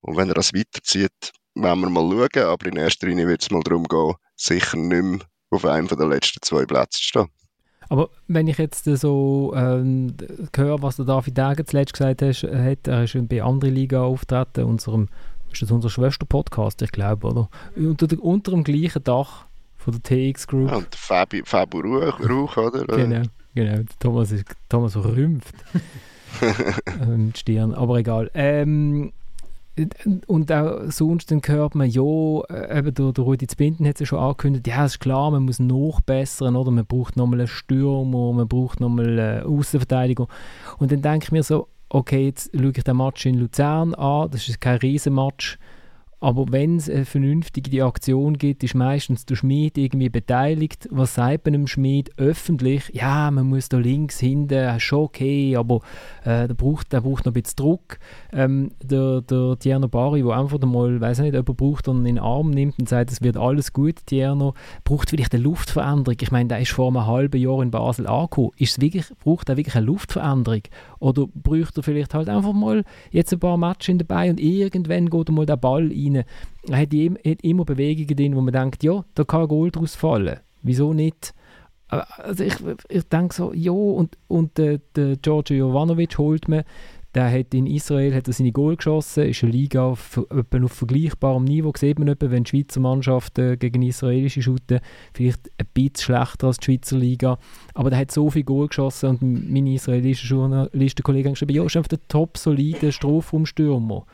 Und 0.00 0.16
wenn 0.16 0.28
er 0.28 0.34
das 0.34 0.52
weiterzieht, 0.52 1.32
werden 1.54 1.80
wir 1.80 1.90
mal 1.90 2.28
schauen, 2.28 2.44
aber 2.46 2.66
in 2.66 2.76
erster 2.76 3.06
Linie 3.06 3.26
wird 3.26 3.42
es 3.42 3.50
mal 3.50 3.62
darum 3.62 3.84
gehen, 3.84 4.14
sicher 4.36 4.76
nicht 4.76 5.02
mehr 5.02 5.20
auf 5.50 5.64
einem 5.64 5.88
der 5.88 6.06
letzten 6.06 6.42
zwei 6.42 6.66
Plätze 6.66 6.98
zu 6.98 7.04
stehen. 7.04 7.28
Aber 7.88 8.10
wenn 8.26 8.48
ich 8.48 8.58
jetzt 8.58 8.84
so 8.84 9.52
ähm, 9.56 10.14
höre, 10.54 10.82
was 10.82 10.96
der 10.96 11.06
David 11.06 11.38
Degen 11.38 11.66
zuletzt 11.66 11.94
gesagt 11.94 12.20
hat, 12.22 12.42
hat 12.42 12.86
er 12.86 13.04
ist 13.04 13.28
bei 13.28 13.42
anderen 13.42 13.74
Liga 13.74 14.02
auftreten, 14.02 14.64
unserem, 14.64 15.08
ist 15.52 15.62
das 15.62 15.70
unser 15.70 15.90
Schwester-Podcast, 15.90 16.82
ich 16.82 16.92
glaube, 16.92 17.26
oder? 17.26 17.48
Unter, 17.76 18.06
der, 18.06 18.22
unter 18.22 18.50
dem 18.52 18.64
gleichen 18.64 19.02
Dach 19.04 19.46
von 19.76 19.94
der 19.94 20.02
TX 20.32 20.46
Group. 20.46 20.70
Ja, 20.70 20.76
und 20.76 20.92
der 20.92 20.98
Fabi, 20.98 21.42
Fabu 21.44 21.80
Rauch, 21.80 22.20
Rauch 22.28 22.56
oder? 22.56 22.84
Genau, 22.84 23.22
genau. 23.54 23.76
Der 23.76 23.84
Thomas, 23.98 24.32
ist, 24.32 24.44
Thomas 24.68 24.96
rümpft 24.96 25.54
ähm, 27.00 27.32
die 27.34 27.38
Stirn, 27.38 27.74
aber 27.74 27.98
egal. 27.98 28.30
Ähm, 28.34 29.12
und 30.26 30.50
auch 30.50 30.90
sonst 30.90 31.30
dann 31.30 31.40
hört 31.44 31.74
man, 31.74 31.88
ja, 31.88 32.02
äh, 32.02 32.78
eben 32.78 32.94
der, 32.94 33.12
der 33.12 33.24
Rudi 33.24 33.46
Zbinden 33.46 33.86
hat 33.86 33.94
es 33.94 34.00
ja 34.00 34.06
schon 34.06 34.18
angekündigt, 34.18 34.66
ja, 34.66 34.84
es 34.84 34.92
ist 34.92 35.00
klar, 35.00 35.30
man 35.30 35.44
muss 35.44 35.60
nachbessern, 35.60 36.56
oder? 36.56 36.70
Man 36.70 36.84
braucht 36.84 37.16
nochmal 37.16 37.40
einen 37.40 37.48
Stürmer, 37.48 38.32
man 38.32 38.48
braucht 38.48 38.80
nochmal 38.80 39.06
eine 39.08 39.46
Außenverteidigung. 39.46 40.28
Und 40.78 40.90
dann 40.90 41.02
denke 41.02 41.26
ich 41.26 41.32
mir 41.32 41.42
so, 41.42 41.68
okay, 41.88 42.26
jetzt 42.26 42.50
schaue 42.54 42.72
ich 42.74 42.84
den 42.84 42.96
Match 42.96 43.26
in 43.26 43.38
Luzern 43.38 43.94
an, 43.94 44.30
das 44.30 44.48
ist 44.48 44.60
kein 44.60 44.78
Riesenmatch, 44.78 45.58
aber 46.20 46.46
wenn 46.50 46.76
es 46.76 46.90
eine 46.90 47.04
vernünftige 47.04 47.84
Aktion 47.84 48.38
gibt, 48.38 48.64
ist 48.64 48.74
meistens 48.74 49.24
der 49.24 49.36
Schmied 49.36 49.78
irgendwie 49.78 50.08
beteiligt. 50.08 50.88
Was 50.90 51.14
sagt 51.14 51.46
man 51.46 51.52
dem 51.52 51.66
Schmied 51.68 52.10
öffentlich? 52.18 52.90
Ja, 52.92 53.30
man 53.30 53.46
muss 53.46 53.68
da 53.68 53.78
links 53.78 54.18
hinten, 54.18 54.80
schon 54.80 55.04
okay, 55.04 55.54
aber 55.54 55.80
äh, 56.24 56.48
der, 56.48 56.54
braucht, 56.54 56.92
der 56.92 57.02
braucht 57.02 57.24
noch 57.24 57.30
ein 57.30 57.40
bisschen 57.40 57.56
Druck. 57.56 57.98
Ähm, 58.32 58.72
der, 58.82 59.20
der 59.20 59.58
Tierno 59.60 59.86
Bari, 59.86 60.22
der 60.22 60.36
einfach 60.36 60.58
mal, 60.60 61.00
weiß 61.00 61.20
nicht, 61.20 61.34
jemand 61.34 61.56
braucht 61.56 61.86
und 61.86 61.98
in 61.98 62.16
den 62.16 62.18
Arm 62.18 62.50
nimmt 62.50 62.78
und 62.80 62.88
sagt, 62.88 63.12
es 63.12 63.22
wird 63.22 63.36
alles 63.36 63.72
gut, 63.72 64.06
Tierno, 64.06 64.54
braucht 64.82 65.10
vielleicht 65.10 65.34
eine 65.34 65.44
Luftveränderung. 65.44 66.18
Ich 66.20 66.32
meine, 66.32 66.48
der 66.48 66.58
ist 66.58 66.72
vor 66.72 66.88
einem 66.88 67.06
halben 67.06 67.40
Jahr 67.40 67.62
in 67.62 67.70
Basel 67.70 68.08
angekommen. 68.08 68.50
Ist 68.56 68.80
wirklich, 68.80 69.06
braucht 69.22 69.48
er 69.48 69.56
wirklich 69.56 69.76
eine 69.76 69.86
Luftveränderung? 69.86 70.62
Oder 70.98 71.26
bräuchte 71.32 71.80
er 71.80 71.84
vielleicht 71.84 72.14
halt 72.14 72.28
einfach 72.28 72.52
mal 72.52 72.82
jetzt 73.12 73.32
ein 73.32 73.38
paar 73.38 73.56
Matches 73.56 73.98
dabei 73.98 74.30
und 74.30 74.40
irgendwann 74.40 75.08
geht 75.08 75.28
er 75.28 75.32
mal 75.32 75.46
der 75.46 75.56
Ball 75.56 75.92
rein. 76.14 76.24
Er 76.68 76.78
hat, 76.78 76.92
hat 76.92 77.42
immer 77.42 77.64
Bewegungen 77.64 78.16
drin, 78.16 78.36
wo 78.36 78.40
man 78.40 78.52
denkt, 78.52 78.82
ja, 78.82 79.04
da 79.14 79.24
kann 79.24 79.42
ein 79.42 79.48
Goal 79.48 79.70
draus 79.70 79.94
fallen. 79.94 80.40
Wieso 80.62 80.92
nicht? 80.92 81.34
Also 81.88 82.44
ich, 82.44 82.54
ich 82.90 83.04
denke 83.04 83.34
so, 83.34 83.52
ja, 83.54 83.72
und, 83.72 84.18
und 84.26 84.58
äh, 84.58 84.78
der 84.94 85.16
Giorgio 85.16 85.68
Jovanovic 85.68 86.18
holt 86.18 86.46
man, 86.46 86.64
der 87.14 87.32
hat 87.32 87.54
in 87.54 87.66
Israel 87.66 88.14
hat 88.14 88.28
er 88.28 88.34
seine 88.34 88.52
Goal 88.52 88.76
geschossen, 88.76 89.24
ist 89.24 89.42
eine 89.42 89.52
Liga 89.52 89.86
auf, 89.86 90.18
auf 90.18 90.72
vergleichbarem 90.72 91.44
Niveau, 91.44 91.72
sieht 91.76 91.98
man 91.98 92.08
etwa, 92.08 92.30
wenn 92.30 92.44
die 92.44 92.50
Schweizer 92.50 92.80
Mannschaften 92.80 93.58
gegen 93.58 93.82
israelische 93.82 94.42
shooten, 94.42 94.80
vielleicht 95.14 95.50
ein 95.58 95.66
bisschen 95.72 95.96
schlechter 95.96 96.48
als 96.48 96.58
die 96.58 96.66
Schweizer 96.66 96.98
Liga, 96.98 97.38
aber 97.74 97.90
der 97.90 98.00
hat 98.00 98.10
so 98.10 98.28
viel 98.28 98.44
Goal 98.44 98.68
geschossen 98.68 99.08
und 99.08 99.50
meine 99.50 99.72
israelischen 99.72 100.28
Journalistenkollegen 100.28 101.30
haben 101.30 101.34
geschrieben, 101.34 101.54
ja, 101.54 101.64
ist 101.64 101.76
einfach 101.76 101.88
der 101.88 102.06
top 102.08 102.36
solide 102.36 102.92
Strafraumstürmer. 102.92 104.04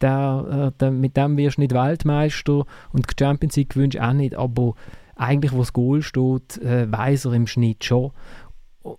Der, 0.00 0.72
äh, 0.72 0.78
der, 0.78 0.90
mit 0.90 1.16
dem 1.16 1.36
wirst 1.36 1.56
du 1.56 1.62
nicht 1.62 1.74
Weltmeister 1.74 2.64
und 2.92 3.10
die 3.10 3.14
Champions 3.18 3.56
League 3.56 3.70
gewünscht 3.70 3.98
auch 3.98 4.12
nicht, 4.12 4.34
aber 4.34 4.74
eigentlich, 5.16 5.52
wo 5.52 5.58
das 5.58 5.72
Goal 5.72 6.02
steht, 6.02 6.58
äh, 6.58 6.90
weiß 6.90 7.26
er 7.26 7.32
im 7.34 7.46
Schnitt 7.46 7.84
schon. 7.84 8.10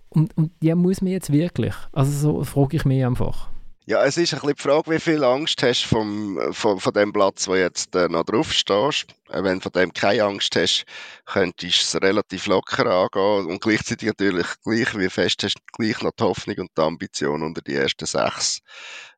Und, 0.08 0.36
und 0.36 0.50
ja, 0.62 0.74
muss 0.74 1.00
man 1.00 1.12
jetzt 1.12 1.32
wirklich? 1.32 1.74
Also 1.92 2.10
so 2.10 2.44
frage 2.44 2.76
ich 2.76 2.84
mich 2.84 3.04
einfach. 3.04 3.50
Ja, 3.88 4.04
es 4.04 4.16
ist 4.16 4.34
ein 4.34 4.40
bisschen 4.40 4.56
die 4.56 4.62
Frage, 4.62 4.90
wie 4.90 4.98
viel 4.98 5.22
Angst 5.22 5.62
hast 5.62 5.84
du 5.84 5.88
vom, 5.88 6.52
von, 6.52 6.80
von 6.80 6.92
dem 6.92 7.12
Platz, 7.12 7.46
wo 7.46 7.54
jetzt 7.54 7.94
äh, 7.94 8.08
noch 8.08 8.24
drauf 8.24 8.52
stehst. 8.52 9.06
Äh, 9.28 9.44
wenn 9.44 9.58
du 9.58 9.62
von 9.62 9.70
dem 9.70 9.92
keine 9.92 10.24
Angst 10.24 10.56
hast, 10.56 10.84
könntest 11.24 11.94
du 11.94 11.98
es 11.98 12.02
relativ 12.02 12.48
locker 12.48 12.84
angehen 12.84 13.46
und 13.46 13.60
gleichzeitig 13.60 14.08
natürlich 14.08 14.48
gleich 14.64 14.98
wie 14.98 15.08
fest 15.08 15.44
hast 15.44 15.54
du 15.54 15.62
gleich 15.78 16.02
noch 16.02 16.10
die 16.18 16.24
Hoffnung 16.24 16.56
und 16.58 16.70
die 16.76 16.82
Ambition 16.82 17.44
unter 17.44 17.60
die 17.62 17.76
ersten 17.76 18.06
sechs. 18.06 18.58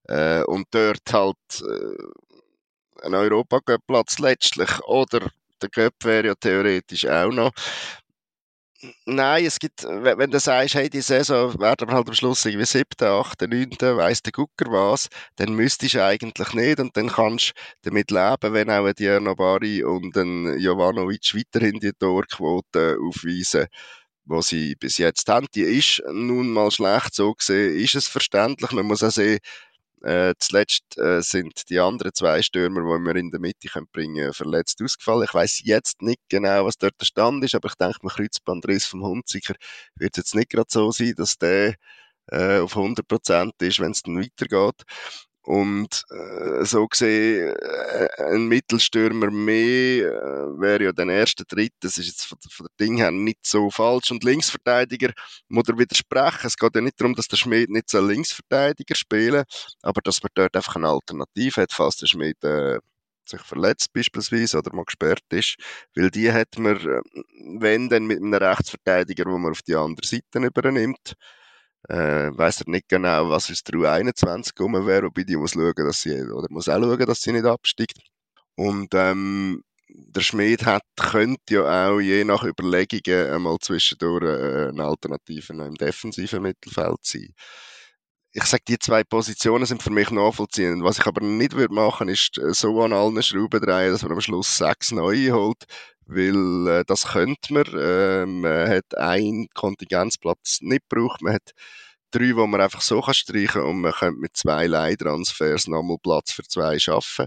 Äh, 0.04 0.42
und 0.42 0.66
dort 0.72 1.14
halt 1.14 1.36
äh, 1.62 3.06
ein 3.06 3.14
Europacup-Platz 3.14 4.18
letztlich 4.18 4.80
oder 4.84 5.30
der 5.62 5.70
Cup 5.70 5.94
wäre 6.02 6.26
ja 6.26 6.34
theoretisch 6.34 7.06
auch 7.06 7.32
noch. 7.32 7.52
Nein, 9.06 9.44
es 9.44 9.58
gibt, 9.58 9.82
wenn 9.82 10.30
du 10.30 10.38
sagst, 10.38 10.74
hey, 10.76 10.88
die 10.88 11.00
Saison 11.00 11.58
werden 11.58 11.88
wir 11.88 11.94
halt 11.96 12.06
am 12.06 12.14
Schluss 12.14 12.44
irgendwie 12.44 12.64
7., 12.64 13.02
8., 13.02 13.42
9., 13.48 13.96
weiss 13.96 14.22
der 14.22 14.30
Gucker 14.30 14.70
was, 14.70 15.08
dann 15.34 15.54
müsstest 15.54 15.94
du 15.94 16.04
eigentlich 16.04 16.52
nicht 16.54 16.78
und 16.78 16.96
dann 16.96 17.08
kannst 17.08 17.54
du 17.82 17.90
damit 17.90 18.12
leben, 18.12 18.52
wenn 18.52 18.70
auch 18.70 18.84
ein 18.86 18.94
Dierno 18.94 19.34
Bari 19.34 19.82
und 19.82 20.16
ein 20.16 20.56
Jovanovic 20.60 21.34
weiterhin 21.34 21.80
die 21.80 21.92
Torquote 21.92 22.98
aufweisen, 23.04 23.66
die 24.26 24.42
sie 24.42 24.74
bis 24.76 24.98
jetzt 24.98 25.28
haben. 25.28 25.48
Die 25.54 25.62
ist 25.62 26.00
nun 26.12 26.50
mal 26.52 26.70
schlecht, 26.70 27.14
so 27.14 27.34
gesehen 27.34 27.76
ist 27.76 27.96
es 27.96 28.06
verständlich. 28.06 28.70
Man 28.72 28.86
muss 28.86 29.02
auch 29.02 29.10
sehen, 29.10 29.40
äh, 30.02 30.34
zuletzt 30.38 30.98
äh, 30.98 31.20
sind 31.22 31.68
die 31.70 31.80
anderen 31.80 32.12
zwei 32.14 32.42
Stürmer, 32.42 32.80
die 32.80 33.04
wir 33.04 33.16
in 33.16 33.30
der 33.30 33.40
Mitte 33.40 33.68
können 33.68 33.88
bringen 33.92 34.32
verletzt 34.32 34.82
ausgefallen. 34.82 35.24
Ich 35.24 35.34
weiß 35.34 35.62
jetzt 35.64 36.02
nicht 36.02 36.20
genau, 36.28 36.64
was 36.66 36.78
dort 36.78 36.94
der 37.00 37.06
Stand 37.06 37.44
ist, 37.44 37.54
aber 37.54 37.68
ich 37.68 37.74
denke, 37.74 37.98
mit 38.02 38.12
Kreuzbandriss 38.14 38.86
vom 38.86 39.02
Hunziker 39.04 39.54
wird 39.96 40.16
es 40.16 40.18
jetzt 40.18 40.34
nicht 40.34 40.50
gerade 40.50 40.68
so 40.70 40.90
sein, 40.92 41.14
dass 41.16 41.38
der 41.38 41.74
äh, 42.30 42.58
auf 42.60 42.76
100% 42.76 43.52
ist, 43.62 43.80
wenn 43.80 43.92
es 43.92 44.02
dann 44.02 44.18
weitergeht. 44.18 44.82
Und 45.48 46.04
äh, 46.10 46.66
so 46.66 46.86
gesehen, 46.86 47.56
äh, 47.56 48.08
ein 48.34 48.48
Mittelstürmer 48.48 49.30
mehr 49.30 50.04
äh, 50.04 50.60
wäre 50.60 50.84
ja 50.84 50.92
der 50.92 51.06
erste, 51.06 51.46
dritte. 51.46 51.74
Das 51.80 51.96
ist 51.96 52.06
jetzt 52.06 52.26
von, 52.26 52.36
von 52.50 52.66
der 52.66 52.86
Ding 52.86 52.98
her 52.98 53.10
nicht 53.10 53.46
so 53.46 53.70
falsch. 53.70 54.10
Und 54.10 54.24
Linksverteidiger 54.24 55.10
muss 55.48 55.66
er 55.68 55.78
widersprechen. 55.78 56.46
Es 56.46 56.56
geht 56.56 56.74
ja 56.74 56.82
nicht 56.82 57.00
darum, 57.00 57.14
dass 57.14 57.28
der 57.28 57.38
Schmied 57.38 57.70
nicht 57.70 57.88
so 57.88 57.98
Linksverteidiger 57.98 58.94
spielen 58.94 59.44
aber 59.82 60.02
dass 60.02 60.22
man 60.22 60.30
dort 60.34 60.54
einfach 60.54 60.76
eine 60.76 60.88
Alternative 60.88 61.62
hat, 61.62 61.72
falls 61.72 61.96
der 61.96 62.06
Schmied 62.08 62.42
äh, 62.44 62.78
sich 63.24 63.40
verletzt 63.40 63.92
beispielsweise 63.94 64.58
oder 64.58 64.74
mal 64.74 64.84
gesperrt 64.84 65.24
ist. 65.30 65.56
Weil 65.94 66.10
die 66.10 66.30
hat 66.32 66.58
man, 66.58 66.76
äh, 66.76 67.00
wenn 67.58 67.88
dann 67.88 68.06
mit 68.06 68.18
einem 68.18 68.34
Rechtsverteidiger, 68.34 69.24
wo 69.26 69.38
man 69.38 69.52
auf 69.52 69.62
die 69.62 69.76
andere 69.76 70.06
Seite 70.06 70.46
übernimmt, 70.46 71.14
äh, 71.88 72.30
weiß 72.36 72.62
er 72.62 72.70
nicht 72.70 72.88
genau, 72.88 73.30
was 73.30 73.50
aus 73.50 73.62
der 73.64 73.78
U21 73.78 74.54
gekommen 74.54 74.86
wäre, 74.86 75.06
wobei 75.06 75.24
die 75.24 75.36
muss 75.36 75.52
schauen, 75.52 75.74
dass 75.76 76.02
sie, 76.02 76.22
oder 76.22 76.48
muss 76.50 76.68
auch 76.68 76.80
schauen, 76.80 77.06
dass 77.06 77.22
sie 77.22 77.32
nicht 77.32 77.46
absteigt. 77.46 77.98
Und 78.56 78.88
ähm, 78.94 79.62
der 79.88 80.20
Schmied 80.20 80.66
hat, 80.66 80.82
könnte 80.96 81.54
ja 81.54 81.88
auch 81.90 82.00
je 82.00 82.24
nach 82.24 82.44
Überlegungen 82.44 83.32
einmal 83.32 83.58
zwischendurch 83.60 84.24
äh, 84.24 84.68
eine 84.68 84.84
Alternative 84.84 85.54
noch 85.54 85.66
im 85.66 85.76
defensiven 85.76 86.42
Mittelfeld 86.42 86.98
sein. 87.02 87.32
Ich 88.40 88.44
sage, 88.44 88.62
die 88.68 88.78
zwei 88.78 89.02
Positionen 89.02 89.66
sind 89.66 89.82
für 89.82 89.90
mich 89.90 90.12
nachvollziehend. 90.12 90.84
Was 90.84 91.00
ich 91.00 91.06
aber 91.08 91.20
nicht 91.26 91.56
würde 91.56 91.74
machen, 91.74 92.08
ist 92.08 92.38
äh, 92.38 92.54
so 92.54 92.80
an 92.82 92.92
allen 92.92 93.20
Schrauben 93.20 93.60
drehen, 93.60 93.90
dass 93.90 94.02
man 94.04 94.12
am 94.12 94.20
Schluss 94.20 94.58
sechs 94.58 94.92
neue 94.92 95.32
holt, 95.32 95.64
weil 96.06 96.68
äh, 96.68 96.84
das 96.86 97.08
könnte 97.08 97.52
man. 97.52 97.64
Äh, 97.64 98.26
man 98.26 98.70
hat 98.70 98.96
einen 98.96 99.48
Kontingenzplatz 99.54 100.58
nicht 100.60 100.88
gebraucht, 100.88 101.20
man 101.20 101.34
hat 101.34 101.50
drei, 102.12 102.36
wo 102.36 102.46
man 102.46 102.60
einfach 102.60 102.80
so 102.80 103.00
kann 103.00 103.14
streichen 103.14 103.62
und 103.62 103.80
man 103.80 103.92
könnte 103.92 104.20
mit 104.20 104.36
zwei 104.36 104.68
Leihtransfers 104.68 105.66
nochmal 105.66 105.98
Platz 106.00 106.30
für 106.30 106.44
zwei 106.44 106.78
schaffen. 106.78 107.26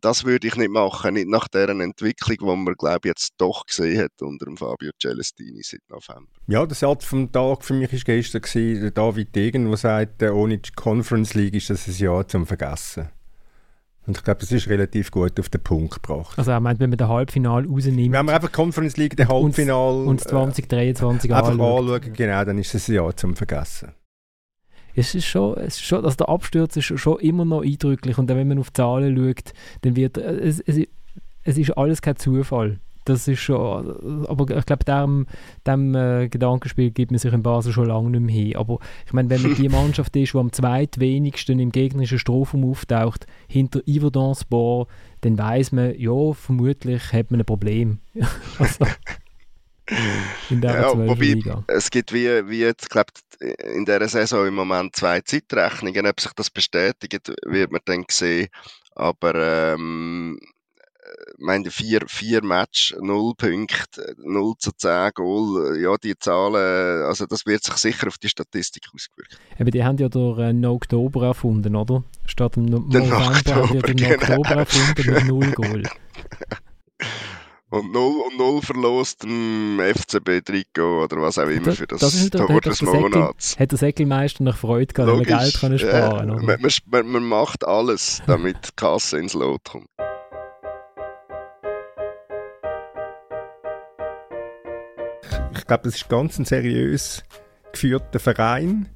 Das 0.00 0.24
würde 0.24 0.48
ich 0.48 0.56
nicht 0.56 0.70
machen, 0.70 1.14
nicht 1.14 1.28
nach 1.28 1.48
deren 1.48 1.80
Entwicklung, 1.80 2.36
die 2.40 2.64
man, 2.64 2.74
glaube 2.74 3.00
ich, 3.04 3.08
jetzt 3.10 3.34
doch 3.38 3.66
gesehen 3.66 4.02
hat 4.02 4.20
unter 4.20 4.46
dem 4.46 4.56
Fabio 4.56 4.90
Celestini 5.00 5.62
seit 5.62 5.82
November. 5.88 6.30
Ja, 6.46 6.64
der 6.66 6.74
Satz 6.74 7.04
vom 7.04 7.30
Tag 7.30 7.64
für 7.64 7.74
mich 7.74 7.92
war 7.92 8.00
gestern 8.00 8.42
gewesen, 8.42 8.92
David 8.94 9.34
Degen, 9.36 9.68
der 9.68 9.76
sagt, 9.76 10.22
ohne 10.22 10.58
die 10.58 10.70
Conference 10.72 11.34
League 11.34 11.54
ist 11.54 11.70
das 11.70 11.86
ein 11.86 11.94
Jahr 11.94 12.26
zum 12.26 12.46
Vergessen. 12.46 13.10
Und 14.06 14.16
ich 14.18 14.24
glaube, 14.24 14.40
das 14.40 14.52
ist 14.52 14.68
relativ 14.68 15.10
gut 15.10 15.38
auf 15.40 15.48
den 15.48 15.62
Punkt 15.62 15.94
gebracht. 15.94 16.38
Also 16.38 16.52
er 16.52 16.60
meint, 16.60 16.78
wenn 16.78 16.90
man 16.90 16.96
den 16.96 17.08
Halbfinal 17.08 17.66
rausnimmt... 17.66 18.12
Wenn 18.12 18.26
man 18.26 18.34
einfach 18.36 18.52
Conference 18.52 18.96
League, 18.96 19.16
den 19.16 19.28
Halbfinal... 19.28 20.06
Und 20.06 20.20
2023 20.20 21.30
äh, 21.30 21.34
Einfach 21.34 21.50
anschauen, 21.50 22.12
genau, 22.12 22.44
dann 22.44 22.58
ist 22.58 22.74
es 22.74 22.88
ein 22.88 22.94
Jahr 22.94 23.16
zum 23.16 23.34
Vergessen. 23.34 23.92
Es 24.96 25.14
ist 25.14 25.26
schon, 25.26 25.56
es 25.58 25.76
ist 25.76 25.84
schon, 25.84 26.04
also 26.04 26.16
der 26.16 26.28
Absturz 26.28 26.76
ist 26.76 26.98
schon 26.98 27.20
immer 27.20 27.44
noch 27.44 27.62
eindrücklich 27.62 28.16
und 28.16 28.28
dann, 28.28 28.38
wenn 28.38 28.48
man 28.48 28.58
auf 28.58 28.70
die 28.70 28.74
Zahlen 28.74 29.16
schaut, 29.16 29.52
dann 29.82 29.94
wird, 29.94 30.16
es, 30.16 30.60
es, 30.60 30.88
es 31.44 31.58
ist 31.58 31.70
alles 31.76 32.00
kein 32.00 32.16
Zufall. 32.16 32.80
Das 33.04 33.28
ist 33.28 33.38
schon, 33.38 34.26
aber 34.26 34.56
ich 34.56 34.66
glaube, 34.66 34.84
dem, 34.84 35.26
dem 35.64 35.94
äh, 35.94 36.28
Gedankenspiel 36.28 36.90
gibt 36.90 37.12
man 37.12 37.18
sich 37.18 37.32
in 37.32 37.42
Basel 37.42 37.72
schon 37.72 37.86
lange 37.86 38.10
nicht 38.10 38.20
mehr 38.20 38.34
hin. 38.34 38.56
Aber 38.56 38.80
ich 39.06 39.12
meine, 39.12 39.30
wenn 39.30 39.42
man 39.42 39.54
die 39.54 39.68
Mannschaft 39.68 40.16
ist, 40.16 40.34
die 40.34 40.38
am 40.38 40.52
zweitwenigsten 40.52 41.60
im 41.60 41.70
gegnerischen 41.70 42.18
Strafraum 42.18 42.68
auftaucht, 42.68 43.26
hinter 43.46 43.80
Yverdon 43.86 44.34
Sport, 44.34 44.88
dann 45.20 45.38
weiß 45.38 45.70
man, 45.70 45.96
ja, 45.96 46.32
vermutlich 46.32 47.12
hat 47.12 47.30
man 47.30 47.40
ein 47.40 47.46
Problem. 47.46 48.00
also, 48.58 48.86
in 50.50 50.60
der 50.60 50.80
ja, 50.80 50.96
wobei, 50.96 51.14
Liga. 51.14 51.64
Es 51.68 51.90
gibt 51.90 52.12
wie, 52.12 52.26
wie 52.48 52.60
jetzt, 52.60 52.90
glaub, 52.90 53.06
in 53.40 53.84
dieser 53.84 54.08
Saison 54.08 54.46
im 54.46 54.54
Moment 54.54 54.96
zwei 54.96 55.20
Zeitrechnungen. 55.20 56.06
Ob 56.06 56.20
sich 56.20 56.32
das 56.32 56.50
bestätigt, 56.50 57.32
wird 57.44 57.70
man 57.70 57.80
dann 57.84 58.04
sehen. 58.08 58.48
Aber 58.94 59.34
ähm, 59.34 60.38
meine, 61.38 61.70
vier, 61.70 62.00
vier 62.06 62.42
Match, 62.42 62.94
null 63.00 63.34
Punkte, 63.36 64.14
0 64.18 64.54
zu 64.58 64.72
10 64.72 65.10
Goal, 65.14 65.78
ja, 65.80 65.96
die 65.96 66.18
Zahlen, 66.18 67.04
also 67.04 67.26
das 67.26 67.46
wird 67.46 67.62
sich 67.62 67.74
sicher 67.76 68.08
auf 68.08 68.18
die 68.18 68.28
Statistik 68.28 68.84
ausgewirkt. 68.94 69.38
Eben, 69.58 69.70
die 69.70 69.84
haben 69.84 69.98
ja 69.98 70.08
durch 70.08 70.38
äh, 70.38 70.66
Oktober 70.66 71.26
erfunden, 71.26 71.76
oder? 71.76 72.02
Statt 72.26 72.56
im 72.56 72.66
November 72.66 73.26
haben 73.26 73.72
die 73.72 73.78
den 73.78 73.96
genau. 73.96 74.14
Oktober 74.14 74.56
erfunden 74.56 75.12
mit 75.12 75.26
null 75.26 75.50
Goal. 75.52 75.82
Und 77.68 77.92
null, 77.92 78.22
und 78.28 78.38
null 78.38 78.62
verlost 78.62 79.24
im 79.24 79.80
FCB-Trikot 79.80 81.02
oder 81.02 81.20
was 81.20 81.36
auch 81.36 81.48
immer 81.48 81.66
das, 81.66 81.78
für 81.78 81.86
das, 81.88 82.00
das 82.00 82.30
Tor 82.30 82.60
des 82.60 82.80
Monats. 82.80 83.58
Hat 83.58 83.72
der 83.72 83.78
Säckelmeister 83.78 84.44
noch 84.44 84.56
Freude 84.56 84.94
gehabt, 84.94 85.12
weil 85.12 85.28
er 85.28 85.38
Geld 85.38 85.58
können 85.58 85.78
sparen 85.78 86.28
ja, 86.28 86.34
man, 86.36 86.60
man, 86.86 87.06
man, 87.08 87.24
macht 87.24 87.66
alles, 87.66 88.22
damit 88.28 88.56
die 88.68 88.70
Kasse 88.76 89.18
ins 89.18 89.34
Lot 89.34 89.64
kommt. 89.64 89.88
Ich 95.56 95.66
glaube, 95.66 95.82
das 95.84 95.96
ist 95.96 96.08
ganz 96.08 96.38
ein 96.38 96.44
seriös 96.44 97.24
geführter 97.72 98.20
Verein. 98.20 98.88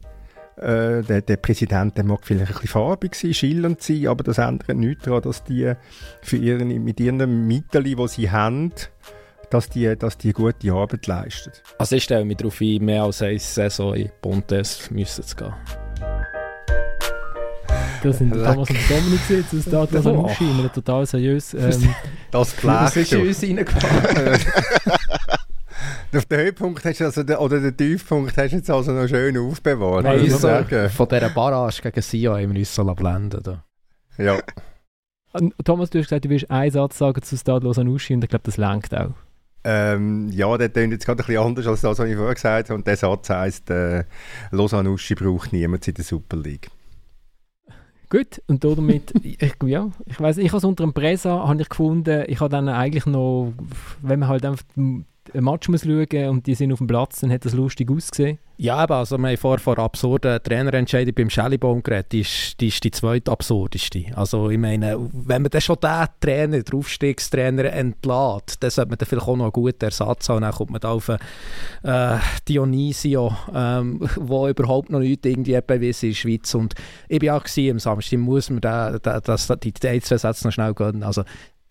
Äh, 0.60 1.02
der, 1.02 1.22
der, 1.22 1.36
Präsident 1.38 1.96
der 1.96 2.04
mag 2.04 2.20
vielleicht 2.22 2.48
ein 2.48 2.52
bisschen 2.52 2.68
farbig 2.68 3.14
sein, 3.14 3.32
schillernd 3.32 3.82
sein, 3.82 4.08
aber 4.08 4.22
das 4.22 4.36
ändert 4.36 4.76
nichts 4.76 5.04
daran, 5.04 5.22
dass 5.22 5.42
die 5.42 5.72
für 6.20 6.36
ihren, 6.36 6.68
mit 6.84 7.00
ihren 7.00 7.46
Mitteln, 7.46 7.84
die 7.84 8.08
sie 8.08 8.30
haben, 8.30 8.70
dass 9.48 9.70
die, 9.70 9.96
dass 9.96 10.18
die 10.18 10.34
gute 10.34 10.70
Arbeit 10.72 11.06
leisten. 11.06 11.52
Also 11.78 11.96
ich 11.96 12.04
stelle 12.04 12.26
mich 12.26 12.36
darauf 12.36 12.60
ein, 12.60 12.84
mehr 12.84 13.04
als 13.04 13.22
eine 13.22 13.38
Saison 13.38 13.94
in 13.94 14.10
Pontes 14.20 14.90
müssen 14.90 15.24
zu 15.24 15.34
gehen. 15.34 15.54
Das 18.02 18.18
sind 18.18 18.34
der 18.34 18.44
Thomas 18.44 18.70
und 18.70 18.78
Dominik 18.90 19.20
jetzt, 19.30 19.52
das 19.52 19.64
da 19.64 19.86
das 19.86 20.06
oh. 20.06 20.28
scheinen 20.28 20.72
total 20.72 21.06
seriös. 21.06 21.54
Ähm, 21.54 21.94
das. 22.30 22.54
Das 22.62 22.96
ist 22.96 23.12
uns 23.14 23.42
reingefahren. 23.42 24.40
Auf 26.12 26.24
den 26.24 26.40
Höhepunkt 26.40 26.84
hast 26.84 27.00
du 27.00 27.04
also, 27.04 27.22
oder 27.22 27.60
den 27.60 27.76
Tiefpunkt 27.76 28.36
hast 28.36 28.52
du 28.52 28.56
jetzt 28.56 28.70
also 28.70 28.90
noch 28.90 29.06
schön 29.06 29.36
aufbewahrt. 29.38 30.04
Nein, 30.04 30.28
so, 30.28 30.48
von 30.48 31.08
dieser 31.08 31.30
Barrage 31.30 31.82
gegen 31.82 32.02
Sion 32.02 32.34
haben 32.34 32.52
wir 32.52 32.58
uns 32.58 32.74
so 32.74 32.84
blenden 32.94 33.42
da. 33.42 33.64
Ja. 34.18 34.38
Thomas, 35.64 35.90
du 35.90 36.00
hast 36.00 36.08
gesagt, 36.08 36.24
du 36.24 36.28
willst 36.30 36.50
einen 36.50 36.72
Satz 36.72 36.98
sagen 36.98 37.22
zu 37.22 37.36
Stade 37.36 37.64
Lausanne-Uschi 37.64 38.14
und 38.14 38.24
ich 38.24 38.30
glaube, 38.30 38.42
das 38.42 38.56
lenkt 38.56 38.92
auch. 38.92 39.14
Ähm, 39.62 40.28
ja, 40.32 40.56
der 40.58 40.70
klingt 40.70 40.92
jetzt 40.92 41.06
gerade 41.06 41.22
ein 41.22 41.26
bisschen 41.26 41.42
anders 41.42 41.66
als 41.68 41.82
das, 41.82 41.98
was 41.98 42.08
ich 42.08 42.16
vorher 42.16 42.34
gesagt 42.34 42.70
habe. 42.70 42.78
Und 42.78 42.86
der 42.88 42.96
Satz 42.96 43.30
heisst, 43.30 43.70
äh, 43.70 44.04
Lausanne-Uschi 44.50 45.14
braucht 45.14 45.52
niemand 45.52 45.86
in 45.86 45.94
der 45.94 46.04
Super 46.04 46.38
League. 46.38 46.70
Gut, 48.08 48.42
und 48.48 48.64
damit, 48.64 49.12
ich, 49.22 49.54
ja, 49.64 49.90
ich 50.06 50.20
weiß, 50.20 50.38
ich 50.38 50.52
habe 50.52 50.66
unter 50.66 50.82
dem 50.82 50.92
Pressa 50.92 51.46
habe 51.46 51.62
ich 51.62 51.68
gefunden, 51.68 52.24
ich 52.26 52.40
habe 52.40 52.50
dann 52.50 52.68
eigentlich 52.68 53.06
noch, 53.06 53.52
wenn 54.02 54.18
man 54.18 54.28
halt 54.28 54.44
einfach 54.44 54.64
ein 55.34 55.44
Match 55.44 55.68
muss 55.68 55.82
schauen 55.82 56.28
und 56.28 56.46
die 56.46 56.54
sind 56.54 56.72
auf 56.72 56.78
dem 56.78 56.86
Platz, 56.86 57.20
dann 57.20 57.30
hat 57.30 57.44
das 57.44 57.54
lustig 57.54 57.90
ausgesehen. 57.90 58.38
Ja, 58.56 58.76
aber 58.76 58.96
also 58.96 59.16
wir 59.16 59.28
haben 59.28 59.36
vor, 59.38 59.58
vor 59.58 59.78
absurden 59.78 60.38
Trainerentscheidung 60.42 61.14
beim 61.14 61.30
Schellibaum 61.30 61.82
geredet, 61.82 62.12
die 62.12 62.20
ist, 62.20 62.60
die 62.60 62.68
ist 62.68 62.84
die 62.84 62.90
zweite 62.90 63.32
absurdeste. 63.32 64.04
Also 64.14 64.50
ich 64.50 64.58
meine, 64.58 64.98
wenn 65.12 65.40
man 65.40 65.50
dann 65.50 65.62
schon 65.62 65.76
den 65.82 66.06
Trainer, 66.20 66.62
den 66.62 66.78
Aufstiegstrainer 66.78 67.64
entlädt, 67.72 68.56
dann 68.60 68.70
sollte 68.70 68.90
man 68.90 68.98
dann 68.98 69.08
vielleicht 69.08 69.26
auch 69.26 69.36
noch 69.36 69.44
einen 69.44 69.52
guten 69.52 69.82
Ersatz 69.82 70.28
haben. 70.28 70.42
Dann 70.42 70.52
kommt 70.52 70.72
man 70.72 70.80
da 70.80 70.90
auf 70.90 71.08
äh, 71.08 72.18
Dionisio, 72.46 73.34
ähm, 73.54 74.06
wo 74.16 74.46
überhaupt 74.46 74.90
noch 74.90 75.00
nicht 75.00 75.24
irgendwie 75.24 75.58
bewiesen 75.66 76.06
in 76.06 76.12
der 76.12 76.16
Schweiz. 76.16 76.54
Und 76.54 76.74
ich 77.08 77.22
war 77.22 77.38
auch 77.38 77.44
am 77.70 77.78
Samstag, 77.78 78.18
muss 78.18 78.50
man 78.50 78.60
da, 78.60 78.98
da, 78.98 79.20
das, 79.20 79.48
die, 79.62 79.72
die 79.72 80.00
zwei 80.02 80.18
Sätze 80.18 80.46
noch 80.46 80.52
schnell 80.52 80.74
gönnen. 80.74 81.02
Also 81.02 81.22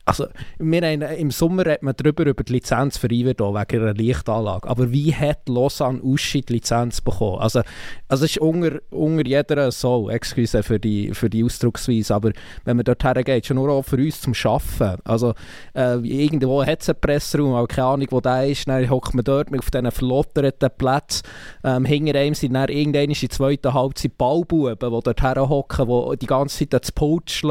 also, 0.10 0.28
wir 0.58 0.82
haben, 0.82 1.02
Im 1.02 1.30
Sommer 1.30 1.70
hat 1.70 1.84
man 1.84 1.94
darüber 1.96 2.26
über 2.26 2.44
die 2.44 2.54
Lizenz 2.54 2.98
für 2.98 3.12
Iverdon 3.12 3.54
wegen 3.54 3.84
einer 3.84 3.94
Lichtanlage. 3.94 4.68
Aber 4.68 4.92
wie 4.92 5.14
hat 5.14 5.48
Lausanne 5.48 6.02
Uschi 6.02 6.42
die 6.42 6.54
Lizenz 6.54 7.00
bekommen? 7.00 7.40
Also, 7.40 7.62
also 8.08 8.26
es 8.26 8.32
ist 8.32 8.40
unter, 8.40 8.80
unter 8.90 9.26
jeder 9.26 9.72
so, 9.72 10.10
excuse 10.10 10.64
für 10.64 10.80
die, 10.80 11.14
für 11.14 11.30
die 11.30 11.44
Ausdrucksweise, 11.44 12.16
aber 12.16 12.32
wenn 12.66 12.78
man 12.78 12.86
dort 12.86 13.04
hergeht, 13.04 13.46
schon 13.46 13.58
nur 13.58 13.70
auch 13.70 13.84
für 13.84 13.98
uns 13.98 14.22
zum 14.22 14.34
Arbeiten. 14.44 15.00
Also, 15.04 15.36
äh, 15.76 15.98
irgendwo 16.00 16.66
hat 16.66 16.82
es 16.82 16.90
einen 16.90 17.00
Pressraum, 17.00 17.54
aber 17.54 17.68
keine 17.68 17.88
Ahnung, 17.88 18.08
wo 18.10 18.20
der 18.20 18.48
ist. 18.48 18.68
Dann 18.68 18.90
hockt 18.90 19.14
man 19.14 19.24
dort 19.24 19.56
auf 19.56 19.70
diesen 19.70 19.92
verlotterten 19.92 20.70
Plätzen. 20.76 21.22
Ähm, 21.64 21.86
hinter 21.86 22.18
einem 22.18 22.34
sind 22.34 22.54
dann 22.54 22.70
irgendwann 22.70 23.10
in 23.10 23.14
der 23.14 23.30
zweiten 23.30 23.74
Halbzeit 23.76 24.18
Ballbuben, 24.18 24.76
die 24.80 25.02
dort 25.04 25.22
herhocken, 25.22 25.88
die 25.88 26.18
die 26.18 26.26
ganze 26.26 26.60
Zeit 26.60 26.82
das 26.82 26.92
Pult 26.92 27.44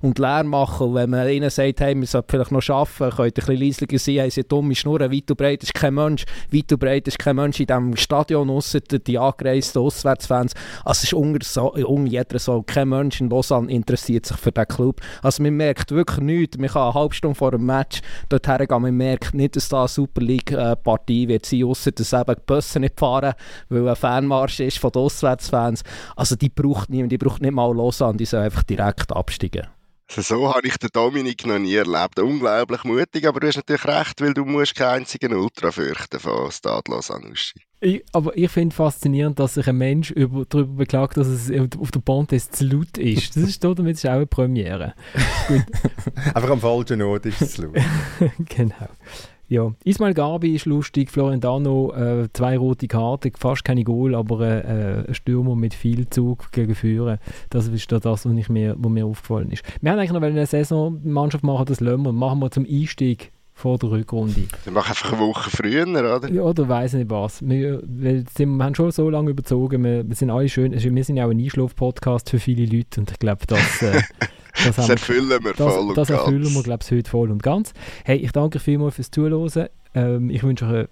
und 0.00 0.18
Lärm 0.18 0.46
machen. 0.46 0.88
Und 0.88 0.94
wenn 0.94 1.10
man 1.10 1.28
ihnen 1.28 1.50
sagt, 1.50 1.80
hey, 1.80 1.95
wir 2.00 2.06
sollten 2.06 2.30
vielleicht 2.30 2.52
noch 2.52 2.68
arbeiten, 2.68 3.16
könnt 3.16 3.20
ein 3.20 3.32
bisschen 3.32 3.56
leiser 3.56 3.98
sein, 3.98 4.18
haben 4.20 4.30
sie 4.30 4.44
dumme 4.44 4.74
Schnurren, 4.74 5.12
weit 5.12 5.30
und 5.30 5.36
breit 5.36 5.62
ist 5.62 5.74
kein 5.74 5.94
Mensch, 5.94 6.24
weit 6.52 6.72
und 6.72 6.78
breit 6.78 7.08
ist 7.08 7.18
kein 7.18 7.36
Mensch 7.36 7.60
in 7.60 7.66
diesem 7.66 7.96
Stadion, 7.96 8.50
ausser 8.50 8.80
die 8.80 9.18
angereisten 9.18 9.82
Auswärtsfans. 9.82 10.52
Also 10.84 10.98
es 10.98 11.04
ist 11.04 11.14
unter, 11.14 11.44
so, 11.44 11.72
unter 11.72 12.10
jeder 12.10 12.38
so, 12.38 12.62
kein 12.62 12.88
Mensch 12.88 13.20
in 13.20 13.30
Lausanne 13.30 13.70
interessiert 13.70 14.26
sich 14.26 14.36
für 14.36 14.52
diesen 14.52 14.68
Club. 14.68 15.00
Also 15.22 15.42
man 15.42 15.54
merkt 15.54 15.90
wirklich 15.90 16.20
nichts, 16.20 16.58
man 16.58 16.68
kann 16.68 16.82
eine 16.82 16.94
halbe 16.94 17.14
Stunde 17.14 17.36
vor 17.36 17.50
dem 17.50 17.66
Match 17.66 18.00
dorthin 18.28 18.66
gehen, 18.66 18.82
man 18.82 18.96
merkt 18.96 19.34
nicht, 19.34 19.56
dass 19.56 19.68
da 19.68 19.80
eine 19.80 19.88
Super 19.88 20.20
League-Partie 20.20 21.28
wird 21.28 21.46
sein, 21.46 21.64
ausser 21.64 21.92
dass 21.92 22.12
eben 22.12 22.34
die 22.34 22.42
Busse 22.46 22.80
nicht 22.80 22.98
fahren, 22.98 23.34
weil 23.68 23.88
ein 23.88 23.96
Fanmarsch 23.96 24.60
ist 24.60 24.78
von 24.78 24.92
den 24.92 25.02
Auswärtsfans. 25.02 25.82
Also 26.14 26.36
die 26.36 26.48
braucht 26.48 26.90
niemand, 26.90 27.12
die 27.12 27.18
braucht 27.18 27.42
nicht 27.42 27.52
mal 27.52 27.74
Lausanne, 27.74 28.16
die 28.16 28.24
soll 28.24 28.40
einfach 28.40 28.62
direkt 28.62 29.12
absteigen. 29.12 29.75
Also 30.08 30.22
so 30.22 30.54
habe 30.54 30.66
ich 30.66 30.76
den 30.76 30.90
Dominik 30.92 31.46
noch 31.46 31.58
nie 31.58 31.74
erlebt. 31.74 32.18
Unglaublich 32.18 32.84
mutig, 32.84 33.26
aber 33.26 33.40
du 33.40 33.48
hast 33.48 33.56
natürlich 33.56 33.84
recht, 33.84 34.20
weil 34.20 34.34
du 34.34 34.44
musst 34.44 34.76
keinen 34.76 35.00
einzigen 35.00 35.34
Ultra 35.34 35.72
fürchten 35.72 36.20
von 36.20 36.50
Stadlos 36.50 37.10
Anuschi. 37.10 37.60
Ich, 37.80 38.04
aber 38.12 38.36
ich 38.36 38.50
finde 38.50 38.74
faszinierend, 38.74 39.38
dass 39.38 39.54
sich 39.54 39.68
ein 39.68 39.76
Mensch 39.76 40.10
über, 40.10 40.46
darüber 40.48 40.76
beklagt, 40.76 41.16
dass 41.16 41.26
es 41.26 41.50
auf 41.78 41.90
der 41.90 42.00
Pontes 42.00 42.50
zu 42.50 42.64
laut 42.64 42.96
ist. 42.96 43.36
Das 43.36 43.44
ist 43.44 43.62
damit 43.62 43.96
ist 43.96 44.06
auch 44.06 44.12
eine 44.12 44.26
Premiere. 44.26 44.94
Einfach 46.34 46.50
am 46.50 46.60
falschen 46.60 47.02
Ort 47.02 47.26
ist 47.26 47.42
es 47.42 47.54
zu 47.54 47.62
laut. 47.62 47.76
genau. 48.48 48.88
Ja, 49.48 49.72
Ismail 49.84 50.12
Gabi 50.12 50.56
ist 50.56 50.66
lustig, 50.66 51.08
Florian 51.10 51.40
Dano, 51.40 51.92
äh, 51.94 52.28
zwei 52.32 52.58
rote 52.58 52.88
Karten, 52.88 53.30
fast 53.38 53.64
keine 53.64 53.84
Goal, 53.84 54.16
aber 54.16 54.40
äh, 54.40 55.04
ein 55.06 55.14
Stürmer 55.14 55.54
mit 55.54 55.72
viel 55.72 56.10
Zug 56.10 56.50
gegen 56.50 56.74
Führen. 56.74 57.18
Das 57.50 57.68
ist 57.68 57.92
das, 57.92 58.04
was 58.04 58.24
mir, 58.24 58.74
was 58.76 58.90
mir 58.90 59.06
aufgefallen 59.06 59.52
ist. 59.52 59.62
Wir 59.80 59.92
haben 59.92 60.00
eigentlich 60.00 60.12
noch 60.12 60.22
eine 60.22 60.46
Saisonmannschaft 60.46 61.44
machen, 61.44 61.66
das 61.66 61.80
lassen 61.80 62.02
wir. 62.02 62.12
Machen 62.12 62.40
wir 62.40 62.50
zum 62.50 62.66
Einstieg 62.68 63.30
vor 63.52 63.78
der 63.78 63.92
Rückrunde. 63.92 64.48
Wir 64.64 64.72
machen 64.72 64.88
einfach 64.88 65.12
eine 65.12 65.22
Woche 65.22 65.48
früher, 65.48 65.86
oder? 65.86 66.28
Ja, 66.28 66.42
oder 66.42 66.68
weiss 66.68 66.92
nicht 66.92 67.08
was. 67.08 67.40
Wir, 67.40 67.80
wir, 67.86 68.24
sind, 68.36 68.56
wir 68.56 68.64
haben 68.64 68.74
schon 68.74 68.90
so 68.90 69.08
lange 69.08 69.30
überzogen, 69.30 69.84
wir, 69.84 70.06
wir 70.06 70.16
sind 70.16 70.30
alle 70.30 70.48
schön, 70.48 70.72
wir 70.72 71.04
sind 71.04 71.16
ja 71.16 71.24
auch 71.24 71.30
ein 71.30 71.38
Einschlaf-Podcast 71.38 72.30
für 72.30 72.40
viele 72.40 72.66
Leute 72.66 73.00
und 73.00 73.12
ich 73.12 73.18
glaube, 73.18 73.46
das... 73.46 73.82
Äh, 73.82 74.02
Das, 74.64 74.76
das 74.76 74.88
erfüllen 74.88 75.28
wir 75.28 75.52
das, 75.52 75.56
voll 75.56 75.88
und 75.88 75.96
Das 75.96 76.10
erfüllen 76.10 76.42
ganz. 76.42 76.54
wir, 76.54 76.62
glaube 76.62 76.84
ich, 76.84 76.90
heute 76.90 77.10
voll 77.10 77.30
und 77.30 77.42
ganz. 77.42 77.72
Hey, 78.04 78.18
ich 78.18 78.32
danke 78.32 78.56
euch 78.58 78.62
vielmals 78.62 78.94
fürs 78.94 79.10
Zuhören. 79.10 79.68
Ähm, 79.94 80.30
ich 80.30 80.42
wünsche 80.42 80.66
euch 80.66 80.88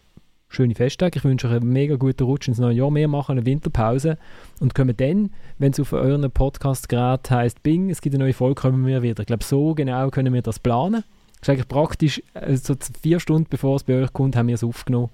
schöne 0.54 0.74
Festtage. 0.74 1.18
Ich 1.18 1.24
wünsche 1.24 1.48
euch 1.48 1.54
einen 1.54 1.68
mega 1.70 1.96
guten 1.96 2.24
Rutsch 2.24 2.48
ins 2.48 2.58
neue 2.58 2.74
Jahr. 2.74 2.94
Wir 2.94 3.08
machen 3.08 3.32
eine 3.32 3.46
Winterpause 3.46 4.18
und 4.60 4.74
kommen 4.74 4.96
dann, 4.96 5.30
wenn 5.58 5.72
es 5.72 5.80
auf 5.80 5.92
euren 5.92 6.30
Podcast 6.30 6.88
gerade 6.88 7.22
heisst, 7.28 7.62
Bing, 7.62 7.90
es 7.90 8.00
gibt 8.00 8.14
eine 8.14 8.24
neue 8.24 8.34
Folge, 8.34 8.60
kommen 8.60 8.86
wir 8.86 9.02
wieder. 9.02 9.20
Ich 9.20 9.26
glaube, 9.26 9.44
so 9.44 9.74
genau 9.74 10.10
können 10.10 10.32
wir 10.32 10.42
das 10.42 10.58
planen. 10.58 11.04
Das 11.40 11.42
ist 11.42 11.50
eigentlich 11.50 11.68
praktisch, 11.68 12.22
also 12.32 12.74
vier 13.02 13.20
Stunden 13.20 13.48
bevor 13.50 13.76
es 13.76 13.84
bei 13.84 14.02
euch 14.02 14.12
kommt, 14.12 14.36
haben 14.36 14.48
wir 14.48 14.54
es 14.54 14.64
aufgenommen. 14.64 15.10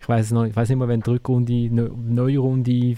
Ich 0.00 0.08
weiß 0.08 0.32
noch, 0.32 0.44
ich 0.44 0.54
weiß 0.54 0.68
nicht 0.68 0.78
mehr, 0.78 0.88
wenn 0.88 1.00
die 1.00 1.10
Rückrunde, 1.10 1.70
neue 1.70 2.38
Runde, 2.38 2.94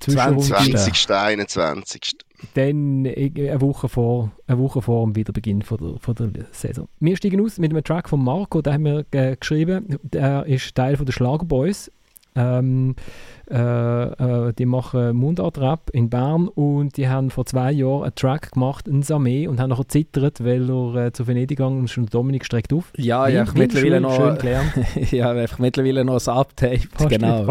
Zwischenrunde 0.00 0.42
20. 0.42 1.10
21 1.10 2.16
dann 2.54 3.06
eine 3.06 3.60
Woche 3.60 3.88
vor, 3.88 4.32
eine 4.46 4.58
Woche 4.58 4.82
vor 4.82 5.04
dem 5.04 5.16
Wiederbeginn 5.16 5.62
von 5.62 5.78
der, 5.78 5.98
von 5.98 6.14
der 6.14 6.46
Saison. 6.52 6.88
Wir 7.00 7.16
steigen 7.16 7.40
aus 7.40 7.58
mit 7.58 7.72
einem 7.72 7.84
Track 7.84 8.08
von 8.08 8.22
Marco, 8.22 8.62
den 8.62 8.72
haben 8.72 8.84
wir 8.84 9.04
äh, 9.12 9.36
geschrieben. 9.36 9.98
Der 10.02 10.46
ist 10.46 10.74
Teil 10.74 10.96
von 10.96 11.06
der 11.06 11.12
Schlagerboys. 11.12 11.90
Ähm, 12.34 12.94
äh, 13.50 13.56
äh, 13.58 14.52
die 14.54 14.64
machen 14.64 15.14
Mundart-Rap 15.14 15.90
in 15.92 16.08
Bern 16.08 16.48
und 16.48 16.96
die 16.96 17.08
haben 17.08 17.30
vor 17.30 17.44
zwei 17.44 17.72
Jahren 17.72 18.04
einen 18.04 18.14
Track 18.14 18.52
gemacht, 18.52 18.86
ein 18.86 19.02
Samé, 19.02 19.48
und 19.48 19.60
haben 19.60 19.70
nachher 19.70 19.88
zittert, 19.88 20.42
weil 20.42 20.70
er 20.70 21.06
äh, 21.06 21.12
zu 21.12 21.26
Venedig 21.26 21.58
gegangen 21.58 21.80
und 21.80 21.90
schon 21.90 22.06
Dominik 22.06 22.46
streckt 22.46 22.72
auf. 22.72 22.92
Ja, 22.96 23.28
ja, 23.28 23.42
ich 23.42 23.52
mittlerweile 23.52 24.00
noch, 24.00 24.16
schön 24.16 24.38
gelernt. 24.38 24.72
ja, 25.10 25.30
einfach 25.30 25.58
mittlerweile 25.58 26.04
noch 26.04 26.26
ein 26.26 26.34
Update. 26.34 26.88
genau. 27.08 27.46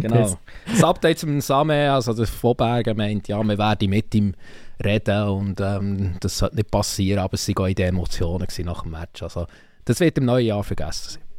genau. 0.00 0.38
Das 0.66 0.84
Update 0.84 1.18
zum 1.18 1.38
Samé, 1.40 1.90
also 1.90 2.14
der 2.14 2.26
Vorberger 2.26 2.94
meint, 2.94 3.28
ja, 3.28 3.42
wir 3.42 3.58
werden 3.58 3.90
mit 3.90 4.14
ihm 4.14 4.32
reden 4.82 5.28
und 5.28 5.60
ähm, 5.60 6.14
das 6.20 6.38
sollte 6.38 6.56
nicht 6.56 6.70
passieren, 6.70 7.20
aber 7.20 7.34
es 7.34 7.46
waren 7.48 7.68
in 7.68 7.74
den 7.74 7.88
Emotionen 7.88 8.46
nach 8.64 8.82
dem 8.82 8.92
Match. 8.92 9.22
Also, 9.22 9.46
das 9.84 10.00
wird 10.00 10.16
im 10.18 10.24
neuen 10.24 10.46
Jahr 10.46 10.64
vergessen 10.64 11.14
sein. 11.14 11.29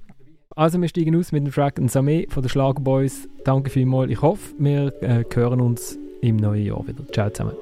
Also 0.56 0.82
wir 0.82 0.88
steigen 0.88 1.15
aus 1.15 1.32
mit 1.32 1.45
dem 1.45 1.53
Track 1.53 1.78
Samé 1.80 2.30
von 2.30 2.44
den 2.44 2.49
Schlagerboys. 2.49 3.28
Danke 3.45 3.69
vielmals. 3.69 4.11
Ich 4.11 4.22
hoffe, 4.22 4.53
wir 4.57 4.94
äh, 5.02 5.23
hören 5.34 5.61
uns 5.61 5.98
im 6.22 6.36
neuen 6.38 6.65
Jahr 6.65 6.86
wieder. 6.88 7.06
Ciao 7.11 7.30
zusammen. 7.30 7.53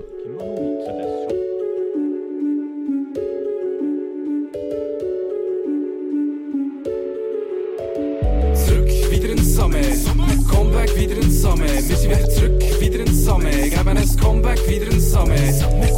Comeback 10.59 10.93
wieder 10.97 11.15
ins 11.15 11.41
Samé. 11.41 11.67
Wir 11.87 11.95
sind 11.95 12.11
wieder 12.11 12.29
zurück 12.29 12.81
wieder 12.81 12.99
ins 12.99 13.25
Samé. 13.25 13.69
Geben 13.69 13.97
ein 13.97 14.17
Comeback 14.17 14.67
wieder 14.67 14.91
ins 14.91 15.15
Samé. 15.15 15.37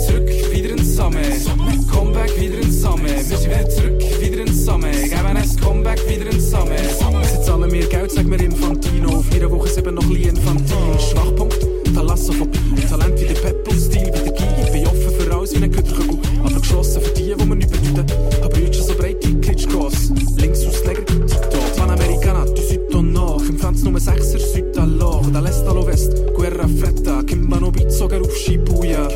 Zurück 0.06 0.30
wieder 0.54 0.70
ins 0.70 1.00
Samé. 1.00 1.24
Comeback 1.92 2.40
wieder 2.40 2.60
ins 2.60 2.86
Samé. 2.86 3.10
Wir 3.28 3.38
sind 3.38 3.50
wieder 3.50 3.70
zurück 3.70 4.22
wieder 4.22 4.42
ins 4.42 4.68
Samé. 4.68 4.92
Geben 4.92 5.36
ein 5.36 5.60
Comeback 5.60 6.08
wieder 6.08 6.28
ins 6.32 6.54
Samé. 6.54 6.78
Sie 6.78 7.42
zahlen 7.42 7.72
mir 7.72 7.88
Geld, 7.88 8.12
sag 8.12 8.28
mir 8.28 8.40
Infantino. 8.40 9.18
Auf 9.18 9.34
jeder 9.34 9.50
Woche 9.50 9.68
sieben 9.68 9.96
noch 9.96 10.04
ein 10.04 10.16
infantil. 10.16 10.78
Schwachpunkt, 11.10 11.66
Thalassophobie. 11.96 12.60
Talent 12.88 13.20
wie 13.20 13.26
der 13.26 13.34
Pep 13.34 13.68
Stil 13.74 14.06
wie 14.06 14.12
der 14.12 14.32
Guy. 14.32 14.64
Ich 14.64 14.72
bin 14.72 14.86
offen 14.86 15.12
für 15.18 15.36
alles 15.36 15.56
wie 15.56 15.64
ein 15.64 15.72
Güterkugel. 15.72 16.20
Aber 16.44 16.60
geschlossen 16.60 17.02
für 17.02 17.14
die, 17.16 17.34
die 17.34 17.46
mir 17.46 17.56
nicht 17.56 17.72
bedeuten. 17.72 18.06
West. 25.92 26.12
Guerra 26.34 26.68
Fretta. 26.68 27.24
Kimba 27.24 27.60
no 27.60 27.72
Beatsoger 27.72 28.22
auf 28.22 28.36
Shibuya. 28.36 29.08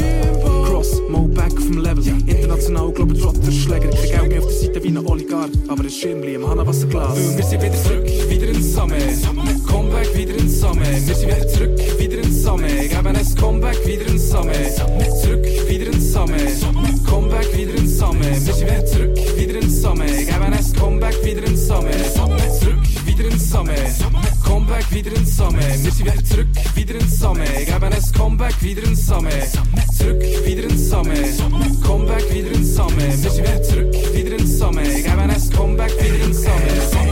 Cross, 0.65 1.01
Mo 1.09 1.27
back 1.27 1.53
vom 1.53 1.77
Level. 1.77 2.05
International 2.27 2.91
Globetrotter 2.91 3.51
Schläger. 3.51 3.89
Ich 3.93 4.11
Geld 4.11 4.27
mehr 4.27 4.39
auf 4.39 4.47
der 4.47 4.57
Seite 4.57 4.83
wie 4.83 4.89
ein 4.89 5.05
Oligarch. 5.05 5.51
Aber 5.67 5.83
ein 5.83 5.89
Schirmli 5.89 6.35
im 6.35 6.47
Hanawasserglas. 6.47 7.37
Wir 7.37 7.43
sind 7.43 7.61
wieder 7.61 7.83
zurück, 7.83 8.07
wieder 8.29 8.47
ins 8.47 8.75
Samé. 8.75 8.99
Comeback 9.67 10.15
wieder 10.15 10.35
ins 10.35 10.61
Samé. 10.61 11.07
Wir 11.07 11.15
sind 11.15 11.27
wieder 11.27 11.47
zurück, 11.47 11.79
wieder 11.99 12.17
ins 12.17 12.45
Samé. 12.45 12.87
Geben 12.89 13.15
ein 13.15 13.35
Comeback 13.35 13.87
wieder 13.87 14.07
ins 14.07 14.33
Samé. 14.33 14.57
Zurück, 15.21 15.45
wieder 15.69 15.87
ins 15.87 16.15
Samé. 16.15 16.41
Comeback 17.07 17.57
wieder 17.57 17.75
ins 17.75 18.01
Samé. 18.01 18.25
Wir 18.45 18.53
sind 18.53 18.67
wieder 18.67 18.85
zurück, 18.85 19.17
wieder 19.37 19.59
ins 19.61 19.83
Samé. 19.83 20.07
Geben 20.25 20.53
ein 20.53 20.73
Comeback 20.79 21.23
wieder 21.23 21.43
ins 21.43 21.69
Samé. 21.69 21.91
Zurück, 22.59 22.77
wieder 23.17 23.29
ins 23.29 23.49
Samme. 23.49 23.75
Comeback 24.43 24.91
wieder 24.91 25.15
ins 25.15 25.37
Samme. 25.37 25.59
Wir 25.59 25.91
sind 25.91 26.05
wieder 26.05 26.23
zurück, 26.23 26.47
Samme. 27.19 27.45
Geben 27.45 28.13
Comeback 28.17 28.61
wieder 28.61 28.83
ins 28.83 29.05
Samme. 29.05 29.29
Zurück, 29.97 30.21
wieder 30.45 30.63
ins 30.63 30.89
Samme. 30.89 31.13
Comeback 31.85 32.33
wieder 32.33 32.51
ins 32.51 32.75
Samme. 32.75 32.95
Wir 32.97 33.11
sind 33.11 33.37
wieder 33.37 33.63
zurück, 33.63 33.95
Samme. 34.57 34.83
Geben 34.83 35.31
Comeback 35.55 35.91
wieder 36.01 36.25
ins 36.25 36.41
Samme. 36.43 37.04